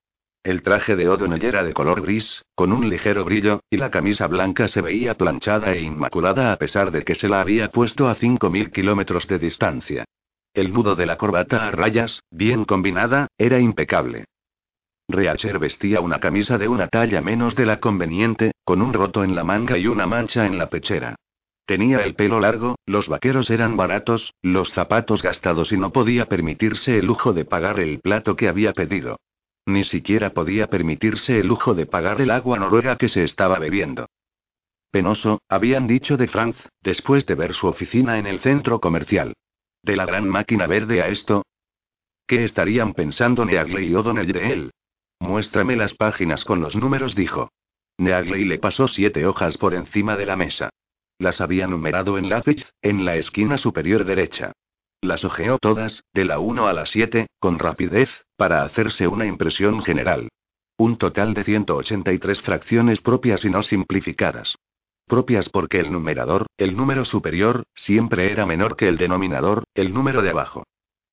El 0.43 0.63
traje 0.63 0.95
de 0.95 1.07
O'Donnell 1.07 1.45
era 1.45 1.63
de 1.63 1.71
color 1.71 2.01
gris, 2.01 2.43
con 2.55 2.73
un 2.73 2.89
ligero 2.89 3.23
brillo, 3.23 3.61
y 3.69 3.77
la 3.77 3.91
camisa 3.91 4.25
blanca 4.25 4.67
se 4.67 4.81
veía 4.81 5.13
planchada 5.13 5.71
e 5.73 5.81
inmaculada 5.81 6.51
a 6.51 6.57
pesar 6.57 6.89
de 6.89 7.03
que 7.03 7.13
se 7.13 7.29
la 7.29 7.41
había 7.41 7.69
puesto 7.69 8.09
a 8.09 8.15
5.000 8.15 8.71
kilómetros 8.71 9.27
de 9.27 9.37
distancia. 9.37 10.05
El 10.55 10.73
nudo 10.73 10.95
de 10.95 11.05
la 11.05 11.17
corbata 11.17 11.67
a 11.67 11.71
rayas, 11.71 12.23
bien 12.31 12.65
combinada, 12.65 13.27
era 13.37 13.59
impecable. 13.59 14.25
Reacher 15.07 15.59
vestía 15.59 16.01
una 16.01 16.19
camisa 16.19 16.57
de 16.57 16.67
una 16.67 16.87
talla 16.87 17.21
menos 17.21 17.55
de 17.55 17.67
la 17.67 17.79
conveniente, 17.79 18.53
con 18.63 18.81
un 18.81 18.93
roto 18.93 19.23
en 19.23 19.35
la 19.35 19.43
manga 19.43 19.77
y 19.77 19.85
una 19.85 20.07
mancha 20.07 20.47
en 20.47 20.57
la 20.57 20.69
pechera. 20.69 21.17
Tenía 21.67 21.99
el 21.99 22.15
pelo 22.15 22.39
largo, 22.39 22.77
los 22.87 23.07
vaqueros 23.07 23.51
eran 23.51 23.77
baratos, 23.77 24.33
los 24.41 24.71
zapatos 24.71 25.21
gastados 25.21 25.71
y 25.71 25.77
no 25.77 25.91
podía 25.91 26.25
permitirse 26.25 26.97
el 26.97 27.05
lujo 27.05 27.31
de 27.31 27.45
pagar 27.45 27.79
el 27.79 27.99
plato 27.99 28.35
que 28.35 28.47
había 28.47 28.73
pedido. 28.73 29.17
Ni 29.65 29.83
siquiera 29.83 30.31
podía 30.31 30.67
permitirse 30.67 31.39
el 31.39 31.47
lujo 31.47 31.73
de 31.73 31.85
pagar 31.85 32.21
el 32.21 32.31
agua 32.31 32.57
noruega 32.57 32.97
que 32.97 33.09
se 33.09 33.23
estaba 33.23 33.59
bebiendo. 33.59 34.07
Penoso, 34.91 35.41
habían 35.47 35.87
dicho 35.87 36.17
de 36.17 36.27
Franz, 36.27 36.57
después 36.81 37.25
de 37.25 37.35
ver 37.35 37.53
su 37.53 37.67
oficina 37.67 38.17
en 38.17 38.27
el 38.27 38.39
centro 38.39 38.79
comercial. 38.79 39.33
De 39.83 39.95
la 39.95 40.05
gran 40.05 40.27
máquina 40.27 40.67
verde 40.67 41.01
a 41.01 41.07
esto. 41.07 41.43
¿Qué 42.27 42.43
estarían 42.43 42.93
pensando 42.93 43.45
Neagley 43.45 43.87
y 43.87 43.95
O'Donnell 43.95 44.31
de 44.31 44.51
él? 44.51 44.71
Muéstrame 45.19 45.75
las 45.75 45.93
páginas 45.93 46.43
con 46.43 46.59
los 46.59 46.75
números, 46.75 47.15
dijo. 47.15 47.49
Neagley 47.97 48.43
le 48.45 48.57
pasó 48.57 48.87
siete 48.87 49.25
hojas 49.25 49.57
por 49.57 49.73
encima 49.75 50.17
de 50.17 50.25
la 50.25 50.35
mesa. 50.35 50.71
Las 51.19 51.39
había 51.39 51.67
numerado 51.67 52.17
en 52.17 52.29
lápiz, 52.29 52.67
en 52.81 53.05
la 53.05 53.15
esquina 53.15 53.57
superior 53.57 54.05
derecha. 54.05 54.53
Las 55.01 55.23
ojeó 55.23 55.57
todas, 55.59 56.03
de 56.13 56.25
la 56.25 56.39
1 56.39 56.67
a 56.67 56.73
la 56.73 56.85
7, 56.85 57.27
con 57.39 57.59
rapidez, 57.59 58.25
para 58.41 58.63
hacerse 58.63 59.07
una 59.07 59.27
impresión 59.27 59.83
general. 59.83 60.27
Un 60.75 60.97
total 60.97 61.35
de 61.35 61.43
183 61.43 62.41
fracciones 62.41 62.99
propias 62.99 63.45
y 63.45 63.51
no 63.51 63.61
simplificadas. 63.61 64.55
Propias 65.07 65.47
porque 65.49 65.79
el 65.79 65.91
numerador, 65.91 66.47
el 66.57 66.75
número 66.75 67.05
superior, 67.05 67.65
siempre 67.75 68.31
era 68.31 68.47
menor 68.47 68.75
que 68.77 68.87
el 68.87 68.97
denominador, 68.97 69.65
el 69.75 69.93
número 69.93 70.23
de 70.23 70.31
abajo. 70.31 70.63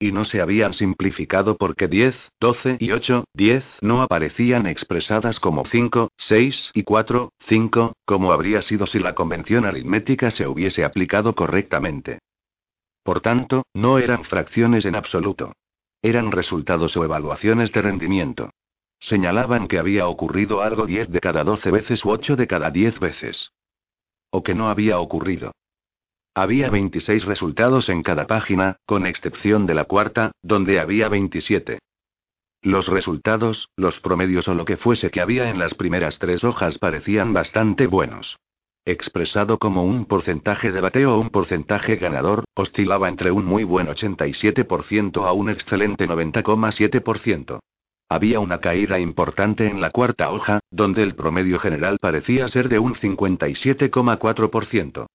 Y 0.01 0.13
no 0.13 0.25
se 0.25 0.41
habían 0.41 0.73
simplificado 0.73 1.59
porque 1.59 1.87
10, 1.87 2.31
12 2.41 2.79
y 2.81 2.93
8, 2.93 3.25
10 3.35 3.63
no 3.83 4.01
aparecían 4.01 4.67
expresadas 4.67 5.39
como 5.39 5.67
5, 5.67 6.09
6 6.17 6.71
y 6.73 6.83
4, 6.83 7.29
5, 7.41 7.93
como 8.07 8.33
habría 8.33 8.63
sido 8.63 8.87
si 8.87 9.01
la 9.01 9.15
convención 9.15 9.67
aritmética 9.67 10.31
se 10.31 10.47
hubiese 10.47 10.83
aplicado 10.83 11.35
correctamente. 11.35 12.21
Por 13.03 13.21
tanto, 13.21 13.65
no 13.75 13.99
eran 13.99 14.25
fracciones 14.25 14.87
en 14.87 14.95
absoluto. 14.95 15.53
Eran 16.03 16.31
resultados 16.31 16.97
o 16.97 17.05
evaluaciones 17.05 17.73
de 17.73 17.83
rendimiento. 17.83 18.51
Señalaban 19.01 19.69
que 19.69 19.79
había 19.79 20.07
ocurrido 20.07 20.63
algo 20.63 20.87
10 20.87 21.11
de 21.11 21.21
cada 21.21 21.45
12 21.45 21.71
veces 21.71 22.05
u 22.05 22.11
8 22.11 22.37
de 22.37 22.47
cada 22.47 22.71
10 22.71 23.01
veces. 23.01 23.53
O 24.31 24.43
que 24.43 24.55
no 24.55 24.69
había 24.69 24.99
ocurrido. 24.99 25.53
Había 26.35 26.71
26 26.71 27.25
resultados 27.25 27.89
en 27.89 28.03
cada 28.03 28.27
página, 28.27 28.77
con 28.87 29.07
excepción 29.07 29.67
de 29.67 29.75
la 29.75 29.85
cuarta, 29.85 30.33
donde 30.43 30.79
había 30.79 31.09
27. 31.09 31.81
Los 32.63 32.89
resultados, 32.89 33.69
los 33.77 34.01
promedios 34.01 34.47
o 34.49 34.55
lo 34.55 34.65
que 34.65 34.77
fuese 34.77 35.11
que 35.11 35.21
había 35.21 35.51
en 35.51 35.59
las 35.59 35.75
primeras 35.75 36.19
tres 36.19 36.45
hojas 36.45 36.79
parecían 36.79 37.33
bastante 37.33 37.87
buenos 37.87 38.39
expresado 38.91 39.59
como 39.59 39.85
un 39.85 40.07
porcentaje 40.07 40.73
de 40.73 40.81
bateo 40.81 41.15
o 41.15 41.21
un 41.21 41.31
porcentaje 41.31 41.97
ganador, 41.97 42.45
oscilaba 42.55 43.09
entre 43.09 43.31
un 43.31 43.45
muy 43.45 43.65
buen 43.65 43.87
87% 43.87 45.27
a 45.27 45.33
un 45.33 45.51
excelente 45.51 46.09
90,7%. 46.09 47.61
Había 48.11 48.41
una 48.41 48.61
caída 48.61 48.99
importante 48.99 49.67
en 49.67 49.83
la 49.83 49.91
cuarta 49.91 50.31
hoja, 50.31 50.61
donde 50.71 51.03
el 51.03 51.15
promedio 51.15 51.59
general 51.59 51.99
parecía 52.01 52.49
ser 52.49 52.71
de 52.71 52.79
un 52.79 52.95
57,4%. 52.95 55.07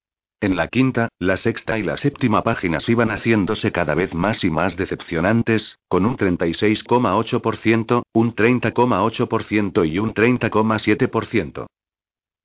En 0.42 0.56
la 0.58 0.68
quinta, 0.68 1.10
la 1.20 1.38
sexta 1.38 1.80
y 1.80 1.84
la 1.84 1.98
séptima 1.98 2.44
páginas 2.44 2.90
iban 2.90 3.10
haciéndose 3.10 3.72
cada 3.72 3.96
vez 3.96 4.14
más 4.14 4.44
y 4.44 4.50
más 4.50 4.76
decepcionantes, 4.76 5.78
con 5.88 6.06
un 6.06 6.18
36,8%, 6.18 8.04
un 8.14 8.36
30,8% 8.36 9.90
y 9.90 10.00
un 10.00 10.14
30,7%. 10.14 11.68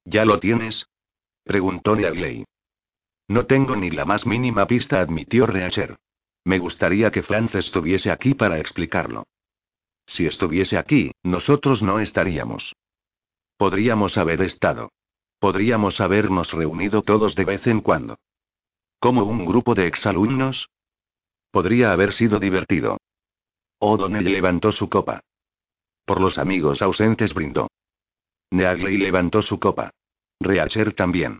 ¿Ya 0.04 0.24
lo 0.24 0.38
tienes? 0.38 0.86
Preguntó 1.48 1.96
Neagley. 1.96 2.44
No 3.26 3.46
tengo 3.46 3.74
ni 3.74 3.88
la 3.88 4.04
más 4.04 4.26
mínima 4.26 4.66
pista, 4.66 5.00
admitió 5.00 5.46
Reacher. 5.46 5.96
Me 6.44 6.58
gustaría 6.58 7.10
que 7.10 7.22
Franz 7.22 7.54
estuviese 7.54 8.10
aquí 8.10 8.34
para 8.34 8.58
explicarlo. 8.58 9.26
Si 10.06 10.26
estuviese 10.26 10.76
aquí, 10.76 11.12
nosotros 11.22 11.82
no 11.82 12.00
estaríamos. 12.00 12.76
Podríamos 13.56 14.18
haber 14.18 14.42
estado. 14.42 14.90
Podríamos 15.38 16.02
habernos 16.02 16.52
reunido 16.52 17.00
todos 17.00 17.34
de 17.34 17.46
vez 17.46 17.66
en 17.66 17.80
cuando. 17.80 18.18
Como 18.98 19.24
un 19.24 19.46
grupo 19.46 19.74
de 19.74 19.86
exalumnos. 19.86 20.68
Podría 21.50 21.92
haber 21.92 22.12
sido 22.12 22.38
divertido. 22.38 22.98
O'Donnell 23.78 24.30
levantó 24.30 24.70
su 24.70 24.90
copa. 24.90 25.20
Por 26.04 26.20
los 26.20 26.36
amigos 26.36 26.82
ausentes 26.82 27.32
brindó. 27.32 27.68
Neagley 28.50 28.98
levantó 28.98 29.40
su 29.40 29.58
copa. 29.58 29.92
Reacher 30.40 30.92
también. 30.92 31.38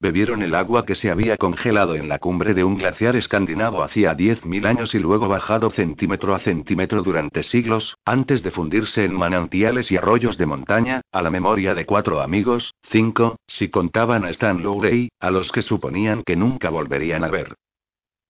Bebieron 0.00 0.42
el 0.42 0.54
agua 0.54 0.86
que 0.86 0.94
se 0.94 1.10
había 1.10 1.36
congelado 1.36 1.94
en 1.94 2.08
la 2.08 2.18
cumbre 2.18 2.54
de 2.54 2.64
un 2.64 2.78
glaciar 2.78 3.16
escandinavo 3.16 3.82
hacía 3.82 4.16
10.000 4.16 4.66
años 4.66 4.94
y 4.94 4.98
luego 4.98 5.28
bajado 5.28 5.70
centímetro 5.70 6.34
a 6.34 6.38
centímetro 6.38 7.02
durante 7.02 7.42
siglos, 7.42 7.96
antes 8.06 8.42
de 8.42 8.50
fundirse 8.50 9.04
en 9.04 9.14
manantiales 9.14 9.92
y 9.92 9.98
arroyos 9.98 10.38
de 10.38 10.46
montaña, 10.46 11.02
a 11.12 11.20
la 11.20 11.30
memoria 11.30 11.74
de 11.74 11.84
cuatro 11.84 12.22
amigos, 12.22 12.74
cinco, 12.84 13.36
si 13.46 13.68
contaban 13.68 14.24
a 14.24 14.30
Stan 14.30 14.62
Lowry, 14.62 15.10
a 15.20 15.30
los 15.30 15.52
que 15.52 15.60
suponían 15.60 16.22
que 16.24 16.34
nunca 16.34 16.70
volverían 16.70 17.22
a 17.22 17.28
ver. 17.28 17.54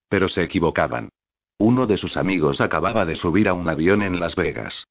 Pero 0.09 0.28
se 0.28 0.42
equivocaban. 0.42 1.10
Uno 1.59 1.86
de 1.86 1.97
sus 1.97 2.16
amigos 2.16 2.60
acababa 2.60 3.06
de 3.06 3.14
subir 3.14 3.48
a 3.48 3.55
un 3.55 3.68
avión 3.68 4.02
en 4.02 4.18
Las 4.18 4.34
Vegas. 4.34 4.86